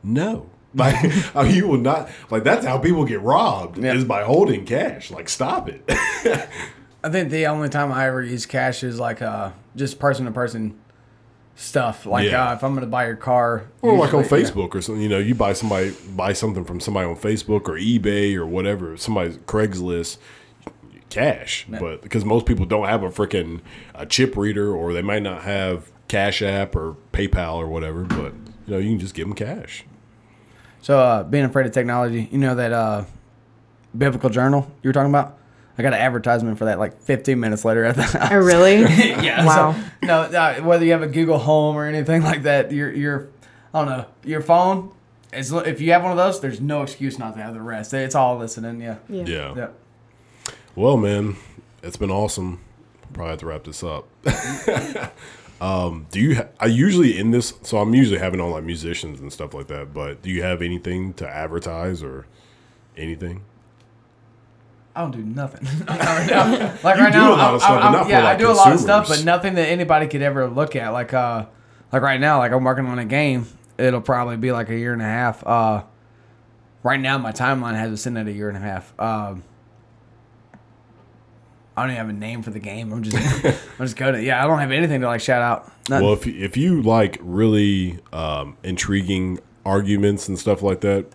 no. 0.03 0.49
Like 0.75 0.97
I 1.35 1.45
mean, 1.45 1.55
you 1.55 1.67
will 1.67 1.79
not 1.79 2.11
like 2.31 2.45
that's 2.45 2.65
how 2.67 2.79
people 2.79 3.05
get 3.05 3.21
robbed 3.23 3.79
Yeah. 3.83 3.95
is 3.95 4.05
by 4.05 4.23
holding 4.23 4.65
cash. 4.67 5.11
Like 5.11 5.29
stop 5.29 5.69
it. 5.69 5.83
I 7.03 7.09
think 7.11 7.31
the 7.31 7.47
only 7.47 7.69
time 7.69 7.91
I 7.93 8.07
ever 8.07 8.23
use 8.23 8.45
cash 8.47 8.83
is 8.83 8.99
like 9.01 9.23
uh 9.23 9.53
just 9.77 9.99
person 9.99 10.27
to 10.27 10.31
person 10.31 10.79
stuff. 11.55 12.05
Like 12.07 12.31
Yeah. 12.31 12.51
uh, 12.51 12.55
if 12.55 12.63
I'm 12.63 12.75
gonna 12.75 12.87
buy 12.87 13.07
your 13.07 13.17
car, 13.17 13.65
or 13.83 13.97
like 13.97 14.13
on 14.13 14.23
usually- 14.23 14.43
Facebook 14.43 14.75
or 14.75 14.83
something, 14.83 15.03
you 15.03 15.09
know, 15.09 15.19
you 15.19 15.35
buy 15.35 15.53
somebody 15.55 15.95
buy 16.15 16.33
something 16.35 16.65
from 16.65 16.81
somebody 16.81 17.09
on 17.09 17.17
Facebook 17.17 17.63
or 17.69 17.79
eBay 17.79 18.35
or 18.37 18.47
whatever, 18.47 18.97
somebody's 18.99 19.39
Craigslist 19.39 20.19
cash. 21.11 21.67
But 21.69 22.03
because 22.03 22.25
most 22.25 22.45
people 22.47 22.67
don't 22.67 22.87
have 22.87 23.03
a 23.03 23.09
freaking 23.09 23.61
a 23.95 24.05
chip 24.05 24.37
reader 24.37 24.75
or 24.75 24.93
they 24.93 25.03
might 25.03 25.23
not 25.23 25.43
have 25.43 25.91
Cash 26.09 26.43
App 26.43 26.77
or 26.77 26.97
PayPal 27.13 27.55
or 27.55 27.67
whatever, 27.69 28.05
but 28.05 28.33
you 28.67 28.75
know, 28.75 28.79
you 28.79 28.91
can 28.91 28.99
just 28.99 29.15
give 29.15 29.27
them 29.27 29.35
cash. 29.35 29.85
So 30.83 30.99
uh, 30.99 31.25
being 31.25 31.45
afraid 31.45 31.67
of 31.67 31.73
technology, 31.73 32.29
you 32.31 32.39
know 32.39 32.55
that 32.55 32.73
uh, 32.73 33.05
biblical 33.97 34.31
journal 34.31 34.71
you 34.83 34.89
were 34.89 34.93
talking 34.93 35.11
about. 35.11 35.37
I 35.77 35.83
got 35.83 35.93
an 35.93 36.01
advertisement 36.01 36.59
for 36.59 36.65
that 36.65 36.81
like 36.81 37.01
15 37.03 37.39
minutes 37.39 37.65
later 37.65 37.85
at 37.85 37.95
the 37.95 38.29
Oh, 38.33 38.37
really? 38.37 38.81
yeah. 38.83 39.45
Wow. 39.45 39.73
So, 39.73 40.07
no, 40.07 40.21
uh, 40.23 40.61
whether 40.63 40.85
you 40.85 40.91
have 40.91 41.03
a 41.03 41.07
Google 41.07 41.39
Home 41.39 41.77
or 41.77 41.87
anything 41.87 42.23
like 42.23 42.43
that, 42.43 42.73
your 42.73 42.93
your 42.93 43.29
I 43.73 43.85
don't 43.85 43.89
know 43.89 44.07
your 44.25 44.41
phone. 44.41 44.93
Is, 45.33 45.53
if 45.53 45.81
you 45.81 45.93
have 45.93 46.03
one 46.03 46.11
of 46.11 46.17
those, 46.17 46.41
there's 46.41 46.61
no 46.61 46.83
excuse 46.83 47.19
not 47.19 47.35
to 47.35 47.43
have 47.43 47.53
the 47.53 47.61
rest. 47.61 47.93
It's 47.93 48.15
all 48.15 48.39
listening. 48.39 48.81
Yeah. 48.81 48.97
Yeah. 49.09 49.25
Yeah. 49.27 49.55
Yeah. 49.57 49.69
Well, 50.75 50.97
man, 50.97 51.37
it's 51.83 51.99
been 51.99 52.11
awesome. 52.11 52.61
Probably 53.13 53.31
have 53.31 53.41
to 53.41 53.47
wrap 53.47 53.65
this 53.65 53.83
up. 53.85 54.09
um, 55.61 56.07
do 56.11 56.21
you? 56.21 56.37
Ha- 56.37 56.47
I 56.61 56.67
usually 56.67 57.19
in 57.19 57.31
this, 57.31 57.53
so 57.63 57.79
I'm 57.79 57.95
usually 57.95 58.19
having 58.19 58.41
on 58.41 58.51
like 58.51 58.65
musicians 58.65 59.21
and 59.21 59.33
stuff 59.33 59.55
like 59.55 59.67
that. 59.69 59.93
But 59.93 60.23
do 60.23 60.31
you 60.31 60.43
have 60.43 60.63
anything 60.63 61.15
to 61.15 61.29
advertise 61.29 62.03
or 62.03 62.27
anything? 62.97 63.43
I 64.95 65.03
don't 65.03 65.11
do 65.13 65.23
nothing. 65.23 65.65
right. 65.89 66.83
Like 66.83 66.97
You 66.97 67.03
right 67.05 67.13
do 67.13 67.19
now, 67.19 67.31
a 67.31 67.37
lot 67.37 67.41
I'm- 67.41 67.55
of 67.55 67.61
stuff, 67.63 67.71
I'm- 67.83 67.93
but 67.93 67.99
not 67.99 68.05
for, 68.07 68.11
yeah, 68.11 68.21
I 68.21 68.23
like, 68.25 68.39
do 68.39 68.51
a 68.51 68.53
lot 68.53 68.73
of 68.73 68.81
stuff, 68.81 69.09
but 69.09 69.25
nothing 69.25 69.55
that 69.55 69.69
anybody 69.69 70.07
could 70.09 70.23
ever 70.23 70.49
look 70.49 70.75
at. 70.77 70.89
Like, 70.91 71.15
uh, 71.15 71.47
like 71.93 72.03
right 72.03 72.21
now, 72.21 72.39
like 72.39 72.53
I'm 72.53 72.65
working 72.65 72.87
on 72.87 72.99
a 72.99 73.05
game. 73.05 73.47
It'll 73.79 74.01
probably 74.01 74.37
be 74.37 74.51
like 74.51 74.69
a 74.71 74.77
year 74.77 74.93
and 74.93 75.01
a 75.01 75.05
half. 75.05 75.47
Uh, 75.47 75.85
right 76.83 76.99
now, 76.99 77.17
my 77.19 77.31
timeline 77.31 77.75
has 77.77 77.93
it 77.93 77.97
sitting 77.99 78.17
at 78.19 78.27
a 78.27 78.33
year 78.33 78.49
and 78.49 78.57
a 78.59 78.61
half. 78.61 78.93
Um, 79.01 79.45
I 81.79 81.83
don't 81.83 81.91
even 81.93 82.07
have 82.07 82.09
a 82.09 82.19
name 82.19 82.43
for 82.43 82.51
the 82.51 82.59
game. 82.59 82.93
I'm 82.93 83.03
just, 83.03 83.17
I'm 83.45 83.55
just 83.87 83.97
going 83.97 84.15
to, 84.15 84.23
yeah, 84.23 84.43
I 84.43 84.47
don't 84.47 84.59
have 84.59 84.73
anything 84.73 85.01
to 85.03 85.07
like 85.07 85.21
shout 85.21 85.43
out. 85.43 85.73
Nothing. 85.89 86.05
Well, 86.05 86.15
if 86.15 86.27
if 86.27 86.57
you 86.57 86.83
like 86.83 87.19
really 87.21 88.01
um, 88.13 88.57
intriguing 88.63 89.39
arguments 89.65 90.29
and 90.29 90.39
stuff 90.39 90.63
like 90.63 90.81
that, 90.81 91.07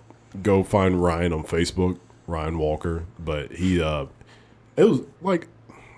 go 0.42 0.64
find 0.64 1.04
Ryan 1.04 1.34
on 1.34 1.44
Facebook, 1.44 2.00
Ryan 2.28 2.58
Walker. 2.58 3.06
But 3.20 3.52
he, 3.52 3.82
uh, 3.82 4.06
it 4.78 4.86
was 4.86 5.02
like 5.22 5.48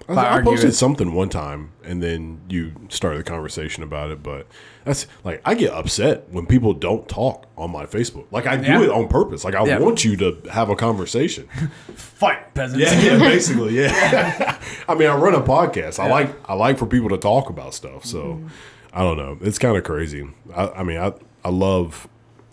I, 0.07 0.38
I 0.38 0.41
posted 0.41 0.73
something 0.76 1.14
one 1.14 1.30
time, 1.30 1.72
and 1.84 2.02
then 2.02 2.41
you 2.49 2.73
started 2.90 3.19
the 3.19 3.23
conversation 3.23 3.82
about 3.84 4.11
it. 4.11 4.22
But 4.22 4.48
that's 4.84 5.07
like 5.23 5.41
I 5.45 5.56
get 5.56 5.72
upset 5.73 6.30
when 6.30 6.45
people 6.45 6.73
don't 6.73 7.07
talk 7.10 7.48
on 7.57 7.72
my 7.72 7.86
Facebook. 7.86 8.26
Like 8.32 8.45
I 8.45 8.57
do 8.57 8.68
Yeah. 8.68 8.84
it 8.84 8.90
on 8.90 9.07
purpose. 9.07 9.44
Like 9.44 9.56
I 9.56 9.65
Yeah. 9.65 9.80
want 9.80 10.06
you 10.06 10.15
to 10.18 10.41
have 10.52 10.69
a 10.69 10.76
conversation. 10.76 11.48
Fight, 11.95 12.53
peasants. 12.53 12.84
yeah, 12.84 13.02
yeah, 13.02 13.18
basically, 13.19 13.80
yeah. 13.80 14.60
I 14.88 14.94
mean, 14.95 15.07
I 15.10 15.15
run 15.15 15.34
a 15.34 15.41
podcast. 15.41 15.99
I 15.99 16.07
like 16.10 16.30
I 16.49 16.53
like 16.53 16.77
for 16.77 16.86
people 16.86 17.10
to 17.10 17.18
talk 17.18 17.49
about 17.49 17.73
stuff. 17.73 18.06
So 18.06 18.23
mm-hmm. 18.36 18.48
I 18.94 19.02
don't 19.02 19.18
know. 19.18 19.38
It's 19.41 19.57
kind 19.60 19.76
of 19.76 19.84
crazy. 19.84 20.27
I, 20.56 20.68
I 20.68 20.84
mean, 20.84 20.98
I 20.98 21.14
I 21.44 21.49
love. 21.49 22.07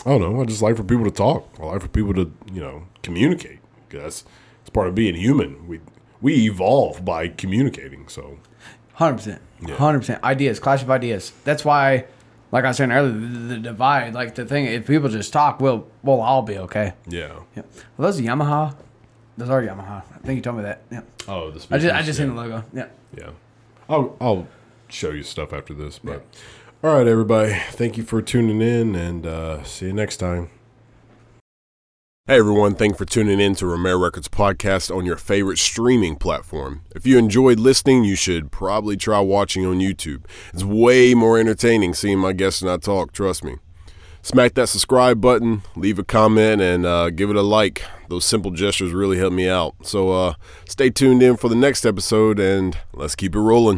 I 0.04 0.10
don't 0.10 0.20
know. 0.20 0.40
I 0.40 0.44
just 0.46 0.62
like 0.62 0.76
for 0.76 0.84
people 0.84 1.04
to 1.04 1.10
talk. 1.10 1.48
I 1.60 1.66
like 1.66 1.82
for 1.82 1.88
people 1.88 2.14
to 2.14 2.32
you 2.52 2.60
know 2.60 2.84
communicate. 3.02 3.58
That's 3.90 4.24
it's 4.62 4.70
part 4.70 4.88
of 4.88 4.94
being 4.94 5.14
human. 5.14 5.68
We 5.68 5.80
we 6.22 6.46
evolve 6.46 7.04
by 7.04 7.28
communicating. 7.28 8.08
So 8.08 8.38
Hundred 8.94 9.16
percent, 9.16 9.42
hundred 9.70 9.98
percent. 10.00 10.22
Ideas, 10.22 10.60
clash 10.60 10.82
of 10.82 10.90
ideas. 10.90 11.32
That's 11.44 11.64
why, 11.64 12.04
like 12.52 12.64
I 12.64 12.68
was 12.68 12.76
saying 12.76 12.92
earlier, 12.92 13.12
the, 13.12 13.26
the 13.26 13.58
divide. 13.58 14.14
Like 14.14 14.34
the 14.34 14.44
thing, 14.44 14.66
if 14.66 14.86
people 14.86 15.08
just 15.08 15.32
talk, 15.32 15.60
we'll 15.60 15.88
we'll 16.02 16.20
all 16.20 16.42
be 16.42 16.58
okay. 16.58 16.92
yeah. 17.08 17.40
Yeah. 17.56 17.62
Well, 17.96 18.10
those 18.10 18.20
are 18.20 18.22
Yamaha. 18.22 18.76
Those 19.38 19.48
are 19.48 19.62
Yamaha. 19.62 20.02
I 20.14 20.18
think 20.18 20.36
you 20.36 20.42
told 20.42 20.58
me 20.58 20.62
that. 20.64 20.82
Yeah. 20.90 21.00
Oh, 21.26 21.50
the 21.50 21.66
I 21.74 21.78
just 21.78 21.94
I 21.94 22.02
just 22.02 22.18
yeah. 22.18 22.26
seen 22.26 22.34
the 22.34 22.40
logo. 22.40 22.64
Yeah. 22.72 22.88
Yeah. 23.16 23.30
I'll 23.88 24.16
I'll 24.20 24.46
show 24.88 25.10
you 25.10 25.22
stuff 25.22 25.52
after 25.54 25.72
this. 25.72 25.98
But 25.98 26.24
all 26.84 26.98
right, 26.98 27.06
everybody. 27.06 27.54
Thank 27.70 27.96
you 27.96 28.04
for 28.04 28.20
tuning 28.20 28.60
in 28.60 28.94
and 28.94 29.26
uh, 29.26 29.62
see 29.64 29.86
you 29.86 29.92
next 29.94 30.18
time. 30.18 30.50
Hey 32.28 32.38
everyone, 32.38 32.76
thank 32.76 32.96
for 32.96 33.04
tuning 33.04 33.40
in 33.40 33.56
to 33.56 33.66
Romero 33.66 33.98
Records 33.98 34.28
podcast 34.28 34.96
on 34.96 35.04
your 35.04 35.16
favorite 35.16 35.58
streaming 35.58 36.14
platform. 36.14 36.82
If 36.94 37.04
you 37.04 37.18
enjoyed 37.18 37.58
listening, 37.58 38.04
you 38.04 38.14
should 38.14 38.52
probably 38.52 38.96
try 38.96 39.18
watching 39.18 39.66
on 39.66 39.80
YouTube. 39.80 40.26
It's 40.54 40.62
way 40.62 41.14
more 41.14 41.36
entertaining 41.36 41.94
seeing 41.94 42.20
my 42.20 42.32
guests 42.32 42.62
and 42.62 42.70
I 42.70 42.76
talk, 42.76 43.10
trust 43.10 43.42
me. 43.42 43.56
Smack 44.22 44.54
that 44.54 44.68
subscribe 44.68 45.20
button, 45.20 45.62
leave 45.74 45.98
a 45.98 46.04
comment, 46.04 46.62
and 46.62 46.86
uh, 46.86 47.10
give 47.10 47.28
it 47.28 47.34
a 47.34 47.42
like. 47.42 47.82
Those 48.08 48.24
simple 48.24 48.52
gestures 48.52 48.92
really 48.92 49.18
help 49.18 49.32
me 49.32 49.48
out. 49.48 49.74
So 49.82 50.10
uh, 50.10 50.34
stay 50.68 50.90
tuned 50.90 51.24
in 51.24 51.36
for 51.36 51.48
the 51.48 51.56
next 51.56 51.84
episode 51.84 52.38
and 52.38 52.78
let's 52.94 53.16
keep 53.16 53.34
it 53.34 53.40
rolling. 53.40 53.70